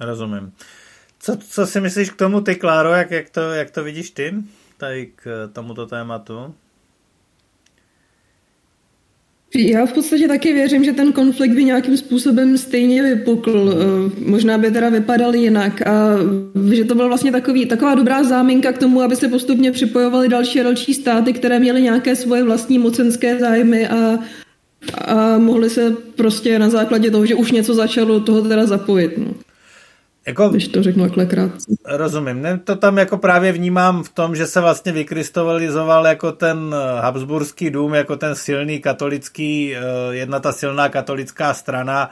Rozumím. 0.00 0.52
Co, 1.20 1.36
co 1.36 1.66
si 1.66 1.80
myslíš 1.80 2.10
k 2.10 2.16
tomu 2.16 2.40
ty, 2.40 2.54
Kláro, 2.54 2.92
jak, 2.92 3.10
jak, 3.10 3.30
to, 3.30 3.40
jak 3.40 3.70
to 3.70 3.84
vidíš 3.84 4.10
ty, 4.10 4.34
tady 4.76 5.06
k 5.06 5.50
tomuto 5.52 5.86
tématu? 5.86 6.54
Já 9.54 9.86
v 9.86 9.92
podstatě 9.92 10.28
taky 10.28 10.52
věřím, 10.52 10.84
že 10.84 10.92
ten 10.92 11.12
konflikt 11.12 11.52
by 11.52 11.64
nějakým 11.64 11.96
způsobem 11.96 12.58
stejně 12.58 13.02
vypukl. 13.02 13.72
Eh, 13.72 14.30
možná 14.30 14.58
by 14.58 14.70
teda 14.70 14.88
vypadal 14.88 15.34
jinak 15.34 15.86
a 15.86 16.16
že 16.74 16.84
to 16.84 16.94
byla 16.94 17.08
vlastně 17.08 17.32
takový, 17.32 17.66
taková 17.66 17.94
dobrá 17.94 18.24
záminka 18.24 18.72
k 18.72 18.78
tomu, 18.78 19.02
aby 19.02 19.16
se 19.16 19.28
postupně 19.28 19.72
připojovaly 19.72 20.28
další 20.28 20.60
a 20.60 20.62
další 20.62 20.94
státy, 20.94 21.32
které 21.32 21.58
měly 21.58 21.82
nějaké 21.82 22.16
svoje 22.16 22.44
vlastní 22.44 22.78
mocenské 22.78 23.38
zájmy 23.38 23.88
a, 23.88 24.18
a 25.04 25.38
mohly 25.38 25.70
se 25.70 25.96
prostě 26.16 26.58
na 26.58 26.70
základě 26.70 27.10
toho, 27.10 27.26
že 27.26 27.34
už 27.34 27.52
něco 27.52 27.74
začalo, 27.74 28.20
toho 28.20 28.42
teda 28.42 28.66
zapojit. 28.66 29.18
No. 29.18 29.47
Jako, 30.28 30.48
když 30.48 30.68
to 30.68 30.82
řeknu 30.82 31.04
takhle 31.04 31.26
krátce. 31.26 31.72
Rozumím. 31.84 32.42
Ne, 32.42 32.58
to 32.58 32.76
tam 32.76 32.98
jako 32.98 33.18
právě 33.18 33.52
vnímám 33.52 34.02
v 34.02 34.08
tom, 34.08 34.36
že 34.36 34.46
se 34.46 34.60
vlastně 34.60 34.92
vykrystalizoval 34.92 36.06
jako 36.06 36.32
ten 36.32 36.74
eh, 36.74 37.00
Habsburský 37.00 37.70
dům, 37.70 37.94
jako 37.94 38.16
ten 38.16 38.34
silný 38.34 38.80
katolický, 38.80 39.76
eh, 39.76 39.80
jedna 40.10 40.40
ta 40.40 40.52
silná 40.52 40.88
katolická 40.88 41.54
strana, 41.54 42.10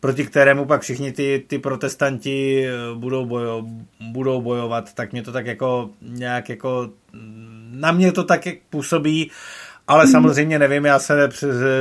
proti 0.00 0.24
kterému 0.24 0.64
pak 0.64 0.82
všichni 0.82 1.12
ty, 1.12 1.44
ty 1.46 1.58
protestanti 1.58 2.66
eh, 2.66 2.72
budou, 2.94 3.26
bojo, 3.26 3.64
budou 4.00 4.42
bojovat, 4.42 4.94
tak 4.94 5.12
mě 5.12 5.22
to 5.22 5.32
tak 5.32 5.46
jako 5.46 5.90
nějak 6.02 6.48
jako 6.48 6.90
mm, 7.12 7.70
na 7.80 7.92
mě 7.92 8.12
to 8.12 8.24
tak 8.24 8.40
působí 8.70 9.30
ale 9.88 10.06
samozřejmě 10.06 10.58
nevím, 10.58 10.86
já 10.86 10.98
se 10.98 11.28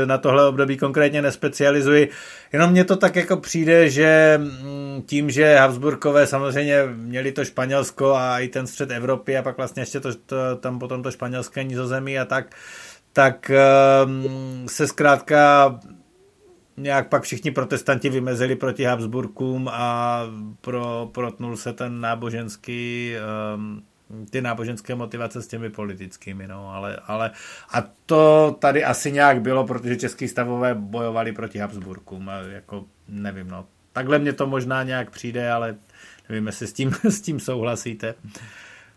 na 0.06 0.18
tohle 0.18 0.48
období 0.48 0.78
konkrétně 0.78 1.22
nespecializuji, 1.22 2.10
jenom 2.54 2.72
mně 2.72 2.84
to 2.84 2.96
tak 2.96 3.16
jako 3.16 3.38
přijde, 3.38 3.90
že 3.90 4.34
mm, 4.38 5.04
tím, 5.06 5.30
že 5.30 5.56
Habsburkové 5.56 6.28
samozřejmě 6.28 6.84
měli 6.96 7.32
to 7.32 7.46
Španělsko 7.46 8.16
a 8.16 8.40
i 8.40 8.48
ten 8.48 8.68
střed 8.68 8.92
Evropy 8.92 9.38
a 9.38 9.42
pak 9.42 9.58
vlastně 9.58 9.82
ještě 9.82 10.00
to, 10.00 10.10
to 10.26 10.36
tam 10.60 10.80
potom 10.80 11.04
to 11.04 11.12
španělské 11.12 11.64
nizozemí 11.64 12.20
a 12.20 12.26
tak, 12.26 12.56
tak 13.14 13.52
um, 14.06 14.68
se 14.68 14.88
zkrátka 14.88 15.80
nějak 16.78 17.10
pak 17.10 17.24
všichni 17.24 17.52
protestanti 17.52 18.10
vymezili 18.10 18.56
proti 18.56 18.84
Habsburkům 18.84 19.70
a 19.72 20.22
pro, 20.62 21.10
protnul 21.12 21.58
se 21.58 21.74
ten 21.74 22.02
náboženský 22.02 23.14
um, 23.56 23.84
ty 24.30 24.42
náboženské 24.42 24.96
motivace 24.96 25.42
s 25.42 25.48
těmi 25.48 25.70
politickými, 25.70 26.48
no, 26.48 26.70
ale, 26.74 27.00
ale 27.08 27.32
a 27.74 27.84
to 28.06 28.56
tady 28.60 28.84
asi 28.84 29.12
nějak 29.12 29.42
bylo, 29.42 29.68
protože 29.68 29.96
český 29.96 30.28
stavové 30.28 30.76
bojovali 30.76 31.32
proti 31.32 31.60
Habsburkům, 31.60 32.32
jako 32.50 32.86
nevím, 33.08 33.48
no, 33.48 33.66
takhle 33.94 34.20
mě 34.20 34.34
to 34.34 34.48
možná 34.48 34.84
nějak 34.84 35.12
přijde, 35.12 35.52
ale 35.52 35.76
nevím, 36.30 36.48
jestli 36.48 36.68
s 36.68 36.74
tím, 36.74 36.92
s 37.04 37.22
tím 37.22 37.40
souhlasíte. 37.40 38.16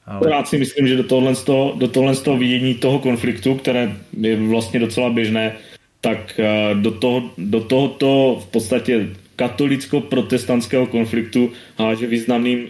Ale... 0.07 0.31
Já 0.31 0.45
si 0.45 0.59
myslím, 0.59 0.89
že 0.89 0.97
do 0.97 1.05
tohle, 1.05 1.33
do 1.77 1.89
tohle 1.89 2.17
toho 2.17 2.37
vidění 2.37 2.75
toho 2.75 2.99
konfliktu, 2.99 3.55
které 3.55 3.97
je 4.13 4.49
vlastně 4.49 4.81
docela 4.81 5.11
běžné, 5.11 5.57
tak 6.01 6.41
eh, 6.41 6.75
do, 6.75 6.91
toho, 6.91 7.31
do 7.39 7.61
tohoto 7.61 8.41
v 8.43 8.47
podstatě 8.47 9.09
katolicko-protestantského 9.37 10.87
konfliktu 10.87 11.53
háže 11.79 12.07
významným 12.07 12.69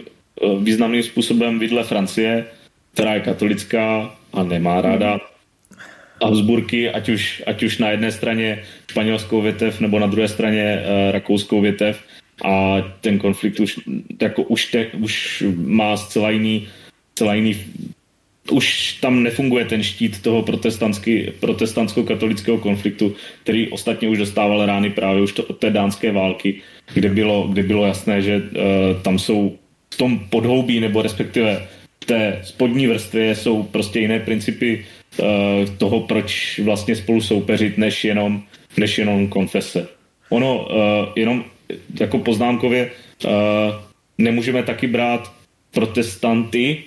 významným 0.59 1.03
způsobem 1.03 1.59
vidle 1.59 1.83
Francie, 1.83 2.45
která 2.93 3.13
je 3.13 3.19
katolická 3.19 4.15
a 4.33 4.43
nemá 4.43 4.81
ráda 4.81 5.19
Habsburky, 6.23 6.89
ať 6.89 7.09
už, 7.09 7.43
ať 7.47 7.63
už 7.63 7.77
na 7.77 7.89
jedné 7.89 8.11
straně 8.11 8.63
španělskou 8.91 9.41
větev 9.41 9.79
nebo 9.79 9.99
na 9.99 10.07
druhé 10.07 10.27
straně 10.27 10.79
uh, 10.79 11.11
rakouskou 11.11 11.61
větev. 11.61 11.99
A 12.45 12.81
ten 13.01 13.19
konflikt 13.19 13.59
už, 13.59 13.79
jako 14.21 14.43
už, 14.43 14.65
te, 14.65 14.87
už 14.87 15.43
má 15.65 15.97
zcela 15.97 16.29
jiný, 16.29 16.67
zcela 17.15 17.33
jiný 17.33 17.55
už 18.51 18.97
tam 19.01 19.23
nefunguje 19.23 19.65
ten 19.65 19.83
štít 19.83 20.21
toho 20.21 20.41
protestantsko-katolického 21.39 22.57
konfliktu, 22.57 23.15
který 23.43 23.69
ostatně 23.69 24.09
už 24.09 24.17
dostával 24.17 24.65
rány 24.65 24.89
právě 24.89 25.21
už 25.21 25.31
to, 25.31 25.43
od 25.43 25.57
té 25.57 25.69
dánské 25.69 26.11
války, 26.11 26.61
kde 26.93 27.09
bylo, 27.09 27.47
kde 27.47 27.63
bylo 27.63 27.85
jasné, 27.85 28.21
že 28.21 28.37
uh, 28.37 28.41
tam 29.01 29.19
jsou 29.19 29.57
v 29.93 29.97
tom 29.97 30.19
podhoubí 30.19 30.79
nebo 30.79 31.01
respektive 31.01 31.67
v 32.03 32.05
té 32.05 32.39
spodní 32.43 32.87
vrstvě 32.87 33.35
jsou 33.35 33.63
prostě 33.63 33.99
jiné 33.99 34.19
principy 34.19 34.85
uh, 35.17 35.25
toho, 35.77 35.99
proč 35.99 36.59
vlastně 36.59 36.95
spolu 36.95 37.21
soupeřit, 37.21 37.77
než 37.77 38.03
jenom, 38.03 38.43
než 38.77 38.97
jenom 38.97 39.27
konfese. 39.27 39.87
Ono 40.29 40.65
uh, 40.65 40.75
jenom 41.15 41.43
jako 41.99 42.19
poznámkově 42.19 42.91
uh, 43.25 43.31
nemůžeme 44.17 44.63
taky 44.63 44.87
brát 44.87 45.33
protestanty 45.71 46.83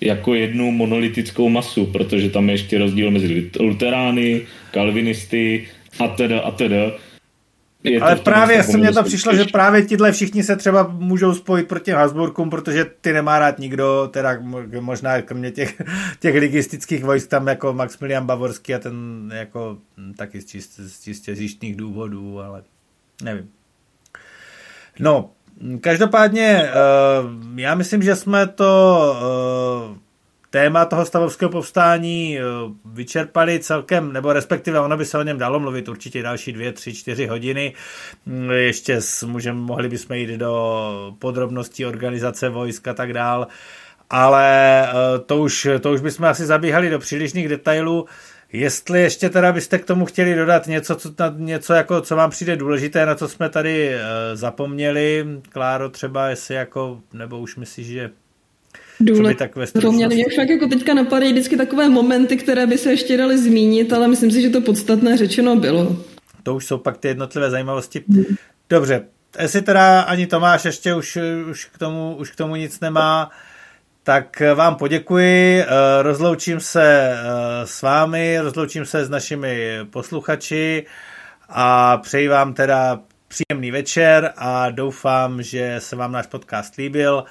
jako 0.00 0.34
jednu 0.34 0.70
monolitickou 0.70 1.48
masu, 1.48 1.86
protože 1.86 2.30
tam 2.30 2.48
je 2.48 2.54
ještě 2.54 2.78
rozdíl 2.78 3.10
mezi 3.10 3.50
luterány, 3.60 4.42
kalvinisty 4.70 5.68
a 5.98 6.08
teda 6.08 6.40
a 6.40 6.50
teda. 6.50 6.92
Je 7.86 8.00
Ale 8.00 8.16
právě 8.16 8.62
se 8.62 8.78
mně 8.78 8.92
to 8.92 9.02
přišlo, 9.02 9.34
že 9.34 9.44
právě 9.44 9.82
tihle 9.82 10.12
všichni 10.12 10.42
se 10.42 10.56
třeba 10.56 10.86
můžou 10.98 11.34
spojit 11.34 11.68
proti 11.68 11.90
Habsburkům, 11.90 12.50
protože 12.50 12.86
ty 13.00 13.12
nemá 13.12 13.38
rád 13.38 13.58
nikdo, 13.58 14.08
teda 14.12 14.38
možná 14.80 15.22
kromě 15.22 15.50
těch, 15.50 15.82
těch 16.20 16.34
ligistických 16.34 17.04
vojsk 17.04 17.28
tam 17.28 17.46
jako 17.46 17.72
Maximilian 17.72 18.26
Bavorský 18.26 18.74
a 18.74 18.78
ten 18.78 19.30
jako 19.34 19.78
hm, 19.96 20.14
taky 20.14 20.40
z 20.40 20.46
čistě, 20.46 20.82
z 20.82 21.00
čistě 21.00 21.34
zjištných 21.34 21.76
důvodů, 21.76 22.40
ale 22.40 22.62
nevím. 23.22 23.48
No, 24.98 25.30
každopádně 25.80 26.62
eh, 26.62 26.72
já 27.56 27.74
myslím, 27.74 28.02
že 28.02 28.16
jsme 28.16 28.46
to 28.46 29.16
eh, 29.94 30.05
téma 30.56 30.84
toho 30.84 31.04
stavovského 31.06 31.50
povstání 31.50 32.38
eh, 32.38 32.42
vyčerpali 32.84 33.58
celkem, 33.58 34.12
nebo 34.12 34.32
respektive 34.32 34.80
ono 34.80 34.96
by 34.96 35.04
se 35.04 35.18
o 35.18 35.22
něm 35.22 35.38
dalo 35.38 35.60
mluvit 35.60 35.88
určitě 35.88 36.22
další 36.22 36.52
dvě, 36.52 36.72
tři, 36.72 36.94
čtyři 36.94 37.26
hodiny. 37.26 37.74
Mm, 38.26 38.50
ještě 38.50 39.00
můžeme, 39.26 39.60
mohli 39.60 39.88
bychom 39.88 40.16
jít 40.16 40.30
do 40.30 41.16
podrobností 41.18 41.86
organizace 41.86 42.48
vojsk 42.48 42.88
a 42.88 42.94
tak 42.94 43.12
dál, 43.12 43.46
ale 44.10 44.82
eh, 44.88 44.92
to 45.26 45.38
už, 45.38 45.68
to 45.80 45.92
už 45.92 46.00
bychom 46.00 46.26
asi 46.26 46.46
zabíhali 46.46 46.90
do 46.90 46.98
přílišných 46.98 47.48
detailů. 47.48 48.06
Jestli 48.52 49.00
ještě 49.00 49.30
teda 49.30 49.52
byste 49.52 49.78
k 49.78 49.84
tomu 49.84 50.06
chtěli 50.06 50.34
dodat 50.34 50.66
něco, 50.66 50.96
co, 50.96 51.10
něco 51.36 51.74
jako, 51.74 52.00
co 52.00 52.16
vám 52.16 52.30
přijde 52.30 52.56
důležité, 52.56 53.06
na 53.06 53.14
co 53.14 53.28
jsme 53.28 53.48
tady 53.48 53.94
uh, 53.94 54.00
zapomněli, 54.34 55.26
Kláro 55.48 55.90
třeba, 55.90 56.28
jestli 56.28 56.54
jako, 56.54 57.00
nebo 57.12 57.38
už 57.38 57.56
myslíš, 57.56 57.86
že 57.86 58.10
důležité. 59.00 59.50
Mě, 59.90 60.08
mě 60.08 60.24
však 60.28 60.48
jako 60.48 60.66
teďka 60.66 60.94
napadají 60.94 61.32
vždycky 61.32 61.56
takové 61.56 61.88
momenty, 61.88 62.36
které 62.36 62.66
by 62.66 62.78
se 62.78 62.90
ještě 62.90 63.16
daly 63.16 63.38
zmínit, 63.38 63.92
ale 63.92 64.08
myslím 64.08 64.30
si, 64.30 64.42
že 64.42 64.50
to 64.50 64.60
podstatné 64.60 65.16
řečeno 65.16 65.56
bylo. 65.56 65.96
To 66.42 66.54
už 66.54 66.66
jsou 66.66 66.78
pak 66.78 66.98
ty 66.98 67.08
jednotlivé 67.08 67.50
zajímavosti. 67.50 68.04
Hmm. 68.08 68.24
Dobře, 68.70 69.04
jestli 69.42 69.62
teda 69.62 70.00
ani 70.00 70.26
Tomáš 70.26 70.64
ještě 70.64 70.94
už, 70.94 71.18
už, 71.50 71.64
k 71.64 71.78
tomu, 71.78 72.16
už 72.16 72.30
k 72.30 72.36
tomu 72.36 72.56
nic 72.56 72.80
nemá, 72.80 73.30
tak 74.02 74.42
vám 74.54 74.74
poděkuji, 74.74 75.60
eh, 75.60 75.66
rozloučím 76.02 76.60
se 76.60 77.10
eh, 77.12 77.66
s 77.66 77.82
vámi, 77.82 78.38
rozloučím 78.40 78.84
se 78.84 79.04
s 79.04 79.10
našimi 79.10 79.78
posluchači 79.90 80.86
a 81.48 81.96
přeji 81.96 82.28
vám 82.28 82.54
teda 82.54 83.00
příjemný 83.28 83.70
večer 83.70 84.32
a 84.36 84.70
doufám, 84.70 85.42
že 85.42 85.76
se 85.78 85.96
vám 85.96 86.12
náš 86.12 86.26
podcast 86.26 86.76
líbil 86.76 87.24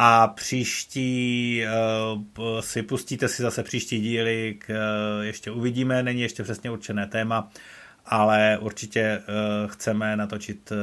a 0.00 0.26
příští 0.26 1.62
uh, 2.38 2.60
si 2.60 2.82
pustíte 2.82 3.28
si 3.28 3.42
zase 3.42 3.62
příští 3.62 4.00
díly, 4.00 4.56
k, 4.58 4.68
uh, 4.70 5.24
ještě 5.24 5.50
uvidíme, 5.50 6.02
není 6.02 6.20
ještě 6.20 6.42
přesně 6.42 6.70
určené 6.70 7.06
téma, 7.06 7.50
ale 8.06 8.58
určitě 8.60 9.18
uh, 9.18 9.70
chceme 9.70 10.16
natočit 10.16 10.70
uh, 10.70 10.76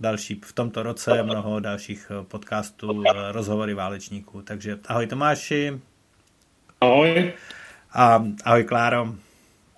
další 0.00 0.40
v 0.44 0.52
tomto 0.52 0.82
roce 0.82 1.22
mnoho 1.22 1.60
dalších 1.60 2.12
podcastů, 2.22 2.92
uh, 2.92 3.04
rozhovory 3.30 3.74
válečníků. 3.74 4.42
Takže 4.42 4.78
ahoj 4.86 5.06
Tomáši. 5.06 5.80
Ahoj. 6.80 7.32
A 7.92 8.24
ahoj 8.44 8.64
Kláro. 8.64 9.14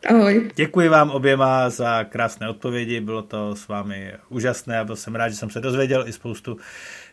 Ahoj. 0.09 0.51
Děkuji 0.57 0.89
vám 0.89 1.11
oběma 1.11 1.71
za 1.71 2.05
krásné 2.05 2.49
odpovědi, 2.49 3.01
bylo 3.01 3.23
to 3.23 3.57
s 3.57 3.69
vámi 3.69 4.13
úžasné 4.29 4.79
a 4.79 4.85
byl 4.85 4.97
jsem 4.97 5.15
rád, 5.15 5.29
že 5.29 5.37
jsem 5.37 5.51
se 5.51 5.61
dozvěděl 5.61 6.09
i 6.09 6.13
spoustu 6.13 6.57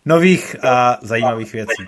nových 0.08 0.64
a 0.66 0.98
zajímavých 1.02 1.54
věcí. 1.54 1.86